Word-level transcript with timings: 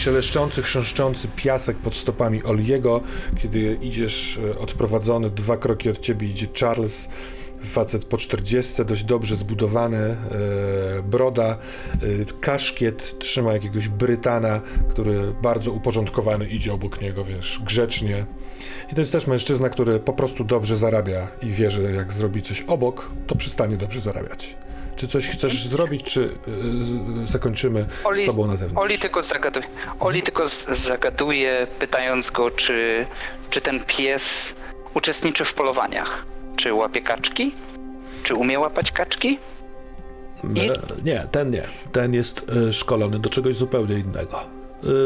szeleszczący, 0.00 0.62
chrząszczący 0.62 1.28
piasek 1.36 1.76
pod 1.76 1.94
stopami 1.94 2.44
Oliego. 2.44 3.00
Kiedy 3.42 3.78
idziesz 3.82 4.38
e, 4.38 4.58
odprowadzony, 4.58 5.30
dwa 5.30 5.56
kroki 5.56 5.90
od 5.90 5.98
ciebie 5.98 6.28
idzie 6.28 6.46
Charles, 6.60 7.08
facet 7.62 8.04
po 8.04 8.16
40, 8.16 8.84
dość 8.84 9.04
dobrze 9.04 9.36
zbudowany, 9.36 9.98
e, 9.98 10.16
broda, 11.02 11.58
e, 11.92 12.40
kaszkiet, 12.40 13.18
trzyma 13.18 13.52
jakiegoś 13.52 13.88
Brytana, 13.88 14.60
który 14.88 15.34
bardzo 15.42 15.72
uporządkowany 15.72 16.46
idzie 16.46 16.72
obok 16.72 17.00
niego, 17.00 17.24
wiesz, 17.24 17.60
grzecznie. 17.64 18.26
I 18.92 18.94
to 18.94 19.00
jest 19.00 19.12
też 19.12 19.26
mężczyzna, 19.26 19.68
który 19.68 19.98
po 19.98 20.12
prostu 20.12 20.44
dobrze 20.44 20.76
zarabia 20.76 21.28
i 21.42 21.50
wie, 21.50 21.70
że 21.70 21.82
jak 21.82 22.12
zrobi 22.12 22.42
coś 22.42 22.62
obok, 22.62 23.10
to 23.26 23.34
przestanie 23.34 23.76
dobrze 23.76 24.00
zarabiać. 24.00 24.56
Czy 25.00 25.08
coś 25.08 25.28
chcesz 25.28 25.66
zrobić, 25.66 26.02
czy 26.02 26.20
y, 27.22 27.26
zakończymy 27.26 27.86
Oli, 28.04 28.22
z 28.22 28.26
tobą 28.26 28.46
na 28.46 28.56
zewnątrz? 28.56 28.84
Oli 28.84 28.98
tylko 28.98 29.22
zagaduje, 29.22 29.66
Oli 30.00 30.22
tylko 30.22 30.46
zagaduje, 30.72 31.66
pytając 31.78 32.30
go, 32.30 32.50
czy, 32.50 33.06
czy 33.50 33.60
ten 33.60 33.80
pies 33.84 34.54
uczestniczy 34.94 35.44
w 35.44 35.54
polowaniach. 35.54 36.24
Czy 36.56 36.74
łapie 36.74 37.00
kaczki? 37.02 37.54
Czy 38.22 38.34
umie 38.34 38.58
łapać 38.58 38.92
kaczki? 38.92 39.38
E, 40.44 40.48
Nie, 41.04 41.26
ten 41.30 41.50
nie. 41.50 41.62
Ten 41.92 42.14
jest 42.14 42.46
y, 42.68 42.72
szkolony 42.72 43.18
do 43.18 43.28
czegoś 43.28 43.56
zupełnie 43.56 43.98
innego. 43.98 44.40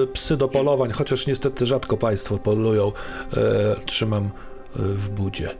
Y, 0.05 0.07
Psy 0.07 0.37
do 0.37 0.49
polowań, 0.49 0.91
chociaż 0.93 1.27
niestety 1.27 1.67
rzadko 1.67 1.97
państwo 1.97 2.39
polują, 2.39 2.89
y, 2.89 3.85
trzymam 3.87 4.25
y, 4.25 4.31
w 4.77 5.09
budzie. 5.09 5.51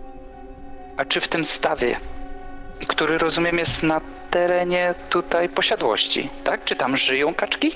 A 0.97 1.05
czy 1.05 1.21
w 1.21 1.29
tym 1.29 1.45
stawie, 1.45 1.97
który 2.89 3.19
rozumiem 3.19 3.59
jest 3.59 3.83
na 3.83 4.01
terenie 4.31 4.95
tutaj 5.11 5.49
posiadłości, 5.49 6.31
tak? 6.45 6.65
Czy 6.65 6.77
tam 6.77 6.97
żyją 6.97 7.35
kaczki? 7.35 7.73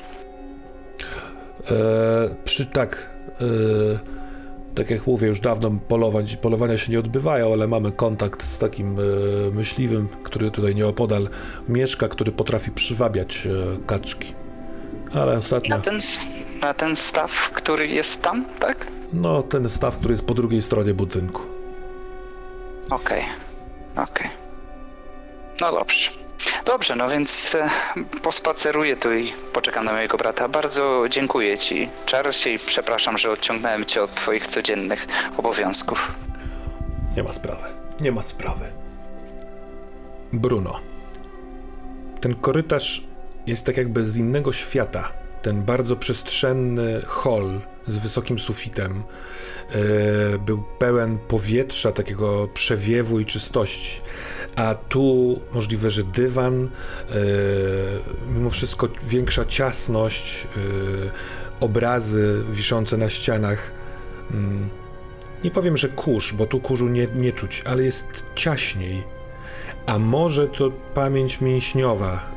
E, 1.70 2.34
przy 2.44 2.66
tak, 2.66 3.10
e, 3.40 4.74
tak 4.74 4.90
jak 4.90 5.06
mówię, 5.06 5.28
już 5.28 5.40
dawno 5.40 5.70
polowań, 5.88 6.26
polowania 6.40 6.78
się 6.78 6.92
nie 6.92 6.98
odbywają, 6.98 7.52
ale 7.52 7.66
mamy 7.66 7.92
kontakt 7.92 8.42
z 8.42 8.58
takim 8.58 8.98
e, 8.98 9.02
myśliwym, 9.52 10.08
który 10.22 10.50
tutaj 10.50 10.74
nieopodal 10.74 11.28
mieszka, 11.68 12.08
który 12.08 12.32
potrafi 12.32 12.70
przywabiać 12.70 13.46
e, 13.46 13.50
kaczki. 13.86 14.34
Ale 15.14 15.38
ostatnio, 15.38 15.76
Na 15.76 15.82
ten, 15.82 16.00
na 16.60 16.74
ten 16.74 16.96
staw, 16.96 17.50
który 17.50 17.88
jest 17.88 18.22
tam, 18.22 18.44
tak? 18.58 18.86
no 19.12 19.42
ten 19.42 19.70
staw, 19.70 19.96
który 19.96 20.12
jest 20.12 20.24
po 20.26 20.34
drugiej 20.34 20.62
stronie 20.62 20.94
budynku. 20.94 21.42
Okej, 22.90 23.22
okej. 23.96 24.30
No 25.60 25.72
dobrze. 25.72 26.10
Dobrze, 26.64 26.96
no 26.96 27.08
więc 27.08 27.54
e, 27.54 27.70
pospaceruję 28.22 28.96
tu 28.96 29.14
i 29.14 29.32
poczekam 29.52 29.84
na 29.84 29.92
mojego 29.92 30.18
brata. 30.18 30.48
Bardzo 30.48 31.04
dziękuję 31.10 31.58
ci, 31.58 31.88
Charlesie, 32.10 32.50
i 32.50 32.58
przepraszam, 32.58 33.18
że 33.18 33.30
odciągnąłem 33.30 33.84
cię 33.84 34.02
od 34.02 34.14
twoich 34.14 34.46
codziennych 34.46 35.06
obowiązków. 35.36 36.12
Nie 37.16 37.22
ma 37.22 37.32
sprawy. 37.32 37.62
Nie 38.00 38.12
ma 38.12 38.22
sprawy. 38.22 38.72
Bruno. 40.32 40.80
Ten 42.20 42.34
korytarz 42.34 43.04
jest 43.46 43.66
tak 43.66 43.76
jakby 43.76 44.06
z 44.06 44.16
innego 44.16 44.52
świata. 44.52 45.12
Ten 45.48 45.62
bardzo 45.62 45.96
przestrzenny 45.96 47.02
hol 47.06 47.60
z 47.86 47.98
wysokim 47.98 48.38
sufitem 48.38 49.02
e, 49.72 50.38
był 50.38 50.62
pełen 50.78 51.18
powietrza, 51.18 51.92
takiego 51.92 52.48
przewiewu 52.54 53.20
i 53.20 53.26
czystości. 53.26 54.00
A 54.56 54.74
tu 54.74 55.40
możliwe, 55.52 55.90
że 55.90 56.04
dywan, 56.04 56.64
e, 56.64 56.68
mimo 58.34 58.50
wszystko 58.50 58.88
większa 59.02 59.44
ciasność, 59.44 60.44
e, 60.44 60.60
obrazy 61.60 62.42
wiszące 62.50 62.96
na 62.96 63.08
ścianach. 63.08 63.72
Mm, 64.30 64.68
nie 65.44 65.50
powiem, 65.50 65.76
że 65.76 65.88
kurz, 65.88 66.32
bo 66.32 66.46
tu 66.46 66.60
kurzu 66.60 66.88
nie, 66.88 67.06
nie 67.14 67.32
czuć, 67.32 67.62
ale 67.66 67.82
jest 67.82 68.24
ciaśniej. 68.34 69.02
A 69.86 69.98
może 69.98 70.46
to 70.46 70.70
pamięć 70.94 71.40
mięśniowa 71.40 72.30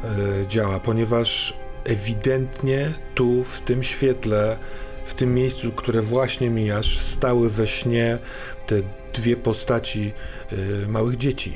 działa, 0.48 0.80
ponieważ 0.80 1.54
ewidentnie 1.86 2.94
tu, 3.16 3.44
w 3.44 3.62
tym 3.62 3.84
świetle, 3.84 4.58
w 5.06 5.14
tym 5.14 5.34
miejscu, 5.34 5.72
które 5.72 6.02
właśnie 6.02 6.50
mijasz, 6.50 7.00
stały 7.00 7.50
we 7.50 7.68
śnie 7.68 8.20
te 8.66 8.76
dwie 9.14 9.38
postaci 9.38 10.14
y, 10.54 10.88
małych 10.88 11.18
dzieci. 11.18 11.54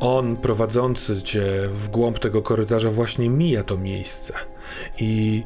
On, 0.00 0.36
prowadzący 0.36 1.22
cię 1.22 1.42
w 1.68 1.88
głąb 1.88 2.18
tego 2.18 2.42
korytarza, 2.42 2.90
właśnie 2.90 3.30
mija 3.30 3.62
to 3.62 3.76
miejsce 3.76 4.34
i 4.98 5.42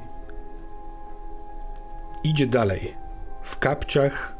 idzie 2.25 2.47
dalej. 2.47 2.95
W 3.43 3.59
kapciach, 3.59 4.37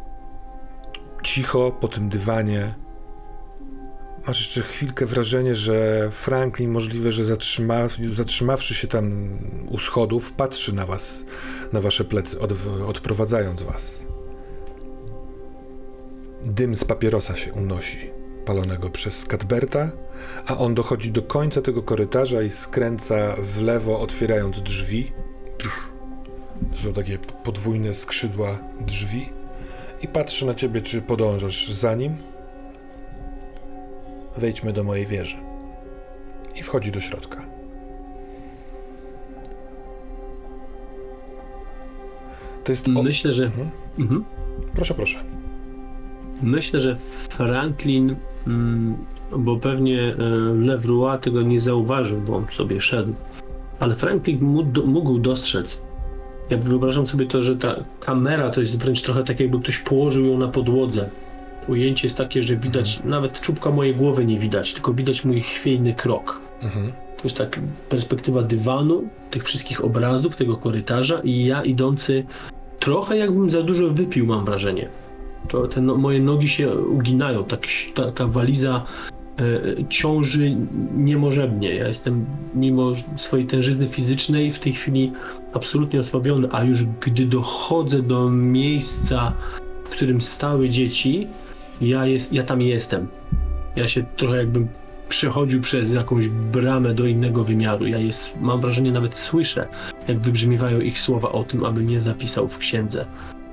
cicho 1.23 1.73
po 1.81 1.89
tym 1.89 2.09
dywanie. 2.09 2.75
Masz 4.27 4.39
jeszcze 4.41 4.63
chwilkę 4.63 5.07
wrażenie, 5.07 5.55
że 5.55 6.09
Franklin 6.13 6.71
możliwe, 6.71 7.13
że 7.13 7.25
zatrzyma, 7.25 7.89
zatrzymawszy 8.09 8.75
się 8.75 8.89
tam 8.89 9.39
u 9.69 9.79
schodów, 9.79 10.33
patrzy 10.33 10.75
na 10.75 10.87
was, 10.87 11.25
na 11.73 11.81
wasze 11.81 12.05
plecy, 12.05 12.41
od, 12.41 12.53
odprowadzając 12.87 13.63
was. 13.63 14.07
Dym 16.45 16.75
z 16.75 16.85
papierosa 16.85 17.37
się 17.37 17.53
unosi, 17.53 18.11
palonego 18.45 18.91
przez 18.91 19.25
Cadberta, 19.25 19.91
a 20.47 20.59
on 20.59 20.75
dochodzi 20.75 21.13
do 21.13 21.23
końca 21.23 21.63
tego 21.63 21.83
korytarza 21.83 22.43
i 22.43 22.51
skręca 22.51 23.35
w 23.39 23.63
lewo, 23.63 24.01
otwierając 24.01 24.61
drzwi. 24.61 25.13
To 26.73 26.83
są 26.83 26.93
takie 26.93 27.19
podwójne 27.19 27.95
skrzydła 27.95 28.59
drzwi 28.81 29.29
i 30.03 30.09
patrzy 30.09 30.47
na 30.47 30.55
ciebie, 30.55 30.83
czy 30.83 31.03
podążasz 31.03 31.73
za 31.73 31.95
nim. 31.95 32.34
Wejdźmy 34.37 34.73
do 34.73 34.85
mojej 34.85 35.07
wieży. 35.07 35.37
I 36.57 36.63
wchodzi 36.63 36.93
do 36.93 37.01
środka. 37.01 37.45
To 42.65 42.73
jest. 42.73 42.89
O... 42.97 43.03
Myślę, 43.03 43.33
że. 43.33 43.45
Mhm. 43.45 43.71
Mhm. 43.99 44.25
Proszę, 44.75 44.95
proszę. 44.95 45.19
Myślę, 46.43 46.81
że 46.81 46.97
Franklin, 47.29 48.17
mm, 48.47 48.97
bo 49.39 49.57
pewnie 49.57 50.01
e, 50.01 50.15
Levroy 50.55 51.19
tego 51.19 51.43
nie 51.43 51.61
zauważył, 51.61 52.21
bo 52.21 52.37
on 52.37 52.47
sobie 52.51 52.81
szedł, 52.81 53.15
ale 53.81 53.95
Franklin 53.95 54.39
mógł 54.87 55.19
dostrzec. 55.19 55.83
Ja 56.51 56.59
wyobrażam 56.59 57.07
sobie 57.07 57.27
to, 57.27 57.43
że 57.43 57.57
ta 57.57 57.85
kamera 58.01 58.51
to 58.51 58.61
jest 58.61 58.79
wręcz 58.79 59.03
trochę 59.03 59.25
tak, 59.25 59.41
jakby 59.41 59.61
ktoś 59.61 59.79
położył 59.79 60.27
ją 60.27 60.39
na 60.39 60.49
podłodze. 60.49 61.11
Ujęcie 61.69 62.07
jest 62.07 62.17
takie, 62.17 62.43
że 62.43 62.57
widać, 62.57 63.01
nawet 63.05 63.41
czubka 63.41 63.71
mojej 63.71 63.95
głowy 63.95 64.25
nie 64.25 64.39
widać, 64.39 64.73
tylko 64.73 64.95
widać 64.95 65.25
mój 65.25 65.41
chwiejny 65.41 65.95
krok. 65.95 66.41
Mhm. 66.63 66.93
To 67.17 67.23
jest 67.25 67.37
tak 67.37 67.61
perspektywa 67.89 68.43
dywanu, 68.43 69.09
tych 69.31 69.45
wszystkich 69.45 69.85
obrazów, 69.85 70.37
tego 70.37 70.57
korytarza 70.57 71.21
i 71.25 71.45
ja 71.45 71.63
idący 71.63 72.25
trochę 72.79 73.17
jakbym 73.17 73.51
za 73.51 73.63
dużo 73.63 73.91
wypił, 73.91 74.27
mam 74.27 74.45
wrażenie. 74.45 74.89
To 75.49 75.69
te 75.69 75.81
no, 75.81 75.97
moje 75.97 76.21
nogi 76.21 76.49
się 76.49 76.75
uginają, 76.75 77.45
tak, 77.45 77.67
ta, 77.95 78.11
ta 78.11 78.27
waliza 78.27 78.85
e, 79.39 79.89
ciąży 79.89 80.57
niemożebnie. 80.97 81.75
Ja 81.75 81.89
jestem 81.89 82.25
mimo 82.55 82.93
swojej 83.17 83.47
tężyzny 83.47 83.89
fizycznej 83.89 84.51
w 84.51 84.59
tej 84.59 84.73
chwili 84.73 85.13
absolutnie 85.53 86.01
osłabiony, 86.01 86.49
a 86.53 86.65
już 86.65 86.85
gdy 86.85 87.27
dochodzę 87.27 88.03
do 88.03 88.31
miejsca, 88.31 89.33
w 89.85 89.89
którym 89.89 90.21
stały 90.21 90.69
dzieci, 90.69 91.27
ja, 91.81 92.07
jest, 92.07 92.33
ja 92.33 92.43
tam 92.43 92.61
jestem. 92.61 93.07
Ja 93.77 93.89
się 93.89 94.05
trochę 94.17 94.37
jakbym 94.37 94.69
przechodził 95.09 95.61
przez 95.61 95.93
jakąś 95.93 96.29
bramę 96.29 96.95
do 96.95 97.07
innego 97.07 97.45
wymiaru. 97.45 97.87
Ja 97.87 97.99
jest, 97.99 98.41
mam 98.41 98.61
wrażenie, 98.61 98.93
nawet 98.93 99.17
słyszę, 99.17 99.69
jak 100.09 100.19
wybrzmiewają 100.19 100.81
ich 100.81 100.99
słowa 100.99 101.33
o 101.33 101.45
tym, 101.45 101.65
aby 101.65 101.85
nie 101.85 102.01
zapisał 102.01 102.49
w 102.49 102.59
księdze. 102.59 103.07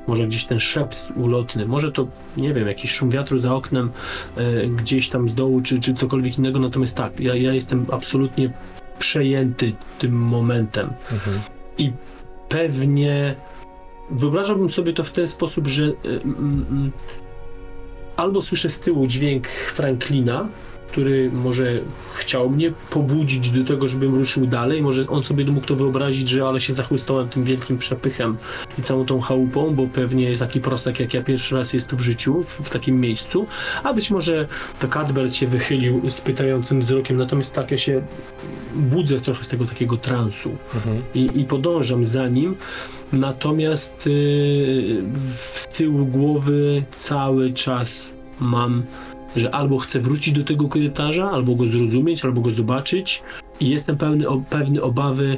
Może 0.07 0.27
gdzieś 0.27 0.45
ten 0.45 0.59
szept 0.59 1.07
ulotny, 1.15 1.65
może 1.65 1.91
to, 1.91 2.07
nie 2.37 2.53
wiem, 2.53 2.67
jakiś 2.67 2.91
szum 2.91 3.09
wiatru 3.09 3.39
za 3.39 3.55
oknem, 3.55 3.91
e, 4.37 4.67
gdzieś 4.67 5.09
tam 5.09 5.29
z 5.29 5.35
dołu, 5.35 5.61
czy, 5.61 5.79
czy 5.79 5.93
cokolwiek 5.93 6.37
innego, 6.37 6.59
natomiast 6.59 6.97
tak, 6.97 7.19
ja, 7.19 7.35
ja 7.35 7.53
jestem 7.53 7.85
absolutnie 7.91 8.53
przejęty 8.99 9.73
tym 9.99 10.11
momentem. 10.11 10.89
Mhm. 11.11 11.39
I 11.77 11.91
pewnie 12.49 13.35
wyobrażałbym 14.11 14.69
sobie 14.69 14.93
to 14.93 15.03
w 15.03 15.11
ten 15.11 15.27
sposób, 15.27 15.67
że 15.67 15.83
y, 15.83 15.95
mm, 16.23 16.91
albo 18.21 18.41
słyszę 18.41 18.69
z 18.69 18.79
tyłu 18.79 19.07
dźwięk 19.07 19.47
Franklina, 19.47 20.47
który 20.91 21.31
może 21.31 21.79
chciał 22.13 22.49
mnie 22.49 22.73
pobudzić 22.89 23.51
do 23.51 23.67
tego, 23.67 23.87
żebym 23.87 24.15
ruszył 24.15 24.47
dalej. 24.47 24.81
Może 24.81 25.07
on 25.07 25.23
sobie 25.23 25.45
mógł 25.45 25.67
to 25.67 25.75
wyobrazić, 25.75 26.29
że 26.29 26.47
ale 26.47 26.61
się 26.61 26.73
zachłystałem 26.73 27.29
tym 27.29 27.43
wielkim 27.43 27.77
przepychem 27.77 28.37
i 28.79 28.81
całą 28.81 29.05
tą 29.05 29.21
chałupą, 29.21 29.75
bo 29.75 29.87
pewnie 29.87 30.37
taki 30.37 30.59
prostak 30.59 30.99
jak 30.99 31.13
ja 31.13 31.23
pierwszy 31.23 31.55
raz 31.55 31.73
jest 31.73 31.95
w 31.95 32.01
życiu, 32.01 32.43
w, 32.43 32.67
w 32.67 32.69
takim 32.69 33.01
miejscu. 33.01 33.47
A 33.83 33.93
być 33.93 34.11
może 34.11 34.47
to 34.79 34.87
Cadbert 34.87 35.35
się 35.35 35.47
wychylił 35.47 36.09
z 36.09 36.21
pytającym 36.21 36.79
wzrokiem, 36.79 37.17
natomiast 37.17 37.53
tak 37.53 37.71
ja 37.71 37.77
się 37.77 38.01
budzę 38.75 39.19
trochę 39.19 39.43
z 39.43 39.47
tego 39.47 39.65
takiego 39.65 39.97
transu 39.97 40.51
Mhm. 40.75 41.01
i, 41.15 41.29
i 41.35 41.45
podążam 41.45 42.05
za 42.05 42.27
nim. 42.27 42.55
Natomiast 43.13 44.05
yy, 44.05 45.03
z 45.55 45.67
tyłu 45.67 46.05
głowy 46.05 46.83
cały 46.91 47.53
czas 47.53 48.11
mam, 48.39 48.83
że 49.35 49.55
albo 49.55 49.77
chcę 49.77 49.99
wrócić 49.99 50.33
do 50.33 50.43
tego 50.43 50.67
korytarza, 50.67 51.31
albo 51.31 51.55
go 51.55 51.67
zrozumieć, 51.67 52.25
albo 52.25 52.41
go 52.41 52.51
zobaczyć 52.51 53.23
i 53.59 53.69
jestem 53.69 53.97
pełny, 53.97 54.25
pewny 54.49 54.81
obawy, 54.81 55.37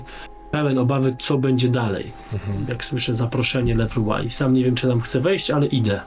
pełen 0.51 0.77
obawy, 0.77 1.15
co 1.19 1.37
będzie 1.37 1.69
dalej. 1.69 2.11
Mhm. 2.33 2.65
Jak 2.69 2.85
słyszę 2.85 3.15
zaproszenie 3.15 3.75
Leroy. 3.75 4.29
Sam 4.29 4.53
nie 4.53 4.63
wiem, 4.63 4.75
czy 4.75 4.87
tam 4.87 5.01
chcę 5.01 5.19
wejść, 5.19 5.51
ale 5.51 5.65
idę. 5.65 6.01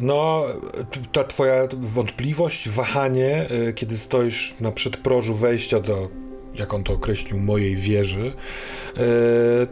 No, 0.00 0.44
t- 0.90 1.00
ta 1.12 1.24
twoja 1.24 1.54
wątpliwość, 1.76 2.68
wahanie, 2.68 3.50
y, 3.68 3.72
kiedy 3.72 3.96
stoisz 3.96 4.54
na 4.60 4.72
przedprożu 4.72 5.34
wejścia 5.34 5.80
do, 5.80 6.08
jak 6.54 6.74
on 6.74 6.84
to 6.84 6.92
określił, 6.92 7.38
mojej 7.38 7.76
wieży, 7.76 8.32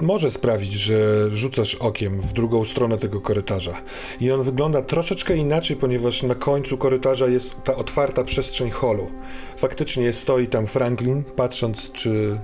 y, 0.00 0.02
może 0.02 0.30
sprawić, 0.30 0.72
że 0.72 1.30
rzucasz 1.30 1.74
okiem 1.74 2.20
w 2.20 2.32
drugą 2.32 2.64
stronę 2.64 2.98
tego 2.98 3.20
korytarza. 3.20 3.82
I 4.20 4.32
on 4.32 4.42
wygląda 4.42 4.82
troszeczkę 4.82 5.36
inaczej, 5.36 5.76
ponieważ 5.76 6.22
na 6.22 6.34
końcu 6.34 6.78
korytarza 6.78 7.26
jest 7.26 7.56
ta 7.64 7.76
otwarta 7.76 8.24
przestrzeń 8.24 8.70
holu. 8.70 9.10
Faktycznie 9.56 10.12
stoi 10.12 10.46
tam 10.46 10.66
Franklin, 10.66 11.24
patrząc, 11.36 11.92
czy 11.92 12.38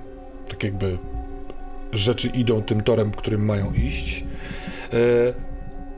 tak 0.47 0.63
jakby 0.63 0.97
rzeczy 1.93 2.27
idą 2.27 2.63
tym 2.63 2.81
torem, 2.81 3.11
którym 3.11 3.45
mają 3.45 3.73
iść. 3.73 4.23
Y, 4.93 5.33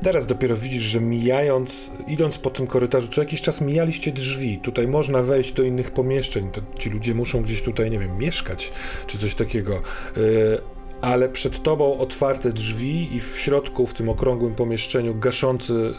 Teraz 0.04 0.28
dopiero 0.28 0.58
widzisz, 0.58 0.82
że 0.82 1.02
mijając, 1.02 1.92
idąc 2.08 2.38
po 2.38 2.50
tym 2.50 2.68
korytarzu, 2.68 3.08
co 3.08 3.22
jakiś 3.22 3.42
czas 3.42 3.62
mijaliście 3.62 4.12
drzwi. 4.12 4.60
Tutaj 4.60 4.88
można 4.88 5.24
wejść 5.24 5.52
do 5.54 5.64
innych 5.64 5.92
pomieszczeń. 5.92 6.50
To 6.52 6.62
ci 6.80 6.90
ludzie 6.90 7.14
muszą 7.14 7.42
gdzieś 7.42 7.62
tutaj, 7.62 7.92
nie 7.92 8.00
wiem, 8.00 8.18
mieszkać, 8.18 8.72
czy 9.08 9.18
coś 9.18 9.36
takiego. 9.36 9.82
Yy, 10.18 10.58
ale 11.02 11.30
przed 11.30 11.64
tobą 11.64 11.98
otwarte 11.98 12.54
drzwi 12.54 13.16
i 13.16 13.20
w 13.20 13.38
środku, 13.38 13.88
w 13.88 13.94
tym 13.94 14.10
okrągłym 14.10 14.56
pomieszczeniu, 14.56 15.16
gaszący 15.16 15.74
yy, 15.74 15.94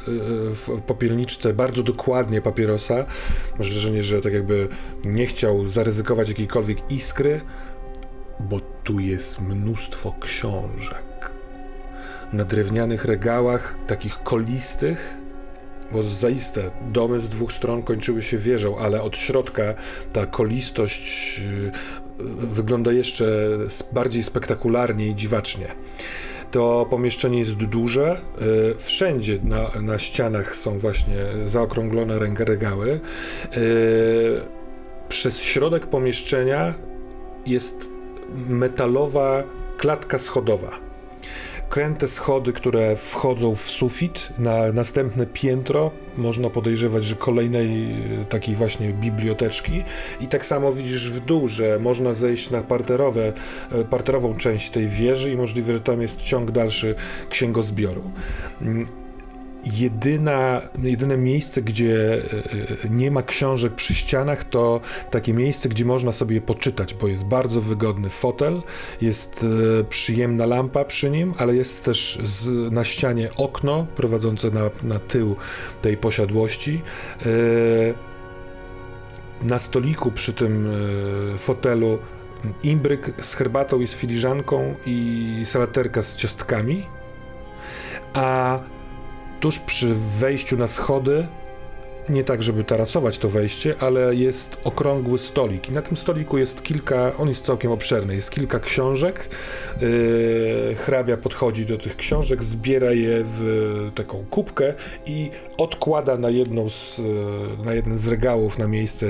w 0.55 0.83
popielniczce 0.87 1.55
bardzo 1.55 1.83
dokładnie 1.83 2.43
papierosa. 2.43 3.06
Masz 3.59 3.71
wrażenie, 3.71 4.03
że 4.03 4.21
tak 4.21 4.33
jakby 4.33 4.69
nie 5.05 5.27
chciał 5.27 5.69
zaryzykować 5.69 6.29
jakiejkolwiek 6.29 6.93
iskry, 6.93 7.41
bo 8.41 8.61
tu 8.85 9.00
jest 9.00 9.41
mnóstwo 9.41 10.15
książek 10.21 11.07
na 12.32 12.44
drewnianych 12.44 13.04
regałach, 13.04 13.78
takich 13.86 14.22
kolistych, 14.22 15.19
bo 15.92 16.02
zaiste 16.02 16.70
domy 16.92 17.20
z 17.20 17.28
dwóch 17.28 17.52
stron 17.52 17.82
kończyły 17.82 18.22
się 18.22 18.38
wieżą, 18.38 18.78
ale 18.78 19.02
od 19.02 19.19
środka 19.19 19.75
ta 20.12 20.26
kolistość 20.26 21.38
yy, 21.38 21.72
wygląda 22.46 22.92
jeszcze 22.92 23.26
bardziej 23.92 24.22
spektakularnie 24.22 25.06
i 25.06 25.14
dziwacznie. 25.14 25.66
To 26.50 26.86
pomieszczenie 26.90 27.38
jest 27.38 27.54
duże. 27.54 28.20
yy, 28.40 28.75
Wszędzie 28.78 29.38
na, 29.42 29.70
na 29.82 29.98
ścianach 29.98 30.56
są 30.56 30.78
właśnie 30.78 31.16
zaokrąglone 31.44 32.19
regały. 32.38 33.00
Yy, 33.56 33.60
Przez 35.08 35.42
środek 35.42 35.86
pomieszczenia 35.86 36.75
jest 37.46 37.90
metalowa 38.48 39.44
klatka 39.76 40.19
schodowa 40.19 40.88
kręte 41.69 42.09
schody, 42.09 42.53
które 42.53 42.97
wchodzą 42.97 43.55
w 43.55 43.61
sufit 43.61 44.29
na 44.38 44.73
następne 44.73 45.26
piętro. 45.26 45.91
Można 46.17 46.50
podejrzewać, 46.50 47.05
że 47.05 47.15
kolejnej 47.15 47.93
e, 47.93 48.25
takiej 48.25 48.55
właśnie 48.55 48.88
biblioteczki. 48.88 49.82
I 50.20 50.26
tak 50.26 50.44
samo 50.44 50.73
widzisz 50.73 51.11
w 51.11 51.20
dół, 51.20 51.49
że 51.49 51.79
można 51.79 52.15
zejść 52.15 52.50
na 52.50 52.62
parterowe, 52.62 53.32
e, 53.73 53.85
parterową 53.85 54.37
część 54.37 54.70
tej 54.70 54.88
wieży 54.88 55.32
i 55.32 55.37
możliwe, 55.37 55.73
że 55.73 55.81
tam 55.81 56.03
jest 56.03 56.17
ciąg 56.23 56.50
dalszy 56.50 56.94
księgozbioru. 57.31 58.11
Jedyna, 59.64 60.60
jedyne 60.82 61.16
miejsce, 61.16 61.62
gdzie 61.62 62.14
e, 62.14 62.16
e, 62.87 62.90
nie 62.90 63.10
ma 63.10 63.22
książek 63.22 63.75
przy 63.75 63.94
ścianach, 63.94 64.44
to 64.44 64.81
takie 65.10 65.34
miejsce, 65.34 65.69
gdzie 65.69 65.84
można 65.84 66.12
sobie 66.12 66.40
poczytać, 66.40 66.94
bo 66.94 67.08
jest 67.08 67.25
bardzo 67.25 67.60
wygodny 67.60 68.10
fotel, 68.10 68.62
jest 69.00 69.46
e, 69.81 69.84
przyjemna 69.84 70.46
lampa 70.46 70.84
przy 70.84 71.10
nim, 71.10 71.34
ale 71.38 71.56
jest 71.56 71.84
też 71.84 72.19
z, 72.25 72.72
na 72.72 72.84
ścianie 72.84 73.28
okno 73.37 73.87
prowadzące 73.96 74.50
na, 74.50 74.70
na 74.82 74.99
tył 74.99 75.37
tej 75.82 75.96
posiadłości. 75.96 76.82
Na 79.43 79.58
stoliku 79.58 80.11
przy 80.11 80.32
tym 80.32 80.69
fotelu 81.38 81.99
imbryk 82.62 83.14
z 83.20 83.34
herbatą 83.34 83.81
i 83.81 83.87
z 83.87 83.94
filiżanką 83.94 84.75
i 84.87 85.40
salaterka 85.44 86.02
z 86.02 86.16
ciastkami, 86.16 86.87
a 88.14 88.58
tuż 89.40 89.58
przy 89.58 89.94
wejściu 89.94 90.56
na 90.56 90.67
schody 90.67 91.29
nie 92.11 92.25
tak, 92.25 92.43
żeby 92.43 92.64
tarasować 92.64 93.19
to 93.19 93.29
wejście, 93.29 93.75
ale 93.81 94.14
jest 94.14 94.57
okrągły 94.64 95.18
stolik. 95.18 95.68
I 95.68 95.73
na 95.73 95.83
tym 95.83 95.97
stoliku 95.97 96.38
jest 96.38 96.62
kilka, 96.62 97.16
on 97.16 97.28
jest 97.28 97.45
całkiem 97.45 97.71
obszerny, 97.71 98.14
jest 98.14 98.30
kilka 98.30 98.61
książek. 98.61 99.28
Yy, 99.80 100.75
hrabia 100.75 101.16
podchodzi 101.16 101.66
do 101.66 101.78
tych 101.78 101.97
książek, 101.97 102.42
zbiera 102.42 102.92
je 102.92 103.25
w 103.25 103.90
taką 103.95 104.25
kubkę 104.30 104.75
i 105.07 105.30
odkłada 105.59 106.18
na 106.18 106.30
jedną 106.30 106.68
z, 106.68 106.99
yy, 106.99 107.64
na 107.64 107.75
jeden 107.75 107.99
z 107.99 108.09
regałów 108.09 108.59
na 108.59 108.66
miejsce, 108.66 109.07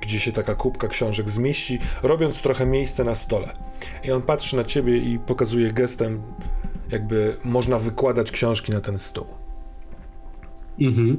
gdzie 0.00 0.20
się 0.20 0.32
taka 0.32 0.54
kubka 0.54 0.88
książek 0.88 1.30
zmieści, 1.30 1.78
robiąc 2.02 2.42
trochę 2.42 2.66
miejsce 2.66 3.04
na 3.04 3.14
stole. 3.14 3.48
I 4.04 4.12
on 4.12 4.22
patrzy 4.22 4.56
na 4.56 4.64
ciebie 4.64 4.96
i 4.98 5.18
pokazuje 5.18 5.72
gestem, 5.72 6.22
jakby 6.90 7.36
można 7.44 7.78
wykładać 7.78 8.30
książki 8.30 8.72
na 8.72 8.80
ten 8.80 8.98
stół. 8.98 9.26
Mhm. 10.80 11.16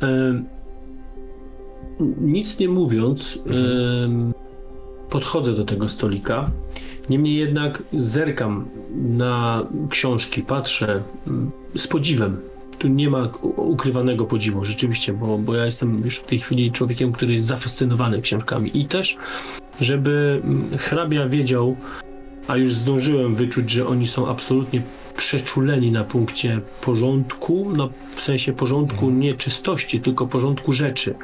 Em, 0.00 0.44
nic 2.20 2.58
nie 2.58 2.68
mówiąc, 2.68 3.38
em, 3.46 4.34
podchodzę 5.10 5.52
do 5.52 5.64
tego 5.64 5.88
stolika. 5.88 6.50
Niemniej 7.08 7.36
jednak 7.36 7.82
zerkam 7.92 8.68
na 8.94 9.66
książki, 9.90 10.42
patrzę 10.42 11.02
mm, 11.26 11.50
z 11.74 11.88
podziwem. 11.88 12.40
Tu 12.78 12.88
nie 12.88 13.10
ma 13.10 13.28
ukrywanego 13.56 14.24
podziwu, 14.24 14.64
rzeczywiście, 14.64 15.12
bo, 15.12 15.38
bo 15.38 15.54
ja 15.54 15.66
jestem 15.66 16.02
już 16.04 16.16
w 16.16 16.26
tej 16.26 16.38
chwili 16.38 16.72
człowiekiem, 16.72 17.12
który 17.12 17.32
jest 17.32 17.44
zafascynowany 17.44 18.22
książkami. 18.22 18.80
I 18.80 18.86
też, 18.86 19.16
żeby 19.80 20.40
mm, 20.44 20.78
hrabia 20.78 21.28
wiedział, 21.28 21.76
a 22.48 22.56
już 22.56 22.74
zdążyłem 22.74 23.34
wyczuć, 23.34 23.70
że 23.70 23.86
oni 23.86 24.06
są 24.06 24.28
absolutnie 24.28 24.82
przeczuleni 25.16 25.92
na 25.92 26.04
punkcie 26.04 26.60
porządku, 26.80 27.72
no, 27.76 27.90
w 28.14 28.20
sensie 28.20 28.52
porządku 28.52 29.10
nie 29.10 29.34
czystości, 29.34 30.00
tylko 30.00 30.26
porządku 30.26 30.72
rzeczy. 30.72 31.14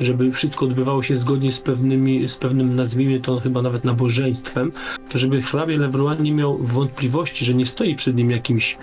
Żeby 0.00 0.32
wszystko 0.32 0.64
odbywało 0.64 1.02
się 1.02 1.16
zgodnie 1.16 1.52
z, 1.52 1.60
pewnymi, 1.60 2.28
z 2.28 2.36
pewnym, 2.36 2.76
nazwijmy 2.76 3.20
to 3.20 3.40
chyba 3.40 3.62
nawet 3.62 3.84
nabożeństwem, 3.84 4.72
to 5.08 5.18
żeby 5.18 5.42
hrabia 5.42 5.78
Lewroy 5.78 6.16
nie 6.20 6.32
miał 6.32 6.58
wątpliwości, 6.58 7.44
że 7.44 7.54
nie 7.54 7.66
stoi 7.66 7.94
przed 7.94 8.16
nim 8.16 8.30
jakiś 8.30 8.78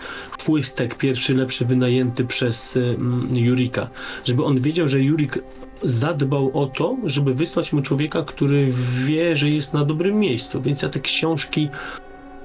chłystek, 0.46 0.96
pierwszy 0.96 1.36
lepszy 1.36 1.66
wynajęty 1.66 2.26
przez 2.26 2.76
y, 2.76 2.98
Jurika. 3.34 3.90
Żeby 4.26 4.44
on 4.44 4.62
wiedział, 4.62 4.88
że 4.88 5.02
Jurik 5.02 5.40
zadbał 5.84 6.52
o 6.54 6.68
to, 6.68 6.98
żeby 7.06 7.34
wysłać 7.34 7.74
mu 7.74 7.82
człowieka, 7.82 8.24
który 8.24 8.68
wie, 9.06 9.36
że 9.36 9.50
jest 9.50 9.74
na 9.74 9.86
dobrym 9.86 10.20
miejscu. 10.20 10.62
Więc 10.62 10.82
ja 10.82 10.90
te 10.90 11.00
książki 11.00 11.70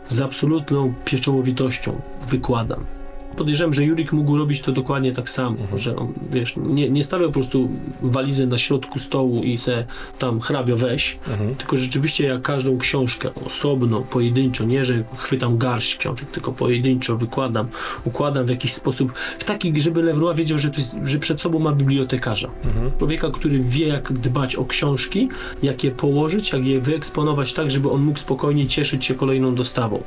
z 0.08 0.20
absolutną 0.20 0.94
pieczołowitością 1.04 2.00
wykładam. 2.28 2.95
Podejrzewam, 3.36 3.74
że 3.74 3.84
Jurik 3.84 4.12
mógł 4.12 4.36
robić 4.36 4.62
to 4.62 4.72
dokładnie 4.72 5.12
tak 5.12 5.30
samo, 5.30 5.56
że 5.76 5.96
on, 5.96 6.12
wiesz, 6.30 6.54
nie, 6.56 6.90
nie 6.90 7.04
stawiał 7.04 7.28
po 7.28 7.32
prostu 7.34 7.68
walizy 8.02 8.46
na 8.46 8.58
środku 8.58 8.98
stołu 8.98 9.42
i 9.42 9.56
se 9.58 9.84
tam 10.18 10.40
hrabio 10.40 10.76
weź, 10.76 11.18
Mhm. 11.28 11.54
tylko 11.54 11.76
rzeczywiście 11.76 12.26
ja 12.26 12.38
każdą 12.40 12.78
książkę 12.78 13.34
osobno, 13.34 14.00
pojedynczo, 14.00 14.64
nie, 14.64 14.84
że 14.84 15.04
chwytam 15.16 15.58
garść 15.58 15.96
książek, 15.96 16.30
tylko 16.30 16.52
pojedynczo 16.52 17.16
wykładam, 17.16 17.68
układam 18.04 18.46
w 18.46 18.50
jakiś 18.50 18.72
sposób, 18.74 19.12
w 19.38 19.44
taki, 19.44 19.80
żeby 19.80 20.02
Lewroy 20.02 20.34
wiedział, 20.34 20.58
że, 20.58 20.70
jest, 20.76 20.96
że 21.04 21.18
przed 21.18 21.40
sobą 21.40 21.58
ma 21.58 21.72
bibliotekarza. 21.72 22.50
Mhm. 22.64 22.90
Człowieka, 22.98 23.30
który 23.30 23.60
wie, 23.60 23.86
jak 23.86 24.12
dbać 24.12 24.56
o 24.56 24.64
książki, 24.64 25.28
jak 25.62 25.84
je 25.84 25.90
położyć, 25.90 26.52
jak 26.52 26.64
je 26.64 26.80
wyeksponować 26.80 27.52
tak, 27.52 27.70
żeby 27.70 27.90
on 27.90 28.02
mógł 28.02 28.18
spokojnie 28.18 28.66
cieszyć 28.66 29.04
się 29.04 29.14
kolejną 29.14 29.54
dostawą. 29.54 30.02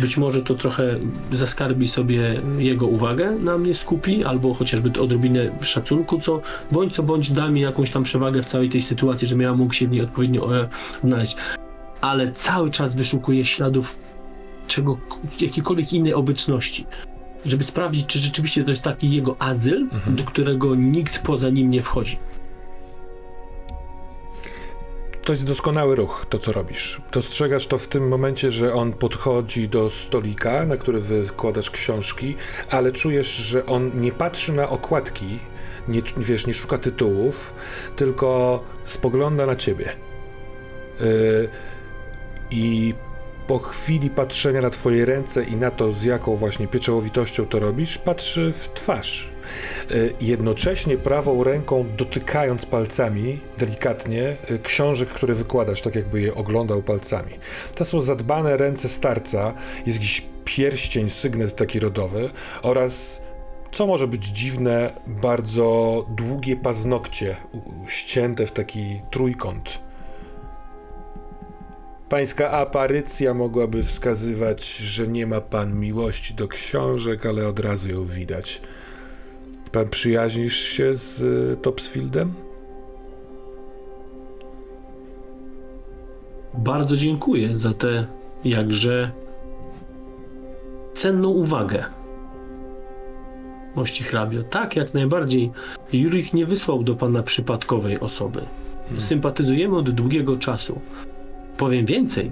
Być 0.00 0.16
może 0.16 0.42
to 0.42 0.54
trochę 0.54 0.96
zaskarbi 1.30 1.88
sobie 1.88 2.42
jego 2.58 2.86
uwagę, 2.86 3.30
na 3.30 3.58
mnie 3.58 3.74
skupi, 3.74 4.24
albo 4.24 4.54
chociażby 4.54 5.00
odrobinę 5.00 5.50
szacunku, 5.62 6.18
co 6.18 6.40
bądź 6.72 6.94
co 6.94 7.02
bądź 7.02 7.32
da 7.32 7.48
mi 7.48 7.60
jakąś 7.60 7.90
tam 7.90 8.02
przewagę 8.02 8.42
w 8.42 8.46
całej 8.46 8.68
tej 8.68 8.82
sytuacji, 8.82 9.28
żebym 9.28 9.42
ja 9.42 9.54
mógł 9.54 9.72
się 9.74 9.88
w 9.88 9.90
niej 9.90 10.02
odpowiednio 10.02 10.60
e, 10.60 10.68
odnaleźć. 11.04 11.36
Ale 12.00 12.32
cały 12.32 12.70
czas 12.70 12.94
wyszukuję 12.94 13.44
śladów 13.44 13.98
czego, 14.66 14.98
jakiejkolwiek 15.40 15.92
innej 15.92 16.14
obecności. 16.14 16.86
Żeby 17.44 17.64
sprawdzić, 17.64 18.06
czy 18.06 18.18
rzeczywiście 18.18 18.64
to 18.64 18.70
jest 18.70 18.84
taki 18.84 19.10
jego 19.10 19.36
azyl, 19.42 19.82
Mhm. 19.92 20.16
do 20.16 20.24
którego 20.24 20.74
nikt 20.74 21.22
poza 21.22 21.50
nim 21.50 21.70
nie 21.70 21.82
wchodzi. 21.82 22.18
To 25.30 25.34
jest 25.34 25.46
doskonały 25.46 25.96
ruch, 25.96 26.26
to 26.30 26.38
co 26.38 26.52
robisz. 26.52 27.00
Dostrzegasz 27.12 27.66
to 27.66 27.78
w 27.78 27.88
tym 27.88 28.08
momencie, 28.08 28.50
że 28.50 28.74
on 28.74 28.92
podchodzi 28.92 29.68
do 29.68 29.90
stolika, 29.90 30.66
na 30.66 30.76
który 30.76 31.00
wykładasz 31.00 31.70
książki, 31.70 32.36
ale 32.70 32.92
czujesz, 32.92 33.26
że 33.26 33.66
on 33.66 33.90
nie 33.94 34.12
patrzy 34.12 34.52
na 34.52 34.68
okładki, 34.68 35.38
nie, 35.88 36.02
wiesz, 36.16 36.46
nie 36.46 36.54
szuka 36.54 36.78
tytułów, 36.78 37.54
tylko 37.96 38.62
spogląda 38.84 39.46
na 39.46 39.56
ciebie. 39.56 39.92
Yy, 41.00 41.48
I 42.50 42.94
po 43.50 43.58
chwili 43.58 44.10
patrzenia 44.10 44.60
na 44.60 44.70
twoje 44.70 45.04
ręce 45.04 45.44
i 45.44 45.56
na 45.56 45.70
to, 45.70 45.92
z 45.92 46.04
jaką 46.04 46.36
właśnie 46.36 46.68
pieczołowitością 46.68 47.46
to 47.46 47.58
robisz, 47.58 47.98
patrzy 47.98 48.52
w 48.52 48.68
twarz. 48.74 49.30
Y, 49.90 50.12
jednocześnie 50.20 50.96
prawą 50.96 51.44
ręką 51.44 51.84
dotykając 51.96 52.66
palcami 52.66 53.40
delikatnie 53.58 54.36
y, 54.50 54.58
książek, 54.58 55.08
które 55.08 55.34
wykładasz, 55.34 55.82
tak 55.82 55.94
jakby 55.94 56.20
je 56.20 56.34
oglądał 56.34 56.82
palcami. 56.82 57.32
To 57.74 57.84
są 57.84 58.00
zadbane 58.00 58.56
ręce 58.56 58.88
starca, 58.88 59.54
jest 59.86 59.98
jakiś 59.98 60.22
pierścień, 60.44 61.08
sygnet 61.08 61.56
taki 61.56 61.80
rodowy 61.80 62.30
oraz 62.62 63.22
co 63.72 63.86
może 63.86 64.06
być 64.06 64.26
dziwne, 64.26 64.90
bardzo 65.06 66.06
długie 66.08 66.56
paznokcie 66.56 67.36
ścięte 67.86 68.46
w 68.46 68.52
taki 68.52 69.00
trójkąt. 69.10 69.89
Pańska 72.10 72.50
aparycja 72.50 73.34
mogłaby 73.34 73.82
wskazywać, 73.82 74.76
że 74.76 75.08
nie 75.08 75.26
ma 75.26 75.40
pan 75.40 75.78
miłości 75.78 76.34
do 76.34 76.48
książek, 76.48 77.26
ale 77.26 77.48
od 77.48 77.60
razu 77.60 77.88
ją 77.88 78.04
widać. 78.04 78.60
Pan 79.72 79.88
przyjaźnisz 79.88 80.56
się 80.56 80.96
z 80.96 81.22
y, 81.22 81.56
Topsfieldem? 81.62 82.34
Bardzo 86.54 86.96
dziękuję 86.96 87.56
za 87.56 87.74
tę 87.74 88.06
jakże 88.44 89.10
cenną 90.94 91.28
uwagę. 91.28 91.84
Mości 93.74 94.04
hrabio, 94.04 94.42
tak 94.42 94.76
jak 94.76 94.94
najbardziej. 94.94 95.50
Jurik 95.92 96.32
nie 96.32 96.46
wysłał 96.46 96.82
do 96.82 96.94
pana 96.94 97.22
przypadkowej 97.22 98.00
osoby. 98.00 98.40
Sympatyzujemy 98.98 99.76
od 99.76 99.90
długiego 99.90 100.36
czasu. 100.36 100.80
Powiem 101.60 101.86
więcej. 101.86 102.30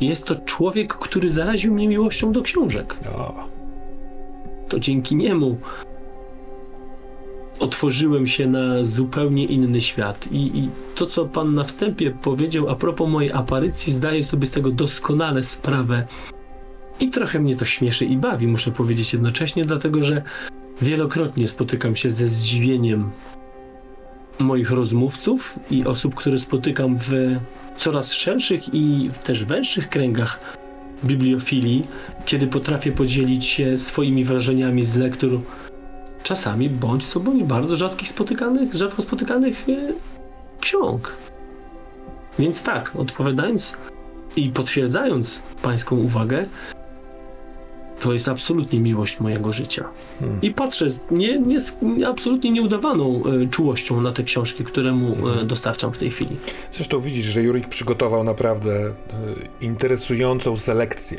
Jest 0.00 0.26
to 0.26 0.34
człowiek, 0.34 0.94
który 0.94 1.30
zaraził 1.30 1.74
mnie 1.74 1.88
miłością 1.88 2.32
do 2.32 2.42
książek. 2.42 2.96
O, 3.14 3.48
To 4.68 4.80
dzięki 4.80 5.16
niemu 5.16 5.58
otworzyłem 7.58 8.26
się 8.26 8.46
na 8.46 8.84
zupełnie 8.84 9.44
inny 9.44 9.80
świat. 9.80 10.32
I, 10.32 10.58
I 10.58 10.70
to, 10.94 11.06
co 11.06 11.24
pan 11.24 11.52
na 11.52 11.64
wstępie 11.64 12.10
powiedział 12.10 12.68
a 12.68 12.74
propos 12.74 13.08
mojej 13.08 13.32
aparycji, 13.32 13.92
zdaję 13.92 14.24
sobie 14.24 14.46
z 14.46 14.50
tego 14.50 14.70
doskonale 14.70 15.42
sprawę. 15.42 16.06
I 17.00 17.08
trochę 17.10 17.38
mnie 17.40 17.56
to 17.56 17.64
śmieszy 17.64 18.04
i 18.04 18.16
bawi, 18.16 18.46
muszę 18.46 18.70
powiedzieć 18.70 19.12
jednocześnie, 19.12 19.64
dlatego 19.64 20.02
że 20.02 20.22
wielokrotnie 20.82 21.48
spotykam 21.48 21.96
się 21.96 22.10
ze 22.10 22.28
zdziwieniem 22.28 23.10
moich 24.38 24.70
rozmówców 24.70 25.58
i 25.70 25.84
osób, 25.84 26.14
które 26.14 26.38
spotykam 26.38 26.96
w 26.98 27.12
coraz 27.80 28.12
szerszych 28.12 28.74
i 28.74 29.10
też 29.24 29.44
węższych 29.44 29.88
kręgach 29.88 30.56
bibliofilii, 31.04 31.86
kiedy 32.24 32.46
potrafię 32.46 32.92
podzielić 32.92 33.44
się 33.44 33.76
swoimi 33.76 34.24
wrażeniami 34.24 34.84
z 34.84 34.96
lektur 34.96 35.40
czasami 36.22 36.70
bądź 36.70 37.06
co 37.06 37.20
bądź 37.20 37.44
bardzo 37.44 37.76
rzadkich 37.76 38.08
spotykanych, 38.08 38.74
rzadko 38.74 39.02
spotykanych 39.02 39.66
e, 39.68 39.92
ksiąg. 40.60 41.16
Więc 42.38 42.62
tak, 42.62 42.96
odpowiadając 42.96 43.76
i 44.36 44.50
potwierdzając 44.50 45.42
pańską 45.62 45.96
uwagę, 45.96 46.46
to 48.00 48.12
jest 48.12 48.28
absolutnie 48.28 48.80
miłość 48.80 49.20
mojego 49.20 49.52
życia. 49.52 49.88
Hmm. 50.20 50.38
I 50.42 50.50
patrzę 50.50 50.90
z 50.90 51.04
nie, 51.10 51.38
nie, 51.38 51.58
absolutnie 52.08 52.50
nieudawaną 52.50 53.22
e, 53.42 53.46
czułością 53.46 54.00
na 54.00 54.12
te 54.12 54.22
książki, 54.22 54.64
które 54.64 54.92
mu 54.92 55.28
e, 55.28 55.44
dostarczam 55.44 55.92
w 55.92 55.98
tej 55.98 56.10
chwili. 56.10 56.36
Zresztą 56.70 57.00
widzisz, 57.00 57.24
że 57.24 57.42
Jurik 57.42 57.68
przygotował 57.68 58.24
naprawdę 58.24 58.88
y, 58.88 58.92
interesującą 59.60 60.56
selekcję. 60.56 61.18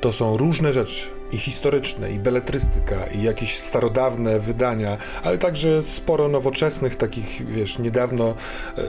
To 0.00 0.12
są 0.12 0.36
różne 0.36 0.72
rzeczy, 0.72 1.06
i 1.32 1.36
historyczne, 1.36 2.12
i 2.12 2.18
beletrystyka, 2.18 3.06
i 3.06 3.22
jakieś 3.22 3.58
starodawne 3.58 4.40
wydania, 4.40 4.96
ale 5.22 5.38
także 5.38 5.82
sporo 5.82 6.28
nowoczesnych, 6.28 6.96
takich, 6.96 7.46
wiesz, 7.46 7.78
niedawno 7.78 8.28
e, 8.28 8.82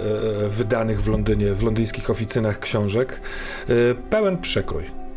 wydanych 0.49 1.01
w 1.01 1.07
Londynie, 1.07 1.53
w 1.53 1.63
londyńskich 1.63 2.09
oficynach 2.09 2.59
książek. 2.59 3.21
E, 3.69 3.95
pełen 4.09 4.37
przekrój. 4.37 5.08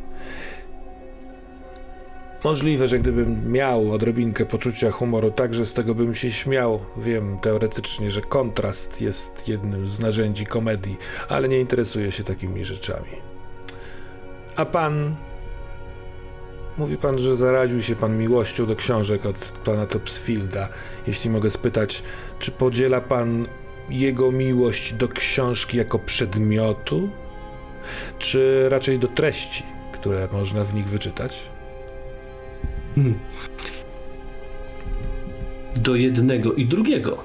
Możliwe, 2.44 2.88
że 2.88 2.98
gdybym 2.98 3.52
miał 3.52 3.92
odrobinkę 3.92 4.46
poczucia 4.46 4.90
humoru, 4.90 5.30
także 5.30 5.66
z 5.66 5.72
tego 5.72 5.94
bym 5.94 6.14
się 6.14 6.30
śmiał. 6.30 6.80
Wiem 6.96 7.38
teoretycznie, 7.38 8.10
że 8.10 8.20
kontrast 8.20 9.00
jest 9.00 9.48
jednym 9.48 9.88
z 9.88 10.00
narzędzi 10.00 10.46
komedii, 10.46 10.96
ale 11.28 11.48
nie 11.48 11.60
interesuję 11.60 12.12
się 12.12 12.24
takimi 12.24 12.64
rzeczami. 12.64 13.10
A 14.56 14.64
pan. 14.64 15.14
Mówi 16.78 16.96
pan, 16.96 17.18
że 17.18 17.36
zaraził 17.36 17.82
się 17.82 17.96
pan 17.96 18.18
miłością 18.18 18.66
do 18.66 18.76
książek 18.76 19.26
od 19.26 19.36
pana 19.64 19.86
Topsfielda. 19.86 20.68
Jeśli 21.06 21.30
mogę 21.30 21.50
spytać, 21.50 22.02
czy 22.38 22.50
podziela 22.50 23.00
pan 23.00 23.46
jego 23.90 24.32
miłość 24.32 24.92
do 24.92 25.08
książki 25.08 25.76
jako 25.76 25.98
przedmiotu, 25.98 27.08
czy 28.18 28.68
raczej 28.68 28.98
do 28.98 29.08
treści, 29.08 29.62
które 29.92 30.28
można 30.32 30.64
w 30.64 30.74
nich 30.74 30.86
wyczytać? 30.86 31.51
Hmm. 32.94 33.18
Do 35.76 35.96
jednego 35.96 36.52
i 36.52 36.66
drugiego. 36.66 37.18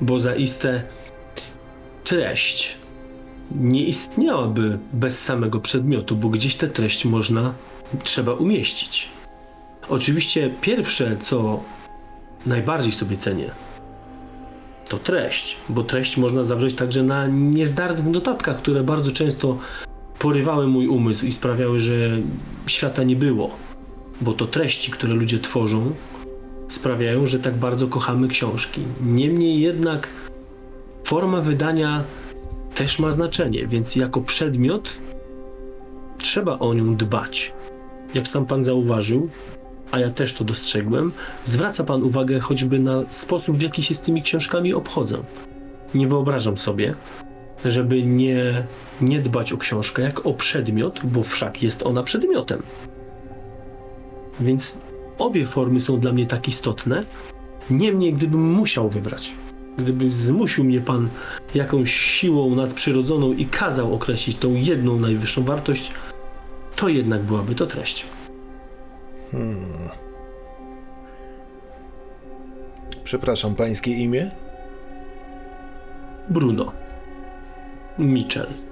Bo 0.00 0.20
zaiste 0.20 0.82
treść 2.04 2.76
nie 3.50 3.84
istniałaby 3.84 4.78
bez 4.92 5.24
samego 5.24 5.60
przedmiotu, 5.60 6.16
bo 6.16 6.28
gdzieś 6.28 6.56
tę 6.56 6.68
treść 6.68 7.04
można, 7.04 7.54
trzeba 8.02 8.32
umieścić. 8.32 9.08
Oczywiście 9.88 10.50
pierwsze, 10.60 11.16
co 11.16 11.60
najbardziej 12.46 12.92
sobie 12.92 13.16
cenię, 13.16 13.50
to 14.88 14.98
treść, 14.98 15.56
bo 15.68 15.82
treść 15.82 16.16
można 16.16 16.44
zawrzeć 16.44 16.74
także 16.74 17.02
na 17.02 17.26
niezdarnych 17.26 18.06
notatkach, 18.06 18.56
które 18.56 18.82
bardzo 18.82 19.10
często 19.10 19.58
porywały 20.18 20.66
mój 20.66 20.88
umysł 20.88 21.26
i 21.26 21.32
sprawiały, 21.32 21.78
że 21.78 22.18
świata 22.66 23.02
nie 23.02 23.16
było 23.16 23.67
bo 24.20 24.32
to 24.32 24.46
treści, 24.46 24.90
które 24.90 25.14
ludzie 25.14 25.38
tworzą, 25.38 25.94
sprawiają, 26.68 27.26
że 27.26 27.38
tak 27.38 27.56
bardzo 27.56 27.88
kochamy 27.88 28.28
książki. 28.28 28.82
Niemniej 29.00 29.60
jednak 29.60 30.08
forma 31.04 31.40
wydania 31.40 32.04
też 32.74 32.98
ma 32.98 33.12
znaczenie, 33.12 33.66
więc 33.66 33.96
jako 33.96 34.20
przedmiot 34.20 34.98
trzeba 36.18 36.58
o 36.58 36.74
nią 36.74 36.96
dbać. 36.96 37.52
Jak 38.14 38.28
sam 38.28 38.46
pan 38.46 38.64
zauważył, 38.64 39.30
a 39.90 39.98
ja 39.98 40.10
też 40.10 40.34
to 40.34 40.44
dostrzegłem, 40.44 41.12
zwraca 41.44 41.84
pan 41.84 42.02
uwagę 42.02 42.40
choćby 42.40 42.78
na 42.78 43.02
sposób, 43.10 43.56
w 43.56 43.60
jaki 43.60 43.82
się 43.82 43.94
z 43.94 44.00
tymi 44.00 44.22
książkami 44.22 44.74
obchodzę. 44.74 45.18
Nie 45.94 46.08
wyobrażam 46.08 46.56
sobie, 46.56 46.94
żeby 47.64 48.02
nie, 48.02 48.64
nie 49.00 49.20
dbać 49.20 49.52
o 49.52 49.58
książkę 49.58 50.02
jak 50.02 50.26
o 50.26 50.34
przedmiot, 50.34 51.00
bo 51.04 51.22
wszak 51.22 51.62
jest 51.62 51.82
ona 51.82 52.02
przedmiotem. 52.02 52.62
Więc 54.40 54.78
obie 55.18 55.46
formy 55.46 55.80
są 55.80 56.00
dla 56.00 56.12
mnie 56.12 56.26
tak 56.26 56.48
istotne. 56.48 57.04
Niemniej, 57.70 58.12
gdybym 58.14 58.52
musiał 58.52 58.88
wybrać, 58.88 59.32
gdyby 59.78 60.10
zmusił 60.10 60.64
mnie 60.64 60.80
pan 60.80 61.08
jakąś 61.54 61.92
siłą 61.92 62.54
nadprzyrodzoną 62.54 63.32
i 63.32 63.46
kazał 63.46 63.94
określić 63.94 64.38
tą 64.38 64.54
jedną 64.54 65.00
najwyższą 65.00 65.44
wartość, 65.44 65.92
to 66.76 66.88
jednak 66.88 67.22
byłaby 67.22 67.54
to 67.54 67.66
treść. 67.66 68.06
Hmm. 69.32 69.88
Przepraszam, 73.04 73.54
pańskie 73.54 73.90
imię? 73.90 74.30
Bruno. 76.28 76.72
Mitchell. 77.98 78.67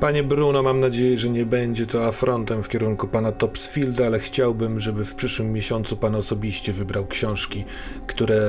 Panie 0.00 0.22
Bruno, 0.22 0.62
mam 0.62 0.80
nadzieję, 0.80 1.18
że 1.18 1.28
nie 1.28 1.46
będzie 1.46 1.86
to 1.86 2.06
afrontem 2.06 2.62
w 2.62 2.68
kierunku 2.68 3.08
pana 3.08 3.32
Topsfielda, 3.32 4.06
ale 4.06 4.18
chciałbym, 4.18 4.80
żeby 4.80 5.04
w 5.04 5.14
przyszłym 5.14 5.52
miesiącu 5.52 5.96
pan 5.96 6.14
osobiście 6.14 6.72
wybrał 6.72 7.06
książki, 7.06 7.64
które 8.06 8.40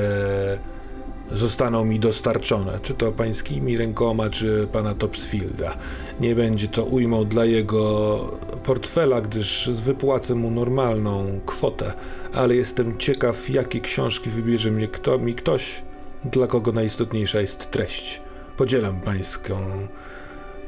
zostaną 1.31 1.85
mi 1.85 1.99
dostarczone, 1.99 2.79
czy 2.83 2.93
to 2.93 3.11
pańskimi 3.11 3.77
rękoma, 3.77 4.29
czy 4.29 4.67
pana 4.71 4.95
Topsfielda. 4.95 5.77
Nie 6.19 6.35
będzie 6.35 6.67
to 6.67 6.83
ujmą 6.83 7.25
dla 7.25 7.45
jego 7.45 8.17
portfela, 8.63 9.21
gdyż 9.21 9.69
wypłacę 9.73 10.35
mu 10.35 10.51
normalną 10.51 11.39
kwotę, 11.45 11.93
ale 12.33 12.55
jestem 12.55 12.97
ciekaw, 12.97 13.49
jakie 13.49 13.79
książki 13.79 14.29
wybierze 14.29 14.71
mnie 14.71 14.87
kto, 14.87 15.19
mi 15.19 15.35
ktoś, 15.35 15.81
dla 16.25 16.47
kogo 16.47 16.71
najistotniejsza 16.71 17.41
jest 17.41 17.71
treść. 17.71 18.21
Podzielam 18.57 19.01
pańską 19.01 19.55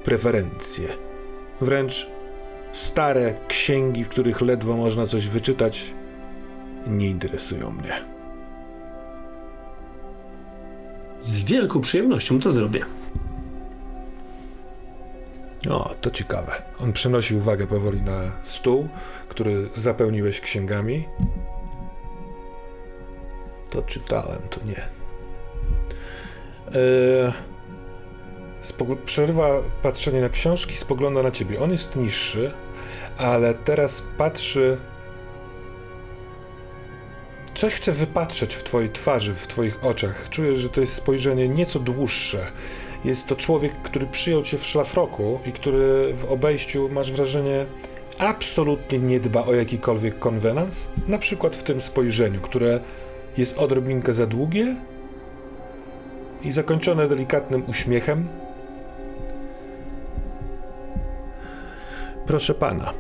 preferencje. 0.04 0.88
Wręcz 1.62 2.10
stare 2.72 3.34
księgi, 3.48 4.04
w 4.04 4.10
których 4.10 4.42
ledwo 4.42 4.78
można 4.78 5.08
coś 5.08 5.28
wyczytać, 5.28 5.94
nie 6.88 7.10
interesują 7.10 7.72
mnie. 7.72 7.94
Z 11.20 11.44
wielką 11.44 11.82
przyjemnością 11.82 12.40
to 12.40 12.52
zrobię. 12.52 12.86
O, 15.70 15.96
to 16.02 16.12
ciekawe. 16.12 16.62
On 16.80 16.94
przenosi 16.94 17.36
uwagę 17.36 17.68
powoli 17.68 18.02
na 18.02 18.32
stół, 18.42 18.90
który 19.30 19.70
zapełniłeś 19.76 20.42
księgami. 20.42 21.08
To 23.72 23.82
czytałem, 23.82 24.40
to 24.50 24.60
nie. 24.66 24.82
Eee, 26.68 27.34
spog- 28.64 28.98
przerywa 29.06 29.50
patrzenie 29.84 30.22
na 30.22 30.30
książki, 30.30 30.78
spogląda 30.78 31.24
na 31.24 31.32
ciebie. 31.32 31.60
On 31.60 31.72
jest 31.72 31.96
niższy, 31.96 32.52
ale 33.18 33.54
teraz 33.54 34.04
patrzy. 34.18 34.78
Coś 37.54 37.74
chce 37.74 37.92
wypatrzeć 37.92 38.56
w 38.56 38.64
twojej 38.64 38.90
twarzy, 38.90 39.34
w 39.34 39.48
twoich 39.48 39.86
oczach. 39.86 40.30
Czujesz, 40.30 40.60
że 40.60 40.70
to 40.70 40.82
jest 40.82 40.94
spojrzenie 40.94 41.50
nieco 41.50 41.80
dłuższe. 41.80 42.52
Jest 43.06 43.28
to 43.28 43.36
człowiek, 43.36 43.82
który 43.84 44.08
przyjął 44.08 44.44
cię 44.44 44.58
w 44.58 44.66
szlafroku 44.66 45.40
i 45.46 45.52
który 45.52 46.14
w 46.14 46.26
obejściu, 46.26 46.90
masz 46.90 47.12
wrażenie, 47.12 47.66
absolutnie 48.18 49.00
nie 49.00 49.20
dba 49.20 49.46
o 49.46 49.54
jakikolwiek 49.54 50.20
konwenans. 50.20 50.90
Na 51.08 51.18
przykład 51.18 51.56
w 51.56 51.64
tym 51.64 51.82
spojrzeniu, 51.82 52.42
które 52.42 52.80
jest 53.38 53.58
odrobinkę 53.58 54.14
za 54.14 54.28
długie 54.28 54.76
i 56.42 56.52
zakończone 56.52 57.08
delikatnym 57.08 57.64
uśmiechem. 57.70 58.28
Proszę 62.30 62.54
pana, 62.54 62.94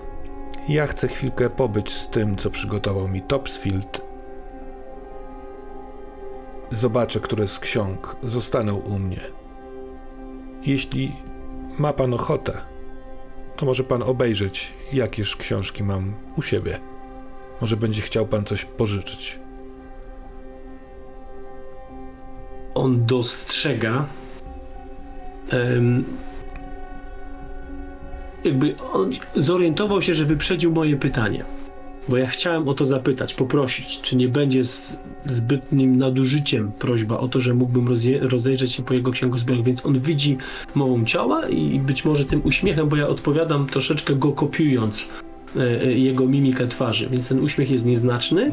ja 0.69 0.87
chcę 0.87 1.07
chwilkę 1.07 1.49
pobyć 1.49 1.93
z 1.93 2.07
tym, 2.07 2.37
co 2.37 2.49
przygotował 2.49 3.07
mi 3.07 3.21
Topsfield. 3.21 4.01
Zobaczę, 6.71 7.19
które 7.19 7.47
z 7.47 7.59
ksiąg 7.59 8.15
zostaną 8.23 8.75
u 8.75 8.99
mnie. 8.99 9.19
Jeśli 10.63 11.15
ma 11.79 11.93
pan 11.93 12.13
ochotę, 12.13 12.61
to 13.55 13.65
może 13.65 13.83
pan 13.83 14.03
obejrzeć, 14.03 14.73
jakież 14.93 15.35
książki 15.35 15.83
mam 15.83 16.15
u 16.37 16.41
siebie. 16.41 16.79
Może 17.61 17.77
będzie 17.77 18.01
chciał 18.01 18.25
pan 18.25 18.45
coś 18.45 18.65
pożyczyć. 18.65 19.39
On 22.75 23.05
dostrzega. 23.05 24.05
Jakby 28.43 28.75
on 28.93 29.11
zorientował 29.35 30.01
się, 30.01 30.13
że 30.13 30.25
wyprzedził 30.25 30.71
moje 30.71 30.95
pytanie. 30.95 31.45
Bo 32.09 32.17
ja 32.17 32.27
chciałem 32.27 32.69
o 32.69 32.73
to 32.73 32.85
zapytać, 32.85 33.33
poprosić, 33.33 34.01
czy 34.01 34.15
nie 34.15 34.27
będzie 34.27 34.63
z, 34.63 35.01
zbytnim 35.25 35.97
nadużyciem 35.97 36.71
prośba 36.79 37.17
o 37.17 37.27
to, 37.27 37.39
że 37.39 37.53
mógłbym 37.53 37.87
rozejrzeć 38.21 38.71
się 38.71 38.83
po 38.83 38.93
jego 38.93 39.11
księgozbiorach, 39.11 39.63
więc 39.63 39.85
on 39.85 39.99
widzi 39.99 40.37
mową 40.75 41.05
ciała 41.05 41.49
i 41.49 41.79
być 41.79 42.05
może 42.05 42.25
tym 42.25 42.41
uśmiechem, 42.43 42.89
bo 42.89 42.95
ja 42.95 43.07
odpowiadam 43.07 43.67
troszeczkę 43.67 44.15
go 44.15 44.31
kopiując 44.31 45.05
e, 45.55 45.81
e, 45.81 45.93
jego 45.93 46.27
mimikę 46.27 46.67
twarzy, 46.67 47.09
więc 47.11 47.27
ten 47.27 47.39
uśmiech 47.39 47.71
jest 47.71 47.85
nieznaczny, 47.85 48.51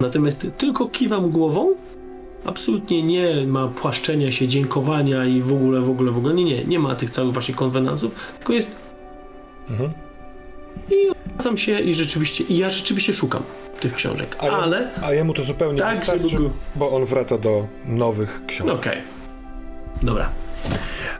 natomiast 0.00 0.46
tylko 0.58 0.86
kiwam 0.86 1.30
głową 1.30 1.74
absolutnie 2.44 3.02
nie 3.02 3.46
ma 3.46 3.68
płaszczenia 3.68 4.30
się, 4.30 4.48
dziękowania 4.48 5.24
i 5.24 5.40
w 5.40 5.52
ogóle, 5.52 5.80
w 5.80 5.90
ogóle, 5.90 6.12
w 6.12 6.18
ogóle. 6.18 6.34
Nie, 6.34 6.44
nie, 6.44 6.64
nie 6.64 6.78
ma 6.78 6.94
tych 6.94 7.10
całych 7.10 7.34
waszych 7.34 7.56
konwenansów, 7.56 8.14
tylko 8.38 8.52
jest 8.52 8.85
Mhm. 9.70 9.90
i 10.90 11.08
odwracam 11.10 11.56
się 11.56 11.80
i 11.80 11.94
rzeczywiście, 11.94 12.44
i 12.44 12.58
ja 12.58 12.70
rzeczywiście 12.70 13.14
szukam 13.14 13.42
tych 13.80 13.94
książek, 13.94 14.36
Ale- 14.38 14.52
ale... 14.52 14.90
A 15.02 15.12
jemu 15.12 15.34
to 15.34 15.42
zupełnie 15.42 15.78
Tak, 15.78 15.98
wystarczy, 15.98 16.28
żeby 16.28 16.50
bo 16.76 16.90
on 16.90 17.04
wraca 17.04 17.38
do 17.38 17.66
nowych 17.84 18.38
No 18.42 18.46
książek. 18.46 18.76
Okej. 18.76 19.02
Dobra. 20.02 20.30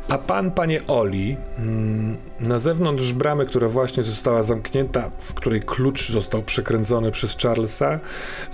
A 0.09 0.19
pan, 0.19 0.51
panie 0.51 0.81
Oli, 0.87 1.37
mm, 1.59 2.17
na 2.41 2.59
zewnątrz 2.59 3.13
bramy, 3.13 3.47
która 3.47 3.69
właśnie 3.69 4.03
została 4.03 4.43
zamknięta, 4.43 5.11
w 5.19 5.35
której 5.35 5.61
klucz 5.61 6.11
został 6.13 6.43
przekręcony 6.43 7.11
przez 7.11 7.37
Charlesa, 7.43 8.01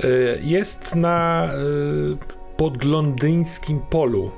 y, 0.05 0.39
jest 0.43 0.95
na 0.95 1.49
y, 1.55 2.57
podlondyńskim 2.57 3.81
polu 3.91 4.31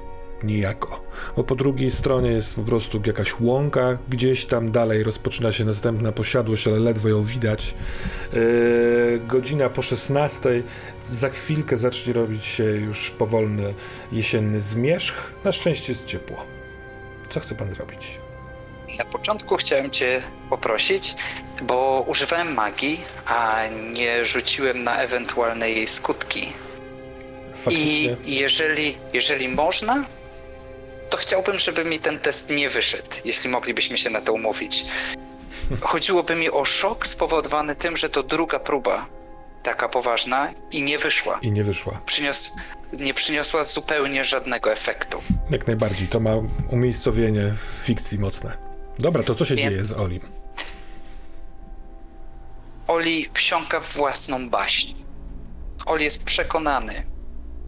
niejako. 0.43 1.04
Bo 1.37 1.45
po 1.45 1.55
drugiej 1.55 1.91
stronie 1.91 2.31
jest 2.31 2.55
po 2.55 2.63
prostu 2.63 3.01
jakaś 3.07 3.41
łąka, 3.41 3.99
gdzieś 4.09 4.45
tam 4.45 4.71
dalej 4.71 5.03
rozpoczyna 5.03 5.53
się 5.53 5.65
następna 5.65 6.13
posiadłość, 6.13 6.67
ale 6.69 6.79
ledwo 6.79 7.09
ją 7.09 7.25
widać. 7.25 7.75
Y, 8.35 9.21
godzina 9.27 9.69
po 9.69 9.83
16, 9.83 10.63
za 11.13 11.29
chwilkę 11.29 11.77
zacznie 11.77 12.13
robić 12.13 12.45
się 12.45 12.65
już 12.65 13.11
powolny 13.11 13.75
jesienny 14.13 14.61
zmierzch. 14.61 15.33
Na 15.45 15.53
szczęście 15.53 15.93
jest 15.93 16.05
ciepło. 16.05 16.45
Co 17.29 17.41
chce 17.41 17.55
pan 17.55 17.71
zrobić? 17.71 18.19
Na 18.99 19.05
początku 19.05 19.57
chciałem 19.57 19.91
cię 19.91 20.23
poprosić, 20.51 21.15
bo 21.63 22.05
używałem 22.09 22.55
magii, 22.55 23.01
a 23.27 23.63
nie 23.93 24.25
rzuciłem 24.25 24.85
na 24.85 24.97
ewentualne 25.03 25.71
jej 25.71 25.87
skutki. 25.87 26.53
Faktycznie. 27.55 28.17
I 28.25 28.35
jeżeli, 28.35 28.97
jeżeli 29.13 29.49
można, 29.49 30.05
to 31.15 31.19
chciałbym, 31.19 31.59
żeby 31.59 31.85
mi 31.85 31.99
ten 32.01 32.19
test 32.19 32.51
nie 32.51 32.71
wyszedł, 32.71 33.09
jeśli 33.25 33.51
moglibyśmy 33.51 33.99
się 33.99 34.11
na 34.11 34.21
to 34.21 34.33
umówić. 34.33 34.85
Chodziłoby 35.81 36.35
mi 36.37 36.51
o 36.51 36.65
szok 36.65 37.07
spowodowany 37.07 37.77
tym, 37.77 37.97
że 37.97 38.11
to 38.11 38.23
druga 38.23 38.59
próba, 38.59 39.07
taka 39.63 39.89
poważna, 39.89 40.51
i 40.71 40.83
nie 40.83 40.99
wyszła. 40.99 41.39
I 41.43 41.51
nie 41.53 41.65
wyszła. 41.65 42.01
Przynios, 42.07 42.51
nie 42.93 43.15
przyniosła 43.15 43.65
zupełnie 43.65 44.25
żadnego 44.25 44.73
efektu. 44.73 45.23
Jak 45.51 45.67
najbardziej. 45.67 46.09
To 46.09 46.21
ma 46.21 46.31
umiejscowienie 46.71 47.53
w 47.57 47.85
fikcji 47.87 48.19
mocne. 48.19 48.57
Dobra, 48.99 49.23
to 49.23 49.35
co 49.35 49.45
się 49.45 49.55
Więc- 49.55 49.71
dzieje 49.71 49.85
z 49.85 49.93
Olim? 49.93 50.21
Oli 52.89 53.31
wsiąka 53.35 53.81
w 53.81 53.93
własną 53.93 54.51
baśń. 54.51 54.95
Oli 55.87 56.05
jest 56.05 56.25
przekonany, 56.25 57.05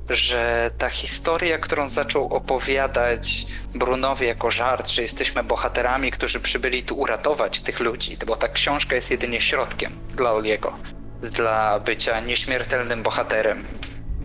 że 0.09 0.71
ta 0.79 0.89
historia, 0.89 1.59
którą 1.59 1.87
zaczął 1.87 2.27
opowiadać 2.29 3.47
Brunowi 3.75 4.27
jako 4.27 4.51
żart, 4.51 4.91
że 4.91 5.03
jesteśmy 5.03 5.43
bohaterami, 5.45 6.11
którzy 6.11 6.41
przybyli 6.41 6.83
tu 6.83 6.95
uratować 6.95 7.61
tych 7.61 7.81
ludzi, 7.81 8.17
bo 8.27 8.37
ta 8.37 8.49
książka 8.49 8.95
jest 8.95 9.11
jedynie 9.11 9.41
środkiem 9.41 9.93
dla 10.15 10.33
Oliego, 10.33 10.79
dla 11.23 11.81
bycia 11.81 12.21
nieśmiertelnym 12.21 13.03
bohaterem 13.03 13.65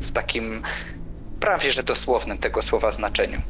w 0.02 0.12
takim 0.12 0.62
prawie 1.40 1.72
że 1.72 1.84
dosłownym 1.84 2.38
tego 2.38 2.62
słowa 2.62 2.92
znaczeniu. 2.92 3.42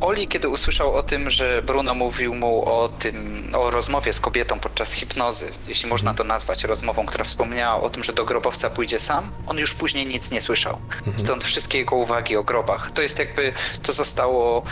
Oli, 0.00 0.28
kiedy 0.28 0.48
usłyszał 0.48 0.94
o 0.94 1.02
tym, 1.02 1.30
że 1.30 1.62
Bruno 1.62 1.94
mówił 1.94 2.34
mu 2.34 2.64
o 2.68 2.88
tym, 2.88 3.48
o 3.54 3.70
rozmowie 3.70 4.12
z 4.12 4.20
kobietą 4.20 4.60
podczas 4.60 4.92
hipnozy, 4.92 5.52
jeśli 5.68 5.88
można 5.88 6.14
to 6.14 6.24
nazwać 6.24 6.64
rozmową, 6.64 7.06
która 7.06 7.24
wspomniała 7.24 7.80
o 7.82 7.90
tym, 7.90 8.04
że 8.04 8.12
do 8.12 8.24
grobowca 8.24 8.70
pójdzie 8.70 8.98
sam, 8.98 9.30
on 9.46 9.58
już 9.58 9.74
później 9.74 10.06
nic 10.06 10.30
nie 10.30 10.40
słyszał. 10.40 10.78
Stąd 11.16 11.44
wszystkie 11.44 11.78
jego 11.78 11.96
uwagi 11.96 12.36
o 12.36 12.42
grobach. 12.44 12.90
To 12.90 13.02
jest 13.02 13.18
jakby, 13.18 13.52
to 13.82 13.92
zostało 13.92 14.62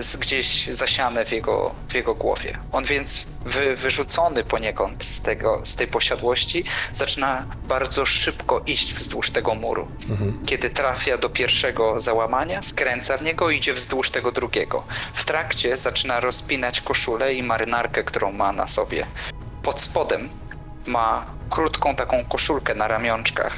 z- 0.00 0.16
gdzieś 0.16 0.66
zasiane 0.66 1.24
w 1.24 1.32
jego, 1.32 1.74
w 1.88 1.94
jego 1.94 2.14
głowie. 2.14 2.58
On 2.72 2.84
więc 2.84 3.26
wy, 3.44 3.76
wyrzucony 3.76 4.44
poniekąd 4.44 5.04
z, 5.04 5.22
tego, 5.22 5.60
z 5.64 5.76
tej 5.76 5.86
posiadłości, 5.86 6.64
zaczyna 6.94 7.46
bardzo 7.62 8.06
szybko 8.06 8.62
iść 8.66 8.94
wzdłuż 8.94 9.30
tego 9.30 9.54
muru. 9.54 9.88
Kiedy 10.46 10.70
trafia 10.70 11.18
do 11.18 11.28
pierwszego 11.28 12.00
załamania, 12.00 12.62
skręca 12.62 13.16
w 13.16 13.22
niego 13.22 13.50
i 13.50 13.56
idzie 13.56 13.72
wzdłuż 13.72 14.10
tego 14.10 14.32
drugiego. 14.32 14.55
W 15.12 15.24
trakcie 15.24 15.76
zaczyna 15.76 16.20
rozpinać 16.20 16.80
koszulę 16.80 17.34
i 17.34 17.42
marynarkę, 17.42 18.04
którą 18.04 18.32
ma 18.32 18.52
na 18.52 18.66
sobie. 18.66 19.06
Pod 19.62 19.80
spodem 19.80 20.28
ma 20.86 21.26
krótką 21.50 21.94
taką 21.94 22.24
koszulkę 22.24 22.74
na 22.74 22.88
ramionczkach. 22.88 23.56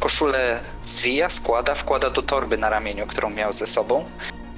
Koszulę 0.00 0.60
zwija, 0.84 1.28
składa, 1.28 1.74
wkłada 1.74 2.10
do 2.10 2.22
torby 2.22 2.58
na 2.58 2.68
ramieniu, 2.70 3.06
którą 3.06 3.30
miał 3.30 3.52
ze 3.52 3.66
sobą. 3.66 4.04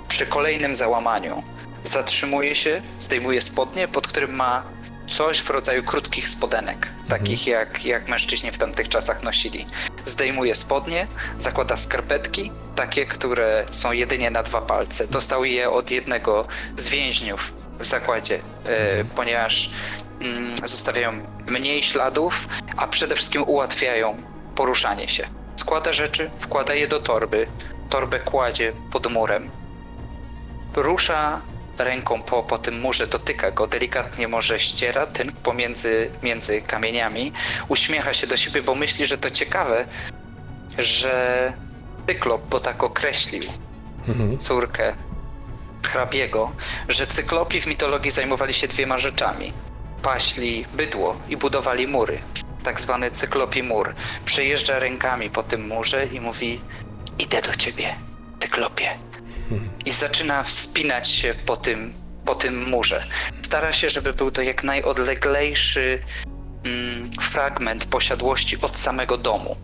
Przy 0.09 0.27
kolejnym 0.27 0.75
załamaniu 0.75 1.43
zatrzymuje 1.83 2.55
się, 2.55 2.83
zdejmuje 3.01 3.41
spodnie, 3.41 3.89
pod 3.89 4.09
którym 4.09 4.35
ma 4.35 4.63
coś 5.07 5.41
w 5.41 5.51
rodzaju 5.51 5.83
krótkich 5.83 6.29
spodenek, 6.29 6.89
takich 7.09 7.47
jak, 7.47 7.85
jak 7.85 8.09
mężczyźni 8.09 8.51
w 8.51 8.59
tamtych 8.59 8.89
czasach 8.89 9.23
nosili. 9.23 9.67
Zdejmuje 10.05 10.55
spodnie, 10.55 11.07
zakłada 11.39 11.77
skarpetki, 11.77 12.53
takie, 12.75 13.07
które 13.07 13.67
są 13.71 13.93
jedynie 13.93 14.31
na 14.31 14.43
dwa 14.43 14.61
palce. 14.61 15.07
Dostał 15.07 15.45
je 15.45 15.71
od 15.71 15.91
jednego 15.91 16.47
z 16.77 16.89
więźniów 16.89 17.53
w 17.81 17.87
zakładzie, 17.87 18.39
e, 18.67 19.05
ponieważ 19.05 19.71
mm, 20.21 20.57
zostawiają 20.65 21.27
mniej 21.47 21.83
śladów, 21.83 22.49
a 22.77 22.87
przede 22.87 23.15
wszystkim 23.15 23.43
ułatwiają 23.47 24.23
poruszanie 24.55 25.09
się. 25.09 25.27
Składa 25.57 25.93
rzeczy, 25.93 26.31
wkłada 26.41 26.75
je 26.75 26.89
do 26.89 27.01
torby, 27.01 27.47
torbę 27.91 28.21
kładzie 28.21 28.73
pod 28.93 29.13
murem. 29.13 29.51
Rusza 30.77 31.41
ręką 31.81 32.23
po, 32.23 32.43
po 32.43 32.59
tym 32.59 32.81
murze, 32.81 33.07
dotyka 33.07 33.51
go, 33.51 33.67
delikatnie 33.67 34.29
może 34.29 34.59
ściera 34.59 35.07
tynk 35.07 35.33
pomiędzy 35.37 36.11
między 36.23 36.63
kamieniami, 36.63 37.33
uśmiecha 37.69 38.13
się 38.13 38.27
do 38.27 38.37
siebie, 38.37 38.63
bo 38.63 38.75
myśli, 38.75 39.07
że 39.07 39.19
to 39.19 39.31
ciekawe, 39.31 39.87
że 40.79 41.53
cyklop, 42.07 42.49
bo 42.51 42.61
tak 42.61 42.83
określił 42.85 43.43
Mhm. 44.09 44.39
córkę 44.39 44.95
hrabiego, 45.87 46.53
że 46.89 47.07
cyklopi 47.07 47.61
w 47.61 47.67
mitologii 47.67 48.11
zajmowali 48.11 48.55
się 48.55 48.69
dwiema 48.69 48.99
rzeczami. 48.99 49.53
Paśli 50.03 50.67
bydło 50.75 51.21
i 51.29 51.37
budowali 51.37 51.87
mury. 51.87 52.19
Tak 52.63 52.81
zwany 52.81 53.11
cyklopi 53.11 53.63
mur. 53.63 53.95
Przejeżdża 54.25 54.79
rękami 54.79 55.31
po 55.31 55.43
tym 55.43 55.67
murze 55.67 56.07
i 56.07 56.21
mówi: 56.21 56.61
Idę 57.19 57.43
do 57.43 57.55
ciebie, 57.55 57.95
cyklopie. 58.39 58.99
I 59.87 59.93
zaczyna 59.93 60.43
wspinać 60.43 61.09
się 61.09 61.35
po 61.47 61.57
tym, 61.57 61.93
po 62.25 62.35
tym 62.35 62.69
murze. 62.69 63.05
Stara 63.43 63.73
się, 63.73 63.89
żeby 63.89 64.13
był 64.13 64.31
to 64.31 64.43
jak 64.43 64.65
najodleglejszy 64.65 66.03
mm, 66.65 67.11
fragment 67.21 67.85
posiadłości 67.85 68.61
od 68.61 68.77
samego 68.79 69.19
domu. 69.19 69.57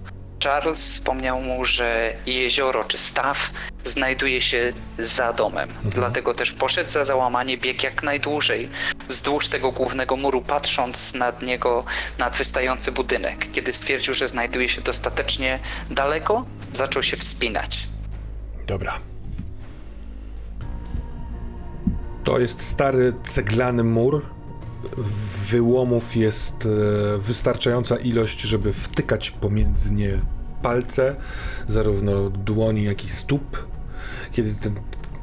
Charles 0.44 0.80
wspomniał 0.80 1.40
mu, 1.40 1.64
że 1.64 2.14
jezioro 2.26 2.84
czy 2.84 2.98
staw 2.98 3.50
znajduje 3.84 4.40
się 4.40 4.72
za 4.98 5.32
domem. 5.32 5.68
Dlatego 5.84 6.34
też 6.34 6.52
poszedł 6.52 6.90
za 6.90 7.04
załamanie, 7.04 7.58
biegł 7.58 7.84
jak 7.84 8.02
najdłużej 8.02 8.68
wzdłuż 9.08 9.48
tego 9.48 9.72
głównego 9.72 10.16
muru, 10.16 10.42
patrząc 10.42 11.14
nad 11.14 11.42
niego, 11.42 11.84
nad 12.18 12.36
wystający 12.36 12.92
budynek. 12.92 13.52
Kiedy 13.52 13.72
stwierdził, 13.72 14.14
że 14.14 14.28
znajduje 14.28 14.68
się 14.68 14.80
dostatecznie 14.80 15.58
daleko, 15.90 16.44
zaczął 16.72 17.02
się 17.02 17.16
wspinać. 17.16 17.88
Dobra. 18.66 19.09
To 22.30 22.38
jest 22.38 22.60
stary 22.60 23.12
ceglany 23.22 23.84
mur. 23.84 24.26
Wyłomów 25.50 26.16
jest 26.16 26.66
e, 26.66 27.18
wystarczająca 27.18 27.96
ilość, 27.96 28.40
żeby 28.40 28.72
wtykać 28.72 29.30
pomiędzy 29.30 29.92
nie 29.92 30.18
palce, 30.62 31.16
zarówno 31.66 32.30
dłoni, 32.30 32.84
jak 32.84 33.04
i 33.04 33.08
stóp. 33.08 33.66
Kiedy 34.32 34.54
ten 34.54 34.74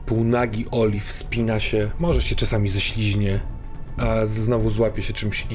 półnagi 0.05 0.65
Oli 0.71 0.99
wspina 0.99 1.59
się, 1.59 1.91
może 1.99 2.21
się 2.21 2.35
czasami 2.35 2.69
ześliźnie, 2.69 3.39
a 3.97 4.25
znowu 4.25 4.69
złapie 4.69 5.01
się 5.01 5.13
czymś, 5.13 5.47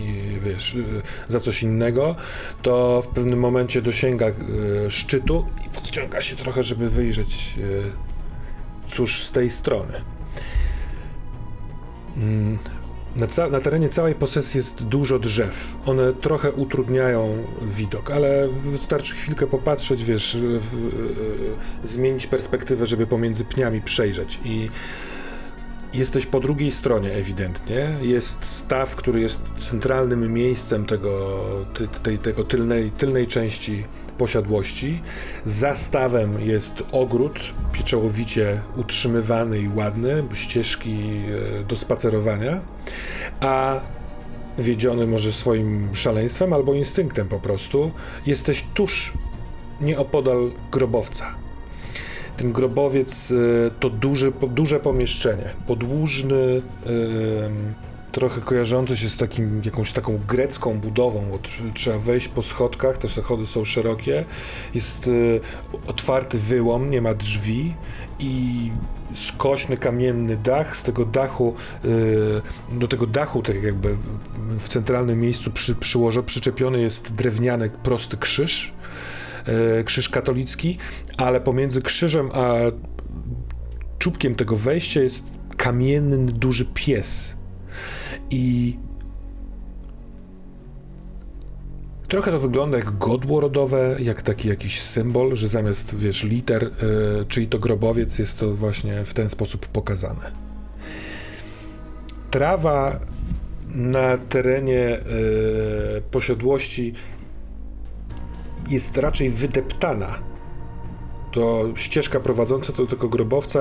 wiesz, 0.45 0.75
y, 0.75 1.03
za 1.29 1.41
coś 1.41 1.62
innego, 1.62 2.17
to 2.62 3.03
w 3.03 3.07
pewnym 3.07 3.38
momencie 3.38 3.83
dosięga 3.83 4.27
y, 4.29 4.91
szczytu 4.91 5.47
i 5.67 5.69
podciąga 5.69 6.23
się 6.23 6.37
trochę, 6.37 6.62
żeby 6.62 6.91
wyjrzeć 6.91 7.55
cóż 8.88 9.23
z 9.25 9.31
tej 9.31 9.51
strony. 9.51 10.03
Na, 13.16 13.27
ca- 13.27 13.48
na 13.51 13.61
terenie 13.61 13.88
całej 13.88 14.14
posesji 14.14 14.59
jest 14.59 14.85
dużo 14.85 15.18
drzew. 15.18 15.77
One 15.87 16.12
trochę 16.12 16.53
utrudniają 16.53 17.37
widok, 17.62 18.11
ale 18.11 18.48
wystarczy 18.48 19.14
chwilkę 19.16 19.46
popatrzeć, 19.46 20.05
wiesz, 20.05 20.37
w, 20.40 20.61
w, 20.61 21.88
zmienić 21.88 22.27
perspektywę, 22.27 22.87
żeby 22.87 23.07
pomiędzy 23.07 23.44
pniami 23.44 23.81
przejrzeć. 23.83 24.40
I 24.44 24.70
jesteś 25.94 26.27
po 26.27 26.40
drugiej 26.40 26.70
stronie 26.70 27.12
ewidentnie. 27.12 27.96
Jest 28.03 28.44
staw, 28.44 28.96
który 28.96 29.20
jest 29.20 29.40
centralnym 29.59 30.33
miejscem 30.33 30.87
tego, 30.87 31.38
ty, 31.75 31.88
tej, 31.88 32.18
tego 32.18 32.44
tylnej, 32.44 32.90
tylnej 32.90 33.27
części 33.27 33.85
posiadłości. 34.23 35.01
Za 35.45 35.75
stawem 35.75 36.41
jest 36.41 36.83
ogród, 36.93 37.55
pieczołowicie 37.73 38.61
utrzymywany 38.77 39.59
i 39.59 39.69
ładny, 39.69 40.25
ścieżki 40.35 40.97
e, 41.61 41.65
do 41.65 41.77
spacerowania, 41.77 42.61
a 43.41 43.81
wiedziony 44.59 45.07
może 45.07 45.33
swoim 45.33 45.95
szaleństwem 45.95 46.53
albo 46.53 46.75
instynktem 46.75 47.29
po 47.29 47.41
prostu, 47.41 47.93
jesteś 48.27 48.65
tuż 48.75 49.13
nieopodal 49.81 50.53
grobowca. 50.73 51.27
Ten 52.37 52.53
grobowiec 52.53 53.33
e, 53.33 53.71
to 53.81 53.91
duże 54.49 54.81
pomieszczenie, 54.81 55.51
podłużny, 55.67 56.63
em, 56.87 57.75
trochę 58.12 58.40
kojarzący 58.40 58.96
się 58.96 59.11
z 59.11 59.16
takim, 59.16 59.62
jakąś 59.64 59.92
taką 59.92 60.20
grecką 60.29 60.81
budową, 60.81 61.25
bo 61.31 61.37
tr- 61.37 61.72
trzeba 61.75 61.98
wejść 61.98 62.29
po 62.29 62.42
schodkach, 62.42 62.98
te 62.98 63.09
schody 63.09 63.46
są 63.46 63.64
szerokie, 63.64 64.25
jest 64.75 65.09
e, 65.09 65.11
otwarty 65.87 66.38
wyłom, 66.38 66.90
nie 66.90 67.03
ma 67.03 67.14
drzwi 67.14 67.75
i 68.18 68.70
skośny 69.14 69.77
kamienny 69.77 70.37
dach, 70.37 70.77
z 70.77 70.83
tego 70.83 71.05
dachu, 71.05 71.55
e, 72.72 72.79
do 72.79 72.88
tego 72.88 73.07
dachu 73.07 73.42
tak 73.42 73.62
jakby 73.62 73.96
w 74.59 74.68
centralnym 74.68 75.20
miejscu 75.20 75.51
przy, 75.51 75.75
przyłożo, 75.75 76.22
przyczepiony 76.22 76.81
jest 76.81 77.14
drewniany 77.14 77.70
prosty 77.70 78.16
krzyż, 78.16 78.75
e, 79.46 79.85
krzyż 79.85 80.09
katolicki, 80.09 80.79
ale 81.16 81.40
pomiędzy 81.40 81.83
krzyżem 81.83 82.31
a 82.33 82.55
czubkiem 83.98 84.35
tego 84.35 84.57
wejścia 84.57 85.01
jest 85.01 85.38
kamienny 85.57 86.33
duży 86.33 86.66
pies. 86.75 87.42
I 88.31 88.77
trochę 92.09 92.31
to 92.31 92.38
wygląda 92.38 92.77
jak 92.77 92.98
godło 92.98 93.40
rodowe, 93.40 93.96
jak 93.98 94.22
taki 94.22 94.48
jakiś 94.48 94.81
symbol, 94.81 95.37
że 95.37 95.48
zamiast, 95.48 95.96
wiesz, 95.96 96.25
liter, 96.25 96.64
y, 96.64 96.70
czyli 97.29 97.46
to 97.46 97.59
grobowiec, 97.59 98.18
jest 98.18 98.38
to 98.38 98.55
właśnie 98.55 99.05
w 99.05 99.14
ten 99.14 99.29
sposób 99.29 99.66
pokazane. 99.66 100.33
Trawa 102.31 103.01
na 103.75 104.18
terenie 104.18 104.98
y, 105.98 106.03
posiadłości 106.11 106.92
jest 108.68 108.96
raczej 108.96 109.31
wydeptana. 109.31 110.18
To 111.33 111.64
ścieżka 111.75 112.20
prowadząca 112.20 112.72
do 112.72 112.87
tego 112.87 113.09
grobowca. 113.09 113.61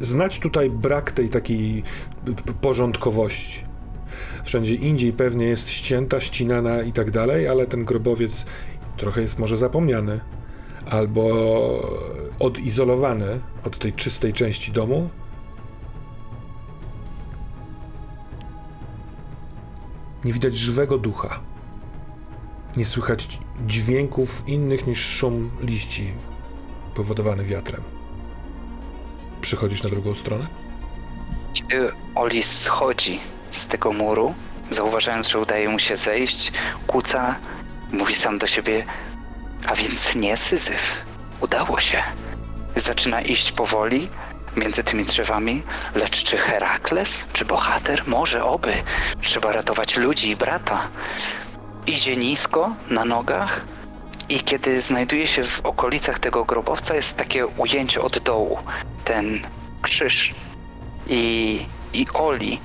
Znać 0.00 0.38
tutaj 0.38 0.70
brak 0.70 1.12
tej 1.12 1.28
takiej 1.28 1.82
porządkowości. 2.60 3.64
Wszędzie 4.44 4.74
indziej 4.74 5.12
pewnie 5.12 5.46
jest 5.46 5.70
ścięta, 5.70 6.20
ścinana 6.20 6.82
i 6.82 6.92
tak 6.92 7.10
dalej, 7.10 7.48
ale 7.48 7.66
ten 7.66 7.84
grobowiec 7.84 8.44
trochę 8.96 9.22
jest 9.22 9.38
może 9.38 9.56
zapomniany 9.56 10.20
albo 10.90 11.24
odizolowany 12.38 13.40
od 13.64 13.78
tej 13.78 13.92
czystej 13.92 14.32
części 14.32 14.72
domu. 14.72 15.10
Nie 20.24 20.32
widać 20.32 20.56
żywego 20.56 20.98
ducha. 20.98 21.40
Nie 22.76 22.84
słychać 22.84 23.38
dźwięków 23.66 24.42
innych 24.46 24.86
niż 24.86 25.06
szum 25.06 25.50
liści 25.60 26.12
powodowany 26.94 27.44
wiatrem. 27.44 27.93
Przychodzisz 29.44 29.82
na 29.82 29.90
drugą 29.90 30.14
stronę? 30.14 30.46
Kiedy 31.54 31.92
Oli 32.14 32.42
schodzi 32.42 33.20
z 33.52 33.66
tego 33.66 33.92
muru, 33.92 34.34
zauważając, 34.70 35.28
że 35.28 35.38
udaje 35.38 35.68
mu 35.68 35.78
się 35.78 35.96
zejść, 35.96 36.52
kłóca, 36.86 37.36
mówi 37.92 38.14
sam 38.14 38.38
do 38.38 38.46
siebie, 38.46 38.84
a 39.66 39.74
więc 39.74 40.14
nie 40.14 40.36
Syzyf. 40.36 41.04
Udało 41.40 41.80
się. 41.80 42.02
Zaczyna 42.76 43.20
iść 43.20 43.52
powoli 43.52 44.08
między 44.56 44.84
tymi 44.84 45.04
drzewami, 45.04 45.62
lecz 45.94 46.22
czy 46.24 46.36
Herakles, 46.36 47.26
czy 47.32 47.44
bohater? 47.44 48.02
Może 48.06 48.44
oby. 48.44 48.72
Trzeba 49.22 49.52
ratować 49.52 49.96
ludzi 49.96 50.30
i 50.30 50.36
brata. 50.36 50.88
Idzie 51.86 52.16
nisko, 52.16 52.74
na 52.90 53.04
nogach 53.04 53.60
i 54.28 54.40
kiedy 54.40 54.80
znajduje 54.80 55.26
się 55.26 55.42
w 55.42 55.60
okolicach 55.60 56.18
tego 56.18 56.44
grobowca, 56.44 56.94
jest 56.94 57.16
takie 57.16 57.46
ujęcie 57.46 58.02
od 58.02 58.18
dołu. 58.18 58.58
Ten 59.04 59.40
krzyż 59.82 60.34
i, 61.06 61.66
i 61.92 62.06
Oli. 62.14 62.60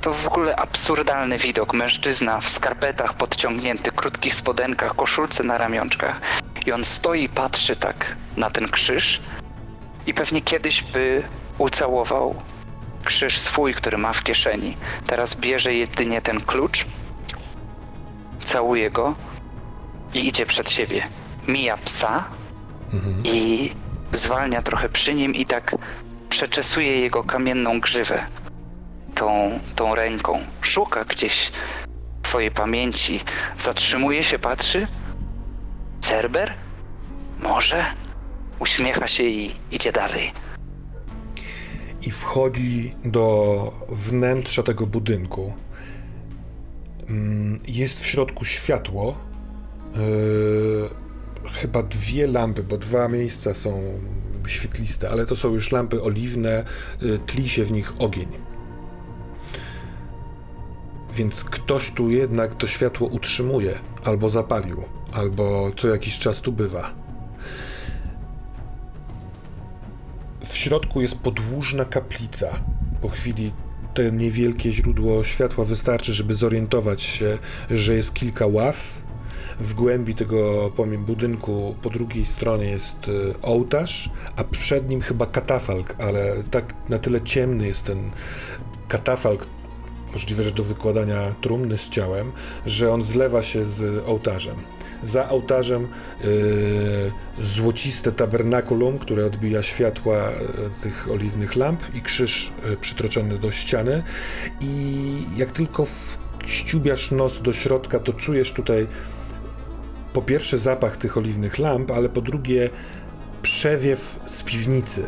To 0.00 0.12
w 0.12 0.26
ogóle 0.26 0.56
absurdalny 0.56 1.38
widok. 1.38 1.74
Mężczyzna 1.74 2.40
w 2.40 2.48
skarpetach 2.48 3.14
podciągnięty, 3.14 3.90
krótkich 3.90 4.34
spodenkach, 4.34 4.96
koszulce 4.96 5.44
na 5.44 5.58
ramionczkach. 5.58 6.20
I 6.66 6.72
on 6.72 6.84
stoi 6.84 7.28
patrzy 7.28 7.76
tak 7.76 8.16
na 8.36 8.50
ten 8.50 8.68
krzyż. 8.68 9.20
I 10.06 10.14
pewnie 10.14 10.42
kiedyś 10.42 10.82
by 10.82 11.22
ucałował 11.58 12.34
krzyż 13.04 13.38
swój, 13.38 13.74
który 13.74 13.98
ma 13.98 14.12
w 14.12 14.22
kieszeni. 14.22 14.76
Teraz 15.06 15.34
bierze 15.34 15.74
jedynie 15.74 16.20
ten 16.20 16.40
klucz, 16.40 16.86
całuje 18.44 18.90
go 18.90 19.14
i 20.14 20.28
idzie 20.28 20.46
przed 20.46 20.70
siebie. 20.70 21.02
Mija 21.48 21.76
psa 21.76 22.24
i 23.24 23.70
zwalnia 24.12 24.62
trochę 24.62 24.88
przy 24.88 25.14
nim 25.14 25.34
i 25.34 25.46
tak 25.46 25.76
przeczesuje 26.28 27.00
jego 27.00 27.24
kamienną 27.24 27.80
grzywę 27.80 28.26
tą, 29.14 29.58
tą 29.76 29.94
ręką. 29.94 30.38
Szuka 30.60 31.04
gdzieś 31.04 31.52
twojej 32.22 32.50
pamięci. 32.50 33.20
Zatrzymuje 33.58 34.22
się, 34.22 34.38
patrzy. 34.38 34.86
Cerber? 36.00 36.54
Może? 37.42 37.84
Uśmiecha 38.58 39.06
się 39.06 39.22
i 39.22 39.54
idzie 39.70 39.92
dalej. 39.92 40.32
i 42.02 42.10
wchodzi 42.10 42.94
do 43.04 43.72
wnętrza 43.88 44.62
tego 44.62 44.86
budynku. 44.86 45.54
Mm, 47.08 47.60
Jest 47.68 48.00
w 48.02 48.06
środku 48.06 48.44
światło. 48.44 49.18
Yy, 49.96 50.88
chyba 51.52 51.82
dwie 51.82 52.26
lampy, 52.26 52.62
bo 52.62 52.78
dwa 52.78 53.08
miejsca 53.08 53.54
są 53.54 53.82
świetliste, 54.46 55.10
ale 55.10 55.26
to 55.26 55.36
są 55.36 55.52
już 55.52 55.72
lampy 55.72 56.02
oliwne, 56.02 56.64
yy, 57.02 57.18
tli 57.18 57.48
się 57.48 57.64
w 57.64 57.72
nich 57.72 57.92
ogień. 57.98 58.28
Więc 61.14 61.44
ktoś 61.44 61.90
tu 61.90 62.10
jednak 62.10 62.54
to 62.54 62.66
światło 62.66 63.08
utrzymuje, 63.08 63.78
albo 64.04 64.30
zapalił, 64.30 64.82
albo 65.12 65.70
co 65.76 65.88
jakiś 65.88 66.18
czas 66.18 66.40
tu 66.40 66.52
bywa. 66.52 66.94
W 70.44 70.56
środku 70.56 71.00
jest 71.00 71.14
podłużna 71.14 71.84
kaplica. 71.84 72.48
Po 73.00 73.08
chwili 73.08 73.52
to 73.94 74.02
niewielkie 74.02 74.72
źródło 74.72 75.24
światła 75.24 75.64
wystarczy, 75.64 76.12
żeby 76.12 76.34
zorientować 76.34 77.02
się, 77.02 77.38
że 77.70 77.94
jest 77.94 78.14
kilka 78.14 78.46
ław. 78.46 79.03
W 79.58 79.74
głębi 79.74 80.14
tego 80.14 80.70
pomim 80.76 81.04
budynku 81.04 81.74
po 81.82 81.90
drugiej 81.90 82.24
stronie 82.24 82.66
jest 82.66 82.96
e, 83.08 83.42
ołtarz, 83.42 84.10
a 84.36 84.44
przed 84.44 84.88
nim 84.88 85.00
chyba 85.00 85.26
katafalk, 85.26 85.96
ale 85.98 86.34
tak 86.50 86.74
na 86.88 86.98
tyle 86.98 87.20
ciemny 87.20 87.66
jest 87.66 87.84
ten 87.84 88.10
katafalk, 88.88 89.46
możliwe, 90.12 90.44
że 90.44 90.50
do 90.50 90.64
wykładania 90.64 91.34
trumny 91.40 91.78
z 91.78 91.88
ciałem, 91.88 92.32
że 92.66 92.92
on 92.92 93.02
zlewa 93.02 93.42
się 93.42 93.64
z 93.64 94.08
ołtarzem. 94.08 94.56
Za 95.02 95.28
ołtarzem 95.28 95.88
yy, 96.24 97.44
złociste 97.44 98.12
tabernakulum, 98.12 98.98
które 98.98 99.26
odbija 99.26 99.62
światła 99.62 100.16
e, 100.16 100.34
tych 100.82 101.10
oliwnych 101.10 101.56
lamp 101.56 101.94
i 101.94 102.00
krzyż 102.00 102.52
przytroczony 102.80 103.38
do 103.38 103.50
ściany. 103.50 104.02
I 104.60 105.16
jak 105.36 105.50
tylko 105.50 105.86
ściubiasz 106.46 107.10
nos 107.10 107.42
do 107.42 107.52
środka, 107.52 108.00
to 108.00 108.12
czujesz 108.12 108.52
tutaj 108.52 108.86
po 110.14 110.22
pierwsze 110.22 110.58
zapach 110.58 110.96
tych 110.96 111.16
oliwnych 111.16 111.58
lamp, 111.58 111.90
ale 111.90 112.08
po 112.08 112.20
drugie 112.20 112.70
przewiew 113.42 114.20
z 114.26 114.42
piwnicy. 114.42 115.04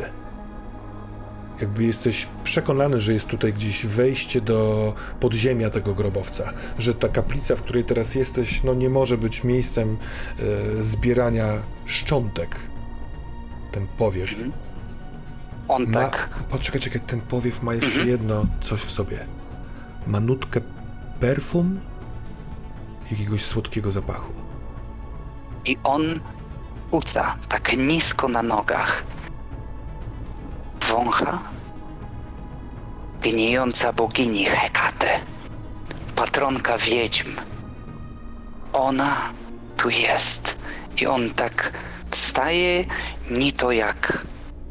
Jakby 1.61 1.83
jesteś 1.83 2.27
przekonany, 2.43 2.99
że 2.99 3.13
jest 3.13 3.27
tutaj 3.27 3.53
gdzieś 3.53 3.85
wejście 3.85 4.41
do 4.41 4.93
podziemia 5.19 5.69
tego 5.69 5.93
grobowca, 5.93 6.53
że 6.79 6.93
ta 6.93 7.07
kaplica, 7.07 7.55
w 7.55 7.61
której 7.61 7.83
teraz 7.83 8.15
jesteś, 8.15 8.63
no 8.63 8.73
nie 8.73 8.89
może 8.89 9.17
być 9.17 9.43
miejscem 9.43 9.97
e, 10.77 10.83
zbierania 10.83 11.63
szczątek. 11.85 12.59
Ten 13.71 13.87
powiew. 13.87 14.43
On 15.67 15.83
Ma, 15.83 15.93
tak 15.93 16.29
Poczekaj, 16.49 16.81
czekaj, 16.81 17.01
ten 17.01 17.21
powiew 17.21 17.63
ma 17.63 17.73
jeszcze 17.73 18.05
jedno 18.05 18.45
coś 18.61 18.81
w 18.81 18.91
sobie. 18.91 19.25
Ma 20.07 20.19
nutkę 20.19 20.61
perfum 21.19 21.79
jakiegoś 23.11 23.45
słodkiego 23.45 23.91
zapachu. 23.91 24.46
I 25.67 25.77
on 25.83 26.19
uca 26.91 27.35
tak 27.49 27.77
nisko 27.77 28.27
na 28.27 28.41
nogach. 28.41 29.03
Wącha 30.89 31.39
gnijąca 33.21 33.93
bogini 33.93 34.45
Hekate, 34.45 35.19
patronka 36.15 36.77
wiedźm. 36.77 37.35
Ona 38.73 39.15
tu 39.77 39.89
jest 39.89 40.57
i 41.01 41.07
on 41.07 41.29
tak 41.29 41.71
wstaje, 42.11 42.85
ni 43.31 43.53
to 43.53 43.71
jak 43.71 44.25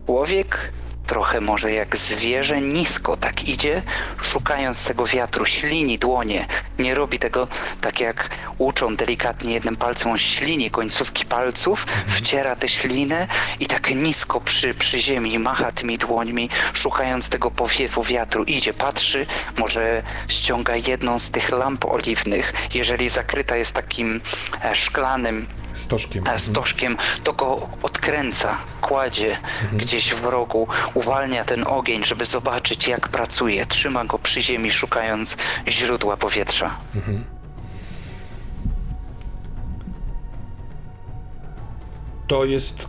człowiek, 0.06 0.72
trochę 1.06 1.40
może 1.40 1.72
jak 1.72 1.96
zwierzę, 1.96 2.60
nisko 2.60 3.16
tak 3.16 3.48
idzie, 3.48 3.82
szukając 4.22 4.84
tego 4.84 5.06
wiatru, 5.06 5.46
ślini 5.46 5.98
dłonie. 5.98 6.46
Nie 6.78 6.94
robi 6.94 7.18
tego 7.18 7.48
tak 7.80 8.00
jak 8.00 8.30
uczą 8.58 8.96
delikatnie 8.96 9.54
jednym 9.54 9.76
palcem, 9.76 10.10
on 10.10 10.18
ślini 10.18 10.70
końcówki 10.70 11.24
palców, 11.24 11.86
wciera 12.08 12.56
tę 12.56 12.68
ślinę 12.68 13.26
i 13.60 13.66
tak 13.66 13.94
nisko 13.94 14.40
przy, 14.40 14.74
przy 14.74 14.98
ziemi 14.98 15.38
macha 15.38 15.72
tymi 15.72 15.98
dłońmi, 15.98 16.50
szukając 16.72 17.28
tego 17.28 17.50
powiewu 17.50 18.02
wiatru. 18.02 18.44
Idzie, 18.44 18.74
patrzy, 18.74 19.26
może 19.58 20.02
ściąga 20.28 20.76
jedną 20.76 21.18
z 21.18 21.30
tych 21.30 21.50
lamp 21.50 21.84
oliwnych, 21.84 22.52
jeżeli 22.74 23.08
zakryta 23.08 23.56
jest 23.56 23.74
takim 23.74 24.20
e, 24.64 24.74
szklanym 24.74 25.46
Stożkiem. 25.76 26.24
e, 26.26 26.38
stożkiem, 26.38 26.96
to 27.24 27.32
go 27.32 27.68
odkręca, 27.82 28.56
kładzie 28.80 29.38
gdzieś 29.72 30.14
w 30.14 30.24
rogu, 30.24 30.68
uwalnia 30.94 31.44
ten 31.44 31.64
ogień, 31.66 32.04
żeby 32.04 32.24
zobaczyć 32.24 32.88
jak 32.88 33.08
pracuje, 33.08 33.66
trzyma 33.66 34.04
go 34.04 34.18
przy 34.18 34.42
ziemi, 34.42 34.70
szukając 34.70 35.36
źródła 35.68 36.16
powietrza. 36.16 36.76
To 42.26 42.44
jest 42.44 42.88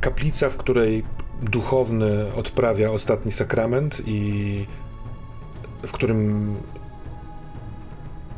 kaplica, 0.00 0.50
w 0.50 0.56
której 0.56 1.04
duchowny 1.42 2.34
odprawia 2.34 2.90
ostatni 2.90 3.32
sakrament 3.32 4.02
i 4.06 4.66
w 5.82 5.92
którym 5.92 6.54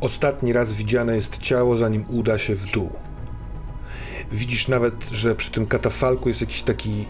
ostatni 0.01 0.53
raz 0.53 0.72
widziane 0.72 1.14
jest 1.14 1.38
ciało, 1.38 1.77
zanim 1.77 2.05
uda 2.09 2.38
się 2.38 2.55
w 2.55 2.66
dół. 2.66 2.90
Widzisz 4.33 4.69
nawet, 4.69 5.09
że 5.12 5.35
przy 5.35 5.51
tym 5.51 5.67
katafalku 5.67 6.29
jest 6.29 6.41
jakiś 6.41 6.62
taki 6.62 7.07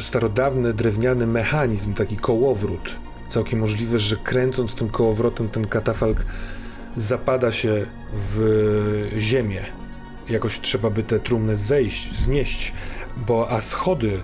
starodawny, 0.00 0.74
drewniany 0.74 1.26
mechanizm, 1.26 1.94
taki 1.94 2.16
kołowrót. 2.16 2.94
Całkiem 3.28 3.58
możliwe, 3.58 3.98
że 3.98 4.16
kręcąc 4.16 4.74
tym 4.74 4.88
kołowrotem 4.88 5.48
ten 5.48 5.66
katafalk 5.66 6.26
zapada 6.96 7.52
się 7.52 7.86
w 8.12 9.10
ziemię. 9.18 9.62
Jakoś 10.28 10.60
trzeba 10.60 10.90
by 10.90 11.02
te 11.02 11.20
trumny 11.20 11.56
zejść, 11.56 12.18
znieść, 12.18 12.72
bo 13.16 13.50
a 13.50 13.60
schody 13.60 14.20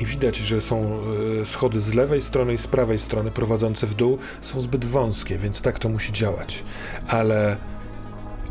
i 0.00 0.06
widać, 0.06 0.36
że 0.36 0.60
są 0.60 1.00
e, 1.42 1.46
schody 1.46 1.80
z 1.80 1.94
lewej 1.94 2.22
strony 2.22 2.54
i 2.54 2.58
z 2.58 2.66
prawej 2.66 2.98
strony 2.98 3.30
prowadzące 3.30 3.86
w 3.86 3.94
dół 3.94 4.18
są 4.40 4.60
zbyt 4.60 4.84
wąskie, 4.84 5.38
więc 5.38 5.62
tak 5.62 5.78
to 5.78 5.88
musi 5.88 6.12
działać. 6.12 6.64
Ale 7.08 7.56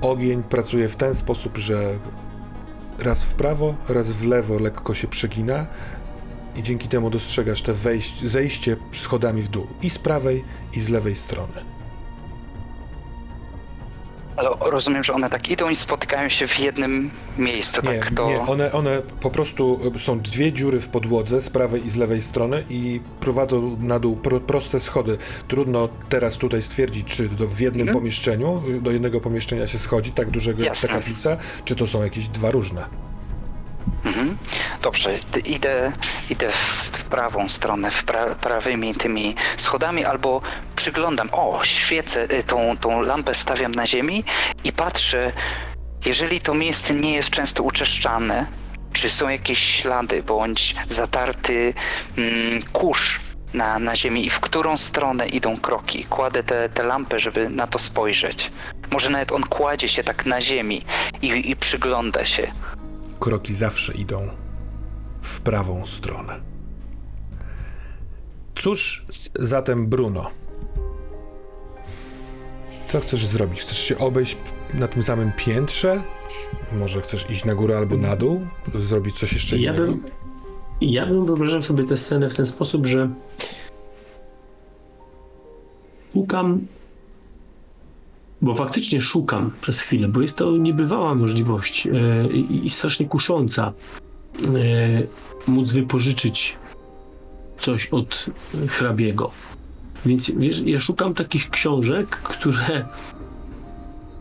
ogień 0.02 0.44
pracuje 0.44 0.90
w 0.90 0.96
ten 0.96 1.16
sposób, 1.16 1.58
że 1.58 2.00
raz 3.02 3.24
w 3.24 3.34
prawo, 3.34 3.76
raz 3.90 4.12
w 4.12 4.26
lewo 4.26 4.60
lekko 4.60 4.94
się 4.94 5.08
przegina 5.08 5.68
i 6.56 6.64
dzięki 6.64 6.88
temu 6.88 7.10
dostrzegasz 7.10 7.62
te 7.62 7.74
wejść, 7.74 8.26
zejście 8.26 8.78
schodami 8.94 9.42
w 9.42 9.48
dół 9.48 9.68
i 9.82 9.90
z 9.90 10.00
prawej 10.00 10.44
i 10.74 10.80
z 10.80 10.90
lewej 10.90 11.16
strony. 11.16 11.69
Ale 14.40 14.50
rozumiem, 14.62 15.04
że 15.04 15.14
one 15.14 15.30
tak 15.30 15.50
idą 15.50 15.70
i 15.70 15.76
spotykają 15.76 16.30
się 16.30 16.48
w 16.48 16.60
jednym 16.60 17.10
miejscu, 17.38 17.82
Nie, 17.84 18.00
tak 18.00 18.12
to... 18.12 18.30
nie 18.30 18.40
one, 18.40 18.72
one 18.72 19.02
po 19.22 19.30
prostu 19.32 19.80
y, 19.96 20.00
są 20.00 20.20
dwie 20.20 20.54
dziury 20.54 20.80
w 20.80 20.88
podłodze 20.88 21.42
z 21.42 21.50
prawej 21.50 21.86
i 21.86 21.90
z 21.90 21.96
lewej 21.96 22.22
strony 22.22 22.64
i 22.70 23.02
prowadzą 23.20 23.78
na 23.80 24.00
dół 24.00 24.16
pro, 24.16 24.40
proste 24.40 24.80
schody. 24.80 25.18
Trudno 25.48 25.90
teraz 26.10 26.38
tutaj 26.38 26.62
stwierdzić, 26.62 27.08
czy 27.08 27.30
do, 27.30 27.48
w 27.48 27.60
jednym 27.60 27.88
Mhm. 27.88 27.98
pomieszczeniu, 27.98 28.62
y, 28.78 28.82
do 28.82 28.92
jednego 28.92 29.22
pomieszczenia 29.22 29.68
się 29.68 29.78
schodzi, 29.80 30.12
tak 30.12 30.30
dużego 30.30 30.64
jak 30.64 30.78
ta 30.78 30.88
kaplica, 30.88 31.38
czy 31.66 31.76
to 31.76 31.88
są 31.88 32.04
jakieś 32.04 32.28
dwa 32.28 32.52
różne. 32.52 33.09
Mhm. 34.06 34.38
Dobrze, 34.82 35.18
idę, 35.46 35.92
idę 36.30 36.52
w 36.52 36.92
prawą 37.10 37.50
stronę, 37.50 37.92
w 37.92 38.04
pra, 38.04 38.26
prawymi 38.26 38.96
tymi 38.96 39.36
schodami, 39.58 40.06
albo 40.06 40.42
przyglądam, 40.76 41.30
o, 41.32 41.64
świecę, 41.64 42.28
y, 42.34 42.44
tą, 42.44 42.78
tą 42.78 43.02
lampę 43.02 43.36
stawiam 43.36 43.76
na 43.76 43.88
ziemi 43.88 44.24
i 44.64 44.72
patrzę, 44.74 45.32
jeżeli 46.06 46.42
to 46.42 46.54
miejsce 46.54 46.94
nie 46.94 47.14
jest 47.14 47.30
często 47.30 47.64
uczeszczane, 47.64 48.46
czy 48.94 49.10
są 49.10 49.30
jakieś 49.30 49.60
ślady, 49.60 50.24
bądź 50.24 50.76
zatarty 50.90 51.74
mm, 52.18 52.62
kurz 52.74 53.20
na, 53.54 53.80
na 53.80 53.96
ziemi 53.96 54.26
i 54.26 54.30
w 54.30 54.40
którą 54.40 54.78
stronę 54.78 55.28
idą 55.28 55.58
kroki. 55.58 56.04
Kładę 56.04 56.44
tę 56.44 56.70
te, 56.70 56.84
lampę, 56.84 57.20
żeby 57.20 57.50
na 57.50 57.68
to 57.68 57.80
spojrzeć. 57.80 58.52
Może 58.92 59.10
nawet 59.10 59.32
on 59.32 59.44
kładzie 59.44 59.88
się 59.88 60.04
tak 60.04 60.26
na 60.26 60.42
ziemi 60.42 60.86
i, 61.22 61.50
i 61.50 61.56
przygląda 61.56 62.26
się. 62.26 62.52
Kroki 63.20 63.54
zawsze 63.54 63.94
idą 63.94 64.28
w 65.22 65.40
prawą 65.42 65.86
stronę. 65.86 66.40
Cóż 68.56 69.06
zatem, 69.36 69.88
Bruno? 69.88 70.30
Co 72.88 73.00
chcesz 73.00 73.26
zrobić? 73.26 73.62
Chcesz 73.62 73.78
się 73.80 73.98
obejść 73.98 74.38
na 74.74 74.88
tym 74.88 75.04
samym 75.04 75.32
piętrze? 75.38 76.04
Może 76.80 77.02
chcesz 77.02 77.30
iść 77.30 77.46
na 77.46 77.56
górę 77.56 77.78
albo 77.78 77.98
na 77.98 78.16
dół? 78.16 78.42
Zrobić 78.76 79.20
coś 79.20 79.34
jeszcze 79.34 79.58
Ja 79.58 79.74
innego? 79.74 79.92
bym, 79.92 80.04
ja 80.82 81.06
bym 81.06 81.26
wyobrażał 81.26 81.62
sobie 81.62 81.84
tę 81.84 81.98
scenę 81.98 82.30
w 82.30 82.36
ten 82.36 82.46
sposób, 82.46 82.86
że 82.86 83.10
szukam, 86.14 86.68
bo 88.42 88.54
faktycznie 88.56 89.02
szukam 89.02 89.52
przez 89.62 89.82
chwilę, 89.82 90.08
bo 90.08 90.22
jest 90.22 90.38
to 90.38 90.58
niebywała 90.58 91.16
możliwość 91.16 91.88
e, 91.88 92.28
i, 92.28 92.70
strasznie 92.70 93.06
kusząca 93.06 93.74
e, 94.44 95.52
móc 95.52 95.72
wypożyczyć 95.72 96.58
coś 97.58 97.88
od 97.88 98.26
hrabiego. 98.68 99.32
Więc 100.06 100.32
wiesz, 100.38 100.62
ja 100.66 100.80
szukam 100.80 101.14
takich 101.14 101.50
książek, 101.50 102.08
które 102.10 102.86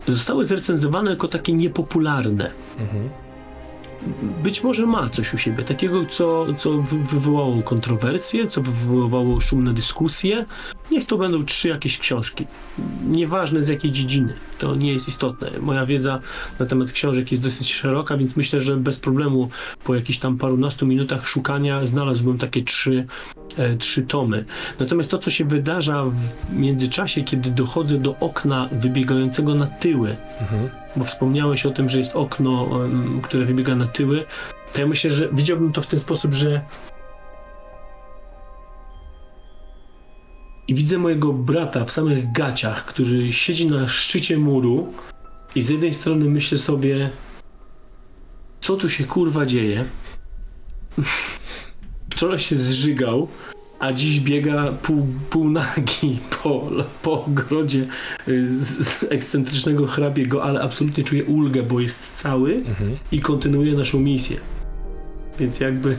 zostały 0.07 0.45
zrecenzowane 0.45 1.11
jako 1.11 1.27
takie 1.27 1.53
niepopularne 1.53 2.51
Mhm. 2.79 3.09
być 4.43 4.63
może 4.63 4.85
ma 4.85 5.09
coś 5.09 5.33
u 5.33 5.37
siebie, 5.37 5.63
takiego, 5.63 6.05
co, 6.05 6.45
co 6.57 6.71
wy- 6.81 7.03
wywołało 7.03 7.61
kontrowersje, 7.61 8.47
co 8.47 8.61
wywołało 8.61 9.41
szumne 9.41 9.73
dyskusje. 9.73 10.45
Niech 10.91 11.05
to 11.05 11.17
będą 11.17 11.43
trzy 11.43 11.69
jakieś 11.69 11.97
książki. 11.97 12.45
Nieważne 13.07 13.63
z 13.63 13.67
jakiej 13.67 13.91
dziedziny, 13.91 14.33
to 14.59 14.75
nie 14.75 14.93
jest 14.93 15.07
istotne. 15.07 15.51
Moja 15.59 15.85
wiedza 15.85 16.19
na 16.59 16.65
temat 16.65 16.91
książek 16.91 17.31
jest 17.31 17.43
dosyć 17.43 17.73
szeroka, 17.73 18.17
więc 18.17 18.35
myślę, 18.35 18.61
że 18.61 18.77
bez 18.77 18.99
problemu 18.99 19.49
po 19.83 19.95
jakichś 19.95 20.19
tam 20.19 20.37
parunastu 20.37 20.87
minutach 20.87 21.27
szukania 21.27 21.85
znalazłbym 21.85 22.37
takie 22.37 22.63
trzy, 22.63 23.05
e, 23.57 23.75
trzy 23.77 24.01
tomy. 24.01 24.45
Natomiast 24.79 25.11
to, 25.11 25.17
co 25.17 25.29
się 25.31 25.45
wydarza 25.45 26.05
w 26.05 26.53
międzyczasie, 26.59 27.23
kiedy 27.23 27.51
dochodzę 27.51 27.97
do 27.97 28.15
okna 28.19 28.69
wybiegającego 28.71 29.55
na 29.55 29.67
tyły, 29.67 30.15
Mhm. 30.41 30.69
bo 30.95 31.05
wspomniałeś 31.05 31.65
o 31.65 31.71
tym, 31.71 31.89
że 31.89 31.97
jest 31.97 32.15
okno, 32.15 32.69
które 33.21 33.45
wybiega 33.45 33.75
na 33.75 33.85
tyły, 33.85 34.25
to 34.73 34.81
ja 34.81 34.87
myślę, 34.87 35.11
że 35.11 35.29
widziałbym 35.33 35.71
to 35.73 35.81
w 35.81 35.87
ten 35.87 35.99
sposób, 35.99 36.33
że 36.33 36.61
i 40.69 40.73
widzę 40.73 40.97
mojego 40.97 41.33
brata 41.33 41.85
w 41.85 41.91
samych 41.91 42.31
gaciach, 42.31 42.85
który 42.85 43.31
siedzi 43.31 43.67
na 43.67 43.87
szczycie 43.87 44.37
muru 44.37 44.93
i 45.55 45.61
z 45.61 45.69
jednej 45.69 45.93
strony 45.93 46.29
myślę 46.29 46.57
sobie 46.57 47.09
co 48.59 48.75
tu 48.75 48.89
się 48.89 49.03
kurwa 49.03 49.45
dzieje? 49.45 49.85
Wczoraj 52.13 52.39
się 52.39 52.55
zżygał, 52.55 53.27
a 53.79 53.93
dziś 53.93 54.19
biega 54.19 54.71
pół, 54.71 55.07
pół 55.29 55.49
nagi 55.49 56.19
po, 56.43 56.69
po 57.03 57.25
ogrodzie 57.25 57.87
y, 58.27 58.57
z, 58.57 58.87
z 58.87 59.03
ekscentrycznego 59.03 59.87
hrabiego, 59.87 60.43
ale 60.43 60.61
absolutnie 60.61 61.03
czuje 61.03 61.23
ulgę, 61.25 61.63
bo 61.63 61.79
jest 61.79 62.13
cały 62.15 62.55
Mhm. 62.55 62.97
i 63.11 63.19
kontynuuje 63.19 63.73
naszą 63.73 63.99
misję. 63.99 64.39
Więc 65.39 65.59
jakby 65.59 65.89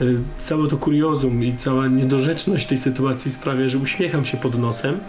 y, 0.00 0.18
całe 0.38 0.68
to 0.68 0.76
kuriozum 0.76 1.44
i 1.44 1.56
cała 1.56 1.88
niedorzeczność 1.88 2.66
tej 2.66 2.78
sytuacji 2.78 3.30
sprawia, 3.30 3.68
że 3.68 3.78
uśmiecham 3.78 4.24
się 4.24 4.36
pod 4.36 4.58
nosem. 4.58 5.00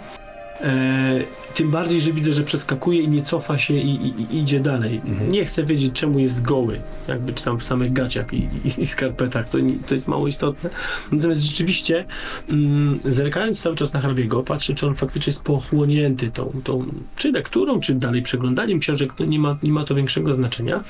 E, 0.62 1.24
tym 1.54 1.71
bardziej, 1.71 2.02
że 2.02 2.12
widzę, 2.12 2.34
że 2.34 2.43
przeskakuje 2.43 3.02
i 3.02 3.10
nie 3.10 3.21
cofa 3.21 3.58
się 3.58 3.74
i, 3.74 3.89
i, 3.89 4.21
i 4.21 4.39
idzie 4.39 4.60
dalej. 4.60 5.02
Mhm. 5.06 5.32
Nie 5.32 5.45
chcę 5.45 5.63
wiedzieć, 5.63 5.93
czemu 5.93 6.19
jest 6.19 6.41
goły, 6.41 6.82
jakby 7.08 7.34
czy 7.34 7.43
tam 7.43 7.60
w 7.60 7.63
samych 7.63 7.93
gaciach 7.93 8.34
i, 8.34 8.50
i, 8.65 8.86
skarpetach, 8.86 9.50
to, 9.50 9.58
to 9.88 9.93
jest 9.93 10.08
mało 10.08 10.28
istotne. 10.28 10.69
Natomiast 11.12 11.41
rzeczywiście, 11.41 12.06
mm, 12.50 13.00
zerkając 13.04 13.62
cały 13.62 13.76
czas 13.76 13.93
na 13.93 14.02
hrabiego, 14.02 14.43
patrzę, 14.43 14.74
czy 14.74 14.88
on 14.88 14.95
faktycznie 14.95 15.32
jest 15.32 15.43
pochłonięty 15.43 16.32
tą, 16.32 16.62
tą 16.63 16.86
czy 17.15 17.32
lekturą, 17.32 17.80
czy 17.80 17.95
dalej 17.95 18.21
przeglądaniem 18.21 18.80
książek, 18.80 19.13
no 19.19 19.26
nie 19.26 19.39
ma, 19.39 19.58
nie 19.63 19.71
ma 19.71 19.84
to 19.84 19.95
większego 19.95 20.34
znaczenia. 20.34 20.84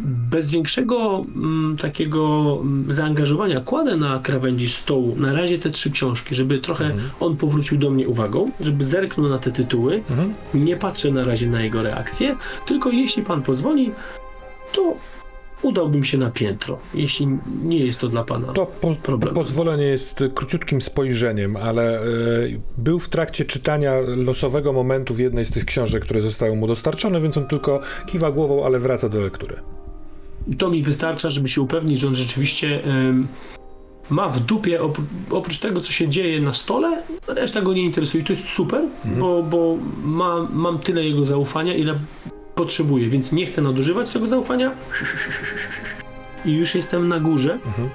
Bez 0.00 0.50
większego 0.50 1.24
mm, 1.36 1.76
takiego 1.76 2.58
mm, 2.62 2.92
zaangażowania 2.94 3.60
kładę 3.60 3.96
na 3.96 4.18
krawędzi 4.18 4.68
stołu 4.68 5.16
na 5.16 5.32
razie 5.32 5.58
te 5.58 5.70
trzy 5.70 5.90
książki, 5.90 6.34
żeby 6.34 6.58
trochę 6.58 6.84
Mhm. 6.84 7.10
on 7.20 7.36
powrócił 7.36 7.78
do 7.78 7.90
mnie 7.90 8.08
uwagą, 8.08 8.46
żeby 8.60 8.84
zerknął 8.84 9.28
na 9.28 9.38
te 9.38 9.52
tytuły. 9.52 10.02
Mhm. 10.10 10.34
Nie 10.54 10.76
patrzę 10.76 11.10
na 11.10 11.24
razie 11.24 11.46
na 11.46 11.62
jego 11.62 11.82
reakcję, 11.82 12.36
tylko 12.66 12.90
jeśli 12.90 13.22
pan 13.22 13.42
pozwoli, 13.42 13.92
to 14.72 14.96
udałbym 15.62 16.04
się 16.04 16.18
na 16.18 16.30
piętro, 16.30 16.78
jeśli 16.94 17.28
nie 17.62 17.78
jest 17.78 18.00
to 18.00 18.08
dla 18.08 18.24
pana. 18.24 18.52
To 18.52 18.66
po, 18.66 18.94
Problem. 18.94 19.34
pozwolenie 19.34 19.84
jest 19.84 20.24
króciutkim 20.34 20.80
spojrzeniem, 20.82 21.56
ale 21.56 22.02
y, 22.04 22.60
był 22.78 22.98
w 22.98 23.08
trakcie 23.08 23.44
czytania 23.44 23.94
losowego 24.16 24.72
momentu 24.72 25.14
w 25.14 25.18
jednej 25.18 25.44
z 25.44 25.50
tych 25.50 25.64
książek, 25.64 26.04
które 26.04 26.20
zostały 26.20 26.56
mu 26.56 26.66
dostarczone, 26.66 27.20
więc 27.20 27.36
on 27.36 27.46
tylko 27.46 27.80
kiwa 28.06 28.30
głową, 28.30 28.64
ale 28.64 28.78
wraca 28.78 29.08
do 29.08 29.20
lektury. 29.20 29.56
To 30.58 30.70
mi 30.70 30.82
wystarcza, 30.82 31.30
żeby 31.30 31.48
się 31.48 31.60
upewnić, 31.60 32.00
że 32.00 32.06
on 32.08 32.14
rzeczywiście 32.14 32.80
ma 34.10 34.28
w 34.28 34.40
dupie, 34.40 34.80
opr- 34.80 35.02
oprócz 35.30 35.58
tego, 35.58 35.80
co 35.80 35.92
się 35.92 36.08
dzieje 36.08 36.40
na 36.40 36.52
stole, 36.52 37.02
reszta 37.26 37.62
go 37.62 37.72
nie 37.74 37.82
interesuje. 37.82 38.24
To 38.24 38.32
jest 38.32 38.48
super, 38.48 38.82
bo, 39.04 39.42
bo 39.42 39.76
ma, 40.04 40.48
mam 40.52 40.78
tyle 40.78 41.04
jego 41.04 41.24
zaufania, 41.26 41.74
ile 41.74 41.98
potrzebuję, 42.54 43.08
więc 43.08 43.32
nie 43.32 43.46
chcę 43.46 43.62
nadużywać 43.62 44.10
tego 44.10 44.26
zaufania. 44.26 44.72
I 46.44 46.52
już 46.52 46.74
jestem 46.74 47.08
na 47.08 47.20
górze, 47.20 47.52
Mhm. 47.66 47.88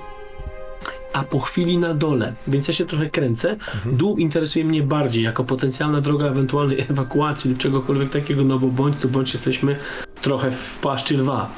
a 1.14 1.24
po 1.24 1.40
chwili 1.40 1.78
na 1.78 1.94
dole, 1.94 2.34
więc 2.48 2.68
ja 2.68 2.74
się 2.74 2.86
trochę 2.86 3.10
kręcę. 3.10 3.58
Dół 3.86 4.18
interesuje 4.18 4.66
mnie 4.66 4.84
bardziej 4.84 5.24
jako 5.24 5.44
potencjalna 5.44 6.02
droga 6.02 6.26
ewentualnej 6.26 6.80
ewakuacji 6.92 7.50
lub 7.50 7.60
czegokolwiek 7.60 8.10
takiego, 8.10 8.44
no 8.44 8.60
bo 8.60 8.68
bądź 8.68 8.96
co 8.96 9.08
bądź 9.08 9.34
jesteśmy 9.34 9.76
trochę 10.22 10.52
w 10.52 10.78
paszczy 10.78 11.18
lwa. 11.18 11.50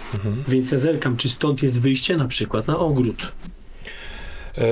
Więc 0.47 0.71
ja 0.71 0.78
zerkam, 0.78 1.17
czy 1.17 1.30
stąd 1.30 1.63
jest 1.63 1.82
wyjście 1.82 2.17
na 2.17 2.28
przykład 2.28 2.67
na 2.67 2.80
ogród. 2.80 3.32
E, 4.58 4.63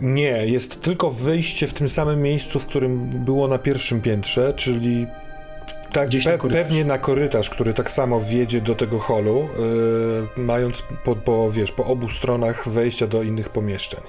nie, 0.00 0.46
jest 0.46 0.80
tylko 0.80 1.10
wyjście 1.10 1.66
w 1.66 1.74
tym 1.74 1.88
samym 1.88 2.22
miejscu, 2.22 2.60
w 2.60 2.66
którym 2.66 3.08
było 3.08 3.48
na 3.48 3.58
pierwszym 3.58 4.00
piętrze, 4.00 4.52
czyli 4.56 5.06
tak, 5.92 6.08
pe, 6.24 6.38
pewnie 6.38 6.84
na 6.84 6.98
korytarz, 6.98 7.50
który 7.50 7.74
tak 7.74 7.90
samo 7.90 8.20
wiedzie 8.20 8.60
do 8.60 8.74
tego 8.74 8.98
holu, 8.98 9.48
e, 10.36 10.40
mając 10.40 10.82
po, 11.04 11.16
po, 11.16 11.50
wiesz, 11.50 11.72
po 11.72 11.84
obu 11.84 12.08
stronach 12.08 12.68
wejścia 12.68 13.06
do 13.06 13.22
innych 13.22 13.48
pomieszczeń. 13.48 14.00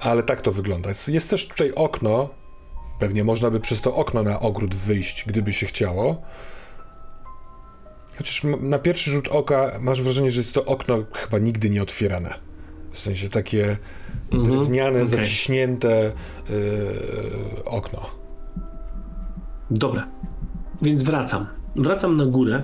Ale 0.00 0.22
tak 0.22 0.42
to 0.42 0.52
wygląda. 0.52 0.88
Jest, 0.88 1.08
jest 1.08 1.30
też 1.30 1.46
tutaj 1.46 1.72
okno, 1.74 2.28
pewnie 2.98 3.24
można 3.24 3.50
by 3.50 3.60
przez 3.60 3.80
to 3.80 3.94
okno 3.94 4.22
na 4.22 4.40
ogród 4.40 4.74
wyjść, 4.74 5.24
gdyby 5.26 5.52
się 5.52 5.66
chciało. 5.66 6.22
Chociaż 8.20 8.42
na 8.60 8.78
pierwszy 8.78 9.10
rzut 9.10 9.28
oka 9.28 9.70
masz 9.80 10.02
wrażenie, 10.02 10.30
że 10.30 10.40
jest 10.40 10.52
to 10.54 10.64
okno 10.64 10.98
chyba 11.12 11.38
nigdy 11.38 11.70
nie 11.70 11.82
otwierane. 11.82 12.34
W 12.90 12.98
sensie 12.98 13.28
takie 13.28 13.76
Mhm, 14.32 14.44
drewniane, 14.58 14.90
okej. 14.98 15.06
zaciśnięte 15.06 16.12
yy, 16.50 17.64
okno. 17.64 18.00
Dobra, 19.70 20.08
więc 20.82 21.02
wracam. 21.02 21.46
Wracam 21.76 22.16
na 22.16 22.24
górę 22.26 22.62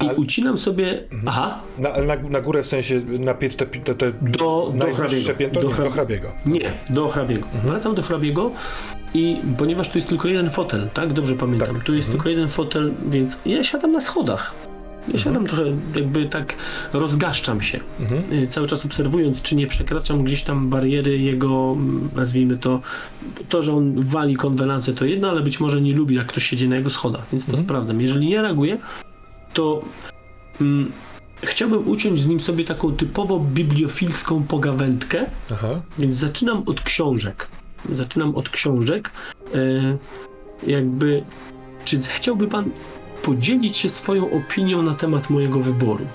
i 0.00 0.06
ucinam 0.16 0.58
sobie. 0.58 1.08
Aha, 1.26 1.60
Na, 1.78 1.90
na, 2.00 2.16
na 2.16 2.40
górę 2.40 2.62
w 2.62 2.66
sensie 2.66 3.00
na 3.00 3.34
te, 3.34 3.48
te, 3.50 3.66
te 3.94 4.12
do, 4.12 4.72
do 4.76 4.86
hrabiego. 4.94 5.34
piętro? 5.38 5.62
Do 5.62 5.68
Nie, 5.68 5.74
hra- 5.74 5.84
do 5.84 5.90
hrabiego. 5.90 6.32
Nie, 6.46 6.72
do 6.90 7.08
hrabiego. 7.08 7.46
Wracam 7.64 7.94
do 7.94 8.02
hrabiego 8.02 8.50
i 9.14 9.40
ponieważ 9.58 9.88
tu 9.90 9.98
jest 9.98 10.08
tylko 10.08 10.28
jeden 10.28 10.50
fotel, 10.50 10.88
tak? 10.94 11.12
Dobrze 11.12 11.34
pamiętam. 11.36 11.74
Tak. 11.74 11.84
Tu 11.84 11.94
jest 11.94 12.10
tylko 12.10 12.28
jeden 12.28 12.48
fotel, 12.48 12.94
więc 13.06 13.38
ja 13.46 13.64
siadam 13.64 13.92
na 13.92 14.00
schodach. 14.00 14.54
Ja 15.12 15.18
siadam 15.18 15.46
trochę, 15.46 15.62
jakby 15.96 16.26
tak 16.26 16.54
rozgaszczam 16.92 17.62
się, 17.62 17.80
Mhm. 18.00 18.32
y, 18.32 18.46
cały 18.46 18.66
czas 18.66 18.84
obserwując, 18.86 19.42
czy 19.42 19.56
nie 19.56 19.66
przekraczam 19.66 20.24
gdzieś 20.24 20.42
tam 20.42 20.70
bariery 20.70 21.18
jego, 21.18 21.72
mm, 21.76 22.08
nazwijmy 22.16 22.56
to, 22.58 22.80
to, 23.48 23.62
że 23.62 23.74
on 23.74 24.00
wali 24.02 24.36
konwenansę 24.36 24.94
to 24.94 25.04
jedno, 25.04 25.28
ale 25.30 25.40
być 25.42 25.60
może 25.60 25.80
nie 25.80 25.94
lubi, 25.94 26.14
jak 26.14 26.26
ktoś 26.26 26.44
siedzi 26.44 26.68
na 26.68 26.76
jego 26.76 26.90
schodach, 26.90 27.26
więc 27.32 27.46
to 27.46 27.50
Mhm. 27.52 27.64
sprawdzam. 27.66 28.00
Jeżeli 28.00 28.26
nie 28.26 28.42
reaguje, 28.42 28.78
to 29.52 29.82
mm, 30.60 30.92
chciałbym 31.42 31.88
uciąć 31.88 32.20
z 32.20 32.26
nim 32.26 32.40
sobie 32.40 32.64
taką 32.64 32.92
typowo 32.92 33.40
bibliofilską 33.40 34.42
pogawędkę, 34.42 35.26
Aha. 35.52 35.80
więc 35.98 36.16
zaczynam 36.16 36.62
od 36.66 36.80
książek. 36.80 37.48
Zaczynam 37.92 38.34
od 38.36 38.48
książek. 38.48 39.10
E, 39.54 39.96
jakby, 40.70 41.22
czy 41.84 41.98
chciałby 41.98 42.46
pan 42.48 42.64
podzielić 43.24 43.76
się 43.76 43.88
swoją 43.88 44.30
opinią 44.30 44.82
na 44.82 44.94
temat 44.94 45.30
mojego 45.30 45.60
wyboru? 45.60 46.06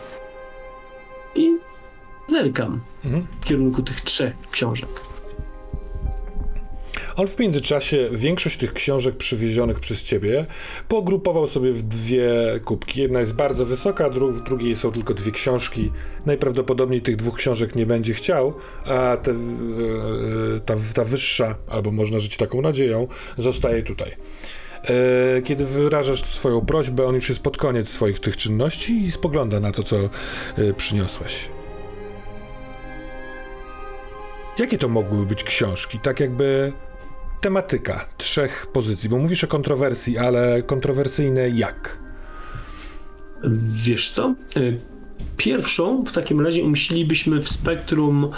I 1.36 1.57
zerkam 2.28 2.80
Mhm. 3.05 3.28
w 3.41 3.45
kierunku 3.45 3.84
tych 3.84 4.01
trzech 4.01 4.34
książek. 4.51 4.89
On 7.16 7.28
w 7.28 7.39
międzyczasie 7.39 8.10
większość 8.12 8.57
tych 8.57 8.74
książek 8.74 9.18
przywiezionych 9.18 9.80
przez 9.80 10.03
ciebie 10.03 10.45
pogrupował 10.88 11.47
sobie 11.47 11.74
w 11.74 11.82
dwie 11.82 12.32
kubki. 12.66 13.01
Jedna 13.01 13.20
jest 13.20 13.36
bardzo 13.36 13.66
wysoka, 13.66 14.10
dru 14.10 14.32
w 14.32 14.43
drugiej 14.43 14.76
są 14.76 14.91
tylko 14.91 15.14
dwie 15.14 15.32
książki. 15.32 15.91
Najprawdopodobniej 16.26 17.01
tych 17.01 17.16
dwóch 17.16 17.36
książek 17.36 17.76
nie 17.76 17.86
będzie 17.86 18.14
chciał, 18.14 18.53
a 18.86 19.18
te, 19.18 19.32
e, 19.32 19.36
ta, 20.66 20.76
ta 20.93 21.03
wyższa, 21.03 21.55
albo 21.68 21.91
można 21.91 22.20
żyć 22.20 22.38
taką 22.38 22.62
nadzieją, 22.62 23.07
zostaje 23.38 23.84
tutaj. 23.84 24.12
E, 24.90 25.42
kiedy 25.42 25.66
wyrażasz 25.66 26.24
swoją 26.24 26.62
prośbę, 26.62 27.06
on 27.06 27.16
już 27.16 27.30
jest 27.30 27.42
pod 27.42 27.58
koniec 27.58 27.90
swoich 27.90 28.20
tych 28.20 28.38
czynności 28.38 29.02
i 29.04 29.12
spogląda 29.12 29.60
na 29.60 29.72
to, 29.72 29.84
co 29.84 29.98
e, 29.98 30.10
przyniosłeś. 30.78 31.50
Jakie 34.60 34.78
to 34.78 34.90
mogłyby 34.90 35.26
być 35.26 35.44
książki? 35.44 36.00
Tak 36.00 36.20
jakby 36.20 36.74
tematyka 37.42 38.06
trzech 38.18 38.68
pozycji, 38.74 39.10
bo 39.10 39.18
mówisz 39.18 39.44
o 39.44 39.48
kontrowersji, 39.48 40.18
ale 40.18 40.64
kontrowersyjne 40.64 41.50
jak? 41.50 42.00
Wiesz 43.86 44.12
co? 44.12 44.36
Y, 44.58 44.80
Pierwszą 45.38 46.04
w 46.06 46.12
takim 46.12 46.42
razie 46.42 46.64
umieścilibyśmy 46.64 47.42
w 47.42 47.50
spektrum 47.50 48.30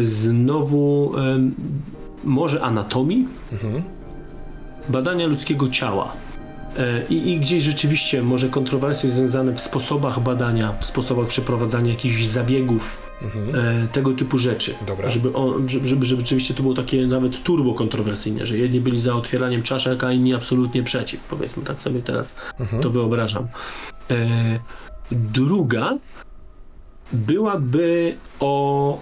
znowu 0.00 1.12
może 2.24 2.60
anatomii, 2.62 3.28
badania 4.88 5.26
ludzkiego 5.26 5.68
ciała. 5.68 6.12
E, 6.76 7.06
I, 7.08 7.32
I 7.32 7.40
gdzieś 7.40 7.62
rzeczywiście 7.62 8.22
może 8.22 8.48
kontrowersje 8.48 9.10
związane 9.10 9.52
w 9.52 9.60
sposobach 9.60 10.20
badania, 10.20 10.74
w 10.80 10.84
sposobach 10.84 11.26
przeprowadzania 11.26 11.90
jakichś 11.90 12.24
zabiegów, 12.24 13.06
e, 13.54 13.88
tego 13.88 14.12
typu 14.12 14.38
rzeczy. 14.38 14.74
Dobra. 14.86 15.10
Żeby, 15.10 15.32
on, 15.34 15.68
żeby, 15.68 15.86
żeby 15.86 16.06
rzeczywiście 16.06 16.54
to 16.54 16.62
było 16.62 16.74
takie 16.74 17.06
nawet 17.06 17.42
turbo 17.42 17.74
kontrowersyjne, 17.74 18.46
że 18.46 18.58
jedni 18.58 18.80
byli 18.80 19.00
za 19.00 19.14
otwieraniem 19.14 19.62
czaszek, 19.62 20.04
a 20.04 20.12
inni 20.12 20.34
absolutnie 20.34 20.82
przeciw. 20.82 21.20
Powiedzmy, 21.20 21.62
tak 21.62 21.82
sobie 21.82 22.02
teraz 22.02 22.34
to 22.82 22.90
wyobrażam. 22.90 23.48
E, 24.10 24.58
druga 25.10 25.98
byłaby 27.12 28.16
o 28.40 29.00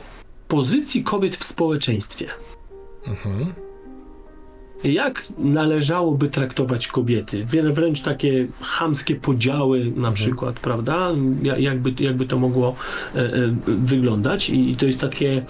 pozycji 0.48 1.02
kobiet 1.02 1.36
w 1.36 1.44
społeczeństwie. 1.44 2.26
Jak 4.84 5.22
należałoby 5.38 6.28
traktować 6.28 6.88
kobiety? 6.88 7.46
Wręcz 7.72 8.00
takie 8.02 8.46
chamskie 8.60 9.14
podziały, 9.16 9.92
na 9.96 10.12
przykład, 10.12 10.60
prawda? 10.60 11.10
Ja- 11.42 11.58
Jakby, 11.58 11.94
jakby 12.04 12.26
to 12.26 12.38
mogło 12.38 12.74
e, 13.14 13.18
e, 13.18 13.30
wyglądać, 13.66 14.50
I, 14.50 14.76
to 14.76 14.86
jest 14.86 15.00
takie 15.00 15.42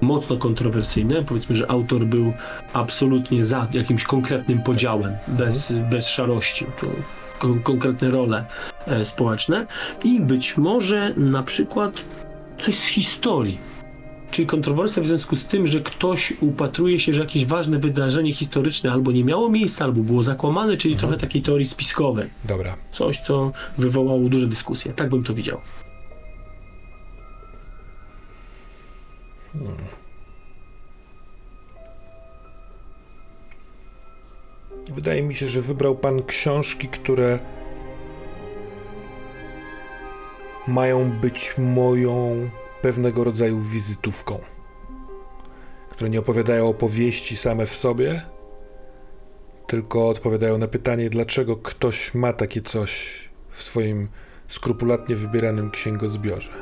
mocno 0.00 0.36
kontrowersyjne. 0.36 1.22
Powiedzmy, 1.24 1.56
że 1.56 1.70
autor 1.70 2.04
był 2.04 2.32
absolutnie 2.72 3.44
za 3.44 3.68
jakimś 3.72 4.04
konkretnym 4.04 4.62
podziałem, 4.62 5.12
bez, 5.28 5.72
bez 5.90 6.08
szarości. 6.08 6.66
To 6.80 6.86
kon- 7.38 7.60
konkretne 7.62 8.10
role 8.10 8.44
e, 8.86 9.04
społeczne. 9.04 9.66
I 10.04 10.20
być 10.20 10.56
może 10.56 11.14
na 11.16 11.42
przykład 11.42 11.92
coś 12.58 12.74
z 12.74 12.86
historii. 12.86 13.58
Czyli 14.30 14.46
kontrowersja 14.46 15.02
w 15.02 15.06
związku 15.06 15.36
z 15.36 15.46
tym, 15.46 15.66
że 15.66 15.80
ktoś 15.80 16.32
upatruje 16.40 17.00
się, 17.00 17.14
że 17.14 17.20
jakieś 17.20 17.46
ważne 17.46 17.78
wydarzenie 17.78 18.32
historyczne 18.32 18.92
albo 18.92 19.12
nie 19.12 19.24
miało 19.24 19.48
miejsca, 19.48 19.84
albo 19.84 20.02
było 20.02 20.22
zakłamane, 20.22 20.76
czyli 20.76 20.96
trochę 20.96 21.16
takiej 21.16 21.42
teorii 21.42 21.66
spiskowej. 21.66 22.30
Dobra. 22.44 22.76
Coś, 22.92 23.20
co 23.20 23.52
wywołało 23.78 24.28
duże 24.28 24.46
dyskusje. 24.46 24.92
Tak 24.92 25.08
bym 25.10 25.24
to 25.24 25.34
widział. 25.34 25.60
Wydaje 34.94 35.22
mi 35.22 35.34
się, 35.34 35.46
że 35.46 35.62
wybrał 35.62 35.96
pan 35.96 36.22
książki, 36.22 36.88
które 36.88 37.38
mają 40.66 41.10
być 41.10 41.54
moją 41.58 42.50
pewnego 42.82 43.24
rodzaju 43.24 43.60
wizytówką. 43.60 44.38
Które 45.90 46.10
nie 46.10 46.18
opowiadają 46.20 46.68
opowieści 46.68 47.36
same 47.36 47.66
w 47.66 47.74
sobie, 47.74 48.22
tylko 49.66 50.08
odpowiadają 50.08 50.58
na 50.58 50.68
pytanie, 50.68 51.10
dlaczego 51.10 51.56
ktoś 51.56 52.14
ma 52.14 52.32
takie 52.32 52.60
coś 52.60 53.20
w 53.50 53.62
swoim 53.62 54.08
skrupulatnie 54.48 55.16
wybieranym 55.16 55.70
księgozbiorze. 55.70 56.52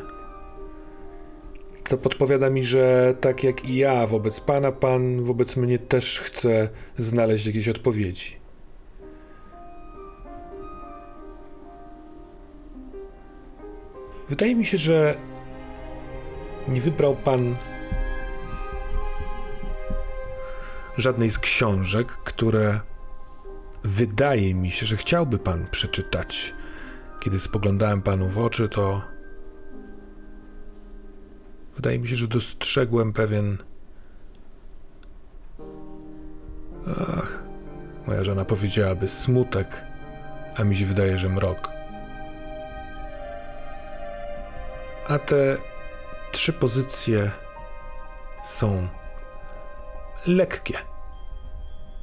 Co 1.84 1.98
podpowiada 1.98 2.50
mi, 2.50 2.64
że 2.64 3.14
tak 3.20 3.44
jak 3.44 3.68
i 3.68 3.76
ja 3.76 4.06
wobec 4.06 4.40
pana, 4.40 4.72
pan 4.72 5.22
wobec 5.22 5.56
mnie 5.56 5.78
też 5.78 6.20
chce 6.20 6.68
znaleźć 6.96 7.46
jakieś 7.46 7.68
odpowiedzi. 7.68 8.36
Wydaje 14.28 14.56
mi 14.56 14.64
się, 14.64 14.78
że 14.78 15.16
nie 16.68 16.80
wybrał 16.80 17.16
pan 17.16 17.56
żadnej 20.98 21.30
z 21.30 21.38
książek, 21.38 22.08
które 22.08 22.80
wydaje 23.84 24.54
mi 24.54 24.70
się, 24.70 24.86
że 24.86 24.96
chciałby 24.96 25.38
pan 25.38 25.66
przeczytać. 25.70 26.54
Kiedy 27.20 27.38
spoglądałem 27.38 28.02
panu 28.02 28.28
w 28.28 28.38
oczy, 28.38 28.68
to 28.68 29.02
wydaje 31.76 31.98
mi 31.98 32.08
się, 32.08 32.16
że 32.16 32.28
dostrzegłem 32.28 33.12
pewien. 33.12 33.58
Ach, 37.16 37.42
moja 38.06 38.24
żona 38.24 38.44
powiedziałaby 38.44 39.08
smutek, 39.08 39.84
a 40.56 40.64
mi 40.64 40.76
się 40.76 40.84
wydaje, 40.84 41.18
że 41.18 41.28
mrok. 41.28 41.68
A 45.08 45.18
te 45.18 45.56
trzy 46.32 46.52
pozycje 46.52 47.30
są 48.44 48.88
lekkie, 50.26 50.78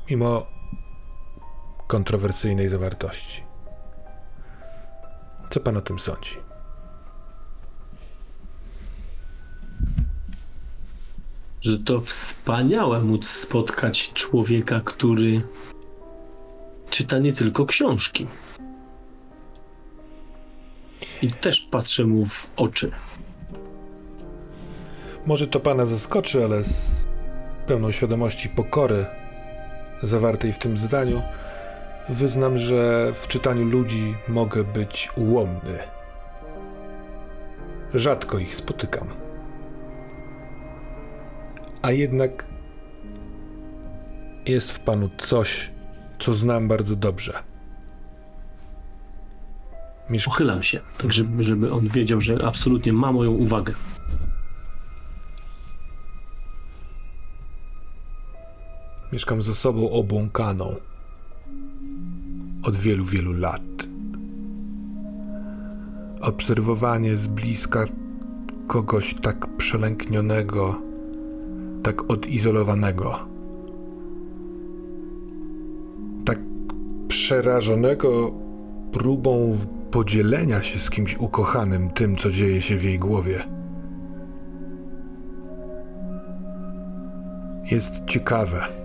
mimo 0.09 0.47
kontrowersyjnej 1.87 2.69
zawartości. 2.69 3.43
Co 5.49 5.59
pan 5.59 5.77
o 5.77 5.81
tym 5.81 5.99
sądzi? 5.99 6.35
Że 11.61 11.79
to 11.79 12.01
wspaniałe 12.01 13.01
móc 13.01 13.29
spotkać 13.29 14.13
człowieka, 14.13 14.81
który 14.85 15.41
czyta 16.89 17.17
nie 17.17 17.33
tylko 17.33 17.65
książki. 17.65 18.27
I 21.21 21.31
też 21.31 21.61
patrzę 21.61 22.05
mu 22.05 22.25
w 22.25 22.47
oczy. 22.55 22.91
Może 25.25 25.47
to 25.47 25.59
pana 25.59 25.85
zaskoczy, 25.85 26.43
ale 26.43 26.63
z 26.63 27.05
pełną 27.67 27.91
świadomości 27.91 28.49
pokory 28.49 29.05
zawartej 30.03 30.53
w 30.53 30.59
tym 30.59 30.77
zdaniu, 30.77 31.21
wyznam, 32.09 32.57
że 32.57 33.11
w 33.13 33.27
czytaniu 33.27 33.65
ludzi 33.65 34.15
mogę 34.27 34.63
być 34.63 35.09
ułomny. 35.15 35.79
Rzadko 37.93 38.39
ich 38.39 38.55
spotykam. 38.55 39.07
A 41.81 41.91
jednak 41.91 42.45
jest 44.45 44.71
w 44.71 44.79
panu 44.79 45.09
coś, 45.17 45.71
co 46.19 46.33
znam 46.33 46.67
bardzo 46.67 46.95
dobrze. 46.95 47.33
Mieszka 50.09 50.31
Pochylam 50.31 50.63
się, 50.63 50.79
tak 50.97 51.13
żeby, 51.13 51.43
żeby 51.43 51.71
on 51.71 51.87
wiedział, 51.87 52.21
że 52.21 52.37
absolutnie 52.45 52.93
ma 52.93 53.11
moją 53.11 53.31
uwagę. 53.31 53.73
Mieszkam 59.15 59.41
ze 59.41 59.53
sobą 59.53 59.91
obłąkaną 59.91 60.75
od 62.63 62.75
wielu, 62.75 63.05
wielu 63.05 63.33
lat. 63.33 63.61
Obserwowanie 66.21 67.15
z 67.15 67.27
bliska 67.27 67.85
kogoś 68.67 69.13
tak 69.13 69.57
przelęknionego, 69.57 70.81
tak 71.83 72.11
odizolowanego, 72.11 73.19
tak 76.25 76.39
przerażonego 77.07 78.31
próbą 78.91 79.57
podzielenia 79.91 80.63
się 80.63 80.79
z 80.79 80.89
kimś 80.89 81.17
ukochanym 81.17 81.89
tym, 81.89 82.15
co 82.15 82.31
dzieje 82.31 82.61
się 82.61 82.77
w 82.77 82.83
jej 82.83 82.99
głowie. 82.99 83.43
Jest 87.71 87.93
ciekawe. 88.07 88.84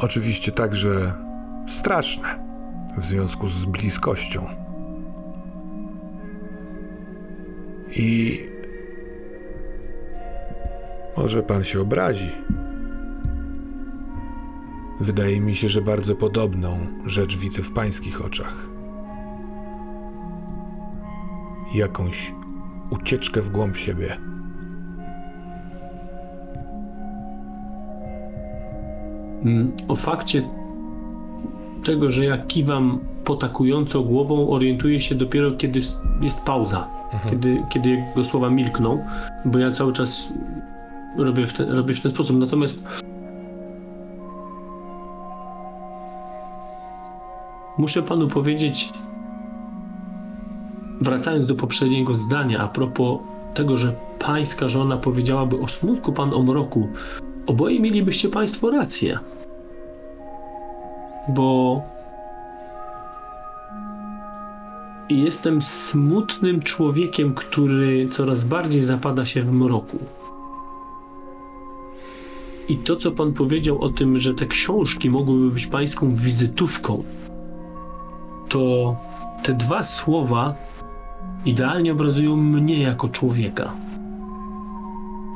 Oczywiście 0.00 0.52
także 0.52 1.12
straszne 1.68 2.44
w 2.98 3.04
związku 3.04 3.46
z 3.46 3.64
bliskością. 3.64 4.46
I 7.96 8.38
może 11.16 11.42
pan 11.42 11.64
się 11.64 11.80
obrazi, 11.80 12.32
Wydaje 15.00 15.40
mi 15.40 15.54
się, 15.54 15.68
że 15.68 15.82
bardzo 15.82 16.14
podobną 16.16 16.86
rzecz 17.06 17.36
widzę 17.36 17.62
w 17.62 17.72
pańskich 17.72 18.24
oczach. 18.24 18.68
Jakąś 21.74 22.34
ucieczkę 22.90 23.42
w 23.42 23.50
głąb 23.50 23.76
siebie. 23.76 24.16
O 29.88 29.96
fakcie 29.96 30.42
tego, 31.84 32.10
że 32.10 32.24
ja 32.24 32.38
kiwam 32.38 32.98
potakująco 33.24 34.02
głową, 34.02 34.50
orientuję 34.50 35.00
się 35.00 35.14
dopiero 35.14 35.50
kiedy 35.50 35.80
jest 36.20 36.40
pauza, 36.40 36.88
kiedy, 37.30 37.62
kiedy 37.68 37.88
jego 37.88 38.24
słowa 38.24 38.50
milkną, 38.50 39.04
bo 39.44 39.58
ja 39.58 39.70
cały 39.70 39.92
czas 39.92 40.28
robię 41.16 41.46
w, 41.46 41.60
robię 41.60 41.94
w 41.94 42.00
ten 42.00 42.10
sposób. 42.10 42.38
Natomiast 42.38 42.86
muszę 47.78 48.02
panu 48.02 48.28
powiedzieć, 48.28 48.92
wracając 51.00 51.46
do 51.46 51.54
poprzedniego 51.54 52.14
zdania, 52.14 52.58
a 52.58 52.68
propos 52.68 53.18
tego, 53.54 53.76
że 53.76 53.94
pańska 54.18 54.68
żona 54.68 54.96
powiedziałaby 54.96 55.60
o 55.60 55.68
smutku, 55.68 56.12
pan 56.12 56.34
o 56.34 56.42
mroku, 56.42 56.88
oboje 57.46 57.80
mielibyście 57.80 58.28
państwo 58.28 58.70
rację 58.70 59.18
bo 61.28 61.82
jestem 65.08 65.62
smutnym 65.62 66.62
człowiekiem, 66.62 67.34
który 67.34 68.08
coraz 68.08 68.44
bardziej 68.44 68.82
zapada 68.82 69.24
się 69.24 69.42
w 69.42 69.52
mroku. 69.52 69.98
I 72.68 72.76
to, 72.76 72.96
co 72.96 73.10
pan 73.10 73.32
powiedział 73.32 73.82
o 73.82 73.88
tym, 73.88 74.18
że 74.18 74.34
te 74.34 74.46
książki 74.46 75.10
mogłyby 75.10 75.50
być 75.50 75.66
pańską 75.66 76.14
wizytówką, 76.14 77.04
to 78.48 78.96
te 79.42 79.54
dwa 79.54 79.82
słowa 79.82 80.54
idealnie 81.44 81.92
obrazują 81.92 82.36
mnie 82.36 82.82
jako 82.82 83.08
człowieka. 83.08 83.72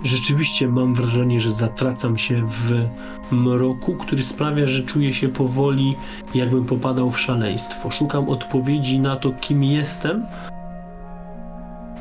Rzeczywiście 0.04 0.68
mam 0.68 0.94
wrażenie, 0.94 1.40
że 1.40 1.52
zatracam 1.52 2.18
się 2.18 2.42
w 2.46 2.88
mroku, 3.30 3.94
który 3.94 4.22
sprawia, 4.22 4.66
że 4.66 4.82
czuję 4.82 5.12
się 5.12 5.28
powoli, 5.28 5.96
jakbym 6.34 6.64
popadał 6.64 7.10
w 7.10 7.20
szaleństwo. 7.20 7.90
Szukam 7.90 8.28
odpowiedzi 8.28 9.00
na 9.00 9.16
to, 9.16 9.30
kim 9.30 9.64
jestem. 9.64 10.26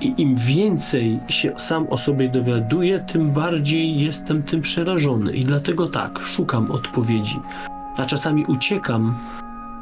I 0.01 0.13
im 0.21 0.35
więcej 0.35 1.19
się 1.27 1.53
sam 1.57 1.87
o 1.89 1.97
sobie 1.97 2.29
dowiaduję, 2.29 2.99
tym 2.99 3.31
bardziej 3.31 3.99
jestem 3.99 4.43
tym 4.43 4.61
przerażony. 4.61 5.33
I 5.33 5.45
dlatego 5.45 5.87
tak, 5.87 6.19
szukam 6.19 6.71
odpowiedzi. 6.71 7.39
A 7.97 8.05
czasami 8.05 8.45
uciekam, 8.45 9.15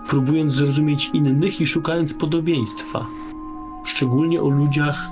próbując 0.10 0.54
zrozumieć 0.54 1.10
innych 1.14 1.62
i 1.62 1.68
szukając 1.68 2.14
podobieństwa. 2.14 3.06
Szczególnie 3.86 4.42
o 4.42 4.50
ludziach, 4.50 5.10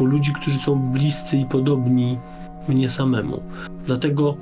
o 0.00 0.04
ludzi, 0.04 0.32
którzy 0.32 0.58
są 0.58 0.78
bliscy 0.78 1.36
i 1.36 1.44
podobni 1.44 2.18
mnie 2.68 2.88
samemu. 2.88 3.42
Dlatego 3.86 4.36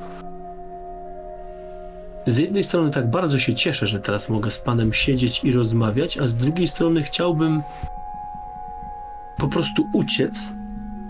z 2.26 2.38
jednej 2.38 2.64
strony 2.64 2.90
tak 2.90 3.10
bardzo 3.10 3.38
się 3.38 3.54
cieszę, 3.54 3.86
że 3.86 4.00
teraz 4.00 4.30
mogę 4.30 4.50
z 4.50 4.58
Panem 4.58 4.92
siedzieć 4.92 5.44
i 5.44 5.52
rozmawiać, 5.52 6.18
a 6.18 6.26
z 6.26 6.36
drugiej 6.36 6.66
strony 6.66 7.02
chciałbym 7.02 7.62
po 9.38 9.48
prostu 9.48 9.86
uciec, 9.92 10.48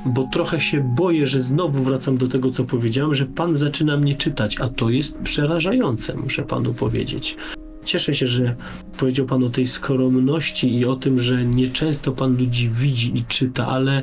bo 0.07 0.29
trochę 0.33 0.61
się 0.61 0.81
boję, 0.81 1.27
że 1.27 1.41
znowu 1.41 1.83
wracam 1.83 2.17
do 2.19 2.29
tego, 2.29 2.51
co 2.51 2.65
powiedziałem, 2.65 3.15
że 3.15 3.27
Pan 3.27 3.57
zaczyna 3.57 3.97
mnie 3.97 4.15
czytać, 4.15 4.61
a 4.61 4.69
to 4.69 4.91
jest 4.91 5.19
przerażające, 5.19 6.15
muszę 6.15 6.43
Panu 6.43 6.75
powiedzieć. 6.75 7.37
Cieszę 7.85 8.15
się, 8.15 8.27
że 8.27 8.57
powiedział 8.99 9.27
Pan 9.27 9.45
o 9.45 9.51
tej 9.51 9.67
skromności 9.67 10.79
i 10.79 10.85
o 10.85 10.97
tym, 10.97 11.19
że 11.19 11.45
nieczęsto 11.45 12.13
Pan 12.13 12.37
ludzi 12.37 12.69
widzi 12.69 13.19
i 13.19 13.25
czyta, 13.25 13.67
ale 13.67 14.03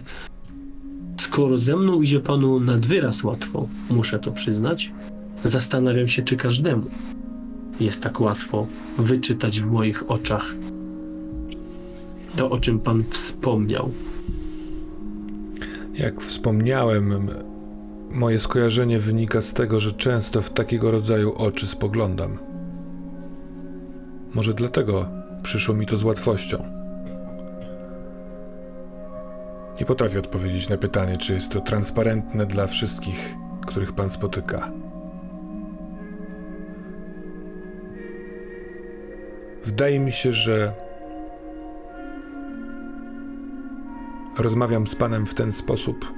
skoro 1.32 1.58
ze 1.58 1.76
mną 1.76 2.02
idzie 2.02 2.20
Panu 2.20 2.60
nad 2.60 2.86
wyraz 2.86 3.24
łatwo, 3.24 3.68
muszę 3.90 4.20
to 4.20 4.32
przyznać, 4.32 4.92
Zastanawiam 5.44 6.08
się, 6.08 6.22
czy 6.22 6.38
każdemu 6.38 6.84
jest 7.80 8.04
tak 8.04 8.20
łatwo 8.20 8.68
wyczytać 8.98 9.62
w 9.62 9.72
moich 9.72 10.12
oczach 10.12 10.56
to, 12.36 12.50
o 12.50 12.60
czym 12.60 12.80
Pan 12.80 13.04
wspomniał. 13.10 13.92
Jak 15.94 16.22
wspomniałem, 16.22 17.30
moje 18.12 18.40
skojarzenie 18.40 19.00
wynika 19.00 19.42
z 19.42 19.54
tego, 19.54 19.80
że 19.80 19.92
często 19.92 20.42
w 20.42 20.50
takiego 20.50 20.92
rodzaju 20.92 21.34
oczy 21.34 21.68
spoglądam. 21.68 22.38
Może 24.34 24.54
dlatego 24.54 25.10
przyszło 25.44 25.76
mi 25.76 25.86
to 25.86 25.98
z 25.98 26.04
łatwością. 26.04 26.81
Nie 29.82 29.86
potrafię 29.86 30.20
odpowiedzieć 30.20 30.70
na 30.70 30.78
pytanie, 30.78 31.18
czy 31.18 31.34
jest 31.34 31.52
to 31.52 31.62
transparentne 31.62 32.46
dla 32.46 32.68
wszystkich, 32.68 33.36
których 33.68 33.94
pan 33.94 34.10
spotyka. 34.10 34.72
Wydaje 39.64 40.00
mi 40.00 40.12
się, 40.12 40.32
że 40.32 40.74
rozmawiam 44.40 44.88
z 44.88 44.96
panem 44.96 45.26
w 45.26 45.34
ten 45.34 45.54
sposób, 45.54 46.14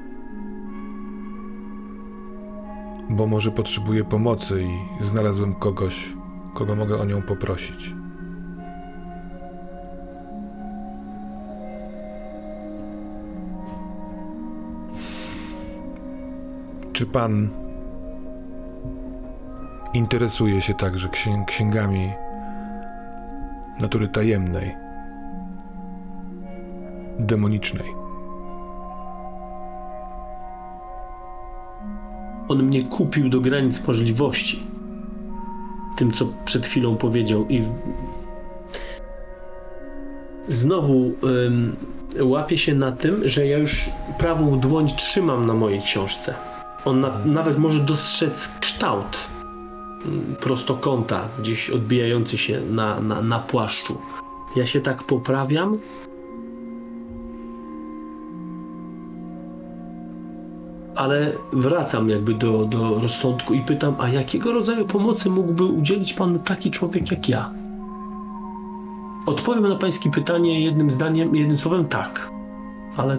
bo 3.10 3.28
może 3.28 3.52
potrzebuję 3.52 4.04
pomocy 4.04 4.64
i 4.64 5.04
znalazłem 5.04 5.54
kogoś, 5.54 6.14
kogo 6.54 6.76
mogę 6.76 6.98
o 6.98 7.06
nią 7.06 7.22
poprosić. 7.22 8.03
Czy 16.94 17.06
pan 17.06 17.50
interesuje 19.94 20.62
się 20.62 20.74
także 20.74 21.10
księ- 21.10 21.46
księgami 21.48 22.14
natury 23.82 24.08
tajemnej, 24.08 24.76
demonicznej? 27.20 27.88
On 32.48 32.64
mnie 32.64 32.84
kupił 32.84 33.30
do 33.30 33.40
granic 33.42 33.88
możliwości. 33.88 34.64
Tym, 35.98 36.12
co 36.12 36.26
przed 36.46 36.66
chwilą 36.66 36.96
powiedział, 36.96 37.46
i 37.50 37.64
znowu 40.48 41.14
ym, 41.24 41.76
łapię 42.22 42.58
się 42.58 42.76
na 42.76 42.92
tym, 42.92 43.28
że 43.28 43.48
ja 43.48 43.58
już 43.58 43.90
prawą 44.18 44.60
dłoń 44.60 44.88
trzymam 44.88 45.46
na 45.46 45.54
mojej 45.54 45.82
książce. 45.82 46.53
On 46.86 47.00
na, 47.00 47.12
nawet 47.26 47.58
może 47.58 47.80
dostrzec 47.80 48.50
kształt 48.60 49.18
ym, 50.06 50.36
prostokąta, 50.40 51.28
gdzieś 51.40 51.70
odbijający 51.70 52.38
się 52.38 52.62
na, 52.62 53.00
na, 53.00 53.22
na 53.22 53.40
płaszczu. 53.40 53.98
Ja 54.56 54.66
się 54.66 54.82
tak 54.82 55.04
poprawiam, 55.04 55.78
ale 60.96 61.32
wracam 61.54 62.10
jakby 62.10 62.34
do, 62.34 62.66
do 62.66 63.00
rozsądku 63.00 63.54
i 63.54 63.62
pytam, 63.62 63.96
a 64.00 64.10
jakiego 64.10 64.52
rodzaju 64.52 64.86
pomocy 64.86 65.30
mógłby 65.30 65.64
udzielić 65.64 66.14
panu 66.14 66.40
taki 66.40 66.72
człowiek 66.72 67.12
jak 67.12 67.30
ja? 67.30 67.50
Odpowiem 69.26 69.68
na 69.68 69.76
pańskie 69.76 70.12
pytanie 70.12 70.64
jednym 70.64 70.92
zdaniem, 70.92 71.36
jednym 71.36 71.58
słowem 71.58 71.86
tak, 71.86 72.30
ale 72.98 73.18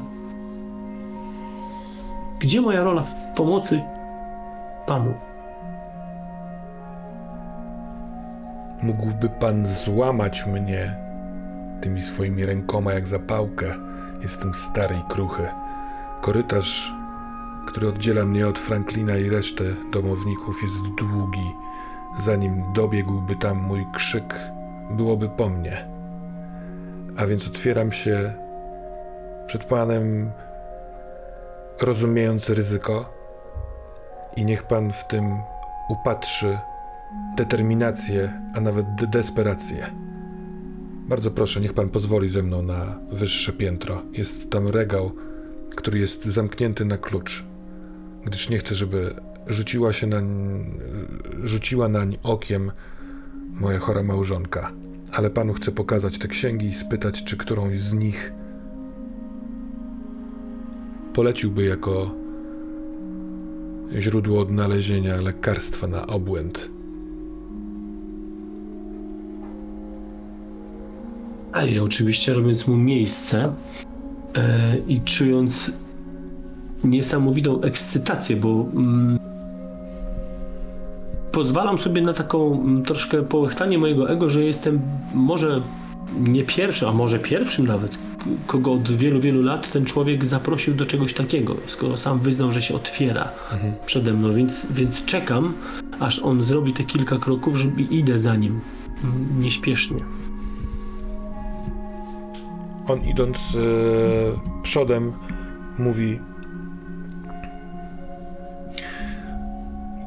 gdzie 2.45 2.61
moja 2.61 2.85
rola 2.85 3.03
w 3.03 3.35
pomocy 3.37 3.83
panu? 4.87 5.15
Mógłby 8.83 9.29
pan 9.29 9.67
złamać 9.67 10.47
mnie 10.47 10.97
tymi 11.81 12.03
swoimi 12.03 12.47
rękoma 12.47 12.93
jak 12.93 13.07
zapałkę. 13.07 13.75
Jestem 14.23 14.55
stary 14.55 14.95
i 14.97 15.13
kruchy. 15.13 15.43
Korytarz, 16.21 16.95
który 17.67 17.89
oddziela 17.89 18.25
mnie 18.25 18.49
od 18.49 18.59
Franklina 18.59 19.17
i 19.17 19.29
resztę 19.29 19.65
domowników, 19.93 20.63
jest 20.63 20.83
długi. 20.99 21.55
Zanim 22.21 22.73
dobiegłby 22.73 23.37
tam 23.37 23.63
mój 23.63 23.87
krzyk, 23.93 24.35
byłoby 24.91 25.29
po 25.29 25.49
mnie. 25.49 25.89
A 27.17 27.27
więc 27.27 27.47
otwieram 27.47 27.93
się 27.93 28.33
przed 29.47 29.65
panem, 29.65 30.31
rozumiejąc 31.81 32.51
ryzyko, 32.51 33.15
i 34.37 34.45
niech 34.45 34.63
pan 34.63 34.93
w 34.93 35.07
tym 35.07 35.25
upatrzy 35.89 36.59
determinację, 37.37 38.41
a 38.55 38.61
nawet 38.61 38.95
de- 38.95 39.07
desperację. 39.07 39.87
Bardzo 41.09 41.31
proszę, 41.31 41.61
niech 41.61 41.75
pan 41.75 41.89
pozwoli 41.89 42.29
ze 42.29 42.43
mną 42.43 42.63
na 42.63 42.99
wyższe 43.11 43.53
piętro. 43.53 44.03
Jest 44.13 44.51
tam 44.51 44.69
regał, 44.69 45.13
który 45.77 45.99
jest 45.99 46.25
zamknięty 46.25 46.85
na 46.85 46.99
klucz, 46.99 47.45
gdyż 48.25 48.51
nie 48.51 48.59
chcę, 48.59 48.75
żeby 48.75 49.15
rzuciła 49.47 49.93
się 49.93 50.07
nań, 50.07 50.27
rzuciła 51.43 51.89
nań 51.89 52.19
okiem 52.23 52.73
moja 53.53 53.79
chora 53.79 54.03
małżonka, 54.03 54.73
ale 55.13 55.31
panu 55.31 55.53
chcę 55.53 55.73
pokazać 55.73 56.19
te 56.19 56.29
księgi 56.29 56.67
i 56.67 56.73
spytać, 56.73 57.25
czy 57.25 57.37
którąś 57.37 57.81
z 57.81 57.95
nich 57.95 58.33
poleciłby 61.15 61.65
jako 61.65 62.11
źródło 63.99 64.41
odnalezienia 64.41 65.17
lekarstwa 65.17 65.87
na 65.87 66.07
obłęd. 66.07 66.71
A 71.53 71.65
ja 71.65 71.83
oczywiście 71.83 72.35
robiąc 72.35 72.67
mu 72.67 72.77
miejsce 72.77 73.55
e, 74.35 74.79
i 74.89 75.01
czując 75.01 75.73
niesamowitą 76.85 77.61
ekscytację, 77.61 78.37
bo 78.37 78.67
mm, 78.75 79.19
pozwalam 81.33 81.79
sobie 81.79 82.03
na 82.03 82.13
taką 82.13 82.61
mm, 82.61 82.83
troszkę 82.83 83.23
połechtanie 83.23 83.79
mojego 83.79 84.11
ego, 84.11 84.31
że 84.31 84.45
jestem 84.45 84.81
może 85.15 85.63
nie 86.19 86.45
pierwszym, 86.45 86.89
a 86.89 86.93
może 86.93 87.19
pierwszym 87.19 87.67
nawet, 87.67 87.99
kogo 88.47 88.73
od 88.73 88.91
wielu, 88.91 89.21
wielu 89.21 89.43
lat 89.43 89.71
ten 89.71 89.85
człowiek 89.85 90.27
zaprosił 90.27 90.75
do 90.75 90.87
czegoś 90.87 91.15
takiego, 91.15 91.57
skoro 91.67 91.97
sam 91.97 92.21
wyznał, 92.21 92.53
że 92.53 92.63
się 92.63 92.75
otwiera 92.75 93.29
przede 93.87 94.13
mną, 94.13 94.33
więc, 94.33 94.67
więc 94.71 95.05
czekam, 95.05 95.55
aż 96.01 96.19
on 96.19 96.43
zrobi 96.43 96.73
te 96.73 96.85
kilka 96.85 97.19
kroków, 97.19 97.57
żeby 97.57 97.83
idę 97.83 98.19
za 98.19 98.37
nim 98.37 98.61
mm, 99.05 99.41
nieśpiesznie. 99.41 100.01
On 102.89 103.01
idąc 103.01 103.39
e, 103.39 104.63
przodem 104.63 105.13
mówi: 105.79 106.19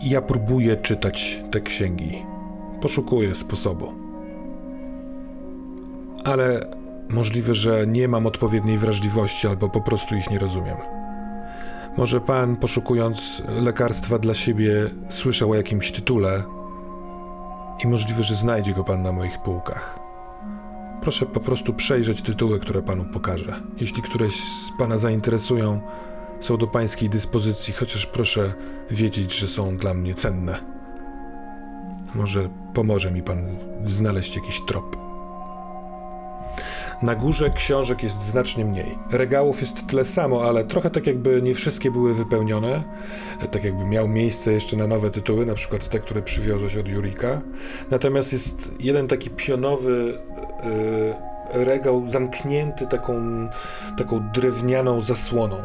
Ja 0.04 0.22
próbuję 0.22 0.76
czytać 0.76 1.42
te 1.52 1.62
księgi. 1.62 2.12
Poszukuję 2.82 3.36
sposobu. 3.36 4.07
Ale 6.28 6.60
możliwe, 7.10 7.54
że 7.54 7.88
nie 7.88 8.08
mam 8.08 8.26
odpowiedniej 8.26 8.78
wrażliwości 8.78 9.48
albo 9.48 9.70
po 9.70 9.82
prostu 9.82 10.16
ich 10.16 10.30
nie 10.30 10.40
rozumiem. 10.40 10.78
Może 11.98 12.22
pan, 12.22 12.56
poszukując 12.56 13.44
lekarstwa 13.62 14.20
dla 14.20 14.34
siebie, 14.34 14.72
słyszał 15.10 15.52
o 15.52 15.56
jakimś 15.56 15.92
tytule 15.92 16.44
i 17.84 17.88
możliwe, 17.88 18.24
że 18.24 18.36
znajdzie 18.36 18.74
go 18.74 18.84
pan 18.84 19.02
na 19.02 19.12
moich 19.12 19.38
półkach. 19.38 20.00
Proszę 21.02 21.26
po 21.26 21.40
prostu 21.40 21.74
przejrzeć 21.74 22.22
tytuły, 22.22 22.60
które 22.60 22.82
panu 22.82 23.06
pokażę. 23.06 23.62
Jeśli 23.82 24.02
któreś 24.02 24.34
z 24.34 24.78
pana 24.80 24.98
zainteresują, 24.98 25.82
są 26.40 26.58
do 26.58 26.68
pańskiej 26.68 27.10
dyspozycji, 27.10 27.74
chociaż 27.74 28.06
proszę 28.06 28.54
wiedzieć, 28.90 29.40
że 29.40 29.48
są 29.48 29.78
dla 29.78 29.94
mnie 29.94 30.14
cenne. 30.14 30.58
Może 32.16 32.50
pomoże 32.74 33.12
mi 33.12 33.24
pan 33.24 33.44
znaleźć 33.86 34.36
jakiś 34.36 34.62
trop. 34.68 35.07
Na 37.02 37.16
górze 37.16 37.50
książek 37.50 38.04
jest 38.04 38.24
znacznie 38.24 38.66
mniej. 38.66 38.98
Regałów 39.12 39.62
jest 39.62 39.88
tyle 39.88 40.06
samo, 40.06 40.44
ale 40.44 40.66
trochę 40.66 40.90
tak 40.90 41.08
jakby 41.08 41.42
nie 41.42 41.56
wszystkie 41.56 41.92
były 41.92 42.14
wypełnione. 42.14 42.84
Tak 43.52 43.64
jakby 43.64 43.86
miał 43.86 44.08
miejsce 44.08 44.54
jeszcze 44.54 44.78
na 44.78 44.88
nowe 44.88 45.10
tytuły, 45.10 45.46
na 45.46 45.54
przykład 45.54 45.90
te, 45.90 46.00
które 46.00 46.22
przywiozłeś 46.22 46.78
od 46.78 46.88
Jurika. 46.88 47.42
Natomiast 47.92 48.34
jest 48.34 48.72
jeden 48.80 49.08
taki 49.08 49.30
pionowy 49.30 50.20
yy, 51.54 51.66
regał 51.66 52.10
zamknięty 52.10 52.88
taką, 52.88 53.14
taką 53.98 54.30
drewnianą 54.34 55.02
zasłoną. 55.02 55.58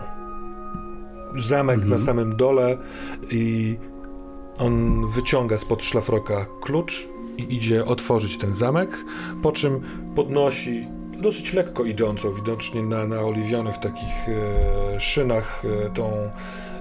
Zamek 1.39 1.85
na 1.85 1.99
samym 1.99 2.37
dole 2.37 2.77
i 3.31 3.77
on 4.59 5.07
wyciąga 5.07 5.59
spod 5.59 5.85
szlafroka 5.85 6.47
klucz 6.63 7.09
i 7.39 7.57
idzie 7.57 7.85
otworzyć 7.85 8.39
ten 8.39 8.55
zamek, 8.55 9.05
po 9.43 9.53
czym 9.53 9.81
podnosi 10.15 10.89
dosyć 11.23 11.53
lekko 11.53 11.85
idącą, 11.85 12.33
widocznie 12.33 12.83
na 12.83 13.07
naoliwionych 13.07 13.79
takich 13.79 14.29
e, 14.29 15.01
szynach, 15.01 15.63
e, 15.65 15.91
tą 15.91 16.31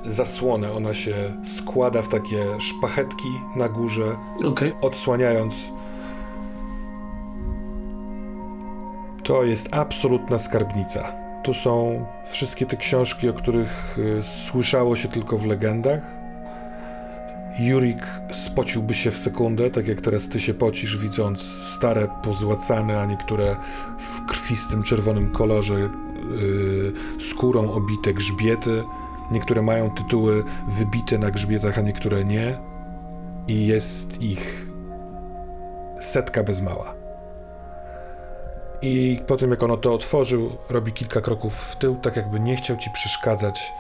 zasłonę. 0.03 0.71
Ona 0.71 0.93
się 0.93 1.13
składa 1.43 2.01
w 2.01 2.07
takie 2.07 2.59
szpachetki 2.59 3.29
na 3.55 3.69
górze, 3.69 4.17
Okej. 4.45 4.73
odsłaniając. 4.81 5.71
To 9.23 9.43
jest 9.43 9.67
absolutna 9.71 10.39
skarbnica. 10.39 11.11
Tu 11.43 11.53
są 11.53 12.05
wszystkie 12.25 12.65
te 12.65 12.77
książki, 12.77 13.29
o 13.29 13.33
których 13.33 13.97
e, 14.19 14.23
słyszało 14.23 14.95
się 14.95 15.07
tylko 15.07 15.37
w 15.37 15.45
legendach. 15.45 16.20
Jurik 17.59 18.07
spociłby 18.31 18.93
się 18.93 19.11
w 19.11 19.17
sekundę, 19.17 19.69
tak 19.69 19.87
jak 19.87 20.01
teraz 20.01 20.29
ty 20.29 20.39
się 20.39 20.53
pocisz, 20.53 20.97
widząc 20.97 21.41
stare, 21.41 22.07
pozłacane, 22.23 23.01
a 23.01 23.05
niektóre 23.05 23.55
w 23.99 24.25
krwistym, 24.25 24.83
czerwonym 24.83 25.31
kolorze 25.31 25.79
yy, 25.79 26.93
skórą 27.19 27.71
obite 27.71 28.13
grzbiety. 28.13 28.83
Niektóre 29.31 29.61
mają 29.61 29.89
tytuły 29.89 30.43
wybite 30.67 31.17
na 31.17 31.31
grzbietach, 31.31 31.77
a 31.77 31.81
niektóre 31.81 32.25
nie. 32.25 32.57
I 33.47 33.67
jest 33.67 34.21
ich 34.21 34.67
setka 35.99 36.43
bez 36.43 36.61
mała. 36.61 36.93
I 38.81 39.21
po 39.27 39.37
tym, 39.37 39.51
jak 39.51 39.63
ono 39.63 39.77
to 39.77 39.93
otworzył, 39.93 40.57
robi 40.69 40.91
kilka 40.91 41.21
kroków 41.21 41.53
w 41.55 41.75
tył, 41.75 41.95
tak 41.95 42.15
jakby 42.15 42.39
nie 42.39 42.55
chciał 42.55 42.77
ci 42.77 42.89
przeszkadzać 42.89 43.73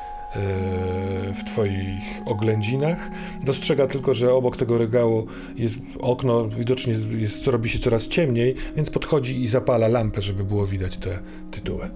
w 1.35 1.43
twoich 1.43 2.03
oględzinach. 2.25 3.09
Dostrzega 3.43 3.87
tylko, 3.87 4.13
że 4.13 4.33
obok 4.33 4.57
tego 4.57 4.77
regału 4.77 5.27
jest 5.55 5.77
okno, 5.99 6.49
widocznie 6.49 6.95
jest, 7.17 7.47
robi 7.47 7.69
się 7.69 7.79
coraz 7.79 8.07
ciemniej, 8.07 8.55
więc 8.75 8.89
podchodzi 8.89 9.43
i 9.43 9.47
zapala 9.47 9.87
lampę, 9.87 10.21
żeby 10.21 10.43
było 10.43 10.67
widać 10.67 10.97
te 10.97 11.19
tytuły. 11.51 11.89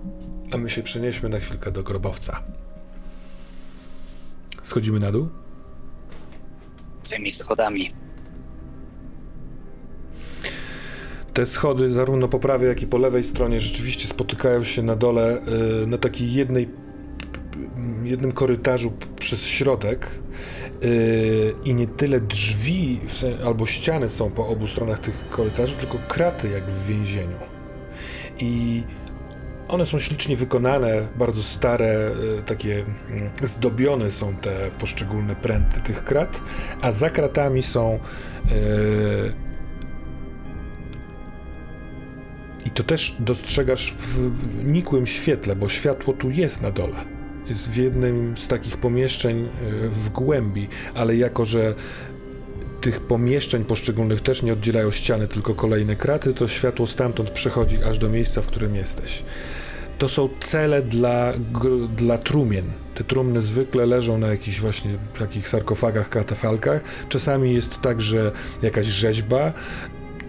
A 0.52 0.58
my 0.58 0.70
się 0.70 0.84
przenieśmy 0.84 1.30
na 1.30 1.40
chwilkę 1.40 1.72
do 1.72 1.84
grobowca. 1.84 2.44
Schodzimy 4.64 5.00
na 5.00 5.12
dół? 5.12 5.30
Tymi 7.10 7.32
schodami. 7.32 7.92
Te 11.34 11.46
schody, 11.46 11.94
zarówno 11.94 12.28
po 12.28 12.40
prawej, 12.40 12.68
jak 12.68 12.82
i 12.82 12.88
po 12.88 12.98
lewej 12.98 13.24
stronie, 13.24 13.60
rzeczywiście 13.60 14.08
spotykają 14.08 14.64
się 14.64 14.84
na 14.84 14.96
dole 14.96 15.42
y, 15.84 15.88
na 15.88 15.98
takiej 15.98 16.34
jednej, 16.34 16.70
jednym 18.04 18.32
korytarzu 18.32 18.94
przez 19.20 19.48
środek. 19.48 20.12
y, 20.84 21.54
I 21.66 21.76
nie 21.76 21.88
tyle 21.88 22.20
drzwi 22.20 23.02
albo 23.46 23.66
ściany 23.66 24.10
są 24.10 24.32
po 24.32 24.48
obu 24.48 24.68
stronach 24.68 25.00
tych 25.00 25.30
korytarzy, 25.30 25.76
tylko 25.76 25.98
kraty 26.08 26.50
jak 26.50 26.64
w 26.64 26.88
więzieniu. 26.88 27.38
I 28.40 28.84
one 29.68 29.86
są 29.86 30.00
ślicznie 30.00 30.36
wykonane, 30.36 31.08
bardzo 31.16 31.44
stare, 31.44 32.12
y, 32.40 32.44
takie 32.44 32.86
mm, 33.10 33.30
zdobione 33.42 34.12
są 34.12 34.36
te 34.36 34.72
poszczególne 34.80 35.36
pręty 35.36 35.82
tych 35.82 36.04
krat, 36.04 36.42
a 36.82 36.92
za 36.92 37.10
kratami 37.10 37.64
są 37.64 38.00
y, 38.52 39.46
I 42.66 42.70
to 42.70 42.84
też 42.84 43.16
dostrzegasz 43.20 43.94
w 43.94 44.32
nikłym 44.66 45.06
świetle, 45.06 45.56
bo 45.56 45.70
światło 45.70 46.14
tu 46.14 46.30
jest 46.30 46.62
na 46.62 46.72
dole. 46.72 47.15
Jest 47.50 47.70
w 47.70 47.78
jednym 47.78 48.38
z 48.38 48.48
takich 48.48 48.78
pomieszczeń 48.78 49.46
e, 49.46 49.90
w 49.90 50.10
głębi, 50.10 50.68
ale 50.94 51.16
jako 51.16 51.46
że 51.46 51.76
tych 52.82 53.00
pomieszczeń 53.00 53.66
poszczególnych 53.66 54.22
też 54.22 54.44
nie 54.44 54.54
oddzielają 54.54 54.92
ściany, 54.92 55.28
tylko 55.28 55.56
kolejne 55.56 55.96
kraty, 55.96 56.34
to 56.34 56.48
światło 56.48 56.88
stamtąd 56.88 57.30
przechodzi 57.30 57.84
aż 57.84 57.98
do 57.98 58.10
miejsca, 58.10 58.42
w 58.42 58.48
którym 58.48 58.76
jesteś. 58.76 59.24
To 59.98 60.08
są 60.08 60.30
cele 60.40 60.82
dla, 60.82 61.34
dla 61.96 62.18
trumien. 62.18 62.72
Te 62.96 63.04
trumny 63.04 63.42
zwykle 63.42 63.86
leżą 63.86 64.18
na 64.18 64.28
jakichś 64.28 64.60
właśnie 64.60 64.92
takich 65.20 65.48
sarkofagach, 65.48 66.10
katafalkach. 66.10 66.82
Czasami 67.10 67.54
jest 67.54 67.82
także 67.82 68.32
jakaś 68.62 68.88
rzeźba. 68.88 69.54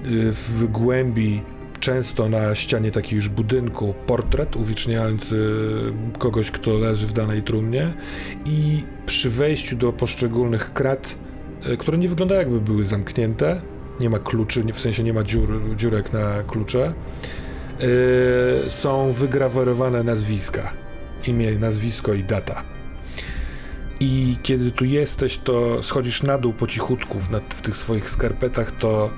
y, 0.06 0.32
W 0.32 0.66
głębi 0.66 1.42
często 1.78 2.28
na 2.28 2.54
ścianie 2.54 2.90
takiego 2.90 3.16
już 3.16 3.28
budynku 3.28 3.94
portret 4.06 4.56
uwieczniający 4.56 5.36
kogoś, 6.18 6.50
kto 6.50 6.78
leży 6.78 7.06
w 7.06 7.12
danej 7.12 7.42
trumnie 7.42 7.94
i 8.46 8.82
przy 9.06 9.30
wejściu 9.30 9.76
do 9.76 9.92
poszczególnych 9.92 10.72
krat, 10.72 11.16
e, 11.64 11.76
które 11.76 11.98
nie 11.98 12.08
wyglądają 12.08 12.40
jakby 12.40 12.60
były 12.60 12.84
zamknięte, 12.84 13.62
nie 14.00 14.10
ma 14.10 14.18
kluczy, 14.18 14.64
w 14.72 14.80
sensie 14.80 15.02
nie 15.02 15.12
ma 15.12 15.24
dziur, 15.24 15.76
dziurek 15.76 16.12
na 16.12 16.42
klucze, 16.42 16.94
e, 17.80 18.70
są 18.70 19.12
wygrawerowane 19.12 20.02
nazwiska, 20.02 20.72
imię, 21.26 21.52
nazwisko 21.58 22.14
i 22.14 22.24
data. 22.24 22.62
I 24.00 24.36
kiedy 24.42 24.70
tu 24.70 24.84
jesteś, 24.84 25.38
to 25.38 25.82
schodzisz 25.82 26.22
na 26.22 26.38
dół 26.38 26.52
po 26.52 26.66
cichutku 26.66 27.18
w, 27.20 27.28
w 27.48 27.62
tych 27.62 27.76
swoich 27.76 28.10
skarpetach, 28.10 28.72
to 28.72 29.10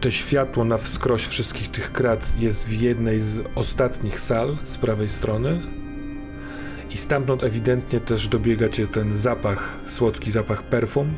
to 0.00 0.10
światło 0.10 0.64
na 0.64 0.78
wskroś 0.78 1.26
wszystkich 1.26 1.70
tych 1.70 1.92
krat 1.92 2.32
jest 2.38 2.68
w 2.68 2.80
jednej 2.82 3.20
z 3.20 3.40
ostatnich 3.54 4.20
sal 4.20 4.56
z 4.64 4.76
prawej 4.76 5.08
strony. 5.08 5.60
I 6.90 6.96
stamtąd 6.96 7.44
ewidentnie 7.44 8.00
też 8.00 8.28
dobiega 8.28 8.68
cię 8.68 8.86
ten 8.86 9.16
zapach, 9.16 9.80
słodki 9.86 10.30
zapach 10.30 10.62
perfum. 10.62 11.14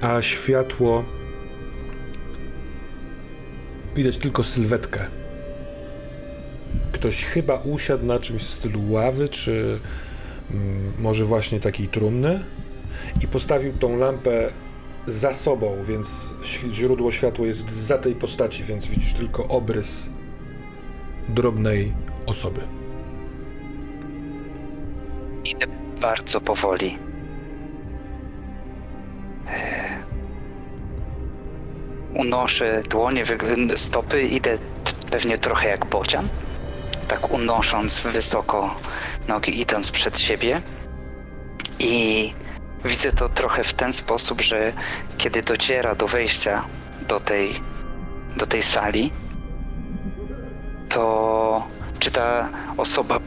a 0.00 0.22
światło 0.22 1.04
widać 3.96 4.18
tylko 4.18 4.44
sylwetkę. 4.44 5.06
Ktoś 6.92 7.24
chyba 7.24 7.54
usiadł 7.56 8.06
na 8.06 8.18
czymś 8.18 8.42
w 8.42 8.50
stylu 8.50 8.90
ławy, 8.90 9.28
czy 9.28 9.80
mm, 10.50 10.92
może 10.98 11.24
właśnie 11.24 11.60
takiej 11.60 11.88
trumny 11.88 12.44
i 13.22 13.28
postawił 13.28 13.72
tą 13.72 13.96
lampę 13.96 14.52
za 15.06 15.32
sobą, 15.32 15.76
więc 15.84 16.34
źródło 16.72 17.10
światła 17.10 17.46
jest 17.46 17.70
za 17.70 17.98
tej 17.98 18.14
postaci, 18.14 18.64
więc 18.64 18.86
widzisz 18.86 19.14
tylko 19.14 19.48
obrys 19.48 20.08
drobnej 21.28 21.94
osoby. 22.26 22.60
Idę 25.44 25.66
bardzo 26.00 26.40
powoli. 26.40 26.98
Eee, 29.48 29.84
Unoszę 32.14 32.82
dłonie, 32.90 33.24
stopy, 33.76 34.22
idę 34.22 34.58
pewnie 35.10 35.38
trochę 35.38 35.68
jak 35.68 35.86
bocian. 35.86 36.28
Tak 37.08 37.30
unosząc 37.30 38.00
wysoko 38.00 38.76
nogi, 39.28 39.60
idąc 39.60 39.90
przed 39.90 40.18
siebie. 40.18 40.62
I 41.78 42.32
widzę 42.84 43.12
to 43.12 43.28
trochę 43.28 43.64
w 43.64 43.74
ten 43.74 43.92
sposób, 43.92 44.40
że 44.40 44.72
kiedy 45.18 45.42
dociera 45.42 45.94
do 45.94 46.08
wejścia 46.08 46.64
do 47.08 47.20
tej, 47.20 47.60
do 48.36 48.46
tej 48.46 48.62
sali, 48.62 49.12
to 50.88 51.66
czy 51.98 52.10
ta 52.10 52.48
osoba 52.76 53.18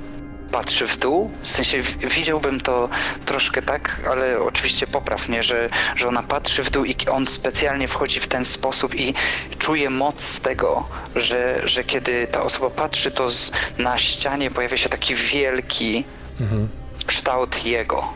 patrzy 0.52 0.88
w 0.88 0.98
dół? 0.98 1.32
W 1.42 1.50
sensie 1.50 1.82
widziałbym 2.16 2.60
to 2.62 2.90
troszkę 3.26 3.62
tak, 3.62 4.02
ale 4.12 4.40
oczywiście 4.40 4.88
popraw 4.88 5.30
mnie, 5.30 5.44
że, 5.44 5.70
że 5.96 6.08
ona 6.08 6.24
patrzy 6.24 6.64
w 6.64 6.70
dół 6.70 6.86
i 6.86 6.96
on 7.12 7.28
specjalnie 7.28 7.88
wchodzi 7.88 8.20
w 8.20 8.28
ten 8.28 8.46
sposób 8.46 8.96
i 8.96 9.14
czuje 9.60 9.90
moc 9.90 10.22
z 10.24 10.42
tego, 10.42 10.88
że, 11.16 11.62
że 11.64 11.84
kiedy 11.84 12.28
ta 12.28 12.42
osoba 12.44 12.70
patrzy, 12.70 13.12
to 13.12 13.30
z, 13.30 13.52
na 13.78 13.98
ścianie 13.98 14.52
pojawia 14.52 14.78
się 14.78 14.90
taki 14.90 15.16
wielki 15.16 16.04
Mhm. 16.40 16.68
kształt 17.06 17.66
jego. 17.66 18.14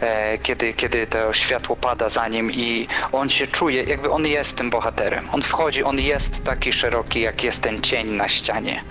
E, 0.00 0.38
kiedy, 0.38 0.72
kiedy 0.74 1.06
to 1.06 1.32
światło 1.32 1.76
pada 1.76 2.08
za 2.08 2.28
nim 2.28 2.52
i 2.52 2.88
on 3.12 3.28
się 3.28 3.46
czuje, 3.46 3.82
jakby 3.82 4.10
on 4.10 4.26
jest 4.26 4.56
tym 4.56 4.70
bohaterem. 4.70 5.24
On 5.32 5.42
wchodzi, 5.42 5.84
on 5.84 5.98
jest 5.98 6.44
taki 6.44 6.72
szeroki, 6.72 7.20
jak 7.20 7.44
jest 7.44 7.62
ten 7.62 7.80
cień 7.80 8.08
na 8.08 8.28
ścianie. 8.28 8.82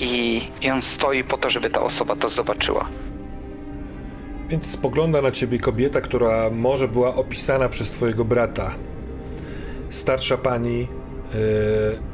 I, 0.00 0.42
I 0.60 0.70
on 0.70 0.82
stoi 0.82 1.24
po 1.24 1.38
to, 1.38 1.50
żeby 1.50 1.70
ta 1.70 1.80
osoba 1.80 2.16
to 2.16 2.28
zobaczyła. 2.28 2.88
Więc 4.48 4.70
spogląda 4.70 5.22
na 5.22 5.30
ciebie 5.30 5.58
kobieta, 5.58 6.00
która 6.00 6.50
może 6.50 6.88
była 6.88 7.14
opisana 7.14 7.68
przez 7.68 7.90
twojego 7.90 8.24
brata. 8.24 8.74
Starsza 9.88 10.38
pani 10.38 10.78
yy, 10.80 12.11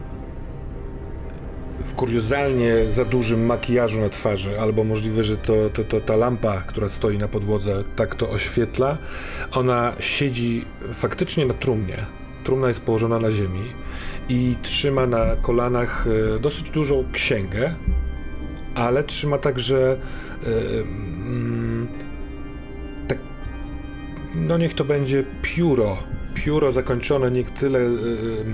w 1.89 1.95
kuriozalnie 1.95 2.73
za 2.91 3.05
dużym 3.05 3.47
makijażu 3.47 4.01
na 4.01 4.09
twarzy, 4.09 4.61
albo 4.61 4.85
możliwe, 4.85 5.25
że 5.25 5.37
to, 5.37 5.71
to, 5.71 5.85
to 5.85 6.01
ta 6.01 6.17
lampa, 6.17 6.61
która 6.61 6.89
stoi 6.89 7.19
na 7.19 7.29
podłodze, 7.29 7.85
tak 7.97 8.15
to 8.15 8.31
oświetla. 8.31 8.99
Ona 9.53 9.93
siedzi 9.99 10.65
faktycznie 10.93 11.47
na 11.47 11.55
trumnie. 11.55 12.07
Trumna 12.45 12.69
jest 12.69 12.81
położona 12.81 13.19
na 13.19 13.31
ziemi 13.31 13.63
i 14.29 14.57
trzyma 14.63 15.07
na 15.07 15.37
kolanach 15.37 16.07
e, 16.37 16.39
dosyć 16.39 16.71
dużą 16.71 17.05
księgę, 17.13 17.75
ale 18.75 19.05
trzyma 19.05 19.39
także 19.39 19.97
mm, 20.47 21.89
tak, 23.09 23.19
no 24.35 24.59
niech 24.59 24.75
to 24.75 24.85
będzie 24.85 25.25
pióro. 25.43 25.97
Pióro 26.35 26.73
zakończone 26.73 27.31
nie 27.31 27.45
tyle 27.45 27.79
y, 27.79 27.83
y, 27.83 28.45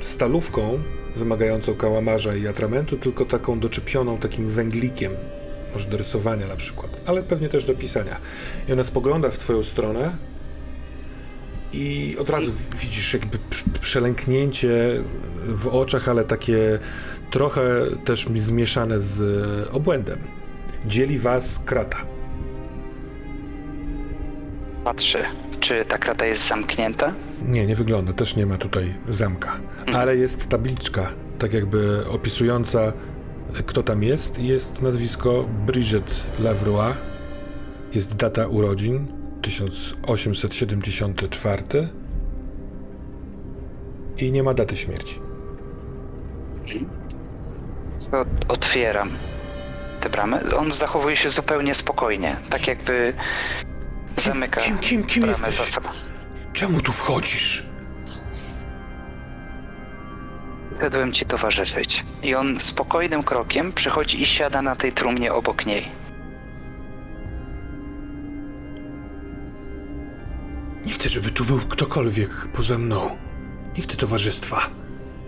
stalówką 0.00 0.78
wymagającą 1.16 1.74
kałamarza 1.74 2.34
i 2.36 2.46
atramentu, 2.46 2.96
tylko 2.96 3.24
taką 3.24 3.60
doczepioną 3.60 4.18
takim 4.18 4.48
węglikiem. 4.48 5.12
Może 5.72 5.88
do 5.88 5.96
rysowania 5.96 6.46
na 6.46 6.56
przykład, 6.56 7.00
ale 7.06 7.22
pewnie 7.22 7.48
też 7.48 7.64
do 7.64 7.74
pisania. 7.74 8.20
I 8.68 8.72
ona 8.72 8.84
spogląda 8.84 9.30
w 9.30 9.38
twoją 9.38 9.62
stronę 9.62 10.16
i 11.72 12.16
od 12.20 12.30
razu 12.30 12.52
widzisz 12.80 13.14
jakby 13.14 13.38
prz- 13.50 13.78
przelęknięcie 13.80 15.02
w 15.46 15.68
oczach, 15.68 16.08
ale 16.08 16.24
takie 16.24 16.78
trochę 17.30 17.62
też 18.04 18.28
mi 18.28 18.40
zmieszane 18.40 19.00
z 19.00 19.22
obłędem. 19.70 20.18
Dzieli 20.86 21.18
was 21.18 21.58
krata. 21.64 21.96
Patrzę, 24.84 25.24
czy 25.62 25.84
ta 25.84 25.98
krata 25.98 26.26
jest 26.26 26.48
zamknięta? 26.48 27.12
Nie, 27.42 27.66
nie 27.66 27.76
wygląda. 27.76 28.12
Też 28.12 28.36
nie 28.36 28.46
ma 28.46 28.58
tutaj 28.58 28.94
zamka. 29.08 29.52
Ale 29.94 30.16
jest 30.16 30.48
tabliczka, 30.48 31.08
tak 31.38 31.52
jakby 31.52 32.04
opisująca, 32.08 32.92
kto 33.66 33.82
tam 33.82 34.02
jest. 34.02 34.38
Jest 34.38 34.82
nazwisko 34.82 35.44
Brigitte 35.66 36.14
Lavroy. 36.38 36.94
Jest 37.94 38.16
data 38.16 38.46
urodzin 38.46 39.06
1874. 39.42 41.62
I 44.18 44.32
nie 44.32 44.42
ma 44.42 44.54
daty 44.54 44.76
śmierci. 44.76 45.20
Otwieram 48.48 49.10
tę 50.00 50.10
bramę. 50.10 50.42
On 50.56 50.72
zachowuje 50.72 51.16
się 51.16 51.28
zupełnie 51.28 51.74
spokojnie, 51.74 52.36
tak 52.50 52.66
jakby 52.66 53.14
zamyka 54.20 54.60
Kim, 54.60 54.78
kim, 54.78 55.04
kim 55.04 55.22
bramę 55.22 55.36
jesteś? 55.36 55.54
za 55.56 55.64
sobą. 55.64 55.88
Czemu 56.52 56.80
tu 56.80 56.92
wchodzisz? 56.92 57.66
Szedłem 60.80 61.12
ci 61.12 61.24
towarzyszyć. 61.24 62.04
I 62.22 62.34
on 62.34 62.60
spokojnym 62.60 63.22
krokiem 63.22 63.72
przychodzi 63.72 64.22
i 64.22 64.26
siada 64.26 64.62
na 64.62 64.76
tej 64.76 64.92
trumnie 64.92 65.32
obok 65.32 65.66
niej. 65.66 65.88
Nie 70.86 70.92
chcę, 70.92 71.08
żeby 71.08 71.30
tu 71.30 71.44
był 71.44 71.58
ktokolwiek 71.58 72.30
poza 72.52 72.78
mną. 72.78 73.16
Nie 73.76 73.82
chcę 73.82 73.96
towarzystwa. 73.96 74.60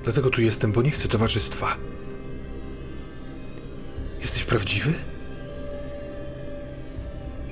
Dlatego 0.05 0.31
tu 0.31 0.41
jestem, 0.41 0.73
bo 0.73 0.83
nie 0.83 0.91
chcę 0.91 1.09
towarzystwa. 1.09 1.77
Jesteś 4.21 4.45
prawdziwy? 4.45 4.93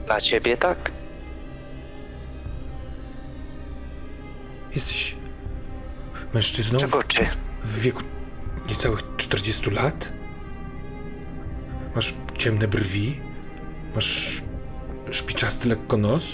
Dla 0.07 0.21
ciebie 0.21 0.57
tak? 0.57 0.91
Jesteś 4.75 5.17
mężczyzną 6.35 6.79
Czego 6.79 7.03
czy? 7.03 7.27
w 7.63 7.81
wieku 7.81 8.03
niecałych 8.69 9.03
40 9.17 9.71
lat? 9.71 10.13
Masz 11.95 12.15
ciemne 12.39 12.69
brwi? 12.69 13.21
Masz 13.95 14.43
szpiczasty 15.11 15.69
lekko 15.69 15.97
nos? 15.97 16.33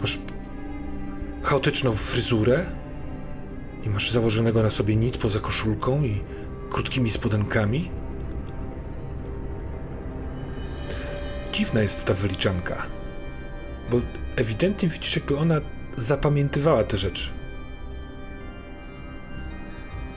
Masz 0.00 0.18
chaotyczną 1.42 1.92
fryzurę? 1.92 2.66
Nie 3.84 3.90
masz 3.90 4.10
założonego 4.10 4.62
na 4.62 4.70
sobie 4.70 4.96
nic 4.96 5.16
poza 5.16 5.40
koszulką 5.40 6.02
i 6.02 6.20
krótkimi 6.70 7.10
spodenkami? 7.10 7.90
Dziwna 11.52 11.82
jest 11.82 12.04
ta 12.04 12.14
wyliczanka, 12.14 12.86
bo 13.90 14.00
ewidentnie 14.36 14.88
widzisz, 14.88 15.16
jakby 15.16 15.38
ona 15.38 15.60
zapamiętywała 16.02 16.84
te 16.84 16.96
rzeczy. 16.96 17.30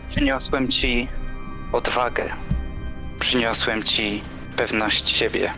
Przyniosłem 0.10 0.68
ci 0.68 1.08
odwagę. 1.72 2.30
Przyniosłem 3.20 3.84
ci 3.84 4.24
pewność 4.58 5.10
siebie. 5.10 5.54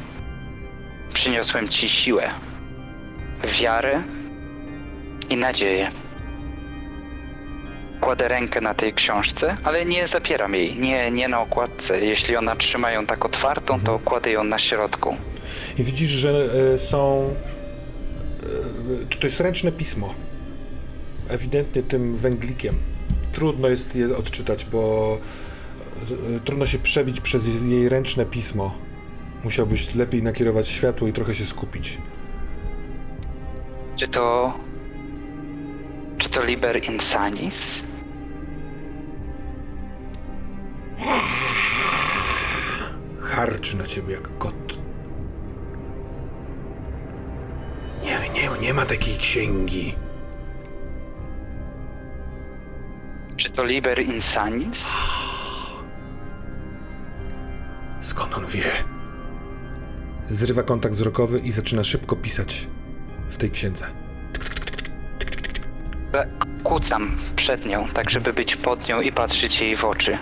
Przyniosłem 1.13 1.69
ci 1.69 1.89
siłę, 1.89 2.29
wiarę 3.43 4.03
i 5.29 5.37
nadzieję. 5.37 5.89
Kładę 8.01 8.27
rękę 8.27 8.61
na 8.61 8.73
tej 8.73 8.93
książce, 8.93 9.57
ale 9.63 9.85
nie 9.85 10.07
zapieram 10.07 10.55
jej, 10.55 10.75
nie, 10.75 11.11
nie 11.11 11.27
na 11.27 11.41
okładce. 11.41 12.05
Jeśli 12.05 12.35
ona 12.35 12.55
trzyma 12.55 12.91
ją 12.91 13.05
tak 13.05 13.25
otwartą, 13.25 13.79
to 13.79 13.99
kładę 13.99 14.31
ją 14.31 14.43
na 14.43 14.59
środku. 14.59 15.17
I 15.77 15.83
widzisz, 15.83 16.09
że 16.09 16.49
e, 16.73 16.77
są. 16.77 17.33
E, 18.45 19.15
to 19.19 19.27
jest 19.27 19.39
ręczne 19.39 19.71
pismo. 19.71 20.13
Ewidentnie 21.27 21.83
tym 21.83 22.15
węglikiem. 22.15 22.75
Trudno 23.31 23.67
jest 23.67 23.95
je 23.95 24.17
odczytać, 24.17 24.65
bo 24.65 25.17
e, 26.35 26.39
trudno 26.39 26.65
się 26.65 26.79
przebić 26.79 27.21
przez 27.21 27.63
jej 27.63 27.89
ręczne 27.89 28.25
pismo. 28.25 28.75
Musiałbyś 29.43 29.95
lepiej 29.95 30.23
nakierować 30.23 30.67
światło 30.67 31.07
i 31.07 31.13
trochę 31.13 31.35
się 31.35 31.45
skupić. 31.45 31.97
Czy 33.95 34.07
to. 34.07 34.53
Czy 36.17 36.29
to 36.29 36.45
Liber 36.45 36.89
Insanis? 36.89 37.83
Harczy 43.21 43.77
na 43.77 43.83
ciebie 43.87 44.13
jak 44.13 44.37
kot. 44.37 44.64
Nie, 48.65 48.73
ma 48.73 48.85
takiej 48.85 49.17
księgi. 49.17 49.95
Czy 53.37 53.49
to 53.49 53.63
Liber 53.63 53.99
Insanis? 53.99 54.85
Skąd 58.01 58.33
on 58.37 58.45
wie? 58.45 58.63
Zrywa 60.25 60.63
kontakt 60.63 60.95
wzrokowy 60.95 61.39
i 61.39 61.51
zaczyna 61.51 61.83
szybko 61.83 62.15
pisać 62.15 62.67
w 63.29 63.37
tej 63.37 63.51
księdze. 63.51 63.85
E, 66.13 66.27
Kucam 66.63 67.17
przed 67.35 67.65
nią, 67.65 67.87
tak 67.93 68.09
żeby 68.09 68.33
być 68.33 68.55
pod 68.55 68.87
nią 68.87 69.01
i 69.01 69.11
patrzeć 69.11 69.61
jej 69.61 69.75
w 69.75 69.85
oczy. 69.85 70.17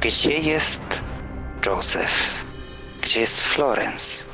Gdzie 0.00 0.38
jest 0.38 1.02
Joseph? 1.66 2.44
Gdzie 3.02 3.20
jest 3.20 3.40
Florence? 3.40 4.24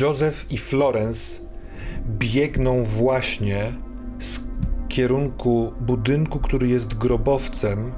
Joseph 0.00 0.52
i 0.52 0.58
Florence 0.58 1.41
biegną 2.08 2.84
właśnie 2.84 3.72
z 4.18 4.40
kierunku 4.88 5.72
budynku, 5.80 6.38
który 6.38 6.68
jest 6.68 6.94
grobowcem 6.94 7.92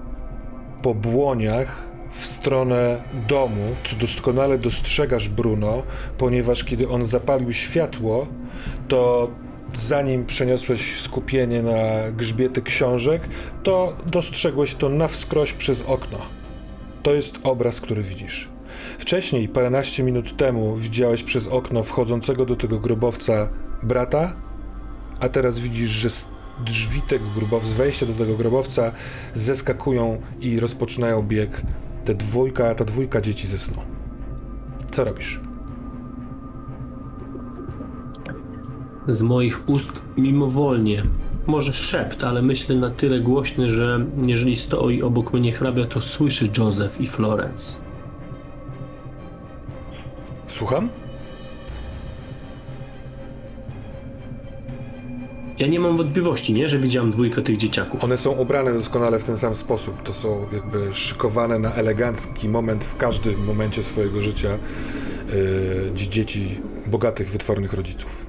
po 0.82 0.94
błoniach 0.94 1.92
w 2.10 2.24
stronę 2.24 3.02
domu, 3.28 3.76
co 3.84 3.96
doskonale 3.96 4.58
dostrzegasz, 4.58 5.28
Bruno, 5.28 5.82
ponieważ 6.18 6.64
kiedy 6.64 6.88
on 6.88 7.04
zapalił 7.04 7.52
światło, 7.52 8.26
to 8.88 9.30
zanim 9.76 10.26
przeniosłeś 10.26 11.00
skupienie 11.00 11.62
na 11.62 12.12
grzbiety 12.12 12.62
książek, 12.62 13.28
to 13.62 13.96
dostrzegłeś 14.06 14.74
to 14.74 14.88
na 14.88 15.08
wskroś 15.08 15.52
przez 15.52 15.80
okno. 15.80 16.18
To 17.02 17.14
jest 17.14 17.38
obraz, 17.42 17.80
który 17.80 18.02
widzisz. 18.02 18.53
Wcześniej, 18.98 19.48
paręnaście 19.48 20.02
minut 20.02 20.36
temu, 20.36 20.76
widziałeś 20.76 21.22
przez 21.22 21.46
okno 21.46 21.82
wchodzącego 21.82 22.46
do 22.46 22.56
tego 22.56 22.78
grobowca 22.78 23.48
brata, 23.82 24.36
a 25.20 25.28
teraz 25.28 25.58
widzisz, 25.58 25.90
że 25.90 26.10
z 26.10 26.26
drzwi 26.64 27.02
tego 27.02 27.24
grobowca, 27.34 27.68
z 27.68 27.72
wejścia 27.72 28.06
do 28.06 28.12
tego 28.12 28.36
grobowca 28.36 28.92
zeskakują 29.34 30.20
i 30.40 30.60
rozpoczynają 30.60 31.22
bieg 31.22 31.62
te 32.04 32.14
dwójka, 32.14 32.74
ta 32.74 32.84
dwójka 32.84 33.20
dzieci 33.20 33.48
ze 33.48 33.58
snu. 33.58 33.82
Co 34.90 35.04
robisz? 35.04 35.40
Z 39.08 39.22
moich 39.22 39.68
ust 39.68 39.92
mimowolnie, 40.16 41.02
może 41.46 41.72
szept, 41.72 42.24
ale 42.24 42.42
myślę 42.42 42.76
na 42.76 42.90
tyle 42.90 43.20
głośny, 43.20 43.70
że 43.70 44.06
jeżeli 44.26 44.56
stoi 44.56 45.02
obok 45.02 45.32
mnie 45.32 45.52
hrabia, 45.52 45.86
to 45.86 46.00
słyszy 46.00 46.50
Joseph 46.58 47.00
i 47.00 47.06
Florence. 47.06 47.83
Słucham? 50.54 50.88
Ja 55.58 55.66
nie 55.66 55.80
mam 55.80 55.96
wątpliwości, 55.96 56.52
nie, 56.52 56.68
że 56.68 56.78
widziałem 56.78 57.10
dwójkę 57.10 57.42
tych 57.42 57.56
dzieciaków. 57.56 58.04
One 58.04 58.16
są 58.16 58.30
ubrane 58.32 58.72
doskonale 58.72 59.18
w 59.18 59.24
ten 59.24 59.36
sam 59.36 59.54
sposób. 59.54 60.02
To 60.02 60.12
są 60.12 60.46
jakby 60.52 60.94
szykowane 60.94 61.58
na 61.58 61.72
elegancki 61.72 62.48
moment 62.48 62.84
w 62.84 62.96
każdym 62.96 63.44
momencie 63.44 63.82
swojego 63.82 64.22
życia 64.22 64.48
yy, 65.88 65.92
dzieci 65.94 66.60
bogatych, 66.86 67.30
wytwornych 67.30 67.72
rodziców. 67.72 68.26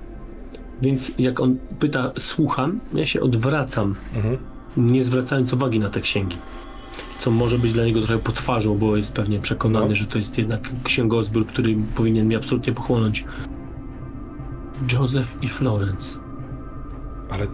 Więc 0.82 1.12
jak 1.18 1.40
on 1.40 1.58
pyta, 1.80 2.12
słucham, 2.18 2.80
ja 2.94 3.06
się 3.06 3.22
odwracam, 3.22 3.96
Mhm. 4.16 4.38
nie 4.78 5.04
zwracając 5.04 5.54
uwagi 5.54 5.80
na 5.80 5.90
te 5.90 6.02
księgi. 6.02 6.38
Co 7.26 7.32
może 7.32 7.60
być 7.60 7.74
dla 7.74 7.86
niego 7.86 8.02
trochę 8.02 8.20
potwarzą, 8.20 8.78
bo 8.78 8.98
jest 8.98 9.14
pewnie 9.14 9.40
przekonany, 9.40 9.90
No. 9.90 9.96
że 9.96 10.06
to 10.06 10.18
jest 10.18 10.38
jednak 10.38 10.70
księgozbiór, 10.84 11.48
który 11.48 11.76
powinien 11.96 12.28
mi 12.28 12.36
absolutnie 12.36 12.74
pochłonąć. 12.74 13.26
Joseph 14.92 15.44
i 15.44 15.48
Florence. 15.48 16.20
Ale 17.30 17.48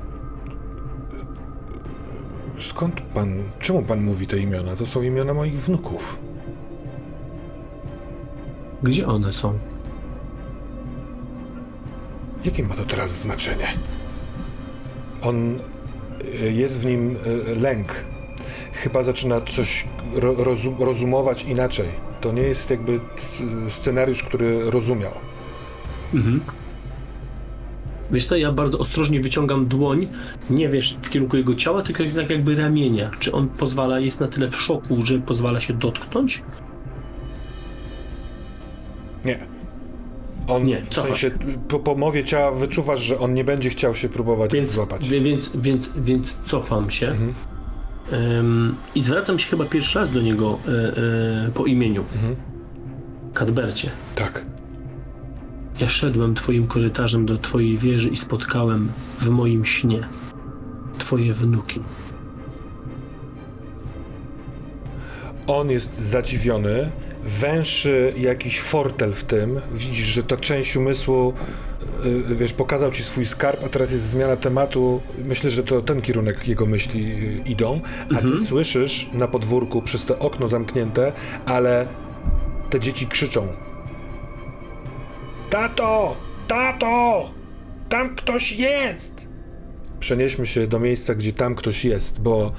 skąd 2.60 3.02
pan, 3.02 3.36
czemu 3.60 3.84
pan 3.84 4.02
mówi 4.04 4.28
te 4.28 4.40
imiona? 4.40 4.76
To 4.76 4.86
są 4.86 5.02
imiona 5.02 5.34
moich 5.34 5.60
wnuków. 5.60 6.20
Gdzie 8.84 9.08
one 9.08 9.34
są? 9.34 9.60
Jakie 12.46 12.64
ma 12.64 12.76
to 12.76 12.86
teraz 12.86 13.22
znaczenie? 13.22 13.68
On 15.22 15.56
y, 15.56 16.52
jest 16.52 16.80
w 16.80 16.86
nim 16.86 17.16
y, 17.16 17.56
lęk. 17.56 18.11
Chyba 18.74 19.04
zaczyna 19.04 19.42
coś 19.42 19.86
ro, 20.14 20.34
rozum, 20.38 20.76
rozumować 20.80 21.44
inaczej. 21.44 21.86
To 22.22 22.32
nie 22.32 22.42
jest 22.42 22.70
jakby 22.72 23.00
scenariusz, 23.70 24.24
który 24.24 24.72
rozumiał. 24.72 25.12
Mhm. 26.14 26.42
Wiesz 28.12 28.26
co, 28.26 28.36
ja 28.36 28.52
bardzo 28.52 28.80
ostrożnie 28.80 29.20
wyciągam 29.22 29.66
dłoń, 29.68 30.08
nie 30.50 30.70
wiesz, 30.70 30.98
w 31.02 31.10
kierunku 31.10 31.38
jego 31.38 31.56
ciała, 31.56 31.82
tylko 31.82 32.04
tak 32.16 32.30
jakby 32.30 32.56
ramienia. 32.56 33.12
Czy 33.20 33.32
on 33.32 33.48
pozwala, 33.50 34.00
jest 34.00 34.20
na 34.20 34.28
tyle 34.28 34.48
w 34.50 34.56
szoku, 34.56 35.06
że 35.06 35.20
pozwala 35.20 35.60
się 35.60 35.74
dotknąć? 35.74 36.44
Nie. 39.26 39.40
On 40.48 40.66
Nie, 40.66 40.82
w 40.82 40.94
sensie 40.94 41.32
po, 41.68 41.80
po 41.80 41.96
mowie 41.96 42.24
ciała 42.24 42.52
wyczuwasz, 42.52 43.02
że 43.02 43.20
on 43.20 43.34
nie 43.34 43.44
będzie 43.44 43.70
chciał 43.70 43.96
się 43.96 44.10
próbować 44.10 44.52
Więc, 44.54 44.72
złapać. 44.72 45.10
więc, 45.10 45.52
więc, 45.56 45.90
więc 45.96 46.34
cofam 46.46 46.92
się 46.92 47.08
Mhm. 47.08 47.34
I 48.96 49.02
zwracam 49.02 49.40
się 49.40 49.50
chyba 49.50 49.66
pierwszy 49.66 50.00
raz 50.00 50.12
do 50.12 50.22
niego 50.22 50.60
e, 50.68 50.72
e, 51.48 51.52
po 51.54 51.66
imieniu. 51.66 52.04
Mhm. 52.14 52.36
Kadbercie, 53.34 53.90
Tak. 54.16 54.46
ja 55.80 55.90
szedłem 55.90 56.36
twoim 56.36 56.68
korytarzem 56.68 57.26
do 57.26 57.38
twojej 57.38 57.78
wieży 57.78 58.10
i 58.10 58.18
spotkałem 58.18 58.92
w 59.20 59.30
moim 59.30 59.66
śnie 59.66 60.00
twoje 60.98 61.34
wnuki. 61.34 61.80
On 65.48 65.70
jest 65.70 66.00
zadziwiony, 66.00 66.92
węszy 67.24 68.14
jakiś 68.18 68.62
fortel 68.62 69.14
w 69.14 69.24
tym. 69.24 69.62
Widzisz, 69.72 70.06
że 70.06 70.24
ta 70.24 70.38
część 70.38 70.76
umysłu, 70.76 71.34
wiesz, 72.36 72.54
pokazał 72.54 72.92
ci 72.92 73.04
swój 73.04 73.26
skarb, 73.26 73.64
a 73.64 73.70
teraz 73.70 73.92
jest 73.92 74.04
zmiana 74.04 74.36
tematu. 74.36 75.02
Myślę, 75.26 75.50
że 75.50 75.64
to 75.64 75.82
ten 75.82 76.02
kierunek 76.02 76.48
jego 76.48 76.66
myśli 76.66 77.12
y, 77.12 77.50
idą, 77.50 77.82
a 78.16 78.22
ty 78.22 78.40
słyszysz 78.46 79.10
na 79.14 79.28
podwórku 79.28 79.82
przez 79.82 80.06
to 80.06 80.20
okno 80.20 80.48
zamknięte, 80.48 81.12
ale 81.46 81.88
te 82.70 82.80
dzieci 82.80 83.08
krzyczą. 83.08 83.48
Tato! 85.50 86.16
Tato! 86.48 87.30
Tam 87.90 88.16
ktoś 88.16 88.52
jest! 88.52 89.28
Przenieśmy 90.00 90.46
się 90.46 90.68
do 90.68 90.80
miejsca, 90.80 91.16
gdzie 91.16 91.34
tam 91.34 91.56
ktoś 91.56 91.86
jest, 91.86 92.22
bo 92.22 92.52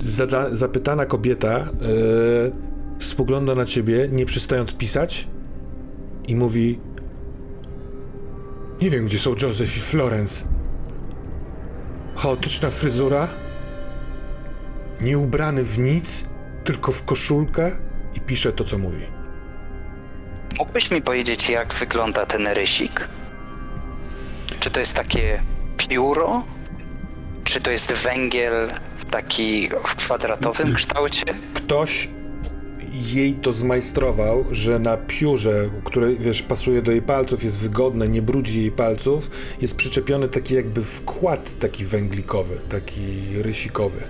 zada, 0.00 0.54
zapytana 0.54 1.06
kobieta 1.06 1.58
yy, 1.58 2.52
spogląda 2.98 3.54
na 3.54 3.64
ciebie, 3.64 4.08
nie 4.12 4.26
przestając 4.26 4.72
pisać 4.72 5.28
i 6.28 6.36
mówi 6.36 6.78
Nie 8.82 8.90
wiem, 8.90 9.06
gdzie 9.06 9.18
są 9.18 9.34
Joseph 9.42 9.76
i 9.76 9.80
Florence. 9.80 10.44
Chaotyczna 12.16 12.70
fryzura, 12.70 13.28
nieubrany 15.00 15.64
w 15.64 15.78
nic, 15.78 16.24
tylko 16.64 16.92
w 16.92 17.04
koszulkę 17.04 17.76
i 18.16 18.20
pisze 18.20 18.52
to, 18.52 18.64
co 18.64 18.78
mówi. 18.78 19.06
Mógłbyś 20.58 20.90
mi 20.90 21.02
powiedzieć, 21.02 21.48
jak 21.48 21.74
wygląda 21.74 22.26
ten 22.26 22.46
rysik? 22.46 23.08
Czy 24.60 24.70
to 24.70 24.80
jest 24.80 24.94
takie 24.94 25.42
pióro? 25.76 26.44
Czy 27.44 27.60
to 27.60 27.70
jest 27.70 27.92
węgiel 27.92 28.70
taki 29.10 29.68
w 29.86 29.94
kwadratowym 29.94 30.74
kształcie? 30.74 31.24
Ktoś 31.54 32.08
jej 32.92 33.34
to 33.34 33.52
zmajstrował, 33.52 34.44
że 34.50 34.78
na 34.78 34.96
piórze, 34.96 35.70
które 35.84 36.14
wiesz, 36.14 36.42
pasuje 36.42 36.82
do 36.82 36.90
jej 36.92 37.02
palców, 37.02 37.44
jest 37.44 37.58
wygodne, 37.58 38.08
nie 38.08 38.22
brudzi 38.22 38.60
jej 38.60 38.70
palców, 38.70 39.30
jest 39.60 39.76
przyczepiony 39.76 40.28
taki 40.28 40.54
jakby 40.54 40.82
wkład 40.82 41.58
taki 41.58 41.84
węglikowy, 41.84 42.58
taki 42.68 43.02
rysikowy. 43.34 44.02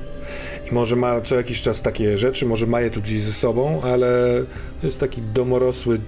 I 0.71 0.75
może 0.75 0.97
ma 0.97 1.21
co 1.21 1.35
jakiś 1.35 1.63
czas 1.63 1.83
takie 1.83 2.19
rzeczy, 2.19 2.47
może 2.47 2.67
ma 2.67 2.81
je 2.81 2.91
tu 2.91 3.01
gdzieś 3.01 3.23
ze 3.23 3.33
sobą, 3.33 3.83
ale 3.83 4.43
to 4.81 4.87
jest 4.87 5.01
taki 5.01 5.23
domorosły, 5.23 6.01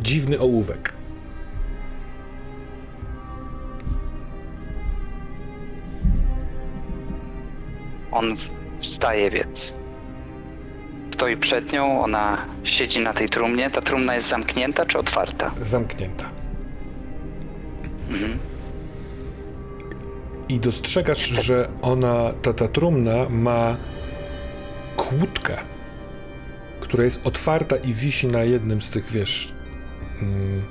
dziwny 0.00 0.40
ołówek. 0.40 0.92
On 8.12 8.36
wstaje 8.80 9.30
więc. 9.30 9.74
Stoi 11.10 11.36
przed 11.36 11.72
nią, 11.72 12.02
ona 12.02 12.38
siedzi 12.64 13.00
na 13.00 13.12
tej 13.12 13.28
trumnie. 13.28 13.70
Ta 13.70 13.80
trumna 13.82 14.14
jest 14.14 14.28
zamknięta 14.28 14.86
czy 14.86 14.98
otwarta? 14.98 15.50
Zamknięta. 15.60 16.24
Mhm. 18.10 18.38
I 20.48 20.60
dostrzegasz, 20.60 21.26
że 21.28 21.68
ona, 21.82 22.32
ta, 22.42 22.52
ta 22.52 22.68
trumna 22.68 23.28
ma 23.28 23.76
kłódkę, 24.96 25.56
która 26.80 27.04
jest 27.04 27.20
otwarta 27.24 27.76
i 27.76 27.94
wisi 27.94 28.26
na 28.26 28.44
jednym 28.44 28.82
z 28.82 28.90
tych, 28.90 29.10
wiesz, 29.10 29.52
mm, 30.22 30.62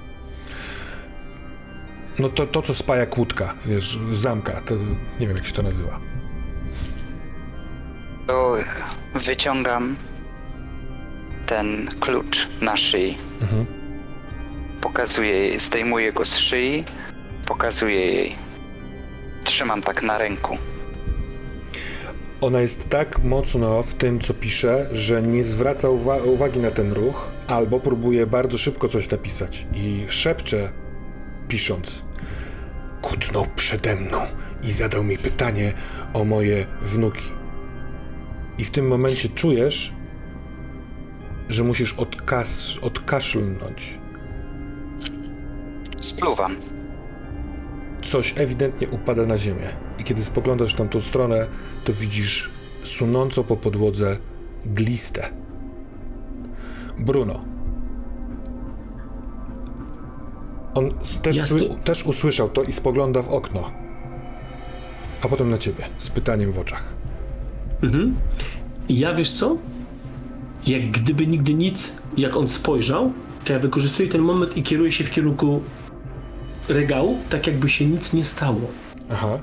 No 2.20 2.30
to, 2.30 2.48
to 2.48 2.62
co 2.62 2.74
spaja 2.74 3.06
kłódka, 3.06 3.54
wiesz, 3.66 4.00
zamka, 4.14 4.62
to 4.62 4.76
nie 5.20 5.28
wiem 5.28 5.38
jak 5.38 5.46
się 5.46 5.54
to 5.54 5.64
nazywa. 5.64 6.00
To 8.28 8.56
wyciągam 9.14 9.96
ten 11.48 11.90
klucz 12.00 12.48
na 12.62 12.78
szyi. 12.78 13.18
Mhm. 13.42 13.66
Pokazuję 14.82 15.30
jej, 15.30 15.60
zdejmuję 15.60 16.14
go 16.14 16.26
z 16.26 16.38
szyi, 16.38 16.84
pokazuję 17.46 18.06
jej. 18.06 18.36
Trzymam 19.44 19.82
tak 19.82 20.04
na 20.04 20.18
ręku. 20.18 20.58
Ona 22.42 22.62
jest 22.62 22.90
tak 22.90 23.24
mocno 23.24 23.84
w 23.84 23.94
tym, 23.94 24.20
co 24.20 24.34
pisze, 24.34 24.90
że 24.92 25.22
nie 25.22 25.44
zwraca 25.44 25.88
uwa- 25.88 26.24
uwagi 26.26 26.60
na 26.60 26.72
ten 26.72 26.94
ruch, 26.94 27.32
albo 27.48 27.80
próbuje 27.80 28.28
bardzo 28.28 28.58
szybko 28.58 28.88
coś 28.90 29.10
napisać 29.10 29.68
i 29.74 30.06
szepcze, 30.08 30.72
pisząc. 31.48 32.04
Kutnął 33.02 33.46
przede 33.56 33.96
mną 33.96 34.18
i 34.64 34.72
zadał 34.72 35.04
mi 35.04 35.18
pytanie 35.18 35.74
o 36.14 36.24
moje 36.26 36.66
wnuki. 36.82 37.24
I 38.58 38.64
w 38.64 38.72
tym 38.72 38.88
momencie 38.88 39.30
czujesz, 39.30 39.94
że 41.50 41.64
musisz 41.64 41.96
odkas- 41.96 42.80
odkaszlnąć. 42.82 44.00
Spluwam. 46.00 46.56
Coś 48.02 48.34
ewidentnie 48.38 48.88
upada 48.90 49.26
na 49.26 49.38
ziemię. 49.38 49.70
I 50.00 50.04
kiedy 50.04 50.24
spoglądasz 50.24 50.74
w 50.74 50.78
tamtą 50.78 51.02
stronę, 51.02 51.48
to 51.86 51.94
widzisz 51.94 52.50
sunącą 52.84 53.44
po 53.44 53.58
podłodze 53.58 54.18
glistę. 54.66 55.30
Bruno. 57.00 57.42
On 60.74 60.90
też, 61.22 61.54
też 61.84 62.06
usłyszał 62.06 62.50
to 62.50 62.64
i 62.64 62.72
spogląda 62.72 63.22
w 63.22 63.30
okno. 63.30 63.72
A 65.22 65.28
potem 65.28 65.50
na 65.50 65.58
ciebie, 65.58 65.84
z 65.98 66.10
pytaniem 66.10 66.52
w 66.52 66.60
oczach. 66.60 66.94
Mhm. 67.84 68.16
I 68.90 69.00
ja 69.00 69.14
wiesz 69.14 69.32
co? 69.32 69.58
Jak 70.68 70.92
gdyby 70.92 71.28
nigdy 71.28 71.54
nic, 71.54 71.94
jak 72.18 72.36
on 72.36 72.48
spojrzał, 72.48 73.12
to 73.46 73.54
ja 73.54 73.60
wykorzystuję 73.60 74.10
ten 74.10 74.22
moment 74.22 74.58
i 74.58 74.64
kieruję 74.64 74.92
się 74.92 75.04
w 75.04 75.12
kierunku 75.12 75.62
regału, 76.70 77.18
tak 77.30 77.48
jakby 77.48 77.70
się 77.70 77.86
nic 77.86 78.14
nie 78.14 78.24
stało. 78.24 78.62
Aha. 79.12 79.40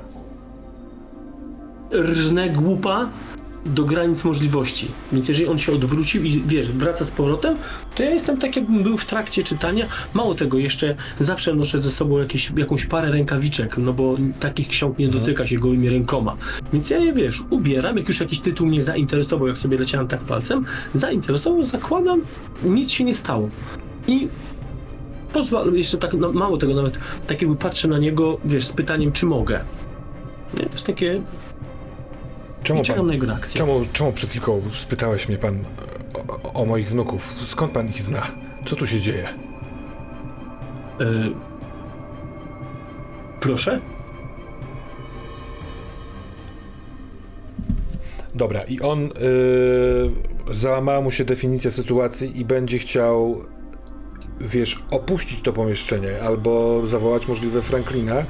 Rżnę 1.93 2.51
głupa 2.51 3.09
do 3.67 3.85
granic 3.85 4.25
możliwości. 4.25 4.91
Więc 5.13 5.29
jeżeli 5.29 5.49
on 5.49 5.59
się 5.59 5.73
odwrócił 5.73 6.25
i 6.25 6.43
wiesz, 6.47 6.69
wraca 6.69 7.05
z 7.05 7.11
powrotem, 7.11 7.57
to 7.95 8.03
ja 8.03 8.11
jestem 8.11 8.39
tak, 8.39 8.57
jakbym 8.57 8.83
był 8.83 8.97
w 8.97 9.07
trakcie 9.07 9.43
czytania. 9.43 9.87
Mało 10.15 10.35
tego, 10.35 10.59
jeszcze 10.59 10.95
zawsze 11.21 11.55
noszę 11.55 11.81
ze 11.81 11.91
sobą 11.91 12.19
jakieś, 12.19 12.53
jakąś 12.57 12.87
parę 12.87 13.11
rękawiczek, 13.11 13.79
no 13.79 13.93
bo 13.93 14.17
takich 14.41 14.69
ksiąg 14.69 14.99
nie 14.99 15.09
dotyka 15.09 15.47
się 15.47 15.59
gołymi 15.59 15.89
rękoma. 15.89 16.37
Więc 16.73 16.91
ja 16.91 16.99
je 16.99 17.13
wiesz, 17.13 17.43
ubieram, 17.51 17.97
jak 17.97 18.09
już 18.09 18.21
jakiś 18.21 18.41
tytuł 18.41 18.67
mnie 18.67 18.83
zainteresował, 18.83 19.49
jak 19.49 19.59
sobie 19.59 19.79
leciałem 19.79 20.09
tak 20.09 20.21
palcem, 20.21 20.65
zainteresował, 20.95 21.63
zakładam, 21.63 22.23
nic 22.65 22.91
się 22.91 23.05
nie 23.05 23.15
stało. 23.15 23.49
I 24.09 24.29
pozwal, 25.33 25.73
jeszcze 25.73 25.99
tak 25.99 26.15
no, 26.15 26.33
mało 26.33 26.57
tego 26.57 26.75
nawet, 26.75 26.99
tak 27.27 27.43
jakby 27.43 27.57
patrzę 27.57 27.89
na 27.89 27.99
niego, 27.99 28.39
wiesz, 28.45 28.67
z 28.67 28.73
pytaniem, 28.73 29.13
czy 29.13 29.27
mogę. 29.27 29.61
Nie, 30.55 30.67
to 30.67 30.73
jest 30.73 30.87
takie 30.87 31.23
Czemu, 32.65 32.81
i 32.81 32.83
czekam 32.83 32.99
pan, 33.01 33.07
na 33.07 33.13
jego 33.15 33.27
reakcję. 33.27 33.59
czemu, 33.59 33.81
czemu 33.93 34.13
przed 34.13 34.31
chwilką 34.31 34.63
spytałeś 34.75 35.29
mnie 35.29 35.39
pan 35.39 35.59
o, 36.15 36.43
o, 36.43 36.53
o 36.53 36.67
moich 36.67 36.89
wnuków? 36.89 37.35
Skąd 37.49 37.73
pan 37.73 37.89
ich 37.89 38.01
zna? 38.01 38.23
Co 38.67 38.77
tu 38.77 38.87
się 38.87 39.01
dzieje? 39.01 39.29
E, 41.01 41.05
proszę? 43.41 43.81
Dobra, 48.35 48.63
i 48.63 48.81
on 48.81 49.03
yy, 49.03 50.55
załamała 50.55 51.01
mu 51.01 51.11
się 51.11 51.25
definicja 51.25 51.71
sytuacji 51.71 52.41
i 52.41 52.45
będzie 52.45 52.79
chciał, 52.79 53.45
wiesz, 54.45 54.83
opuścić 54.91 55.41
to 55.41 55.53
pomieszczenie 55.53 56.23
albo 56.23 56.83
zawołać 56.87 57.29
możliwe 57.29 57.63
Franklina, 57.63 58.25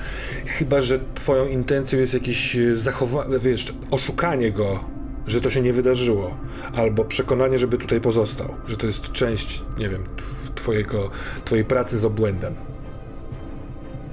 chyba 0.47 0.81
że 0.81 1.01
twoją 1.15 1.47
intencją 1.47 1.99
jest 1.99 2.15
jakieś 2.15 2.57
zachowanie, 2.75 3.39
wiesz, 3.39 3.75
oszukanie 3.91 4.53
go, 4.53 4.85
że 5.27 5.41
to 5.41 5.51
się 5.51 5.61
nie 5.61 5.73
wydarzyło, 5.73 6.37
albo 6.77 7.05
przekonanie, 7.05 7.59
żeby 7.59 7.79
tutaj 7.79 8.01
pozostał, 8.01 8.55
że 8.67 8.77
to 8.77 8.87
jest 8.87 9.13
część, 9.13 9.63
nie 9.79 9.89
wiem, 9.89 10.03
tw- 10.17 10.55
twojego, 10.55 11.11
twojej 11.45 11.65
pracy 11.65 11.99
z 11.99 12.05
obłędem. 12.05 12.55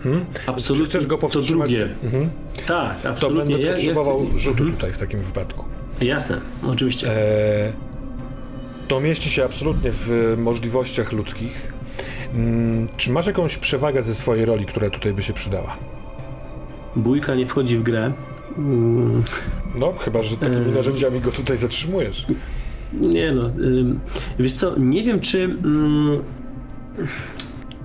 Hmm? 0.04 0.26
Absolutnie. 0.48 0.86
Czy 0.86 0.90
chcesz 0.90 1.06
go 1.08 1.16
to 1.16 1.22
powstrzymać? 1.22 1.72
drugie. 1.72 1.96
Mhm. 2.04 2.30
Tak, 2.68 3.02
To 3.02 3.10
absolutnie. 3.10 3.44
będę 3.44 3.60
Ja- 3.62 3.70
ja 3.70 3.76
potrzebował 3.76 4.28
chcę- 4.28 4.38
rzutu 4.38 4.58
Mhm. 4.64 4.72
tutaj 4.78 4.94
w 4.94 4.98
takim 4.98 5.20
wypadku. 5.20 5.66
Jasne, 6.02 6.42
oczywiście. 6.68 7.08
E, 7.12 7.74
to 8.88 9.00
mieści 9.00 9.30
się 9.30 9.46
absolutnie 9.46 9.90
w 9.94 10.34
możliwościach 10.38 11.12
ludzkich. 11.12 11.71
Mm, 12.34 12.88
Czy 12.98 13.12
masz 13.12 13.28
jakąś 13.28 13.58
przewagę 13.58 14.04
ze 14.04 14.16
swojej 14.16 14.46
roli, 14.46 14.66
która 14.66 14.90
tutaj 14.90 15.14
by 15.14 15.22
się 15.22 15.34
przydała? 15.34 15.76
Bójka 16.96 17.36
nie 17.36 17.46
wchodzi 17.48 17.78
w 17.78 17.84
grę. 17.84 18.14
Mm, 18.58 19.24
No, 19.76 19.94
chyba, 20.00 20.24
że 20.24 20.38
takimi 20.38 20.72
narzędziami 20.72 21.20
go 21.22 21.32
tutaj 21.32 21.58
zatrzymujesz. 21.58 22.26
Nie 22.94 23.32
no, 23.32 23.44
wiesz 24.40 24.54
co, 24.54 24.80
nie 24.80 25.04
wiem 25.04 25.20
czy 25.20 25.44
mm, 25.44 26.08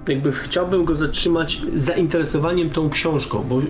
jakby 0.09 0.33
chciałbym 0.33 0.85
go 0.85 0.97
zatrzymać 0.97 1.61
zainteresowaniem 1.75 2.71
tą 2.71 2.91
książką, 2.91 3.45
bo 3.49 3.61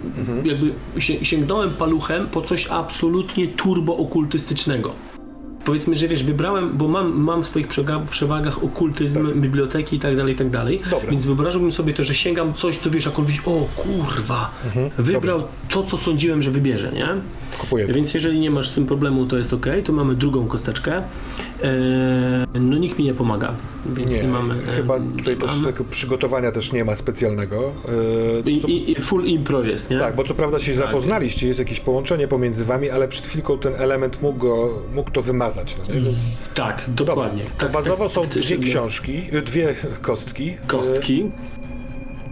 jakby 0.44 0.72
sie- 1.00 1.24
sięgnąłem 1.24 1.70
paluchem 1.74 2.26
po 2.26 2.42
coś 2.42 2.66
absolutnie 2.70 3.48
turbo-okultystycznego. 3.48 4.90
Powiedzmy, 5.66 5.96
że 5.96 6.08
wiesz, 6.08 6.24
wybrałem, 6.24 6.76
bo 6.76 6.88
mam, 6.88 7.20
mam 7.20 7.42
w 7.42 7.46
swoich 7.46 7.66
przewagach 8.10 8.64
okultyzm, 8.64 9.40
biblioteki 9.40 9.96
i 9.96 9.98
tak 9.98 10.16
dalej, 10.16 10.34
i 10.34 10.36
tak 10.36 10.50
dalej. 10.50 10.80
Dobra. 10.90 11.10
Więc 11.10 11.26
wyobrażałbym 11.26 11.72
sobie 11.72 11.92
to, 11.92 12.04
że 12.04 12.14
sięgam 12.14 12.54
coś, 12.54 12.78
co 12.78 12.90
wiesz, 12.90 13.06
jak 13.06 13.18
on 13.18 13.24
widzi, 13.24 13.40
o 13.46 13.66
kurwa, 13.76 14.50
wybrał 14.98 15.42
to, 15.68 15.82
co 15.82 15.98
sądziłem, 15.98 16.42
że 16.42 16.50
wybierze, 16.50 16.92
nie? 16.92 17.08
Kupuję. 17.58 17.86
Więc 17.86 18.14
jeżeli 18.14 18.40
nie 18.40 18.50
masz 18.50 18.68
z 18.68 18.74
tym 18.74 18.86
problemu, 18.86 19.26
to 19.26 19.38
jest 19.38 19.52
ok, 19.52 19.66
to 19.84 19.92
mamy 19.92 20.14
drugą 20.14 20.46
kosteczkę. 20.46 21.02
Eee, 21.62 22.60
no 22.60 22.78
nikt 22.78 22.98
mi 22.98 23.04
nie 23.04 23.14
pomaga, 23.14 23.54
więc 23.86 24.10
nie, 24.10 24.16
Nie, 24.22 24.28
mamy. 24.28 24.54
e, 24.54 24.66
chyba 24.76 25.00
tutaj 25.18 25.36
też 25.36 25.50
tego 25.64 25.84
przygotowania 25.84 26.52
też 26.52 26.72
nie 26.72 26.84
ma 26.84 26.96
specjalnego. 26.96 27.72
E, 28.48 28.60
co, 28.60 28.68
i, 28.68 28.90
I 28.92 28.94
full 29.00 29.24
impro 29.24 29.62
jest, 29.62 29.90
nie? 29.90 29.98
tak, 29.98 30.16
bo 30.16 30.24
co 30.24 30.34
prawda 30.34 30.58
się 30.58 30.74
zapoznaliście, 30.74 31.46
jest 31.48 31.58
jakieś 31.58 31.80
połączenie 31.80 32.28
pomiędzy 32.28 32.64
wami, 32.64 32.90
ale 32.90 33.08
przed 33.08 33.26
chwilką 33.26 33.58
ten 33.58 33.74
element 33.74 34.22
mógł, 34.22 34.38
go, 34.40 34.68
mógł 34.94 35.10
to 35.10 35.22
wymazać, 35.22 35.76
no? 35.78 35.94
Więc 35.94 36.30
Tak, 36.54 36.82
Dobra, 36.88 37.14
dokładnie. 37.14 37.42
to 37.44 37.50
tak, 37.58 37.72
bazowo 37.72 38.04
tak, 38.04 38.12
są 38.12 38.22
dwie 38.26 38.58
książki, 38.58 39.22
e, 39.32 39.42
dwie 39.42 39.74
kostki. 40.02 40.50
E, 40.50 40.66
Kostki. 40.66 41.30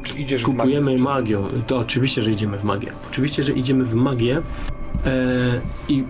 Czy 0.03 0.18
idziesz 0.18 0.43
w 0.43 0.45
Kupujemy 0.45 0.91
magię? 0.91 1.03
magią. 1.05 1.49
To 1.66 1.77
oczywiście, 1.79 2.22
że 2.22 2.31
idziemy 2.31 2.59
w 2.59 2.64
magię. 2.64 2.93
Oczywiście, 3.11 3.43
że 3.43 3.53
idziemy 3.53 3.85
w 3.85 3.95
magię. 3.95 4.43
E, 5.07 5.61
I 5.89 6.05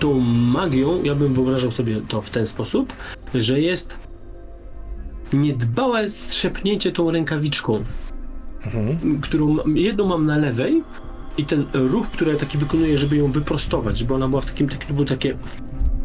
tą 0.00 0.20
magią, 0.20 1.02
ja 1.02 1.14
bym 1.14 1.34
wyobrażał 1.34 1.70
sobie 1.70 2.00
to 2.08 2.20
w 2.20 2.30
ten 2.30 2.46
sposób, 2.46 2.92
że 3.34 3.60
jest 3.60 3.96
niedbałe 5.32 6.08
strzepnięcie 6.08 6.92
tą 6.92 7.10
rękawiczką, 7.10 7.84
Mhm. 8.66 9.20
którą 9.20 9.56
jedną 9.74 10.06
mam 10.06 10.26
na 10.26 10.36
lewej 10.36 10.82
i 11.38 11.44
ten 11.44 11.66
ruch, 11.74 12.10
który 12.10 12.32
ja 12.32 12.38
taki 12.38 12.58
wykonuję, 12.58 12.98
żeby 12.98 13.16
ją 13.16 13.32
wyprostować, 13.32 13.98
żeby 13.98 14.14
ona 14.14 14.28
była 14.28 14.40
w 14.40 14.46
takim, 14.46 14.68
takim 14.68 14.88
to 14.88 14.94
było 14.94 15.06
takie 15.06 15.36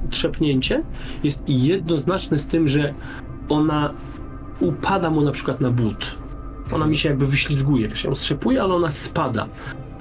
trzepnięcie, 0.09 0.82
jest 1.23 1.43
jednoznaczne 1.47 2.39
z 2.39 2.47
tym, 2.47 2.67
że 2.67 2.93
ona 3.49 3.93
upada 4.59 5.09
mu 5.09 5.21
na 5.21 5.32
przykład 5.32 5.61
na 5.61 5.71
but. 5.71 6.15
Ona 6.73 6.88
mi 6.88 6.97
się 6.97 7.09
jakby 7.09 7.27
wyślizguje, 7.27 7.88
wiesz, 7.88 8.03
ją 8.03 8.15
strzepuje, 8.15 8.63
ale 8.63 8.73
ona 8.73 8.91
spada. 8.91 9.47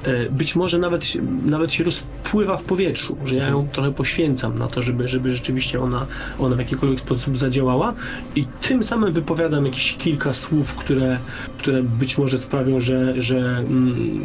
E, 0.05 0.31
Być 0.31 0.57
może 0.57 0.79
nawet, 0.79 1.05
się- 1.05 1.23
nawet 1.47 1.73
się 1.73 1.85
rozpływa 1.85 2.57
w 2.57 2.63
powietrzu, 2.63 3.17
że 3.25 3.35
ja 3.35 3.49
ją 3.49 3.69
trochę 3.73 3.93
poświęcam 3.93 4.59
na 4.59 4.67
to, 4.67 4.83
żeby, 4.83 5.09
żeby 5.09 5.31
rzeczywiście 5.31 5.81
ona, 5.81 6.07
ona 6.39 6.57
w 6.57 6.59
jakikolwiek 6.59 7.01
sposób 7.01 7.37
zadziałała 7.37 7.95
i 8.37 8.45
tym 8.69 8.83
samym 8.83 9.13
wypowiadam 9.13 9.67
jakieś 9.67 9.97
kilka 9.97 10.33
słów, 10.33 10.75
które, 10.75 11.19
które 11.59 11.83
być 11.83 12.19
może 12.19 12.39
sprawią, 12.39 12.81
że, 12.81 13.23
że 13.23 13.39
mm, 13.39 14.21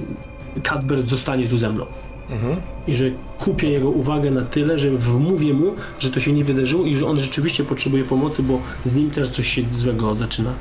Cadbert 0.63 1.07
zostanie 1.07 1.49
tu 1.49 1.57
ze 1.57 1.69
mną. 1.69 1.85
Mhm. 2.29 2.55
I 2.87 2.95
że 2.95 3.05
kupię 3.39 3.69
jego 3.69 3.89
uwagę 3.89 4.31
na 4.31 4.41
tyle, 4.41 4.79
że 4.79 4.89
wmówię 4.91 5.53
mu, 5.53 5.75
że 5.99 6.11
to 6.11 6.19
się 6.19 6.33
nie 6.33 6.43
wydarzyło 6.43 6.85
i 6.85 6.97
że 6.97 7.05
on 7.07 7.17
rzeczywiście 7.19 7.63
potrzebuje 7.63 8.03
pomocy, 8.03 8.43
bo 8.43 8.61
z 8.83 8.95
nim 8.95 9.11
też 9.11 9.29
coś 9.29 9.47
się 9.47 9.61
złego 9.71 10.15
zaczyna 10.15 10.53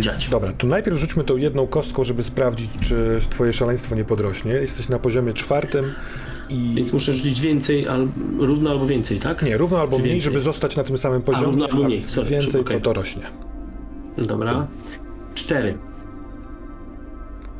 dziać. 0.00 0.28
Dobra, 0.28 0.52
to 0.52 0.66
najpierw 0.66 0.98
rzućmy 0.98 1.24
tą 1.24 1.36
jedną 1.36 1.66
kostką, 1.66 2.04
żeby 2.04 2.22
sprawdzić, 2.22 2.70
czy 2.80 3.18
twoje 3.30 3.52
szaleństwo 3.52 3.94
nie 3.94 4.04
podrośnie. 4.04 4.52
Jesteś 4.52 4.88
na 4.88 4.98
poziomie 4.98 5.32
czwartym 5.34 5.94
i... 6.50 6.74
Więc 6.74 6.92
muszę 6.92 7.12
rzucić 7.12 7.40
więcej, 7.40 7.88
al, 7.88 8.08
równo 8.38 8.70
albo 8.70 8.86
więcej, 8.86 9.18
tak? 9.18 9.42
Nie, 9.42 9.58
równo 9.58 9.80
albo 9.80 9.96
Czy 9.96 10.02
mniej, 10.02 10.14
więcej? 10.14 10.32
żeby 10.32 10.44
zostać 10.44 10.76
na 10.76 10.84
tym 10.84 10.98
samym 10.98 11.22
poziomie, 11.22 11.46
równo 11.46 11.64
albo 11.64 11.84
a 11.84 11.86
mniej, 11.86 12.00
sorry, 12.00 12.30
więcej 12.30 12.60
okej. 12.60 12.76
to 12.76 12.84
to 12.84 12.92
rośnie. 12.92 13.22
Dobra. 14.18 14.66
Cztery. 15.34 15.78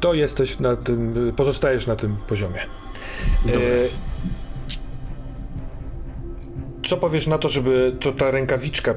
to 0.01 0.15
jesteś 0.15 0.61
na 0.61 0.77
tym, 0.77 1.33
pozostajesz 1.37 1.87
na 1.87 1.97
tym 1.97 2.17
poziomie. 2.29 2.61
E, 3.47 3.51
co 6.87 6.97
powiesz 6.97 7.27
na 7.27 7.39
to, 7.39 7.49
żeby 7.49 7.97
to 8.01 8.13
ta 8.13 8.31
rękawiczka 8.31 8.95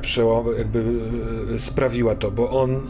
jakby 0.57 0.99
e, 1.55 1.59
sprawiła 1.59 2.15
to, 2.15 2.31
bo 2.31 2.61
on 2.61 2.81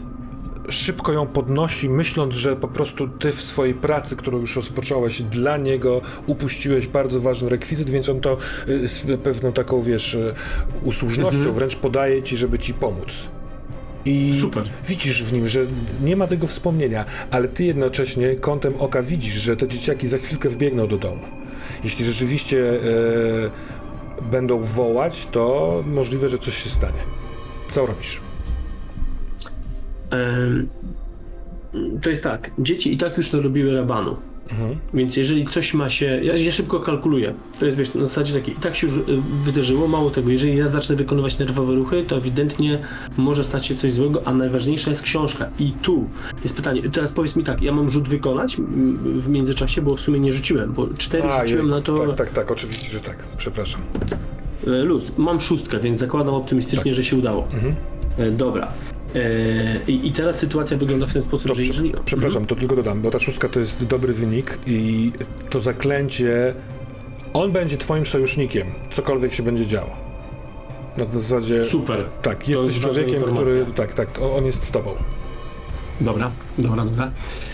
szybko 0.68 1.12
ją 1.12 1.26
podnosi, 1.26 1.88
myśląc, 1.88 2.34
że 2.34 2.56
po 2.56 2.68
prostu 2.68 3.08
ty 3.08 3.32
w 3.32 3.42
swojej 3.42 3.74
pracy, 3.74 4.16
którą 4.16 4.38
już 4.38 4.56
rozpocząłeś, 4.56 5.22
dla 5.22 5.56
niego 5.56 6.00
upuściłeś 6.26 6.86
bardzo 6.86 7.20
ważny 7.20 7.48
rekwizyt, 7.48 7.90
więc 7.90 8.08
on 8.08 8.20
to 8.20 8.36
y, 8.68 8.88
z 8.88 8.98
pewną 9.22 9.52
taką, 9.52 9.82
wiesz, 9.82 10.14
y, 10.14 10.34
usłużnością 10.82 11.36
Mhm. 11.38 11.54
wręcz 11.54 11.76
podaje 11.76 12.22
ci, 12.22 12.36
żeby 12.36 12.58
ci 12.58 12.74
pomóc. 12.74 13.28
I 14.04 14.38
Super. 14.40 14.64
widzisz 14.88 15.22
w 15.24 15.32
nim, 15.32 15.48
że 15.48 15.60
nie 16.04 16.16
ma 16.16 16.26
tego 16.26 16.46
wspomnienia, 16.46 17.04
ale 17.30 17.48
ty 17.48 17.64
jednocześnie 17.64 18.36
kątem 18.36 18.74
oka 18.78 19.02
widzisz, 19.02 19.34
że 19.34 19.56
te 19.56 19.68
dzieciaki 19.68 20.08
za 20.08 20.18
chwilkę 20.18 20.48
wbiegną 20.48 20.86
do 20.88 20.98
domu. 20.98 21.22
Jeśli 21.84 22.04
rzeczywiście 22.04 22.70
e, 22.70 24.24
będą 24.30 24.62
wołać, 24.62 25.28
to 25.32 25.84
możliwe, 25.86 26.28
że 26.28 26.38
coś 26.38 26.62
się 26.62 26.70
stanie. 26.70 26.98
Co 27.68 27.86
robisz? 27.86 28.20
To 32.02 32.10
jest 32.10 32.22
tak, 32.22 32.50
dzieci 32.58 32.94
i 32.94 32.96
tak 32.98 33.16
już 33.16 33.32
narobiły 33.32 33.74
rabanu. 33.76 34.16
Mhm. 34.50 34.76
Więc 34.94 35.16
jeżeli 35.16 35.46
coś 35.46 35.74
ma 35.74 35.90
się. 35.90 36.06
Ja, 36.22 36.36
ja 36.36 36.52
szybko 36.52 36.80
kalkuluję. 36.80 37.34
To 37.58 37.66
jest 37.66 37.78
wiesz, 37.78 37.94
na 37.94 38.00
zasadzie 38.00 38.34
takiej. 38.34 38.54
I 38.54 38.56
tak 38.56 38.74
się 38.74 38.86
już 38.86 38.96
y, 38.96 39.02
wydarzyło. 39.42 39.88
Mało 39.88 40.10
tego, 40.10 40.30
jeżeli 40.30 40.56
ja 40.56 40.68
zacznę 40.68 40.96
wykonywać 40.96 41.38
nerwowe 41.38 41.74
ruchy, 41.74 42.04
to 42.08 42.16
ewidentnie 42.16 42.78
może 43.16 43.44
stać 43.44 43.66
się 43.66 43.74
coś 43.76 43.92
złego, 43.92 44.22
a 44.24 44.34
najważniejsza 44.34 44.90
jest 44.90 45.02
książka. 45.02 45.48
I 45.58 45.72
tu 45.72 46.08
jest 46.42 46.56
pytanie. 46.56 46.82
Teraz 46.92 47.12
powiedz 47.12 47.36
mi 47.36 47.44
tak, 47.44 47.62
ja 47.62 47.72
mam 47.72 47.90
rzut 47.90 48.08
wykonać 48.08 48.56
w 49.16 49.28
międzyczasie, 49.28 49.82
bo 49.82 49.96
w 49.96 50.00
sumie 50.00 50.20
nie 50.20 50.32
rzuciłem, 50.32 50.72
bo 50.72 50.88
cztery 50.98 51.24
A, 51.24 51.42
rzuciłem 51.42 51.66
jej, 51.66 51.74
na 51.74 51.82
to 51.82 52.06
Tak, 52.06 52.16
tak, 52.16 52.30
tak, 52.30 52.50
oczywiście, 52.50 52.90
że 52.90 53.00
tak. 53.00 53.16
Przepraszam. 53.36 53.80
e, 54.66 54.70
luz. 54.70 55.12
Mam 55.18 55.40
szóstkę, 55.40 55.80
więc 55.80 55.98
zakładam 55.98 56.34
optymistycznie, 56.34 56.92
Tak. 56.92 56.94
że 56.94 57.04
się 57.04 57.16
udało. 57.16 57.44
Mhm. 57.44 57.74
E, 58.18 58.30
Dobra. 58.30 58.72
E, 59.14 59.20
I, 59.90 60.12
teraz 60.12 60.38
sytuacja 60.38 60.76
wygląda 60.76 61.06
w 61.06 61.12
ten 61.12 61.22
sposób, 61.22 61.48
To 61.48 61.54
że 61.54 61.62
jeżeli. 61.62 61.94
Przepraszam, 62.04 62.46
to 62.46 62.56
tylko 62.56 62.76
dodam, 62.76 63.02
bo 63.02 63.10
ta 63.10 63.18
szóstka 63.18 63.48
to 63.48 63.60
jest 63.60 63.84
dobry 63.84 64.12
wynik 64.14 64.58
i 64.66 65.12
to 65.50 65.60
zaklęcie, 65.60 66.54
on 67.32 67.52
będzie 67.52 67.78
twoim 67.78 68.06
sojusznikiem, 68.06 68.66
cokolwiek 68.90 69.32
się 69.32 69.42
będzie 69.42 69.66
działo. 69.66 69.90
Na 70.96 71.04
zasadzie, 71.04 71.54
Mhm. 71.54 71.70
Super. 71.70 72.04
tak, 72.22 72.48
jest 72.48 72.62
jesteś 72.62 72.82
człowiekiem, 72.82 73.22
który, 73.22 73.66
tak, 73.74 73.94
tak, 73.94 74.22
on 74.36 74.44
jest 74.46 74.64
z 74.64 74.70
tobą. 74.70 74.90
Dobra, 76.00 76.32
dobra, 76.58 76.84
dobra. 76.84 77.12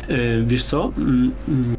E, 0.09 0.43
wiesz 0.43 0.65
co? 0.65 0.93
Mm, 0.99 1.33
mm, 1.49 1.77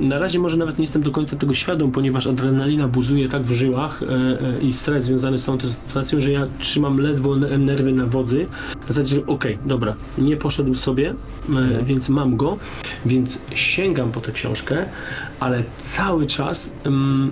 Na 0.00 0.18
razie 0.18 0.38
może 0.38 0.56
nawet 0.56 0.78
nie 0.78 0.82
jestem 0.82 1.02
do 1.02 1.10
końca 1.10 1.36
tego 1.36 1.54
świadom, 1.54 1.92
ponieważ 1.92 2.26
adrenalina 2.26 2.88
buzuje 2.88 3.28
tak 3.28 3.42
w 3.42 3.52
żyłach 3.52 4.02
e, 4.02 4.06
e, 4.06 4.60
i 4.60 4.72
stres 4.72 5.04
związany 5.04 5.38
z 5.38 5.44
tą 5.44 5.58
sytuacją, 5.60 6.20
że 6.20 6.32
ja 6.32 6.46
trzymam 6.58 6.98
ledwo 6.98 7.36
nerwy 7.36 7.92
na 7.92 8.06
wodzy. 8.06 8.46
W 8.84 8.88
zasadzie, 8.88 9.26
okej, 9.26 9.58
dobra, 9.64 9.94
nie 10.18 10.36
poszedł 10.36 10.74
sobie, 10.74 11.14
e, 11.80 11.82
więc 11.84 12.08
mam 12.08 12.36
go, 12.36 12.56
więc 13.06 13.38
sięgam 13.54 14.12
po 14.12 14.20
tę 14.20 14.32
książkę, 14.32 14.86
ale 15.40 15.62
cały 15.78 16.26
czas 16.26 16.70
mm, 16.84 17.30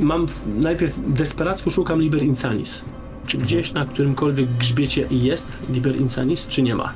mam 0.00 0.26
w- 0.28 0.46
najpierw 0.46 0.94
desperacko 1.06 1.70
szukam 1.70 2.00
Liber 2.02 2.22
Insanis. 2.22 2.84
Czy 3.26 3.38
gdzieś 3.38 3.72
na 3.72 3.86
którymkolwiek 3.86 4.50
grzbiecie 4.50 5.06
jest 5.10 5.58
Liber 5.70 5.96
Insanis, 5.96 6.46
czy 6.46 6.62
nie 6.62 6.74
ma? 6.74 6.94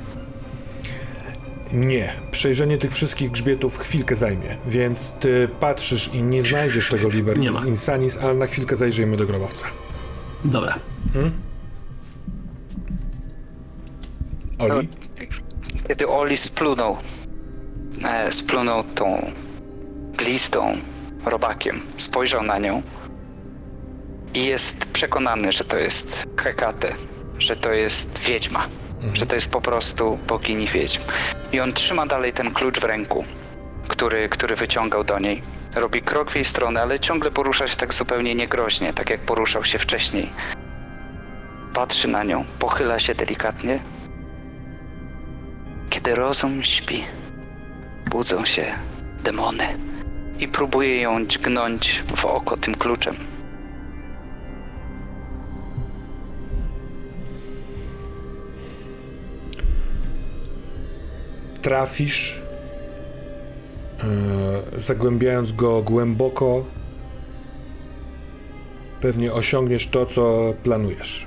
Nie, 1.73 2.13
przejrzenie 2.31 2.79
tych 2.79 2.93
wszystkich 2.93 3.31
grzbietów 3.31 3.79
chwilkę 3.79 4.17
zajmie, 4.17 4.57
więc 4.67 5.13
ty 5.13 5.49
patrzysz 5.61 6.11
i 6.15 6.23
nie 6.23 6.43
znajdziesz 6.43 6.89
tego 6.89 7.09
Liber 7.09 7.39
Nie 7.39 7.51
ma. 7.51 7.67
Insanis, 7.67 8.19
ale 8.19 8.35
na 8.35 8.47
chwilkę 8.47 8.77
zajrzyjmy 8.77 9.17
do 9.17 9.27
grobowca. 9.27 9.67
Dobra. 10.45 10.79
Oli? 14.59 14.89
Kiedy 15.89 16.09
Oli 16.09 16.37
splunął, 16.37 16.97
e, 18.05 18.33
splunął 18.33 18.85
tą 18.85 19.33
glistą 20.19 20.77
robakiem, 21.25 21.81
spojrzał 21.97 22.43
na 22.43 22.59
nią 22.59 22.83
i 24.37 24.47
jest 24.47 24.93
przekonany, 24.93 25.53
że 25.53 25.65
to 25.65 25.79
jest 25.79 26.25
Hekate, 26.37 26.95
że 27.39 27.57
to 27.57 27.73
jest 27.73 28.19
wiedźma, 28.19 28.67
że 29.15 29.27
to 29.27 29.35
jest 29.35 29.51
po 29.51 29.61
prostu 29.61 30.19
bogini 30.29 30.67
wiedźm. 30.67 31.01
I 31.53 31.61
on 31.61 31.73
trzyma 31.73 32.07
dalej 32.07 32.33
ten 32.33 32.51
klucz 32.51 32.81
w 32.81 32.85
ręku, 32.85 33.25
który, 33.89 34.29
który 34.29 34.57
wyciągał 34.57 35.05
do 35.05 35.19
niej. 35.19 35.43
Robi 35.75 36.03
krok 36.03 36.31
w 36.31 36.35
jej 36.35 36.45
stronę, 36.45 36.83
ale 36.83 37.01
ciągle 37.01 37.31
porusza 37.31 37.69
się 37.69 37.77
tak 37.77 37.95
zupełnie 37.95 38.35
niegroźnie, 38.35 38.93
tak 38.93 39.11
jak 39.11 39.21
poruszał 39.21 39.65
się 39.65 39.79
wcześniej. 39.79 40.33
Patrzy 41.75 42.09
na 42.09 42.25
nią, 42.25 42.45
pochyla 42.59 42.99
się 42.99 43.15
delikatnie, 43.15 43.81
kiedy 45.91 46.15
rozum 46.15 46.63
śpi, 46.63 47.05
budzą 48.11 48.45
się 48.45 48.75
demony 49.23 49.79
i 50.39 50.49
próbuje 50.49 51.01
ją 51.01 51.27
dźgnąć 51.27 52.03
w 52.17 52.25
oko 52.25 52.57
tym 52.57 52.75
kluczem. 52.75 53.36
Trafisz, 61.67 62.43
e, 64.01 64.81
zagłębiając 64.81 65.53
go 65.53 65.83
głęboko, 65.83 66.65
pewnie 69.01 69.33
osiągniesz 69.33 69.87
to, 69.87 70.07
co 70.07 70.55
planujesz. 70.63 71.27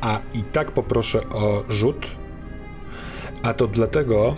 A 0.00 0.20
i 0.34 0.42
tak 0.42 0.72
poproszę 0.72 1.20
o 1.28 1.64
rzut, 1.68 2.06
a 3.42 3.54
to 3.54 3.66
dlatego, 3.66 4.36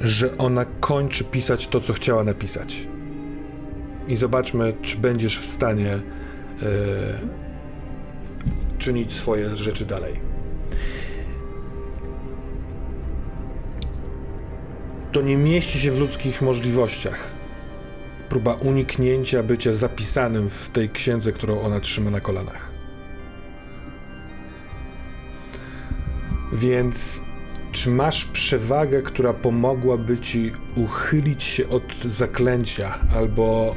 że 0.00 0.38
ona 0.38 0.64
kończy 0.64 1.24
pisać 1.24 1.68
to, 1.68 1.80
co 1.80 1.92
chciała 1.92 2.24
napisać. 2.24 2.88
I 4.08 4.16
zobaczmy, 4.16 4.74
czy 4.82 4.96
będziesz 4.96 5.38
w 5.38 5.46
stanie 5.46 5.92
e, 5.92 6.02
czynić 8.78 9.12
swoje 9.12 9.50
rzeczy 9.50 9.86
dalej. 9.86 10.32
To 15.12 15.22
nie 15.22 15.36
mieści 15.36 15.80
się 15.80 15.92
w 15.92 16.00
ludzkich 16.00 16.42
możliwościach. 16.42 17.32
Próba 18.28 18.54
uniknięcia 18.54 19.42
bycia 19.42 19.72
zapisanym 19.72 20.50
w 20.50 20.68
tej 20.68 20.90
księdze, 20.90 21.32
którą 21.32 21.60
ona 21.60 21.80
trzyma 21.80 22.10
na 22.10 22.20
kolanach. 22.20 22.72
Więc 26.52 27.22
czy 27.72 27.90
masz 27.90 28.24
przewagę, 28.24 29.02
która 29.02 29.32
pomogłaby 29.32 30.18
ci 30.18 30.52
uchylić 30.76 31.42
się 31.42 31.68
od 31.68 31.82
zaklęcia 32.04 32.98
albo 33.16 33.76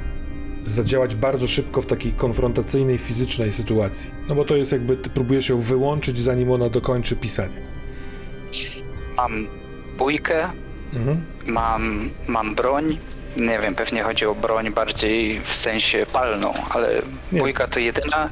zadziałać 0.65 1.15
bardzo 1.15 1.47
szybko 1.47 1.81
w 1.81 1.85
takiej 1.85 2.13
konfrontacyjnej, 2.13 2.97
fizycznej 2.97 3.51
sytuacji? 3.51 4.11
No 4.27 4.35
bo 4.35 4.45
to 4.45 4.55
jest 4.55 4.71
jakby 4.71 4.97
ty 4.97 5.09
próbujesz 5.09 5.49
ją 5.49 5.57
wyłączyć, 5.57 6.19
zanim 6.19 6.51
ona 6.51 6.69
dokończy 6.69 7.15
pisanie. 7.15 7.61
Mam 9.17 9.47
bójkę, 9.97 10.49
Mhm. 10.95 11.25
mam, 11.47 12.09
mam 12.27 12.55
broń. 12.55 12.97
Nie 13.37 13.59
wiem, 13.59 13.75
pewnie 13.75 14.03
chodzi 14.03 14.25
o 14.25 14.35
broń 14.35 14.71
bardziej 14.73 15.41
w 15.41 15.55
sensie 15.55 16.05
palną, 16.13 16.53
ale 16.69 17.01
Nie. 17.31 17.39
bójka 17.39 17.67
to 17.67 17.79
jedyna. 17.79 18.29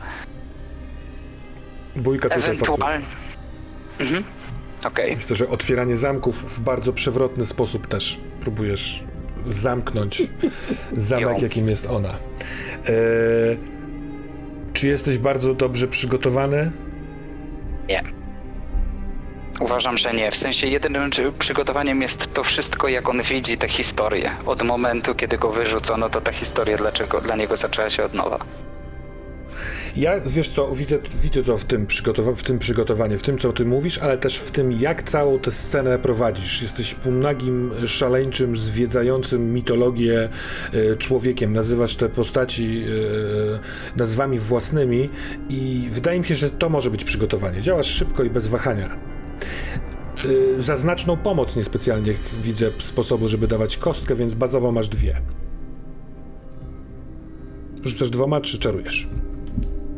Bójka 1.96 2.30
tutaj 2.30 2.42
pasuje. 2.42 2.54
Ewentualnie. 2.64 3.06
Mhm. 4.00 4.24
Okej. 4.86 5.16
Myślę, 5.16 5.36
że 5.36 5.48
otwieranie 5.50 5.96
zamków 5.96 6.56
w 6.56 6.60
bardzo 6.60 6.94
przewrotny 6.94 7.46
sposób 7.46 7.88
też 7.88 8.20
próbujesz 8.42 9.04
zamknąć 9.48 10.24
zamek, 10.94 11.38
Ją. 11.38 11.44
jakim 11.44 11.70
jest 11.70 11.86
ona. 11.90 12.10
E, 12.10 12.94
czy 14.74 14.88
jesteś 14.88 15.18
bardzo 15.18 15.54
dobrze 15.54 15.88
przygotowany? 15.88 16.72
Nie. 17.90 18.04
Uważam, 19.64 19.98
że 19.98 20.14
nie. 20.14 20.32
W 20.32 20.36
sensie 20.36 20.68
jedynym 20.68 21.10
przygotowaniem 21.40 22.02
jest 22.02 22.34
to 22.34 22.44
wszystko, 22.44 22.88
jak 22.88 23.10
on 23.10 23.22
widzi 23.22 23.58
tę 23.58 23.70
historię. 23.70 24.32
Od 24.46 24.64
momentu, 24.64 25.16
kiedy 25.16 25.38
go 25.38 25.52
wyrzucono, 25.52 26.10
to 26.10 26.22
ta 26.22 26.32
historia 26.32 26.78
dlaczego 26.78 27.22
dla 27.22 27.36
niego 27.36 27.56
zaczęła 27.56 27.90
się 27.90 28.04
od 28.04 28.14
nowa. 28.14 28.40
Ja, 29.96 30.12
wiesz 30.26 30.50
co, 30.50 30.76
widzę, 30.76 31.00
widzę 31.16 31.44
to 31.44 31.58
w 31.58 31.66
tym, 31.66 31.88
przygotowa- 31.88 32.36
w 32.36 32.44
tym 32.44 32.60
przygotowaniu, 32.60 33.18
w 33.18 33.22
tym, 33.22 33.38
co 33.38 33.54
ty 33.54 33.66
mówisz, 33.66 33.98
ale 33.98 34.18
też 34.18 34.38
w 34.38 34.52
tym, 34.52 34.72
jak 34.72 35.04
całą 35.04 35.40
tę 35.40 35.52
scenę 35.52 36.00
prowadzisz. 36.00 36.62
Jesteś 36.62 36.94
półnagim, 36.94 37.72
szaleńczym, 37.88 38.58
zwiedzającym 38.58 39.54
mitologię 39.54 40.30
e, 40.74 40.96
człowiekiem. 40.96 41.54
Nazywasz 41.54 41.96
te 41.96 42.10
postaci 42.10 42.84
e, 43.96 43.98
nazwami 43.98 44.40
własnymi 44.40 45.10
i 45.50 45.88
wydaje 45.92 46.20
mi 46.20 46.26
się, 46.26 46.36
że 46.36 46.50
to 46.50 46.70
może 46.70 46.92
być 46.92 47.04
przygotowanie. 47.04 47.62
Działasz 47.62 47.88
szybko 47.88 48.24
i 48.24 48.30
bez 48.30 48.48
wahania. 48.48 49.23
Y, 50.26 50.62
za 50.62 50.78
znaczną 50.78 51.18
pomoc 51.18 51.56
niespecjalnie 51.56 52.14
widzę 52.42 52.72
sposobu, 52.80 53.28
żeby 53.28 53.48
dawać 53.48 53.78
kostkę, 53.78 54.16
więc 54.16 54.34
bazowo 54.34 54.72
masz 54.72 54.90
dwie. 54.90 55.22
Rzucasz 57.84 58.10
dwoma, 58.10 58.42
czy 58.42 58.60
czarujesz? 58.60 59.10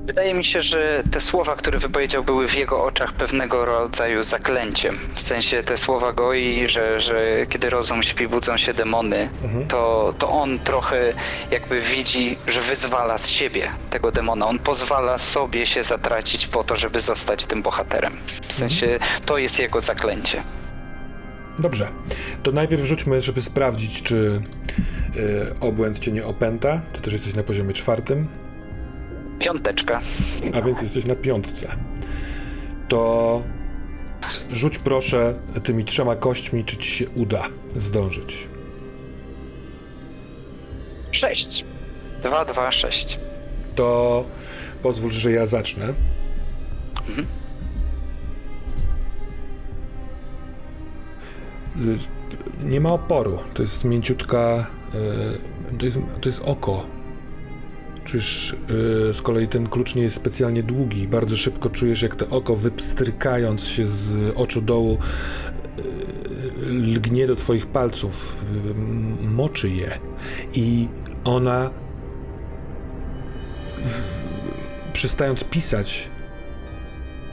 Wydaje 0.05 0.33
mi 0.33 0.45
się, 0.45 0.61
że 0.61 1.03
te 1.11 1.21
słowa, 1.21 1.55
które 1.55 1.79
wypowiedział, 1.79 2.23
były 2.23 2.47
w 2.47 2.53
jego 2.53 2.83
oczach 2.83 3.13
pewnego 3.13 3.65
rodzaju 3.65 4.23
zaklęciem. 4.23 4.99
W 5.15 5.21
sensie 5.21 5.63
te 5.63 5.77
słowa 5.77 6.13
goi, 6.13 6.69
że, 6.69 6.99
że 6.99 7.45
kiedy 7.49 7.69
rozum 7.69 8.03
śpi, 8.03 8.27
budzą 8.27 8.57
się 8.57 8.73
demony, 8.73 9.29
to, 9.67 10.13
to 10.17 10.29
on 10.29 10.59
trochę 10.59 11.13
jakby 11.51 11.81
widzi, 11.81 12.37
że 12.47 12.61
wyzwala 12.61 13.17
z 13.17 13.27
siebie 13.27 13.71
tego 13.89 14.11
demona. 14.11 14.47
On 14.47 14.59
pozwala 14.59 15.17
sobie 15.17 15.65
się 15.65 15.83
zatracić 15.83 16.47
po 16.47 16.63
to, 16.63 16.75
żeby 16.75 16.99
zostać 16.99 17.45
tym 17.45 17.61
bohaterem. 17.61 18.13
W 18.47 18.53
sensie 18.53 18.99
to 19.25 19.37
jest 19.37 19.59
jego 19.59 19.81
zaklęcie. 19.81 20.43
Dobrze. 21.59 21.87
To 22.43 22.51
najpierw 22.51 22.85
rzućmy, 22.85 23.21
żeby 23.21 23.41
sprawdzić, 23.41 24.03
czy 24.03 24.41
y, 25.15 25.59
obłęd 25.59 25.99
cię 25.99 26.11
nie 26.11 26.25
opęta. 26.25 26.81
Ty 26.93 27.01
też 27.01 27.13
jesteś 27.13 27.35
na 27.35 27.43
poziomie 27.43 27.73
czwartym. 27.73 28.44
Piąteczka. 29.39 30.01
A 30.53 30.61
więc 30.61 30.81
jesteś 30.81 31.05
na 31.05 31.15
piątce. 31.15 31.67
To 32.87 33.43
rzuć 34.51 34.79
proszę 34.79 35.35
tymi 35.63 35.85
trzema 35.85 36.15
kośćmi, 36.15 36.63
czy 36.65 36.77
ci 36.77 36.89
się 36.91 37.09
uda 37.09 37.43
zdążyć. 37.75 38.47
Sześć. 41.11 41.65
Dwa, 42.23 42.45
dwa, 42.45 42.71
sześć. 42.71 43.19
To 43.75 44.23
pozwól, 44.83 45.11
że 45.11 45.31
ja 45.31 45.47
zacznę. 45.47 45.93
Y, 51.77 51.97
Nie 52.63 52.79
ma 52.81 52.89
oporu. 52.93 53.39
To 53.53 53.61
jest 53.61 53.83
mięciutka. 53.83 54.67
y, 55.73 55.77
To 55.77 55.85
jest, 55.85 55.97
to 56.21 56.29
jest 56.29 56.41
oko. 56.45 56.85
Czujesz, 58.05 58.55
y, 59.09 59.13
z 59.13 59.21
kolei 59.21 59.47
ten 59.47 59.67
klucz 59.67 59.95
nie 59.95 60.03
jest 60.03 60.15
specjalnie 60.15 60.63
długi. 60.63 61.07
Bardzo 61.07 61.37
szybko 61.37 61.69
czujesz, 61.69 62.01
jak 62.01 62.15
to 62.15 62.27
oko 62.27 62.55
wypstrykając 62.55 63.63
się 63.67 63.85
z 63.85 64.15
oczu 64.37 64.61
dołu 64.61 64.97
y, 65.79 66.71
lgnie 66.71 67.27
do 67.27 67.35
twoich 67.35 67.65
palców, 67.67 68.37
y, 68.67 68.71
m- 68.71 69.33
moczy 69.33 69.69
je. 69.69 69.99
I 70.53 70.87
ona 71.23 71.71
przestając 74.93 75.43
pisać, 75.43 76.09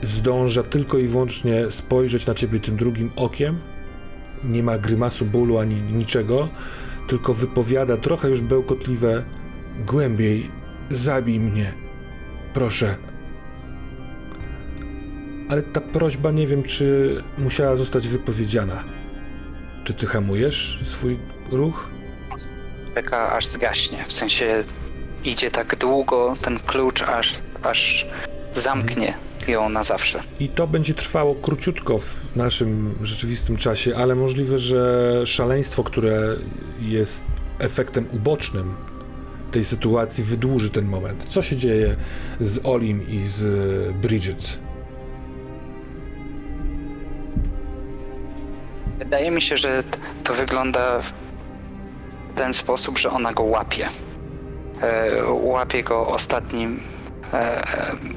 zdąża 0.03 0.63
tylko 0.63 0.97
i 0.97 1.07
wyłącznie 1.07 1.71
spojrzeć 1.71 2.25
na 2.25 2.33
ciebie 2.33 2.59
tym 2.59 2.77
drugim 2.77 3.09
okiem. 3.15 3.57
Nie 4.43 4.63
ma 4.63 4.77
grymasu 4.77 5.25
bólu 5.25 5.57
ani 5.57 5.75
niczego, 5.75 6.49
tylko 7.07 7.33
wypowiada 7.33 7.97
trochę 7.97 8.29
już 8.29 8.41
bełkotliwe, 8.41 9.23
głębiej, 9.87 10.62
zabij 10.89 11.39
mnie. 11.39 11.73
Proszę. 12.53 12.95
Ale 15.49 15.61
ta 15.61 15.81
prośba 15.81 16.31
nie 16.31 16.47
wiem, 16.47 16.63
czy 16.63 17.17
musiała 17.37 17.75
zostać 17.75 18.07
wypowiedziana. 18.07 18.83
Czy 19.83 19.93
ty 19.93 20.05
hamujesz 20.05 20.79
swój 20.85 21.19
ruch? 21.51 21.89
Czeka 22.95 23.31
aż 23.31 23.45
zgaśnie. 23.45 24.05
W 24.07 24.13
sensie 24.13 24.63
idzie 25.23 25.51
tak 25.51 25.75
długo 25.75 26.35
ten 26.41 26.59
klucz, 26.59 27.01
aż, 27.01 27.33
aż 27.63 28.07
zamknie 28.55 29.13
ją 29.47 29.69
na 29.69 29.83
zawsze. 29.83 30.23
I 30.39 30.49
to 30.49 30.67
będzie 30.67 30.93
trwało 30.93 31.35
króciutko 31.35 31.99
w 31.99 32.35
naszym 32.35 32.95
rzeczywistym 33.01 33.57
czasie, 33.57 33.95
ale 33.95 34.15
możliwe, 34.15 34.57
że 34.57 35.21
szaleństwo, 35.25 35.83
które 35.83 36.35
jest 36.79 37.23
efektem 37.59 38.07
ubocznym 38.11 38.75
tej 39.53 39.65
sytuacji, 39.65 40.23
wydłuży 40.23 40.69
ten 40.69 40.85
moment. 40.85 41.25
Co 41.29 41.41
się 41.41 41.55
dzieje 41.55 41.95
z 42.39 42.65
Olim 42.65 43.09
i 43.09 43.19
z 43.19 43.41
Bridget? 43.95 44.59
Wydaje 48.99 49.31
mi 49.31 49.41
się, 49.41 49.57
że 49.57 49.83
to 50.23 50.33
wygląda 50.33 50.99
w 50.99 51.13
ten 52.35 52.53
sposób, 52.53 52.97
że 52.97 53.09
ona 53.09 53.33
go 53.33 53.43
łapie. 53.43 53.89
E, 54.81 55.23
łapie 55.31 55.83
go 55.83 56.07
ostatnim 56.07 56.79
e, 57.33 57.37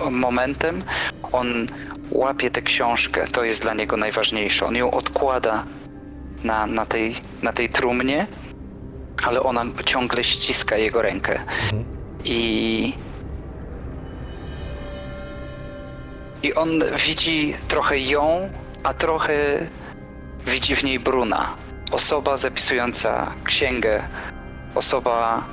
e, 0.06 0.10
momentem. 0.10 0.84
On 1.32 1.66
łapie 2.10 2.50
tę 2.50 2.62
książkę, 2.62 3.24
to 3.32 3.44
jest 3.44 3.62
dla 3.62 3.74
niego 3.74 3.96
najważniejsze. 3.96 4.66
On 4.66 4.76
ją 4.76 4.90
odkłada 4.90 5.64
na, 6.44 6.66
na, 6.66 6.86
tej, 6.86 7.14
na 7.42 7.52
tej 7.52 7.68
trumnie, 7.68 8.26
ale 9.24 9.42
ona 9.42 9.64
ciągle 9.84 10.24
ściska 10.24 10.76
jego 10.76 11.02
rękę. 11.02 11.40
I. 12.24 12.92
I 16.42 16.54
on 16.54 16.70
widzi 17.06 17.54
trochę 17.68 17.98
ją, 17.98 18.50
a 18.82 18.94
trochę 18.94 19.34
widzi 20.46 20.76
w 20.76 20.84
niej 20.84 21.00
Bruna. 21.00 21.56
Osoba 21.92 22.36
zapisująca 22.36 23.32
księgę, 23.44 24.02
osoba, 24.74 25.44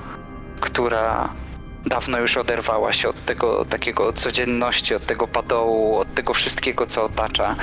która 0.59 1.29
dawno 1.85 2.19
już 2.19 2.37
oderwała 2.37 2.93
się 2.93 3.09
od 3.09 3.25
tego 3.25 3.65
takiego 3.65 4.13
codzienności, 4.13 4.95
od 4.95 5.05
tego 5.05 5.27
padołu, 5.27 5.97
od 5.97 6.13
tego 6.13 6.33
wszystkiego, 6.33 6.85
co 6.85 7.03
otacza. 7.03 7.55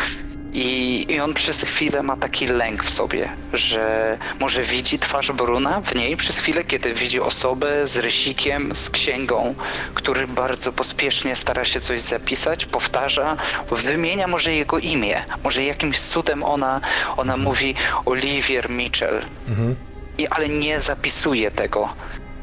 I, 0.52 1.06
I 1.08 1.20
on 1.20 1.34
przez 1.34 1.62
chwilę 1.62 2.02
ma 2.02 2.16
taki 2.16 2.46
lęk 2.46 2.84
w 2.84 2.90
sobie, 2.90 3.28
że 3.52 4.18
może 4.40 4.62
widzi 4.62 4.98
twarz 4.98 5.32
Bruna 5.32 5.80
w 5.80 5.94
niej 5.94 6.16
przez 6.16 6.38
chwilę, 6.38 6.64
kiedy 6.64 6.94
widzi 6.94 7.20
osobę 7.20 7.86
z 7.86 7.96
rysikiem, 7.96 8.76
z 8.76 8.90
księgą, 8.90 9.54
który 9.94 10.26
bardzo 10.26 10.72
pospiesznie 10.72 11.36
stara 11.36 11.64
się 11.64 11.80
coś 11.80 12.00
zapisać, 12.00 12.66
powtarza, 12.66 13.36
wymienia 13.70 14.26
może 14.26 14.54
jego 14.54 14.78
imię. 14.78 15.24
Może 15.44 15.64
jakimś 15.64 16.00
cudem 16.00 16.42
ona, 16.42 16.80
ona 17.16 17.36
mówi 17.36 17.74
Olivier 18.04 18.70
Mitchell, 18.70 19.22
Mhm. 19.48 19.76
i, 20.18 20.28
ale 20.28 20.48
nie 20.48 20.80
zapisuje 20.80 21.50
tego. 21.50 21.88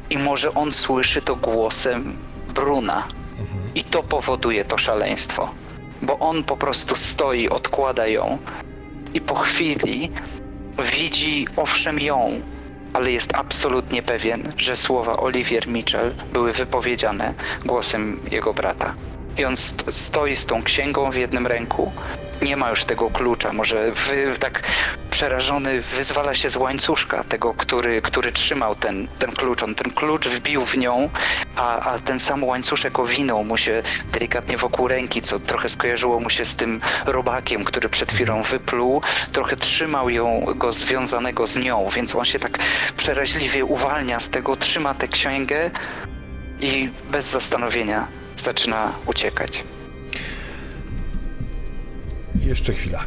I 0.10 0.18
może 0.18 0.54
on 0.54 0.72
słyszy 0.72 1.22
to 1.22 1.36
głosem 1.36 2.18
Bruna. 2.56 3.08
I 3.76 3.84
to 3.84 4.04
powoduje 4.04 4.66
to 4.66 4.78
szaleństwo. 4.78 5.50
Bo 6.02 6.20
on 6.20 6.44
po 6.44 6.58
prostu 6.58 6.96
stoi, 6.96 7.50
odkłada 7.50 8.08
ją 8.08 8.40
i 9.14 9.22
po 9.22 9.36
chwili 9.36 10.10
widzi 10.80 11.48
owszem 11.56 12.00
ją, 12.00 12.42
ale 12.94 13.12
jest 13.12 13.36
absolutnie 13.36 14.02
pewien, 14.04 14.54
że 14.58 14.76
słowa 14.76 15.18
Olivier 15.18 15.68
Mitchell 15.68 16.14
były 16.34 16.54
wypowiedziane 16.54 17.34
głosem 17.66 18.20
jego 18.32 18.54
brata. 18.54 18.94
I 19.38 19.46
on 19.46 19.54
st- 19.58 19.94
stoi 19.96 20.36
z 20.36 20.46
tą 20.46 20.64
księgą 20.64 21.12
w 21.12 21.16
jednym 21.16 21.48
ręku, 21.48 21.92
nie 22.42 22.58
ma 22.58 22.70
już 22.70 22.84
tego 22.86 23.10
klucza, 23.10 23.54
może 23.54 23.92
wy, 23.92 24.34
tak 24.40 24.64
przerażony 25.12 25.82
wyzwala 25.82 26.34
się 26.34 26.50
z 26.50 26.56
łańcuszka 26.56 27.24
tego, 27.24 27.54
który, 27.54 28.02
który 28.02 28.32
trzymał 28.32 28.76
ten, 28.76 29.08
ten 29.20 29.32
klucz. 29.32 29.64
On 29.64 29.76
ten 29.76 29.92
klucz 29.92 30.28
wbił 30.28 30.66
w 30.66 30.78
nią, 30.78 31.10
a, 31.56 31.80
a 31.92 32.00
ten 32.00 32.20
sam 32.20 32.44
łańcuszek 32.44 33.00
owinął 33.00 33.44
mu 33.44 33.58
się 33.58 33.84
delikatnie 34.12 34.58
wokół 34.58 34.88
ręki, 34.88 35.22
co 35.22 35.40
trochę 35.40 35.70
skojarzyło 35.70 36.20
mu 36.20 36.30
się 36.30 36.46
z 36.46 36.56
tym 36.56 36.82
robakiem, 37.06 37.64
który 37.64 37.90
przed 37.90 38.12
chwilą 38.12 38.44
wypluł. 38.44 39.02
Trochę 39.32 39.56
trzymał 39.56 40.10
ją 40.10 40.46
go 40.56 40.72
związanego 40.72 41.48
z 41.48 41.58
nią, 41.58 41.90
więc 41.96 42.16
on 42.16 42.26
się 42.26 42.40
tak 42.40 42.60
przeraźliwie 42.98 43.66
uwalnia 43.66 44.20
z 44.20 44.30
tego, 44.30 44.56
trzyma 44.56 44.94
tę 44.94 45.08
księgę 45.08 45.72
i 46.62 46.90
bez 47.12 47.26
zastanowienia 47.26 48.08
zaczyna 48.42 48.94
uciekać. 49.06 49.64
Jeszcze 52.40 52.74
chwila. 52.74 53.06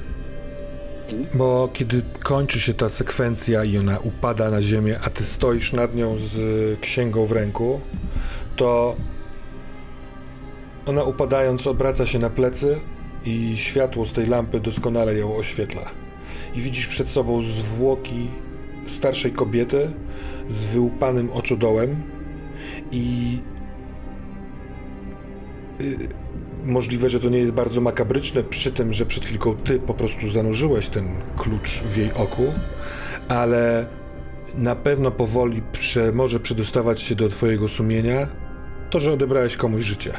Bo 1.35 1.69
kiedy 1.73 2.03
kończy 2.23 2.61
się 2.61 2.75
ta 2.75 2.89
sekwencja 2.89 3.65
i 3.65 3.79
ona 3.79 3.99
upada 3.99 4.51
na 4.51 4.63
ziemię, 4.63 4.99
a 5.05 5.11
ty 5.11 5.25
stoisz 5.25 5.73
nad 5.73 5.95
nią 5.95 6.17
z 6.19 6.81
księgą 6.81 7.27
w 7.27 7.33
ręku, 7.33 7.81
to 8.57 8.97
ona 10.87 11.03
upadając 11.03 11.67
obraca 11.67 12.07
się 12.07 12.19
na 12.19 12.31
plecy 12.31 12.81
i 13.25 13.57
światło 13.57 14.05
z 14.05 14.13
tej 14.13 14.27
lampy 14.27 14.61
doskonale 14.61 15.15
ją 15.15 15.37
oświetla. 15.37 15.83
I 16.55 16.61
widzisz 16.61 16.87
przed 16.87 17.09
sobą 17.09 17.43
zwłoki 17.43 18.29
starszej 18.87 19.33
kobiety 19.33 19.93
z 20.49 20.67
wyłupanym 20.67 21.31
oczodołem 21.33 22.03
i 22.93 23.39
Możliwe, 26.65 27.09
że 27.09 27.21
to 27.21 27.29
nie 27.29 27.39
jest 27.39 27.53
bardzo 27.53 27.81
makabryczne 27.81 28.45
przy 28.45 28.73
tym, 28.73 28.93
że 28.93 29.07
przed 29.07 29.25
chwilką 29.25 29.57
ty 29.57 29.79
po 29.79 29.95
prostu 29.95 30.31
zanurzyłeś 30.31 30.89
ten 30.89 31.09
klucz 31.37 31.83
w 31.83 31.97
jej 31.97 32.13
oku, 32.13 32.53
ale 33.29 33.87
na 34.55 34.77
pewno 34.77 35.11
powoli 35.11 35.63
prze, 35.73 36.13
może 36.13 36.41
przedostawać 36.41 37.01
się 37.01 37.15
do 37.15 37.29
twojego 37.29 37.69
sumienia 37.69 38.29
to, 38.91 38.99
że 38.99 39.13
odebrałeś 39.13 39.57
komuś 39.57 39.83
życie. 39.83 40.13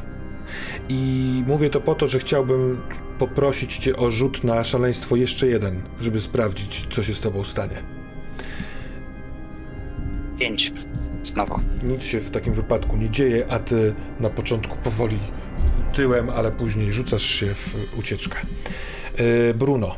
I 0.90 1.44
mówię 1.48 1.70
to 1.70 1.82
po 1.82 1.96
to, 1.96 2.08
że 2.08 2.20
chciałbym 2.20 2.82
poprosić 3.20 3.78
cię 3.78 3.96
o 3.96 4.12
rzut 4.12 4.44
na 4.44 4.64
szaleństwo 4.64 5.16
jeszcze 5.16 5.48
jeden, 5.48 5.82
żeby 6.02 6.22
sprawdzić, 6.22 6.88
co 6.92 7.04
się 7.04 7.14
z 7.14 7.20
tobą 7.20 7.44
stanie. 7.44 7.84
Pięć. 10.40 10.74
Znowu. 11.24 11.60
Nic 11.84 12.04
się 12.04 12.20
w 12.20 12.32
takim 12.32 12.54
wypadku 12.54 12.98
nie 12.98 13.10
dzieje, 13.10 13.46
a 13.50 13.60
ty 13.60 13.96
na 14.20 14.30
początku 14.30 14.78
powoli 14.84 15.20
tyłem, 15.94 16.30
ale 16.30 16.52
później 16.52 16.92
rzucasz 16.92 17.22
się 17.24 17.54
w 17.56 17.76
ucieczkę. 18.00 18.38
Yy, 19.20 19.54
Bruno, 19.54 19.96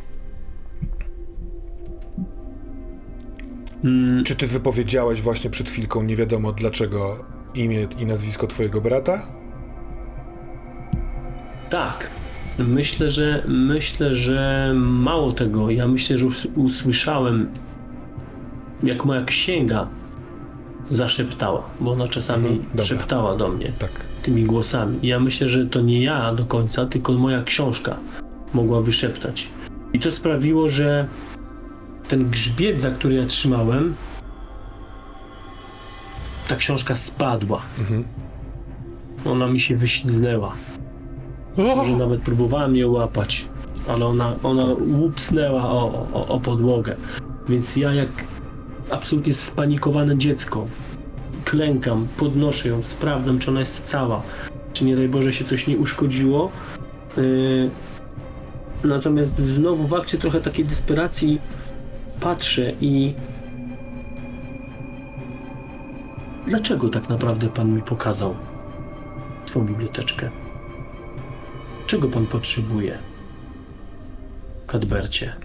Mm, 3.84 4.24
czy 4.24 4.36
ty 4.36 4.48
wypowiedziałeś 4.48 5.22
właśnie 5.22 5.50
przed 5.50 5.70
chwilką, 5.70 6.04
nie 6.04 6.16
wiadomo 6.16 6.52
dlaczego, 6.52 7.26
imię 7.56 7.88
i 8.00 8.06
nazwisko 8.06 8.48
twojego 8.48 8.82
brata? 8.82 9.28
tak. 11.70 12.10
Myślę, 12.60 13.10
że 13.12 13.44
myślę, 13.48 14.16
że 14.16 14.72
mało 14.76 15.32
tego. 15.32 15.70
Ja 15.70 15.88
myślę, 15.88 16.18
że 16.18 16.26
us- 16.26 16.48
usłyszałem, 16.56 17.52
jak 18.84 19.06
moja 19.06 19.26
księga 19.26 19.88
zaszeptała, 20.90 21.64
bo 21.80 21.92
ona 21.92 22.08
czasami 22.08 22.48
Mhm, 22.50 22.86
szeptała 22.88 23.36
do 23.38 23.50
mnie 23.50 23.72
Tak. 23.80 23.92
Tymi 24.24 24.44
głosami. 24.44 25.00
Ja 25.04 25.20
myślę, 25.20 25.50
że 25.50 25.66
to 25.66 25.82
nie 25.82 26.04
ja 26.04 26.34
do 26.34 26.46
końca, 26.46 26.86
tylko 26.86 27.14
moja 27.14 27.44
książka 27.44 27.98
mogła 28.54 28.82
wyszeptać. 28.82 29.48
I 29.94 30.00
to 30.00 30.12
sprawiło, 30.12 30.70
że 30.70 31.08
ten 32.08 32.30
grzbiet, 32.30 32.82
za 32.82 32.92
który 32.92 33.16
ja 33.16 33.26
trzymałem, 33.26 33.96
ta 36.48 36.56
książka 36.56 36.96
spadła. 36.96 37.62
Mhm. 37.80 38.04
Ona 39.26 39.48
mi 39.48 39.60
się 39.60 39.78
wyśliznęła. 39.78 40.54
Może 41.58 41.98
nawet 41.98 42.22
próbowałem 42.22 42.76
ją 42.76 42.92
łapać, 42.92 43.46
ale 43.88 44.06
ona, 44.06 44.36
ona 44.44 44.66
łupsnęła 44.98 45.64
o, 45.72 46.08
o, 46.14 46.28
o 46.28 46.40
podłogę. 46.40 46.96
Więc 47.50 47.76
ja 47.76 47.94
jak 47.94 48.10
absolutnie 48.92 49.34
spanikowane 49.34 50.18
dziecko 50.18 50.68
klękam, 51.54 52.08
podnoszę 52.18 52.70
ją, 52.70 52.84
sprawdzam, 52.84 53.40
czy 53.40 53.52
ona 53.52 53.60
jest 53.60 53.84
cała, 53.84 54.24
czy 54.74 54.86
nie 54.86 54.96
daj 54.96 55.10
Boże 55.10 55.34
się 55.34 55.46
coś 55.46 55.68
nie 55.68 55.78
uszkodziło. 55.78 56.52
Yy, 57.18 57.70
natomiast 58.84 59.40
znowu 59.40 59.88
w 59.88 59.94
akcie 59.94 60.18
trochę 60.18 60.42
takiej 60.42 60.66
desperacji 60.66 61.42
patrzę 62.20 62.74
i 62.82 63.14
dlaczego 66.48 66.90
tak 66.90 67.10
naprawdę 67.10 67.48
Pan 67.48 67.76
mi 67.76 67.82
pokazał 67.82 68.36
swoją 69.46 69.66
biblioteczkę? 69.66 70.30
Czego 71.88 72.08
pan 72.08 72.28
potrzebuje? 72.28 72.98
Kadbercie. 74.68 75.36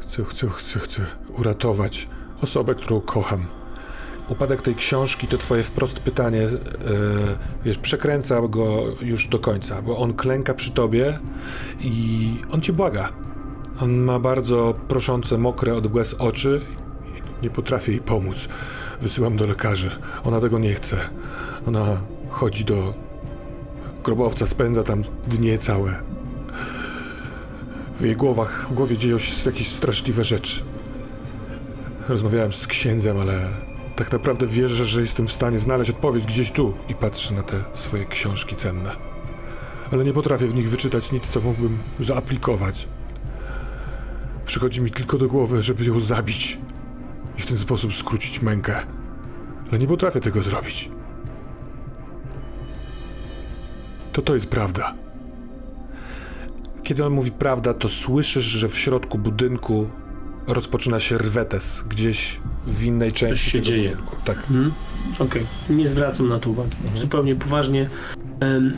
Chcę, 0.00 0.24
chcę, 0.24 0.48
chcę, 0.48 0.78
chcę 0.78 1.02
uratować 1.38 2.08
osobę, 2.42 2.74
którą 2.74 3.00
kocham. 3.00 3.46
Upadek 4.28 4.62
tej 4.62 4.74
książki 4.74 5.26
to 5.26 5.38
twoje 5.38 5.62
wprost 5.62 6.00
pytanie, 6.00 6.42
e, 6.42 6.48
wiesz, 7.64 7.78
przekręca 7.78 8.40
go 8.48 8.82
już 9.00 9.28
do 9.28 9.38
końca, 9.38 9.82
bo 9.82 9.98
on 9.98 10.14
klęka 10.14 10.54
przy 10.54 10.70
tobie 10.70 11.18
i 11.80 12.34
on 12.52 12.60
cię 12.60 12.72
błaga. 12.72 13.08
On 13.80 13.98
ma 13.98 14.18
bardzo 14.18 14.74
proszące, 14.88 15.38
mokre 15.38 15.74
od 15.74 15.94
łez 15.94 16.14
oczy. 16.14 16.60
Nie 17.42 17.50
potrafię 17.50 17.92
jej 17.92 18.00
pomóc. 18.00 18.48
Wysyłam 19.00 19.36
do 19.36 19.46
lekarzy. 19.46 19.90
Ona 20.24 20.40
tego 20.40 20.58
nie 20.58 20.74
chce. 20.74 20.96
Ona 21.66 22.00
chodzi 22.28 22.64
do 22.64 22.94
grobowca, 24.04 24.46
spędza 24.46 24.82
tam 24.82 25.02
dnie 25.26 25.58
całe. 25.58 26.02
W 27.96 28.04
jej 28.04 28.16
głowach, 28.16 28.66
w 28.70 28.74
głowie 28.74 28.98
dzieją 28.98 29.18
się 29.18 29.50
jakieś 29.50 29.68
straszliwe 29.68 30.24
rzeczy. 30.24 30.62
Rozmawiałem 32.10 32.52
z 32.52 32.66
księdzem, 32.66 33.20
ale 33.20 33.48
tak 33.96 34.12
naprawdę 34.12 34.46
wierzę, 34.46 34.84
że 34.84 35.00
jestem 35.00 35.26
w 35.26 35.32
stanie 35.32 35.58
znaleźć 35.58 35.90
odpowiedź 35.90 36.26
gdzieś 36.26 36.50
tu 36.50 36.74
i 36.88 36.94
patrzę 36.94 37.34
na 37.34 37.42
te 37.42 37.64
swoje 37.74 38.06
książki 38.06 38.56
cenne. 38.56 38.90
Ale 39.92 40.04
nie 40.04 40.12
potrafię 40.12 40.46
w 40.46 40.54
nich 40.54 40.70
wyczytać 40.70 41.12
nic, 41.12 41.26
co 41.26 41.40
mógłbym 41.40 41.78
zaaplikować. 42.00 42.88
Przychodzi 44.46 44.80
mi 44.80 44.90
tylko 44.90 45.18
do 45.18 45.28
głowy, 45.28 45.62
żeby 45.62 45.84
ją 45.84 46.00
zabić 46.00 46.58
i 47.38 47.42
w 47.42 47.46
ten 47.46 47.58
sposób 47.58 47.94
skrócić 47.94 48.42
mękę. 48.42 48.86
Ale 49.68 49.78
nie 49.78 49.86
potrafię 49.86 50.20
tego 50.20 50.42
zrobić. 50.42 50.90
To 54.12 54.22
to 54.22 54.34
jest 54.34 54.48
prawda. 54.48 54.94
Kiedy 56.82 57.06
on 57.06 57.12
mówi 57.12 57.30
prawda, 57.32 57.74
to 57.74 57.88
słyszysz, 57.88 58.44
że 58.44 58.68
w 58.68 58.78
środku 58.78 59.18
budynku 59.18 59.90
rozpoczyna 60.54 61.00
się 61.00 61.18
rwetes 61.18 61.84
gdzieś 61.88 62.40
w 62.66 62.84
innej 62.84 63.12
części 63.12 63.50
się 63.50 63.58
tego 63.58 63.64
dzieje. 63.64 63.90
budynku. 63.90 64.16
Tak. 64.24 64.46
Hmm? 64.46 64.72
Okej, 65.18 65.46
nie 65.70 65.88
zwracam 65.88 66.28
na 66.28 66.38
to 66.38 66.50
uwagi. 66.50 66.76
Zupełnie 66.94 67.36
poważnie. 67.36 67.90
Em, 68.40 68.76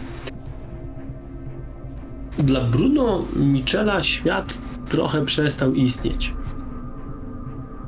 dla 2.39 2.61
Bruno 2.61 3.25
Michela 3.37 4.03
świat 4.03 4.59
trochę 4.89 5.25
przestał 5.25 5.75
istnieć. 5.75 6.35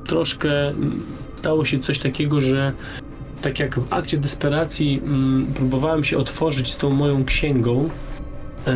Troszkę 0.07 0.69
mm, 0.69 1.03
stało 1.37 1.65
się 1.65 1.79
coś 1.79 1.99
takiego, 1.99 2.41
że 2.41 2.73
tak 3.43 3.59
jak 3.59 3.81
w 3.81 3.93
akcie 3.93 4.19
desperacji 4.19 5.01
mm, 5.05 5.47
próbowałem 5.55 6.05
się 6.05 6.19
otworzyć 6.19 6.73
z 6.73 6.77
tą 6.77 6.91
moją 6.91 7.25
księgą, 7.25 7.91
e, 8.67 8.73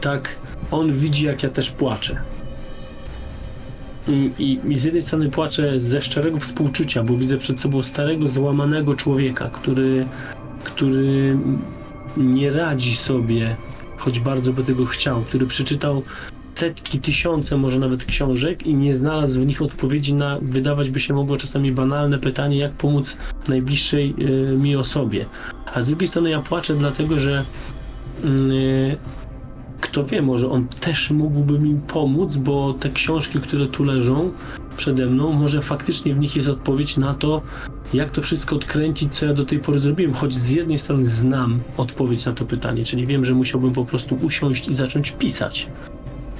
tak 0.00 0.28
on 0.70 0.92
widzi, 0.92 1.24
jak 1.24 1.42
ja 1.42 1.48
też 1.48 1.70
płaczę. 1.70 2.22
I, 4.08 4.58
i, 4.68 4.78
z 4.78 4.84
jednej 4.84 5.02
strony 5.02 5.30
płaczę 5.30 5.80
ze 5.80 6.02
szczerego 6.02 6.40
współczucia, 6.40 7.02
bo 7.02 7.16
widzę 7.16 7.38
przed 7.38 7.60
sobą 7.60 7.82
starego, 7.82 8.28
złamanego 8.28 8.94
człowieka, 8.94 9.48
który, 9.48 10.06
który 10.64 11.38
nie 12.16 12.50
radzi 12.50 12.96
sobie, 12.96 13.56
choć 13.96 14.20
bardzo 14.20 14.52
by 14.52 14.64
tego 14.64 14.86
chciał, 14.86 15.22
który 15.22 15.46
przeczytał 15.46 16.02
setki, 16.54 17.00
tysiące, 17.00 17.56
może 17.56 17.78
nawet 17.78 18.04
książek 18.04 18.66
i 18.66 18.74
nie 18.74 18.94
znalazł 18.94 19.40
w 19.40 19.46
nich 19.46 19.62
odpowiedzi 19.62 20.14
na, 20.14 20.38
wydawać 20.42 20.90
by 20.90 21.00
się 21.00 21.14
mogło 21.14 21.36
czasami 21.36 21.72
banalne 21.72 22.18
pytanie, 22.18 22.56
jak 22.56 22.72
pomóc 22.72 23.18
najbliższej 23.48 24.14
y, 24.18 24.56
mi 24.58 24.76
osobie. 24.76 25.26
A 25.74 25.82
z 25.82 25.86
drugiej 25.86 26.08
strony 26.08 26.30
ja 26.30 26.42
płaczę 26.42 26.74
dlatego, 26.74 27.18
że 27.18 27.44
y, 28.24 28.96
kto 29.82 30.04
wie, 30.04 30.22
może 30.22 30.50
on 30.50 30.68
też 30.68 31.10
mógłby 31.10 31.58
mi 31.58 31.74
pomóc, 31.74 32.36
bo 32.36 32.72
te 32.72 32.90
książki, 32.90 33.38
które 33.38 33.66
tu 33.66 33.84
leżą 33.84 34.30
przede 34.76 35.06
mną, 35.06 35.32
może 35.32 35.62
faktycznie 35.62 36.14
w 36.14 36.18
nich 36.18 36.36
jest 36.36 36.48
odpowiedź 36.48 36.96
na 36.96 37.14
to, 37.14 37.42
jak 37.92 38.10
to 38.10 38.22
wszystko 38.22 38.56
odkręcić, 38.56 39.14
co 39.14 39.26
ja 39.26 39.34
do 39.34 39.44
tej 39.44 39.58
pory 39.58 39.78
zrobiłem. 39.78 40.14
Choć 40.14 40.34
z 40.34 40.50
jednej 40.50 40.78
strony 40.78 41.06
znam 41.06 41.60
odpowiedź 41.76 42.26
na 42.26 42.32
to 42.32 42.44
pytanie, 42.44 42.84
czyli 42.84 43.06
wiem, 43.06 43.24
że 43.24 43.34
musiałbym 43.34 43.72
po 43.72 43.84
prostu 43.84 44.18
usiąść 44.22 44.68
i 44.68 44.74
zacząć 44.74 45.10
pisać. 45.10 45.68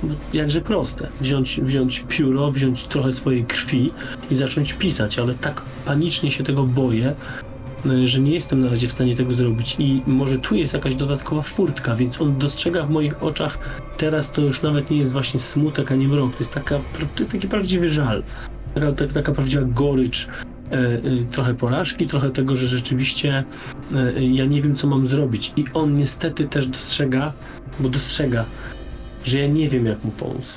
No, 0.02 0.14
jakże 0.32 0.60
proste. 0.60 1.08
Wziąć, 1.20 1.60
wziąć 1.60 2.04
pióro, 2.08 2.52
wziąć 2.52 2.84
trochę 2.84 3.12
swojej 3.12 3.44
krwi 3.44 3.92
i 4.30 4.34
zacząć 4.34 4.72
pisać, 4.72 5.18
ale 5.18 5.34
tak 5.34 5.62
panicznie 5.84 6.30
się 6.30 6.44
tego 6.44 6.62
boję, 6.62 7.14
że 8.04 8.20
nie 8.20 8.34
jestem 8.34 8.60
na 8.60 8.70
razie 8.70 8.88
w 8.88 8.92
stanie 8.92 9.16
tego 9.16 9.34
zrobić. 9.34 9.76
I 9.78 10.02
może 10.06 10.38
tu 10.38 10.54
jest 10.54 10.74
jakaś 10.74 10.94
dodatkowa 10.94 11.42
furtka, 11.42 11.96
więc 11.96 12.20
on 12.20 12.38
dostrzega 12.38 12.86
w 12.86 12.90
moich 12.90 13.22
oczach 13.22 13.58
teraz 13.96 14.32
to 14.32 14.42
już 14.42 14.62
nawet 14.62 14.90
nie 14.90 14.98
jest 14.98 15.12
właśnie 15.12 15.40
smutek, 15.40 15.92
ani 15.92 16.08
mrok, 16.08 16.32
to 16.32 16.38
jest, 16.38 16.54
taka, 16.54 16.78
to 17.14 17.18
jest 17.18 17.32
taki 17.32 17.48
prawdziwy 17.48 17.88
żal, 17.88 18.22
taka, 18.74 18.92
taka, 18.92 19.12
taka 19.12 19.32
prawdziwa 19.32 19.62
gorycz, 19.66 20.28
e, 20.28 20.78
e, 20.78 21.00
trochę 21.30 21.54
porażki, 21.54 22.06
trochę 22.06 22.30
tego, 22.30 22.56
że 22.56 22.66
rzeczywiście 22.66 23.44
e, 23.94 24.24
ja 24.24 24.44
nie 24.46 24.62
wiem, 24.62 24.74
co 24.74 24.86
mam 24.86 25.06
zrobić. 25.06 25.52
I 25.56 25.64
on 25.74 25.94
niestety 25.94 26.44
też 26.44 26.66
dostrzega, 26.66 27.32
bo 27.80 27.88
dostrzega, 27.88 28.44
że 29.24 29.38
ja 29.38 29.46
nie 29.46 29.68
wiem, 29.68 29.86
jak 29.86 30.04
mu 30.04 30.10
pomóc. 30.10 30.54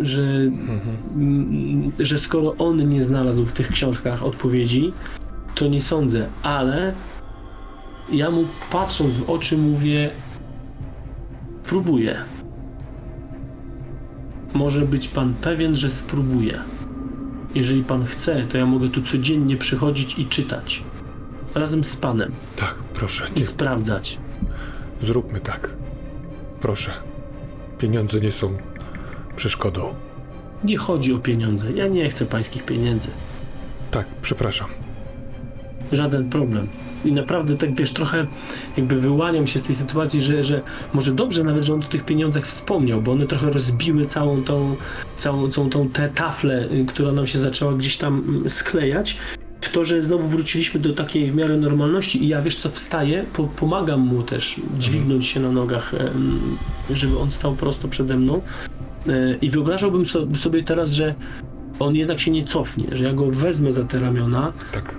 Że, 0.00 0.22
mm, 0.22 1.92
że 1.98 2.18
skoro 2.18 2.54
on 2.58 2.88
nie 2.88 3.02
znalazł 3.02 3.46
w 3.46 3.52
tych 3.52 3.68
książkach 3.68 4.22
odpowiedzi, 4.22 4.92
to 5.56 5.66
nie 5.66 5.82
sądzę, 5.82 6.28
ale 6.42 6.94
ja 8.12 8.30
mu 8.30 8.44
patrząc 8.70 9.16
w 9.16 9.30
oczy 9.30 9.58
mówię: 9.58 10.10
Próbuję. 11.64 12.16
Może 14.54 14.86
być 14.86 15.08
pan 15.08 15.34
pewien, 15.34 15.76
że 15.76 15.90
spróbuję. 15.90 16.58
Jeżeli 17.54 17.84
pan 17.84 18.04
chce, 18.04 18.46
to 18.48 18.58
ja 18.58 18.66
mogę 18.66 18.88
tu 18.88 19.02
codziennie 19.02 19.56
przychodzić 19.56 20.18
i 20.18 20.26
czytać. 20.26 20.82
Razem 21.54 21.84
z 21.84 21.96
panem 21.96 22.32
Tak, 22.56 22.74
proszę, 22.74 23.26
i 23.36 23.38
nie, 23.40 23.46
sprawdzać. 23.46 24.18
zróbmy 25.00 25.40
tak. 25.40 25.74
Proszę. 26.60 26.90
Pieniądze 27.78 28.20
nie 28.20 28.30
są 28.30 28.56
przeszkodą. 29.36 29.94
Nie 30.64 30.76
chodzi 30.78 31.14
o 31.14 31.18
pieniądze. 31.18 31.72
Ja 31.72 31.88
nie 31.88 32.10
chcę 32.10 32.26
pańskich 32.26 32.64
pieniędzy. 32.64 33.08
Tak, 33.90 34.06
przepraszam. 34.22 34.68
Żaden 35.92 36.30
problem. 36.30 36.66
I 37.04 37.12
naprawdę 37.12 37.56
tak 37.56 37.74
wiesz, 37.74 37.92
trochę 37.92 38.26
jakby 38.76 38.96
wyłaniam 39.00 39.46
się 39.46 39.58
z 39.58 39.62
tej 39.62 39.74
sytuacji, 39.74 40.20
że, 40.20 40.42
że 40.44 40.62
może 40.94 41.12
dobrze 41.12 41.44
nawet, 41.44 41.64
że 41.64 41.74
on 41.74 41.80
o 41.80 41.82
tych 41.82 42.04
pieniądzach 42.04 42.46
wspomniał, 42.46 43.02
bo 43.02 43.12
one 43.12 43.26
trochę 43.26 43.50
rozbiły 43.50 44.06
całą 44.06 44.42
tą, 44.42 44.76
całą, 45.18 45.48
całą 45.50 45.70
tą 45.70 45.88
tę 45.88 46.08
taflę, 46.08 46.68
y, 46.72 46.84
która 46.88 47.12
nam 47.12 47.26
się 47.26 47.38
zaczęła 47.38 47.72
gdzieś 47.72 47.96
tam 47.96 48.24
mm, 48.28 48.50
sklejać. 48.50 49.18
W 49.60 49.68
to, 49.72 49.84
że 49.84 50.02
znowu 50.02 50.28
wróciliśmy 50.28 50.80
do 50.80 50.92
takiej 50.92 51.32
w 51.32 51.34
miarę 51.34 51.56
normalności 51.56 52.24
i 52.24 52.28
ja 52.28 52.42
wiesz 52.42 52.56
co, 52.56 52.70
wstaję, 52.70 53.24
po, 53.32 53.44
pomagam 53.44 54.00
mu 54.00 54.22
też 54.22 54.60
dźwignąć 54.78 55.26
się 55.26 55.40
na 55.40 55.50
nogach, 55.50 55.92
żeby 56.90 57.18
on 57.18 57.30
stał 57.30 57.54
prosto 57.56 57.88
przede 57.88 58.16
mną. 58.16 58.40
E, 59.08 59.36
I 59.42 59.50
wyobrażałbym 59.50 60.06
so- 60.06 60.36
sobie 60.36 60.62
teraz, 60.62 60.90
że 60.90 61.14
on 61.78 61.96
jednak 61.96 62.20
się 62.20 62.30
nie 62.30 62.44
cofnie, 62.44 62.86
że 62.92 63.04
ja 63.04 63.12
go 63.12 63.26
wezmę 63.30 63.72
za 63.72 63.84
te 63.84 64.00
ramiona, 64.00 64.52
Tak. 64.72 64.98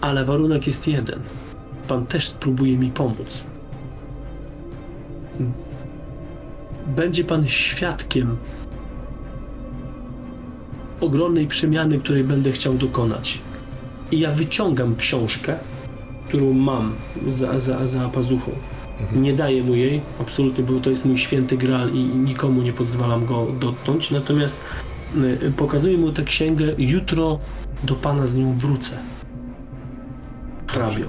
Ale 0.00 0.24
warunek 0.24 0.66
jest 0.66 0.88
jeden. 0.88 1.20
Pan 1.88 2.06
też 2.06 2.28
spróbuje 2.28 2.78
mi 2.78 2.90
pomóc. 2.90 3.42
Będzie 6.86 7.24
pan 7.24 7.48
świadkiem 7.48 8.36
ogromnej 11.00 11.46
przemiany, 11.46 11.98
której 11.98 12.24
będę 12.24 12.52
chciał 12.52 12.74
dokonać. 12.74 13.38
I 14.10 14.20
ja 14.20 14.32
wyciągam 14.32 14.96
książkę, 14.96 15.56
którą 16.28 16.52
mam 16.52 16.94
za, 17.28 17.60
za, 17.60 17.86
za 17.86 18.08
pazuchą. 18.08 18.50
Nie 19.16 19.32
daję 19.32 19.62
mu 19.62 19.74
jej, 19.74 20.00
absolutnie, 20.20 20.64
bo 20.64 20.80
to 20.80 20.90
jest 20.90 21.04
mój 21.04 21.18
święty 21.18 21.56
graal 21.56 21.90
i 21.90 22.04
nikomu 22.04 22.62
nie 22.62 22.72
pozwalam 22.72 23.26
go 23.26 23.46
dotknąć. 23.60 24.10
Natomiast 24.10 24.60
y, 25.16 25.52
pokazuję 25.56 25.98
mu 25.98 26.12
tę 26.12 26.22
księgę, 26.22 26.74
jutro 26.78 27.38
do 27.84 27.94
pana 27.94 28.26
z 28.26 28.34
nią 28.36 28.58
wrócę. 28.58 28.98
Hrabio. 30.68 31.06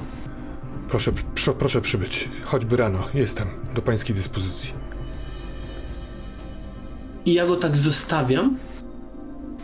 Proszę, 0.90 1.12
pr- 1.12 1.54
proszę 1.54 1.82
przybyć. 1.82 2.30
Choćby 2.46 2.78
rano. 2.78 3.00
Jestem 3.14 3.48
do 3.76 3.82
pańskiej 3.82 4.16
dyspozycji. 4.16 4.74
I 7.26 7.34
ja 7.34 7.46
go 7.48 7.56
tak 7.56 7.78
zostawiam, 7.78 8.58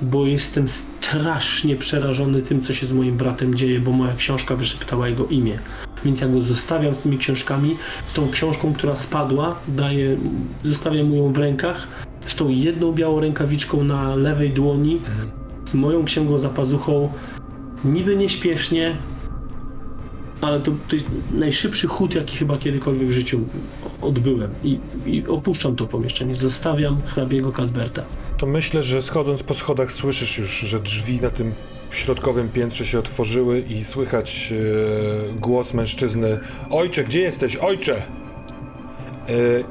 bo 0.02 0.26
jestem 0.26 0.68
strasznie 0.68 1.76
przerażony 1.76 2.42
tym, 2.42 2.62
co 2.64 2.74
się 2.74 2.88
z 2.88 2.92
moim 2.94 3.18
bratem 3.18 3.56
dzieje, 3.56 3.80
bo 3.80 3.92
moja 3.92 4.16
książka 4.16 4.56
wyszeptała 4.56 5.08
jego 5.08 5.26
imię. 5.26 5.60
Więc 6.06 6.22
ja 6.22 6.28
go 6.28 6.42
zostawiam 6.42 6.96
z 6.96 7.00
tymi 7.00 7.18
książkami, 7.18 7.78
z 8.08 8.14
tą 8.14 8.30
książką, 8.30 8.74
która 8.74 8.96
spadła, 8.96 9.60
daję, 9.68 10.18
zostawiam 10.64 11.08
mu 11.08 11.16
ją 11.16 11.34
w 11.34 11.38
rękach, 11.38 11.88
z 12.26 12.36
tą 12.36 12.50
jedną 12.50 12.92
białą 12.92 13.20
rękawiczką 13.20 13.84
na 13.84 14.16
lewej 14.16 14.54
dłoni, 14.54 15.02
z 15.66 15.74
moją 15.74 16.06
księgą 16.06 16.38
za 16.38 16.50
pazuchą, 16.50 17.12
niby 17.86 18.16
nieśpiesznie, 18.16 18.98
ale 20.42 20.60
to, 20.60 20.72
to 20.88 20.96
jest 20.96 21.12
najszybszy 21.32 21.88
chód, 21.88 22.16
jaki 22.16 22.38
chyba 22.38 22.58
kiedykolwiek 22.58 23.10
w 23.10 23.12
życiu 23.12 23.42
odbyłem. 24.02 24.52
I, 24.64 24.80
i 25.06 25.28
opuszczam 25.28 25.76
to 25.76 25.88
pomieszczenie, 25.88 26.36
zostawiam 26.36 27.02
hrabiego 27.02 27.52
Cadberta. 27.52 28.04
To 28.38 28.46
myślę, 28.46 28.84
że 28.84 29.02
schodząc 29.02 29.44
po 29.44 29.54
schodach 29.54 29.92
słyszysz 29.92 30.38
już, 30.38 30.60
że 30.60 30.80
drzwi 30.80 31.22
na 31.22 31.30
tym 31.30 31.54
środkowym 31.92 32.50
piętrze 32.50 32.86
się 32.86 33.00
otworzyły 33.00 33.60
i 33.60 33.84
słychać 33.84 34.54
e, 34.54 35.40
głos 35.40 35.74
mężczyzny. 35.74 36.40
Ojcze, 36.70 37.04
gdzie 37.04 37.20
jesteś? 37.20 37.56
Ojcze! 37.56 37.96
E, 37.96 38.04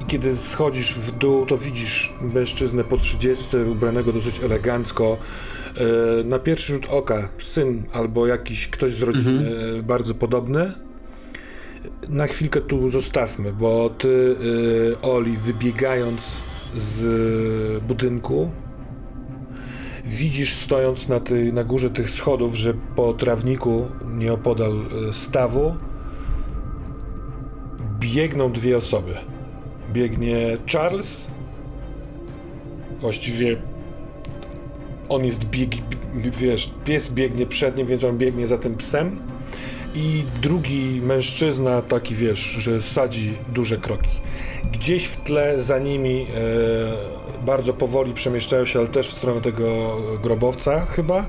kiedy 0.06 0.36
schodzisz 0.36 0.94
w 0.94 1.18
dół, 1.18 1.46
to 1.46 1.58
widzisz 1.58 2.12
mężczyznę 2.20 2.84
po 2.84 2.96
30, 2.96 3.56
ubranego 3.56 4.12
dosyć 4.12 4.40
elegancko. 4.40 5.16
E, 5.76 6.24
na 6.24 6.38
pierwszy 6.38 6.72
rzut 6.72 6.86
oka 6.90 7.28
syn 7.38 7.82
albo 7.92 8.26
jakiś 8.26 8.68
ktoś 8.68 8.92
z 8.92 9.02
rodziny 9.02 9.50
e, 9.78 9.82
bardzo 9.82 10.14
podobny. 10.14 10.72
Na 12.08 12.26
chwilkę 12.26 12.60
tu 12.60 12.90
zostawmy, 12.90 13.52
bo 13.52 13.90
ty, 13.90 14.36
e, 14.98 15.02
Oli, 15.02 15.36
wybiegając 15.36 16.42
z 16.76 17.82
budynku, 17.84 18.52
widzisz 20.04 20.54
stojąc 20.54 21.08
na, 21.08 21.20
tej, 21.20 21.52
na 21.52 21.64
górze 21.64 21.90
tych 21.90 22.10
schodów, 22.10 22.54
że 22.54 22.74
po 22.96 23.14
trawniku 23.14 23.86
nieopodal 24.04 24.72
stawu 25.12 25.76
biegną 28.00 28.52
dwie 28.52 28.76
osoby. 28.76 29.14
Biegnie 29.92 30.56
Charles, 30.72 31.30
właściwie 33.00 33.56
on 35.08 35.24
jest 35.24 35.44
bieg, 35.44 35.70
wiesz, 36.14 36.70
pies 36.84 37.08
biegnie 37.08 37.46
przed 37.46 37.76
nim, 37.76 37.86
więc 37.86 38.04
on 38.04 38.18
biegnie 38.18 38.46
za 38.46 38.58
tym 38.58 38.76
psem. 38.76 39.20
I 39.94 40.24
drugi 40.42 41.00
mężczyzna, 41.02 41.82
taki 41.82 42.14
wiesz, 42.14 42.38
że 42.40 42.82
sadzi 42.82 43.38
duże 43.48 43.76
kroki. 43.76 44.10
Gdzieś 44.72 45.04
w 45.04 45.16
tle 45.16 45.60
za 45.60 45.78
nimi 45.78 46.26
e, 47.40 47.44
bardzo 47.44 47.72
powoli 47.74 48.14
przemieszczają 48.14 48.64
się, 48.64 48.78
ale 48.78 48.88
też 48.88 49.08
w 49.08 49.12
stronę 49.12 49.40
tego 49.40 49.96
grobowca 50.22 50.86
chyba, 50.86 51.26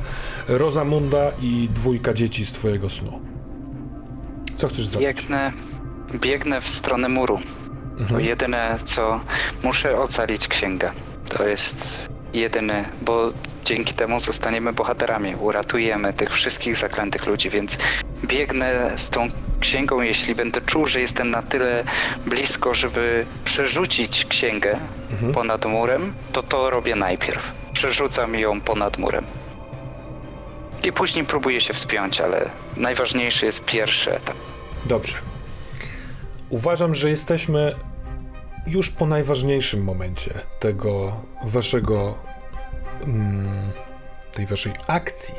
Rosamunda 0.48 1.32
i 1.42 1.70
dwójka 1.74 2.14
dzieci 2.14 2.46
z 2.46 2.52
twojego 2.52 2.90
snu. 2.90 3.20
Co 4.56 4.68
chcesz 4.68 4.86
zrobić? 4.86 5.08
Biegnę, 5.08 5.52
biegnę 6.14 6.62
w 6.62 6.70
stronę 6.70 7.10
muru. 7.10 7.40
To 8.10 8.20
jedyne, 8.20 8.78
co 8.84 9.20
muszę 9.64 9.98
ocalić 9.98 10.48
księgę. 10.48 10.92
To 11.30 11.48
jest 11.48 12.10
jedyne, 12.36 12.86
bo 13.02 13.32
dzięki 13.66 13.94
temu 13.94 14.20
zostaniemy 14.20 14.74
bohaterami. 14.74 15.36
Uratujemy 15.36 16.14
tych 16.14 16.32
wszystkich 16.32 16.76
zaklętych 16.76 17.26
ludzi, 17.26 17.50
więc 17.50 17.78
biegnę 18.24 18.94
z 18.98 19.10
tą 19.10 19.28
księgą, 19.60 20.02
jeśli 20.02 20.36
będę 20.36 20.62
czuł, 20.62 20.88
że 20.88 21.02
jestem 21.02 21.32
na 21.32 21.42
tyle 21.42 21.84
blisko, 22.26 22.74
żeby 22.74 23.26
przerzucić 23.46 24.26
księgę 24.26 24.80
ponad 25.34 25.66
murem, 25.66 26.14
to 26.34 26.44
to 26.44 26.70
robię 26.70 26.96
najpierw. 26.96 27.52
Przerzucam 27.74 28.36
ją 28.36 28.62
ponad 28.62 28.98
murem. 28.98 29.26
I 30.84 30.92
później 30.92 31.26
próbuję 31.26 31.62
się 31.62 31.74
wspiąć, 31.74 32.22
ale 32.22 32.50
najważniejszy 32.78 33.46
jest 33.46 33.66
pierwszy 33.66 34.16
etap. 34.16 34.36
Dobrze. 34.86 35.18
Uważam, 36.50 36.96
że 36.96 37.10
jesteśmy 37.10 37.76
już 38.68 38.90
po 38.90 39.06
najważniejszym 39.06 39.84
momencie 39.84 40.34
tego 40.60 41.22
waszego. 41.46 42.16
Mm, 43.04 43.72
tej 44.36 44.46
waszej 44.46 44.74
akcji. 44.88 45.36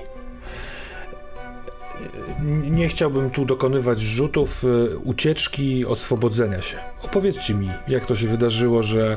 Nie 2.70 2.88
chciałbym 2.88 3.30
tu 3.30 3.44
dokonywać 3.44 4.00
rzutów 4.00 4.64
y, 4.64 4.98
ucieczki, 4.98 5.86
oswobodzenia 5.86 6.62
się. 6.62 6.78
Opowiedzcie 7.02 7.54
mi, 7.54 7.70
jak 7.88 8.06
to 8.06 8.16
się 8.16 8.26
wydarzyło, 8.26 8.82
że 8.82 9.16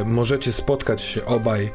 y, 0.00 0.04
możecie 0.04 0.52
spotkać 0.52 1.02
się 1.02 1.24
obaj 1.24 1.72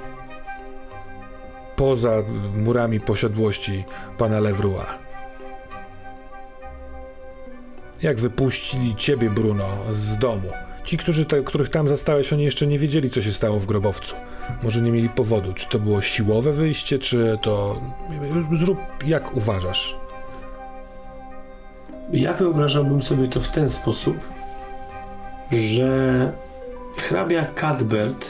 poza 1.75 2.23
murami 2.55 2.99
posiadłości 2.99 3.85
pana 4.17 4.39
Levroy. 4.39 4.85
Jak 8.01 8.19
wypuścili 8.19 8.95
ciebie, 8.95 9.29
Bruno, 9.29 9.67
z 9.91 10.17
domu? 10.17 10.51
Ci, 10.83 10.97
którzy 10.97 11.25
te, 11.25 11.43
których 11.43 11.69
tam 11.69 11.87
zastałeś, 11.87 12.33
oni 12.33 12.43
jeszcze 12.43 12.67
nie 12.67 12.79
wiedzieli, 12.79 13.09
co 13.09 13.21
się 13.21 13.31
stało 13.31 13.59
w 13.59 13.65
grobowcu. 13.65 14.15
Może 14.63 14.81
nie 14.81 14.91
mieli 14.91 15.09
powodu. 15.09 15.53
Czy 15.53 15.69
to 15.69 15.79
było 15.79 16.01
siłowe 16.01 16.53
wyjście, 16.53 16.99
czy 16.99 17.37
to. 17.41 17.81
Zrób 18.53 18.77
jak 19.07 19.35
uważasz. 19.35 19.97
Ja 22.13 22.33
wyobrażałbym 22.33 23.01
sobie 23.01 23.27
to 23.27 23.39
w 23.39 23.47
ten 23.47 23.69
sposób, 23.69 24.17
że 25.51 26.31
hrabia 26.97 27.45
Cadbert, 27.45 28.29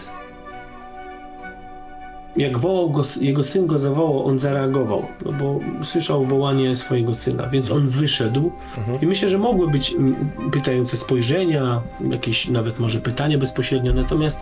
jak 2.37 2.57
wołał 2.57 2.89
go, 2.89 3.01
jego 3.21 3.43
syn 3.43 3.67
go 3.67 3.77
zawołał, 3.77 4.25
on 4.25 4.39
zareagował, 4.39 5.05
no 5.25 5.31
bo 5.33 5.59
słyszał 5.83 6.25
wołanie 6.25 6.75
swojego 6.75 7.13
syna, 7.13 7.47
więc 7.47 7.71
on 7.71 7.87
wyszedł 7.87 8.51
i 9.01 9.05
myślę, 9.05 9.29
że 9.29 9.37
mogły 9.37 9.67
być 9.67 9.95
pytające 10.51 10.97
spojrzenia, 10.97 11.81
jakieś 12.09 12.49
nawet 12.49 12.79
może 12.79 12.99
pytania 12.99 13.37
bezpośrednio, 13.37 13.93
natomiast 13.93 14.39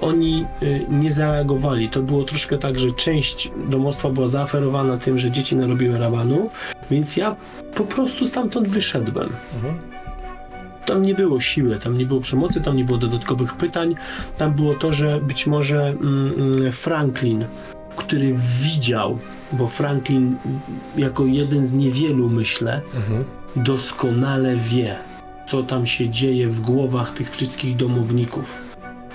oni 0.00 0.46
y, 0.62 0.86
nie 0.88 1.12
zareagowali. 1.12 1.88
To 1.88 2.02
było 2.02 2.22
troszkę 2.22 2.58
tak, 2.58 2.78
że 2.78 2.90
część 2.90 3.50
domostwa 3.68 4.10
była 4.10 4.28
zaoferowana 4.28 4.98
tym, 4.98 5.18
że 5.18 5.30
dzieci 5.30 5.56
narobiły 5.56 5.98
rabanu, 5.98 6.50
więc 6.90 7.16
ja 7.16 7.36
po 7.74 7.84
prostu 7.84 8.26
stamtąd 8.26 8.68
wyszedłem. 8.68 9.28
Mhm. 9.54 10.01
Tam 10.86 11.02
nie 11.02 11.14
było 11.14 11.40
siły, 11.40 11.78
tam 11.78 11.98
nie 11.98 12.06
było 12.06 12.20
przemocy, 12.20 12.60
tam 12.60 12.76
nie 12.76 12.84
było 12.84 12.98
dodatkowych 12.98 13.54
pytań. 13.54 13.94
Tam 14.38 14.52
było 14.54 14.74
to, 14.74 14.92
że 14.92 15.20
być 15.20 15.46
może 15.46 15.88
mm, 15.88 16.32
mm, 16.36 16.72
Franklin, 16.72 17.44
który 17.96 18.34
widział, 18.62 19.18
bo 19.52 19.66
Franklin 19.68 20.36
jako 20.96 21.26
jeden 21.26 21.66
z 21.66 21.72
niewielu, 21.72 22.28
myślę, 22.28 22.80
Mhm. 22.94 23.24
doskonale 23.56 24.56
wie, 24.56 24.94
co 25.46 25.62
tam 25.62 25.86
się 25.86 26.08
dzieje 26.10 26.48
w 26.48 26.60
głowach 26.60 27.10
tych 27.10 27.30
wszystkich 27.30 27.76
domowników. 27.76 28.62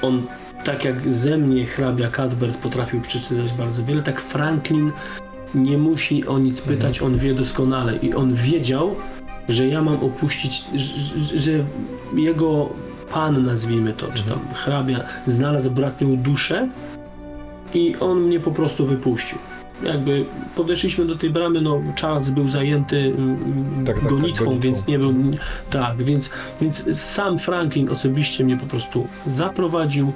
On, 0.02 0.24
tak 0.64 0.86
jak 0.86 1.12
ze 1.12 1.38
mnie 1.38 1.66
hrabia 1.66 2.10
Cadbert 2.12 2.58
potrafił 2.58 3.02
przeczytać 3.02 3.54
bardzo 3.54 3.84
wiele, 3.86 4.02
tak 4.02 4.22
Franklin 4.22 4.92
nie 5.56 5.78
musi 5.78 6.28
o 6.28 6.40
nic 6.40 6.62
pytać, 6.62 7.02
on 7.02 7.18
wie 7.18 7.34
doskonale 7.34 7.96
i 7.98 8.14
on 8.14 8.34
wiedział, 8.34 8.96
że 9.50 9.68
ja 9.68 9.82
mam 9.82 10.04
opuścić, 10.04 10.64
że, 10.76 11.40
że 11.40 11.52
jego 12.16 12.70
pan, 13.12 13.46
nazwijmy 13.46 13.94
to, 13.94 14.08
czy 14.14 14.24
tam 14.24 14.40
hrabia, 14.54 15.04
znalazł 15.28 15.72
bratnią 15.72 16.18
duszę 16.18 16.70
i 17.74 17.96
on 18.00 18.22
mnie 18.22 18.40
po 18.40 18.52
prostu 18.52 18.86
wypuścił. 18.86 19.38
Jakby 19.84 20.26
podeszliśmy 20.56 21.06
do 21.06 21.16
tej 21.16 21.30
bramy, 21.30 21.62
no 21.62 21.82
Charles 22.02 22.30
był 22.30 22.48
zajęty 22.48 23.14
mm, 23.18 23.86
Tak, 23.86 23.96
tak, 23.96 24.04
tak, 24.04 24.14
gonitwą, 24.14 24.46
gonitwą. 24.46 24.60
więc 24.60 24.88
nie 24.88 25.00
był. 25.00 25.14
Tak, 25.70 25.98
więc, 25.98 26.30
więc 26.62 27.00
sam 27.00 27.40
Franklin 27.40 27.90
osobiście 27.90 28.44
mnie 28.44 28.58
po 28.58 28.66
prostu 28.66 29.08
zaprowadził 29.28 30.14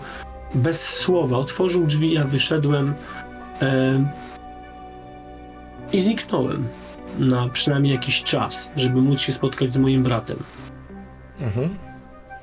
bez 0.56 0.90
słowa, 0.98 1.38
otworzył 1.38 1.86
drzwi, 1.86 2.14
ja 2.14 2.24
wyszedłem 2.24 2.94
e, 3.62 4.06
i 5.94 6.02
zniknąłem 6.02 6.68
na 7.20 7.50
przynajmniej 7.50 7.94
jakiś 7.94 8.24
czas, 8.24 8.72
żeby 8.76 9.02
móc 9.02 9.20
się 9.20 9.34
spotkać 9.34 9.74
z 9.74 9.78
moim 9.78 10.04
bratem. 10.04 10.44
Mhm. 11.40 11.70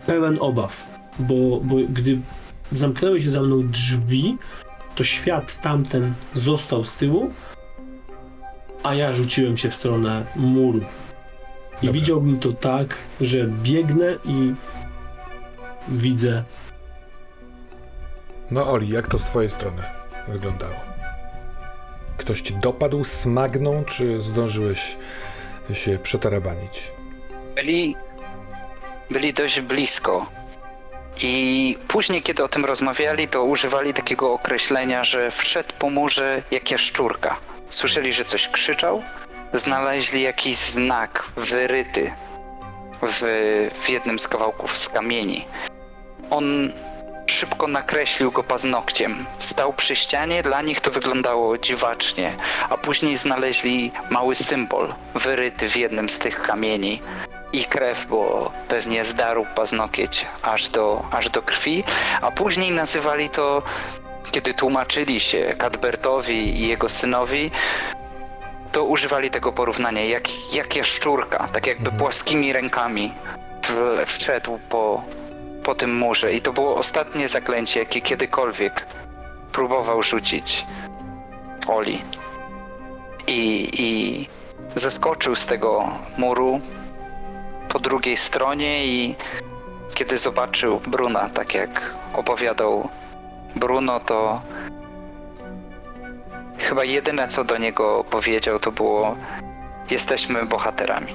Pełen 0.06 0.38
obaw, 0.40 0.86
bo, 1.18 1.60
bo 1.60 1.76
gdy 1.88 2.18
zamknęły 2.72 3.22
się 3.22 3.30
za 3.30 3.40
mną 3.40 3.68
drzwi, 3.68 4.38
to 4.94 5.04
świat 5.04 5.60
tamten 5.62 6.14
został 6.34 6.84
z 6.84 6.96
tyłu, 6.96 7.32
a 8.82 8.94
ja 8.94 9.12
rzuciłem 9.12 9.56
się 9.56 9.70
w 9.70 9.74
stronę 9.74 10.26
muru. 10.36 10.78
I 10.78 11.86
Dobra. 11.86 11.92
widziałbym 11.92 12.38
to 12.38 12.52
tak, 12.52 12.94
że 13.20 13.46
biegnę 13.46 14.16
i 14.24 14.54
widzę 15.88 16.44
No 18.50 18.70
Oli, 18.70 18.88
jak 18.88 19.06
to 19.06 19.18
z 19.18 19.24
twojej 19.24 19.50
strony 19.50 19.82
wyglądało? 20.28 20.87
Ktoś 22.18 22.40
cię 22.40 22.54
dopadł, 22.54 23.04
smagnął, 23.04 23.84
czy 23.84 24.20
zdążyłeś 24.20 24.96
się 25.72 25.98
przetarabanić? 25.98 26.92
Byli, 27.54 27.96
byli 29.10 29.32
dość 29.32 29.60
blisko. 29.60 30.26
I 31.22 31.76
później, 31.88 32.22
kiedy 32.22 32.44
o 32.44 32.48
tym 32.48 32.64
rozmawiali, 32.64 33.28
to 33.28 33.44
używali 33.44 33.94
takiego 33.94 34.32
określenia, 34.32 35.04
że 35.04 35.30
wszedł 35.30 35.68
po 35.78 35.90
murze 35.90 36.42
jak 36.50 36.70
jaszczurka. 36.70 37.36
Słyszeli, 37.70 38.12
że 38.12 38.24
coś 38.24 38.48
krzyczał, 38.48 39.02
znaleźli 39.52 40.22
jakiś 40.22 40.56
znak 40.56 41.24
wyryty 41.36 42.12
w, 43.02 43.22
w 43.82 43.88
jednym 43.88 44.18
z 44.18 44.28
kawałków 44.28 44.78
z 44.78 44.88
kamieni. 44.88 45.44
On 46.30 46.72
szybko 47.30 47.68
nakreślił 47.68 48.32
go 48.32 48.44
paznokciem. 48.44 49.26
Stał 49.38 49.72
przy 49.72 49.96
ścianie, 49.96 50.42
dla 50.42 50.62
nich 50.62 50.80
to 50.80 50.90
wyglądało 50.90 51.58
dziwacznie, 51.58 52.36
a 52.70 52.76
później 52.76 53.16
znaleźli 53.16 53.92
mały 54.10 54.34
symbol 54.34 54.94
wyryty 55.14 55.68
w 55.68 55.76
jednym 55.76 56.08
z 56.10 56.18
tych 56.18 56.42
kamieni 56.42 57.02
i 57.52 57.64
krew, 57.64 58.06
bo 58.06 58.52
pewnie 58.68 59.04
zdarł 59.04 59.46
paznokieć 59.54 60.26
aż 60.42 60.68
do, 60.68 61.04
aż 61.10 61.30
do 61.30 61.42
krwi, 61.42 61.84
a 62.20 62.30
później 62.30 62.70
nazywali 62.70 63.30
to, 63.30 63.62
kiedy 64.30 64.54
tłumaczyli 64.54 65.20
się 65.20 65.54
Cadbertowi 65.58 66.60
i 66.60 66.68
jego 66.68 66.88
synowi, 66.88 67.50
to 68.72 68.84
używali 68.84 69.30
tego 69.30 69.52
porównania, 69.52 70.04
jak, 70.04 70.52
jak 70.52 70.76
jaszczurka, 70.76 71.48
tak 71.52 71.66
jakby 71.66 71.84
Mhm. 71.84 71.98
płaskimi 71.98 72.52
rękami 72.52 73.12
w, 73.68 74.02
wszedł 74.06 74.58
po, 74.68 75.04
po 75.68 75.74
tym 75.74 75.96
murze 75.96 76.32
i 76.32 76.40
to 76.40 76.52
było 76.52 76.76
ostatnie 76.76 77.28
zaklęcie, 77.28 77.80
jakie 77.80 78.00
kiedykolwiek 78.00 78.86
próbował 79.52 80.02
rzucić 80.02 80.66
Oli. 81.66 82.02
I, 83.26 83.68
i 83.72 84.28
zeskoczył 84.74 85.36
z 85.36 85.46
tego 85.46 85.88
muru 86.18 86.60
po 87.68 87.78
drugiej 87.78 88.16
stronie 88.16 88.86
i 88.86 89.14
kiedy 89.94 90.16
zobaczył 90.16 90.80
Bruna, 90.86 91.28
tak 91.28 91.54
jak 91.54 91.94
opowiadał 92.14 92.88
Bruno, 93.56 94.00
to 94.00 94.40
chyba 96.58 96.84
jedyne 96.84 97.28
co 97.28 97.44
do 97.44 97.58
niego 97.58 98.04
powiedział 98.10 98.58
to 98.58 98.72
było 98.72 99.16
jesteśmy 99.90 100.46
bohaterami. 100.46 101.12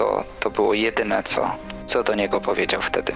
To, 0.00 0.24
to 0.40 0.50
było 0.50 0.74
jedyne 0.74 1.22
co, 1.22 1.56
co 1.86 2.02
do 2.02 2.14
niego 2.14 2.40
powiedział 2.40 2.82
wtedy. 2.82 3.12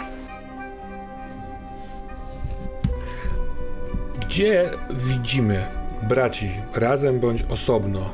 Gdzie 4.20 4.70
widzimy 4.90 5.66
braci 6.02 6.50
razem 6.74 7.20
bądź 7.20 7.42
osobno 7.42 8.10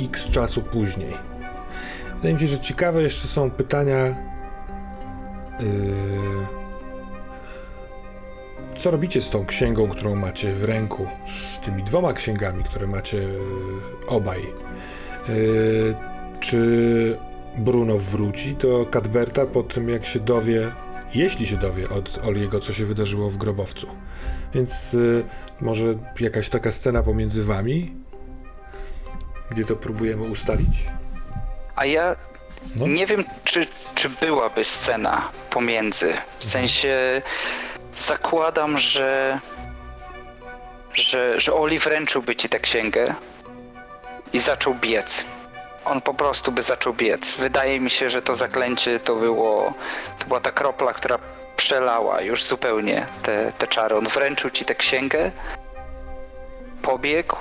x 0.00 0.30
czasu 0.30 0.62
później? 0.62 1.14
Wydaje 2.16 2.34
mi 2.34 2.40
się, 2.40 2.46
że 2.46 2.58
ciekawe 2.58 3.02
jeszcze 3.02 3.28
są 3.28 3.50
pytania. 3.50 4.06
Yy, 4.06 4.16
co 8.78 8.90
robicie 8.90 9.20
z 9.20 9.30
tą 9.30 9.46
księgą, 9.46 9.88
którą 9.88 10.14
macie 10.14 10.54
w 10.54 10.64
ręku? 10.64 11.06
Z 11.26 11.58
tymi 11.58 11.82
dwoma 11.82 12.12
księgami, 12.12 12.64
które 12.64 12.86
macie 12.86 13.16
yy, 13.16 13.30
obaj? 14.06 14.40
Yy, 15.28 15.94
czy 16.40 17.27
Bruno 17.58 17.98
wróci 17.98 18.54
do 18.54 18.86
Cadberta 18.92 19.46
po 19.46 19.62
tym, 19.62 19.88
jak 19.88 20.04
się 20.04 20.20
dowie, 20.20 20.72
jeśli 21.14 21.46
się 21.46 21.56
dowie 21.56 21.88
od 21.88 22.18
Oliego, 22.26 22.60
co 22.60 22.72
się 22.72 22.84
wydarzyło 22.84 23.30
w 23.30 23.36
grobowcu? 23.36 23.86
Więc 24.54 24.94
y, 24.94 25.24
może 25.60 25.94
jakaś 26.20 26.48
taka 26.48 26.70
scena 26.72 27.02
pomiędzy 27.02 27.44
wami, 27.44 27.94
gdzie 29.50 29.64
to 29.64 29.76
próbujemy 29.76 30.22
ustalić? 30.30 30.86
A 31.76 31.84
ja 31.86 32.16
No. 32.76 32.86
nie 32.86 33.06
wiem, 33.06 33.24
czy, 33.44 33.66
czy 33.94 34.08
byłaby 34.08 34.64
scena 34.64 35.28
pomiędzy. 35.50 36.14
W 36.38 36.44
sensie 36.44 37.22
zakładam, 37.96 38.78
że, 38.78 39.40
że, 40.94 41.40
że 41.40 41.54
Oli 41.54 41.78
wręczyłby 41.78 42.36
ci 42.36 42.48
tę 42.48 42.60
księgę 42.60 43.14
i 44.32 44.38
zaczął 44.38 44.74
biec. 44.74 45.24
On 45.84 46.00
po 46.00 46.14
prostu 46.14 46.52
by 46.52 46.62
zaczął 46.62 46.94
biec. 46.94 47.34
Wydaje 47.34 47.80
mi 47.80 47.90
się, 47.90 48.10
że 48.10 48.22
to 48.22 48.34
zaklęcie 48.34 49.00
to 49.00 49.14
było. 49.16 49.74
To 50.18 50.26
była 50.26 50.40
ta 50.40 50.52
kropla, 50.52 50.92
która 50.92 51.18
przelała 51.56 52.20
już 52.20 52.44
zupełnie 52.44 53.06
te, 53.22 53.52
te 53.58 53.66
czary. 53.66 53.96
On 53.96 54.08
wręczył 54.08 54.50
ci 54.50 54.64
tę 54.64 54.74
księgę, 54.74 55.30
pobiegł. 56.82 57.36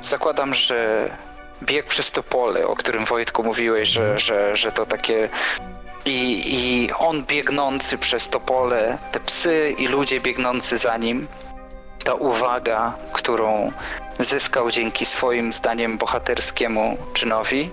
Zakładam, 0.00 0.54
że 0.54 1.10
biegł 1.62 1.88
przez 1.88 2.10
to 2.10 2.22
pole, 2.22 2.66
o 2.66 2.76
którym 2.76 3.04
Wojtku 3.04 3.42
mówiłeś, 3.42 3.88
że, 3.88 4.18
że, 4.18 4.56
że 4.56 4.72
to 4.72 4.86
takie. 4.86 5.28
I, 6.04 6.42
I 6.54 6.92
on 6.92 7.24
biegnący 7.24 7.98
przez 7.98 8.28
to 8.28 8.40
pole, 8.40 8.98
te 9.12 9.20
psy 9.20 9.74
i 9.78 9.88
ludzie 9.88 10.20
biegnący 10.20 10.78
za 10.78 10.96
nim, 10.96 11.26
ta 12.04 12.14
uwaga, 12.14 12.92
którą 13.12 13.72
zyskał 14.18 14.70
dzięki 14.70 15.06
swoim 15.06 15.52
zdaniem 15.52 15.98
bohaterskiemu 15.98 16.96
czynowi, 17.14 17.70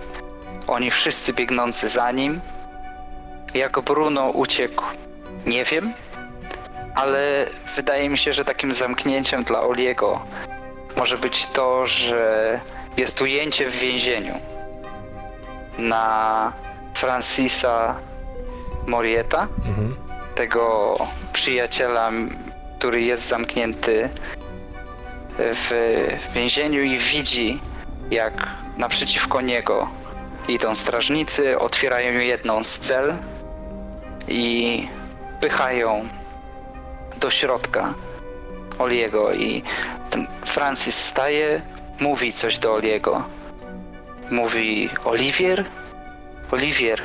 oni 0.67 0.91
wszyscy 0.91 1.33
biegnący 1.33 1.89
za 1.89 2.11
nim. 2.11 2.41
Jak 3.53 3.79
Bruno 3.79 4.29
uciekł, 4.29 4.83
nie 5.45 5.63
wiem, 5.63 5.93
ale 6.95 7.47
wydaje 7.75 8.09
mi 8.09 8.17
się, 8.17 8.33
że 8.33 8.45
takim 8.45 8.73
zamknięciem 8.73 9.43
dla 9.43 9.61
Oliego 9.61 10.19
może 10.95 11.17
być 11.17 11.47
to, 11.47 11.87
że 11.87 12.59
jest 12.97 13.21
ujęcie 13.21 13.69
w 13.69 13.75
więzieniu 13.75 14.39
na 15.77 16.53
Francisa 16.93 17.95
Morieta, 18.87 19.47
Mhm. 19.65 19.95
tego 20.35 20.95
przyjaciela, 21.33 22.11
który 22.79 23.01
jest 23.01 23.27
zamknięty 23.27 24.09
w, 25.37 25.71
w 26.29 26.33
więzieniu 26.33 26.83
i 26.83 26.97
widzi, 26.97 27.59
jak 28.11 28.47
naprzeciwko 28.77 29.41
niego 29.41 29.89
idą 30.47 30.75
strażnicy, 30.75 31.59
otwierają 31.59 32.19
jedną 32.19 32.63
z 32.63 32.79
cel 32.79 33.15
i 34.27 34.87
pychają 35.41 36.07
do 37.17 37.29
środka 37.29 37.93
Oliego 38.79 39.33
i 39.33 39.63
Francis 40.45 40.95
staje, 40.95 41.61
mówi 41.99 42.33
coś 42.33 42.59
do 42.59 42.73
Oliego. 42.73 43.23
Mówi 44.31 44.89
Oliwier? 45.05 45.65
Oliwier. 46.51 47.01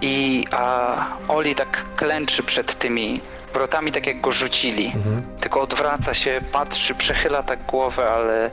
I 0.00 0.46
a 0.50 0.96
Oli 1.28 1.54
tak 1.54 1.84
klęczy 1.96 2.42
przed 2.42 2.74
tymi 2.74 3.20
wrotami, 3.54 3.92
tak 3.92 4.06
jak 4.06 4.20
go 4.20 4.32
rzucili. 4.32 4.86
Mhm. 4.86 5.22
Tylko 5.40 5.60
odwraca 5.60 6.14
się, 6.14 6.40
patrzy, 6.52 6.94
przechyla 6.94 7.42
tak 7.42 7.66
głowę, 7.66 8.10
ale 8.10 8.50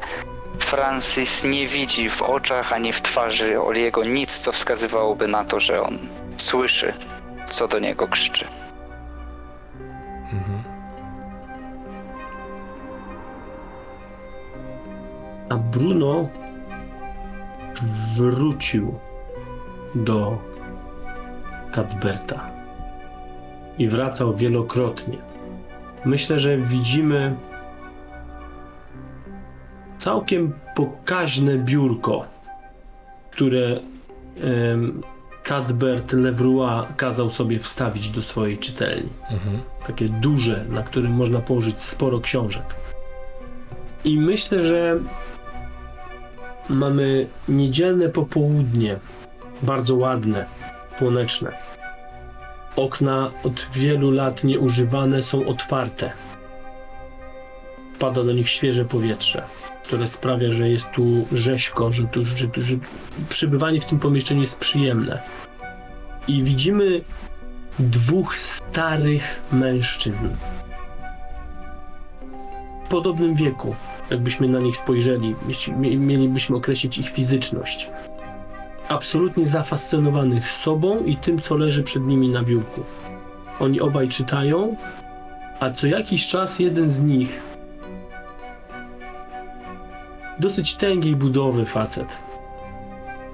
Francis 0.59 1.43
nie 1.43 1.67
widzi 1.67 2.09
w 2.09 2.21
oczach 2.21 2.73
ani 2.73 2.93
w 2.93 3.01
twarzy 3.01 3.61
Oliego 3.61 4.03
nic, 4.03 4.39
co 4.39 4.51
wskazywałoby 4.51 5.27
na 5.27 5.45
to, 5.45 5.59
że 5.59 5.81
on 5.81 5.99
słyszy, 6.37 6.93
co 7.47 7.67
do 7.67 7.79
niego 7.79 8.07
krzyczy. 8.07 8.45
Bruno 15.71 16.29
wrócił 18.15 18.99
do 19.95 20.37
Cadberta 21.75 22.50
i 23.77 23.87
wracał 23.87 24.35
wielokrotnie. 24.35 25.17
Myślę, 26.05 26.39
że 26.39 26.57
widzimy 26.57 27.35
całkiem 29.97 30.53
pokaźne 30.75 31.57
biurko, 31.57 32.25
które 33.31 33.79
em, 34.71 35.01
Cadbert 35.43 36.13
Levroy 36.13 36.85
kazał 36.97 37.29
sobie 37.29 37.59
wstawić 37.59 38.09
do 38.09 38.21
swojej 38.21 38.57
czytelni. 38.57 39.09
Mhm. 39.31 39.59
Takie 39.87 40.09
duże, 40.09 40.65
na 40.69 40.83
którym 40.83 41.11
można 41.11 41.39
położyć 41.39 41.79
sporo 41.79 42.19
książek. 42.19 42.63
I 44.05 44.17
myślę, 44.17 44.59
że 44.59 44.99
mamy 46.69 47.27
niedzielne 47.47 48.09
popołudnie, 48.09 48.99
bardzo 49.61 49.95
ładne, 49.95 50.45
słoneczne. 50.97 51.70
Okna 52.75 53.31
od 53.43 53.67
wielu 53.73 54.11
lat 54.11 54.43
nieużywane 54.43 55.23
są 55.23 55.47
otwarte. 55.47 56.11
Wpada 57.93 58.23
do 58.23 58.33
nich 58.33 58.49
świeże 58.49 58.85
powietrze, 58.85 59.43
które 59.83 60.07
sprawia, 60.07 60.51
że 60.51 60.69
jest 60.69 60.91
tu 60.91 61.27
rzeźko, 61.31 61.91
że, 61.91 62.03
tu, 62.03 62.25
że, 62.25 62.47
że 62.57 62.75
przybywanie 63.29 63.81
w 63.81 63.85
tym 63.85 63.99
pomieszczeniu 63.99 64.41
jest 64.41 64.59
przyjemne. 64.59 65.21
I 66.27 66.43
widzimy 66.43 67.01
dwóch 67.79 68.37
starych 68.37 69.41
mężczyzn. 69.51 70.29
W 72.85 72.89
podobnym 72.89 73.35
wieku, 73.35 73.75
jakbyśmy 74.09 74.47
na 74.47 74.59
nich 74.59 74.77
spojrzeli, 74.77 75.35
mielibyśmy 75.77 76.55
określić 76.55 76.97
ich 76.97 77.09
fizyczność. 77.09 77.89
Absolutnie 78.87 79.45
zafascynowanych 79.45 80.51
sobą 80.51 81.03
i 81.03 81.15
tym, 81.15 81.39
co 81.39 81.57
leży 81.57 81.83
przed 81.83 82.03
nimi 82.03 82.29
na 82.29 82.43
biurku. 82.43 82.83
Oni 83.59 83.81
obaj 83.81 84.07
czytają, 84.07 84.75
a 85.59 85.69
co 85.69 85.87
jakiś 85.87 86.27
czas 86.27 86.59
jeden 86.59 86.89
z 86.89 87.03
nich, 87.03 87.41
dosyć 90.39 90.75
tęgiej 90.75 91.15
budowy 91.15 91.65
facet, 91.65 92.17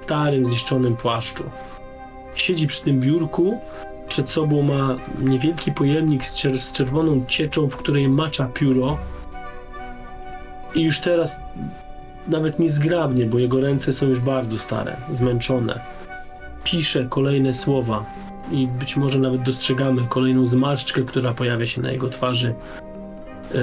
w 0.00 0.04
starym, 0.04 0.46
zniszczonym 0.46 0.96
płaszczu, 0.96 1.44
siedzi 2.34 2.66
przy 2.66 2.82
tym 2.82 3.00
biurku 3.00 3.60
przed 4.08 4.30
sobą 4.30 4.62
ma 4.62 4.96
niewielki 5.20 5.72
pojemnik 5.72 6.26
z, 6.26 6.34
czer- 6.34 6.58
z 6.58 6.72
czerwoną 6.72 7.24
cieczą, 7.26 7.68
w 7.68 7.76
której 7.76 8.08
macza 8.08 8.44
pióro. 8.44 8.98
I 10.74 10.82
już 10.82 11.00
teraz 11.00 11.40
nawet 12.28 12.58
niezgrabnie, 12.58 13.26
bo 13.26 13.38
jego 13.38 13.60
ręce 13.60 13.92
są 13.92 14.06
już 14.06 14.20
bardzo 14.20 14.58
stare, 14.58 14.96
zmęczone. 15.12 15.80
Pisze 16.64 17.06
kolejne 17.10 17.54
słowa 17.54 18.04
i 18.50 18.66
być 18.66 18.96
może 18.96 19.18
nawet 19.18 19.42
dostrzegamy 19.42 20.02
kolejną 20.08 20.46
zmarszczkę, 20.46 21.02
która 21.02 21.34
pojawia 21.34 21.66
się 21.66 21.82
na 21.82 21.92
jego 21.92 22.08
twarzy. 22.08 22.54
E, 23.54 23.58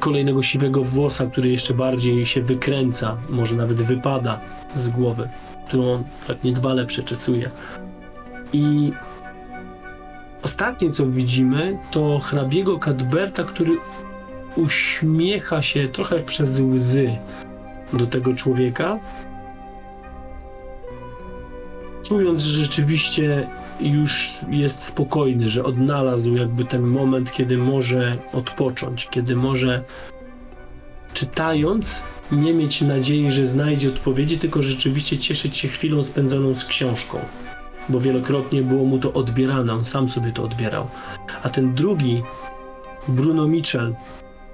kolejnego 0.00 0.42
siwego 0.42 0.84
włosa, 0.84 1.26
który 1.26 1.48
jeszcze 1.48 1.74
bardziej 1.74 2.26
się 2.26 2.42
wykręca, 2.42 3.16
może 3.28 3.56
nawet 3.56 3.82
wypada 3.82 4.40
z 4.74 4.88
głowy, 4.88 5.28
którą 5.68 5.92
on 5.92 6.04
tak 6.26 6.44
niedbale 6.44 6.86
przeczesuje. 6.86 7.50
I 8.52 8.92
ostatnie 10.42 10.90
co 10.90 11.06
widzimy 11.06 11.78
to 11.90 12.18
hrabiego 12.18 12.78
Cadberta, 12.78 13.44
który 13.44 13.72
uśmiecha 14.56 15.62
się 15.62 15.88
trochę 15.88 16.18
przez 16.18 16.60
łzy 16.60 17.16
do 17.92 18.06
tego 18.06 18.34
człowieka, 18.34 18.98
czując, 22.02 22.40
że 22.40 22.62
rzeczywiście 22.62 23.48
już 23.80 24.30
jest 24.50 24.84
spokojny, 24.84 25.48
że 25.48 25.64
odnalazł 25.64 26.36
jakby 26.36 26.64
ten 26.64 26.82
moment, 26.82 27.32
kiedy 27.32 27.58
może 27.58 28.18
odpocząć, 28.32 29.08
kiedy 29.08 29.36
może 29.36 29.84
czytając 31.14 32.02
nie 32.32 32.54
mieć 32.54 32.80
nadziei, 32.80 33.30
że 33.30 33.46
znajdzie 33.46 33.88
odpowiedzi, 33.88 34.38
tylko 34.38 34.62
rzeczywiście 34.62 35.18
cieszyć 35.18 35.56
się 35.58 35.68
chwilą 35.68 36.02
spędzoną 36.02 36.54
z 36.54 36.64
książką 36.64 37.18
bo 37.88 38.00
wielokrotnie 38.00 38.62
było 38.62 38.84
mu 38.84 38.98
to 38.98 39.12
odbierane, 39.12 39.74
on 39.74 39.84
sam 39.84 40.08
sobie 40.08 40.32
to 40.32 40.42
odbierał. 40.42 40.88
A 41.42 41.48
ten 41.48 41.74
drugi, 41.74 42.22
Bruno 43.08 43.48
Mitchell, 43.48 43.94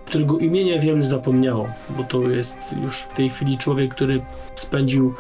którego 0.09 0.39
imienia 0.39 0.79
wielu 0.79 0.97
już 0.97 1.07
zapomniało, 1.07 1.69
bo 1.91 2.05
to 2.05 2.23
jest 2.23 2.59
już 2.83 3.03
w 3.03 3.15
tej 3.15 3.31
chwili 3.31 3.59
człowiek, 3.59 3.95
który 3.95 4.21
spędził 4.55 5.15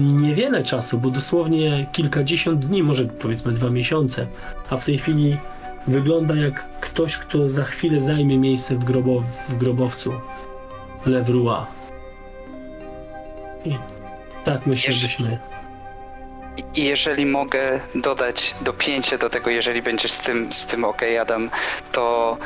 niewiele 0.00 0.62
czasu, 0.62 0.98
bo 0.98 1.10
dosłownie 1.10 1.86
kilkadziesiąt 1.92 2.64
dni, 2.64 2.82
może 2.82 3.04
powiedzmy 3.04 3.52
dwa 3.52 3.70
miesiące, 3.70 4.26
a 4.70 4.76
w 4.76 4.84
tej 4.84 4.98
chwili 4.98 5.36
wygląda 5.86 6.34
jak 6.34 6.80
ktoś, 6.80 7.18
kto 7.18 7.48
za 7.48 7.64
chwilę 7.64 8.00
zajmie 8.00 8.38
miejsce 8.38 8.76
w, 8.76 8.84
grobow 8.84 9.24
w 9.48 9.56
grobowcu 9.56 10.12
Levroy. 11.06 11.66
I 13.64 13.74
tak 14.44 14.66
I 16.76 16.84
jeżeli 16.84 17.26
mogę 17.26 17.80
dodać 17.94 18.56
dopięcie 18.60 19.18
do 19.18 19.30
tego, 19.30 19.50
jeżeli 19.50 19.82
będziesz 19.82 20.12
z 20.12 20.20
tym, 20.20 20.52
z 20.52 20.66
tym 20.66 20.84
ok, 20.84 21.02
Adam, 21.20 21.50
to 21.92 22.36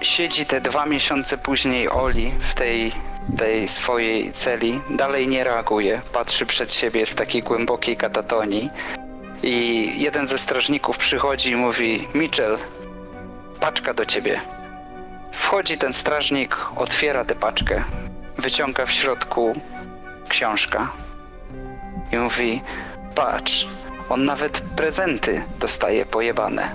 siedzi 0.00 0.46
te 0.46 0.60
dwa 0.60 0.86
miesiące 0.86 1.38
później 1.38 1.88
Oli 1.88 2.32
w 2.40 2.54
tej, 2.54 2.92
tej 3.38 3.68
swojej 3.68 4.32
celi, 4.32 4.80
dalej 4.90 5.28
nie 5.28 5.44
reaguje, 5.44 6.00
patrzy 6.12 6.46
przed 6.46 6.72
siebie 6.72 7.06
w 7.06 7.14
takiej 7.14 7.42
głębokiej 7.42 7.96
katatonii 7.96 8.70
i 9.42 9.92
jeden 10.02 10.28
ze 10.28 10.38
strażników 10.38 10.98
przychodzi 10.98 11.50
i 11.50 11.56
mówi 11.56 12.08
Mitchell, 12.14 12.58
paczka 13.60 13.94
do 13.94 14.04
ciebie. 14.04 14.40
Wchodzi 15.32 15.78
ten 15.78 15.92
strażnik, 15.92 16.56
otwiera 16.76 17.24
tę 17.24 17.34
paczkę, 17.34 17.84
wyciąga 18.38 18.86
w 18.86 18.90
środku 18.90 19.52
książka 20.28 20.92
i 22.12 22.16
mówi: 22.16 22.62
Patrz, 23.14 23.68
on 24.08 24.24
nawet 24.24 24.60
prezenty 24.60 25.44
dostaje 25.58 26.06
pojebane. 26.06 26.74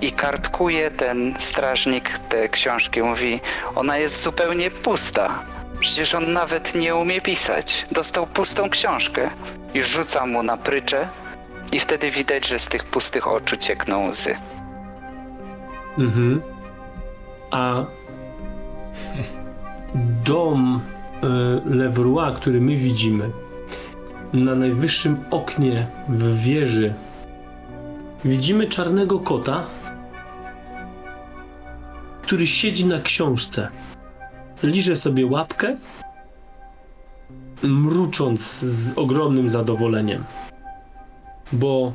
I 0.00 0.12
kartkuje 0.12 0.90
ten 0.90 1.34
strażnik 1.38 2.18
te 2.18 2.48
książki. 2.48 3.02
Mówi: 3.02 3.40
Ona 3.74 3.98
jest 3.98 4.22
zupełnie 4.22 4.70
pusta. 4.70 5.44
Przecież 5.80 6.14
on 6.14 6.32
nawet 6.32 6.74
nie 6.74 6.94
umie 6.94 7.20
pisać. 7.20 7.86
Dostał 7.92 8.26
pustą 8.26 8.70
książkę. 8.70 9.30
I 9.74 9.82
rzuca 9.82 10.26
mu 10.26 10.42
na 10.42 10.56
pryczę. 10.56 11.08
I 11.72 11.80
wtedy 11.80 12.10
widać, 12.10 12.48
że 12.48 12.58
z 12.58 12.68
tych 12.68 12.84
pustych 12.84 13.28
oczu 13.28 13.56
ciekną 13.56 14.08
łzy. 14.08 14.36
Mhm. 15.98 16.42
A 17.50 17.84
dom 20.24 20.80
y, 21.24 21.74
Levroy, 21.74 22.32
który 22.34 22.60
my 22.60 22.76
widzimy, 22.76 23.30
na 24.32 24.54
najwyższym 24.54 25.24
oknie 25.30 25.86
w 26.08 26.42
wieży 26.42 26.94
widzimy 28.24 28.66
czarnego 28.66 29.18
kota, 29.18 29.66
który 32.28 32.46
siedzi 32.46 32.86
na 32.86 33.00
książce. 33.00 33.68
Liże 34.62 34.96
sobie 34.96 35.26
łapkę, 35.26 35.76
mrucząc 37.62 38.40
z 38.60 38.98
ogromnym 38.98 39.48
zadowoleniem, 39.48 40.24
bo 41.52 41.92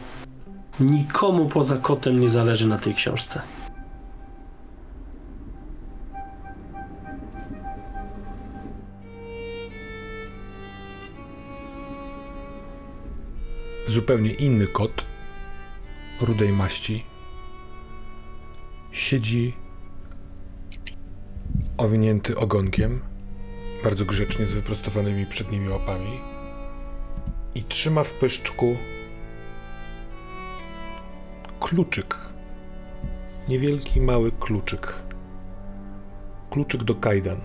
nikomu 0.79 1.49
poza 1.49 1.77
kotem 1.77 2.19
nie 2.19 2.29
zależy 2.29 2.67
na 2.67 2.77
tej 2.77 2.93
książce. 2.93 3.41
Zupełnie 13.87 14.31
inny 14.31 14.67
kot, 14.67 15.05
rudej 16.21 16.53
maści, 16.53 17.03
siedzi 18.91 19.62
owinięty 21.83 22.37
ogonkiem, 22.37 23.01
bardzo 23.83 24.05
grzecznie 24.05 24.45
z 24.45 24.53
wyprostowanymi 24.53 25.25
przednimi 25.25 25.69
łapami 25.69 26.19
i 27.55 27.63
trzyma 27.63 28.03
w 28.03 28.11
pyszczku 28.11 28.77
kluczyk. 31.59 32.15
Niewielki, 33.47 34.01
mały 34.01 34.31
kluczyk. 34.31 34.93
Kluczyk 36.49 36.83
do 36.83 36.95
kajdan. 36.95 37.41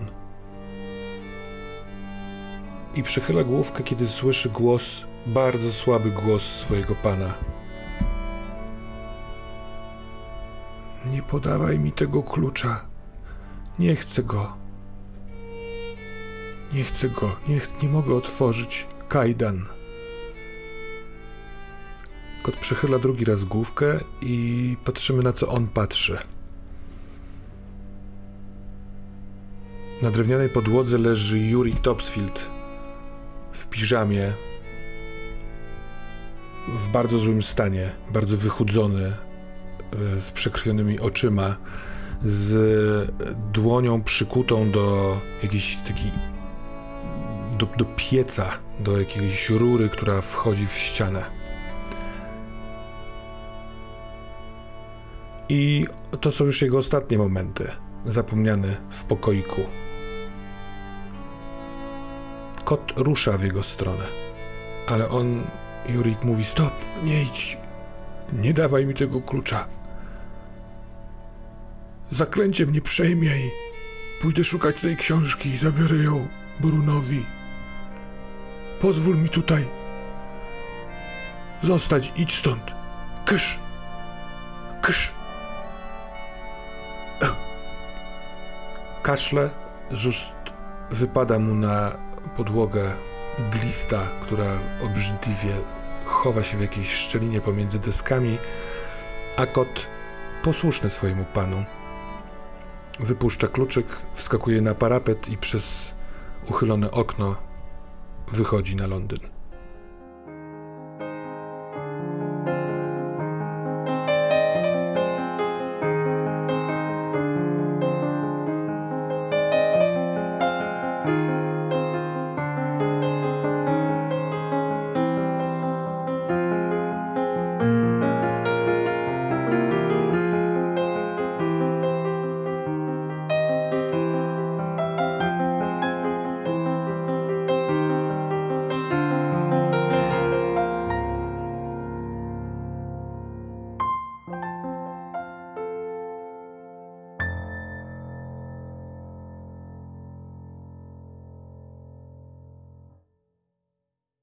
I 2.95 3.03
przychyla 3.03 3.43
główkę, 3.43 3.83
kiedy 3.83 4.07
słyszy 4.07 4.49
głos, 4.49 5.05
bardzo 5.25 5.71
słaby 5.71 6.11
głos 6.11 6.43
swojego 6.43 6.95
pana. 6.95 7.33
Nie 11.11 11.23
podawaj 11.23 11.79
mi 11.79 11.91
tego 11.91 12.23
klucza. 12.23 12.88
Nie 13.79 13.95
chcę 13.95 14.23
go. 14.23 14.53
Nie 16.73 16.83
chcę 16.83 17.09
go. 17.09 17.35
Nie, 17.47 17.59
ch- 17.59 17.83
nie 17.83 17.89
mogę 17.89 18.15
otworzyć. 18.15 18.87
Kajdan. 19.07 19.65
Kot 22.43 22.55
przechyla 22.57 22.99
drugi 22.99 23.25
raz 23.25 23.43
główkę 23.43 23.99
i 24.21 24.77
patrzymy 24.85 25.23
na 25.23 25.33
co 25.33 25.47
on 25.47 25.67
patrzy. 25.67 26.17
Na 30.01 30.11
drewnianej 30.11 30.49
podłodze 30.49 30.97
leży 30.97 31.39
Jurik 31.39 31.79
Topsfield 31.79 32.51
w 33.51 33.65
piżamie, 33.67 34.33
w 36.67 36.87
bardzo 36.87 37.17
złym 37.17 37.43
stanie, 37.43 37.91
bardzo 38.13 38.37
wychudzony, 38.37 39.13
e, 40.15 40.21
z 40.21 40.31
przekrwionymi 40.31 40.99
oczyma, 40.99 41.55
z 42.21 43.11
dłonią 43.51 44.03
przykutą 44.03 44.71
do 44.71 45.17
jakiejś 45.43 45.75
takiej 45.75 46.11
do, 47.57 47.65
do 47.65 47.85
pieca, 47.95 48.49
do 48.79 48.99
jakiejś 48.99 49.49
rury, 49.49 49.89
która 49.89 50.21
wchodzi 50.21 50.67
w 50.67 50.73
ścianę. 50.73 51.25
I 55.49 55.85
to 56.21 56.31
są 56.31 56.45
już 56.45 56.61
jego 56.61 56.77
ostatnie 56.77 57.17
momenty, 57.17 57.67
zapomniany 58.05 58.77
w 58.89 59.03
pokoiku. 59.03 59.61
Kot 62.63 62.93
rusza 62.95 63.37
w 63.37 63.43
jego 63.43 63.63
stronę, 63.63 64.03
ale 64.87 65.09
on, 65.09 65.43
Jurik 65.89 66.23
mówi: 66.23 66.43
Stop, 66.43 66.73
nie 67.03 67.23
idź, 67.23 67.57
nie 68.33 68.53
dawaj 68.53 68.85
mi 68.85 68.93
tego 68.93 69.21
klucza. 69.21 69.78
Zaklęcie 72.11 72.65
mnie 72.65 72.81
przejmie 72.81 73.37
i 73.37 73.51
pójdę 74.21 74.43
szukać 74.43 74.81
tej 74.81 74.97
książki 74.97 75.49
i 75.49 75.57
zabiorę 75.57 75.95
ją 75.95 76.27
Brunowi. 76.59 77.25
Pozwól 78.81 79.17
mi 79.17 79.29
tutaj 79.29 79.67
zostać, 81.63 82.13
idź 82.15 82.35
stąd. 82.35 82.63
Kysz, 83.25 83.59
kysz. 84.81 85.13
Kaszle 89.03 89.49
z 89.91 90.05
ust 90.05 90.35
wypada 90.91 91.39
mu 91.39 91.55
na 91.55 91.91
podłogę 92.35 92.91
glista, 93.51 94.07
która 94.21 94.59
obrzydliwie 94.83 95.53
chowa 96.05 96.43
się 96.43 96.57
w 96.57 96.61
jakiejś 96.61 96.93
szczelinie 96.93 97.41
pomiędzy 97.41 97.79
deskami, 97.79 98.37
a 99.37 99.45
kot, 99.45 99.87
posłuszny 100.43 100.89
swojemu 100.89 101.25
panu, 101.25 101.65
wypuszcza 102.99 103.47
kluczyk, 103.47 103.85
wskakuje 104.13 104.61
na 104.61 104.75
parapet 104.75 105.29
i 105.29 105.37
przez 105.37 105.95
uchylone 106.49 106.91
okno 106.91 107.35
wychodzi 108.31 108.75
na 108.75 108.87
Londyn. 108.87 109.38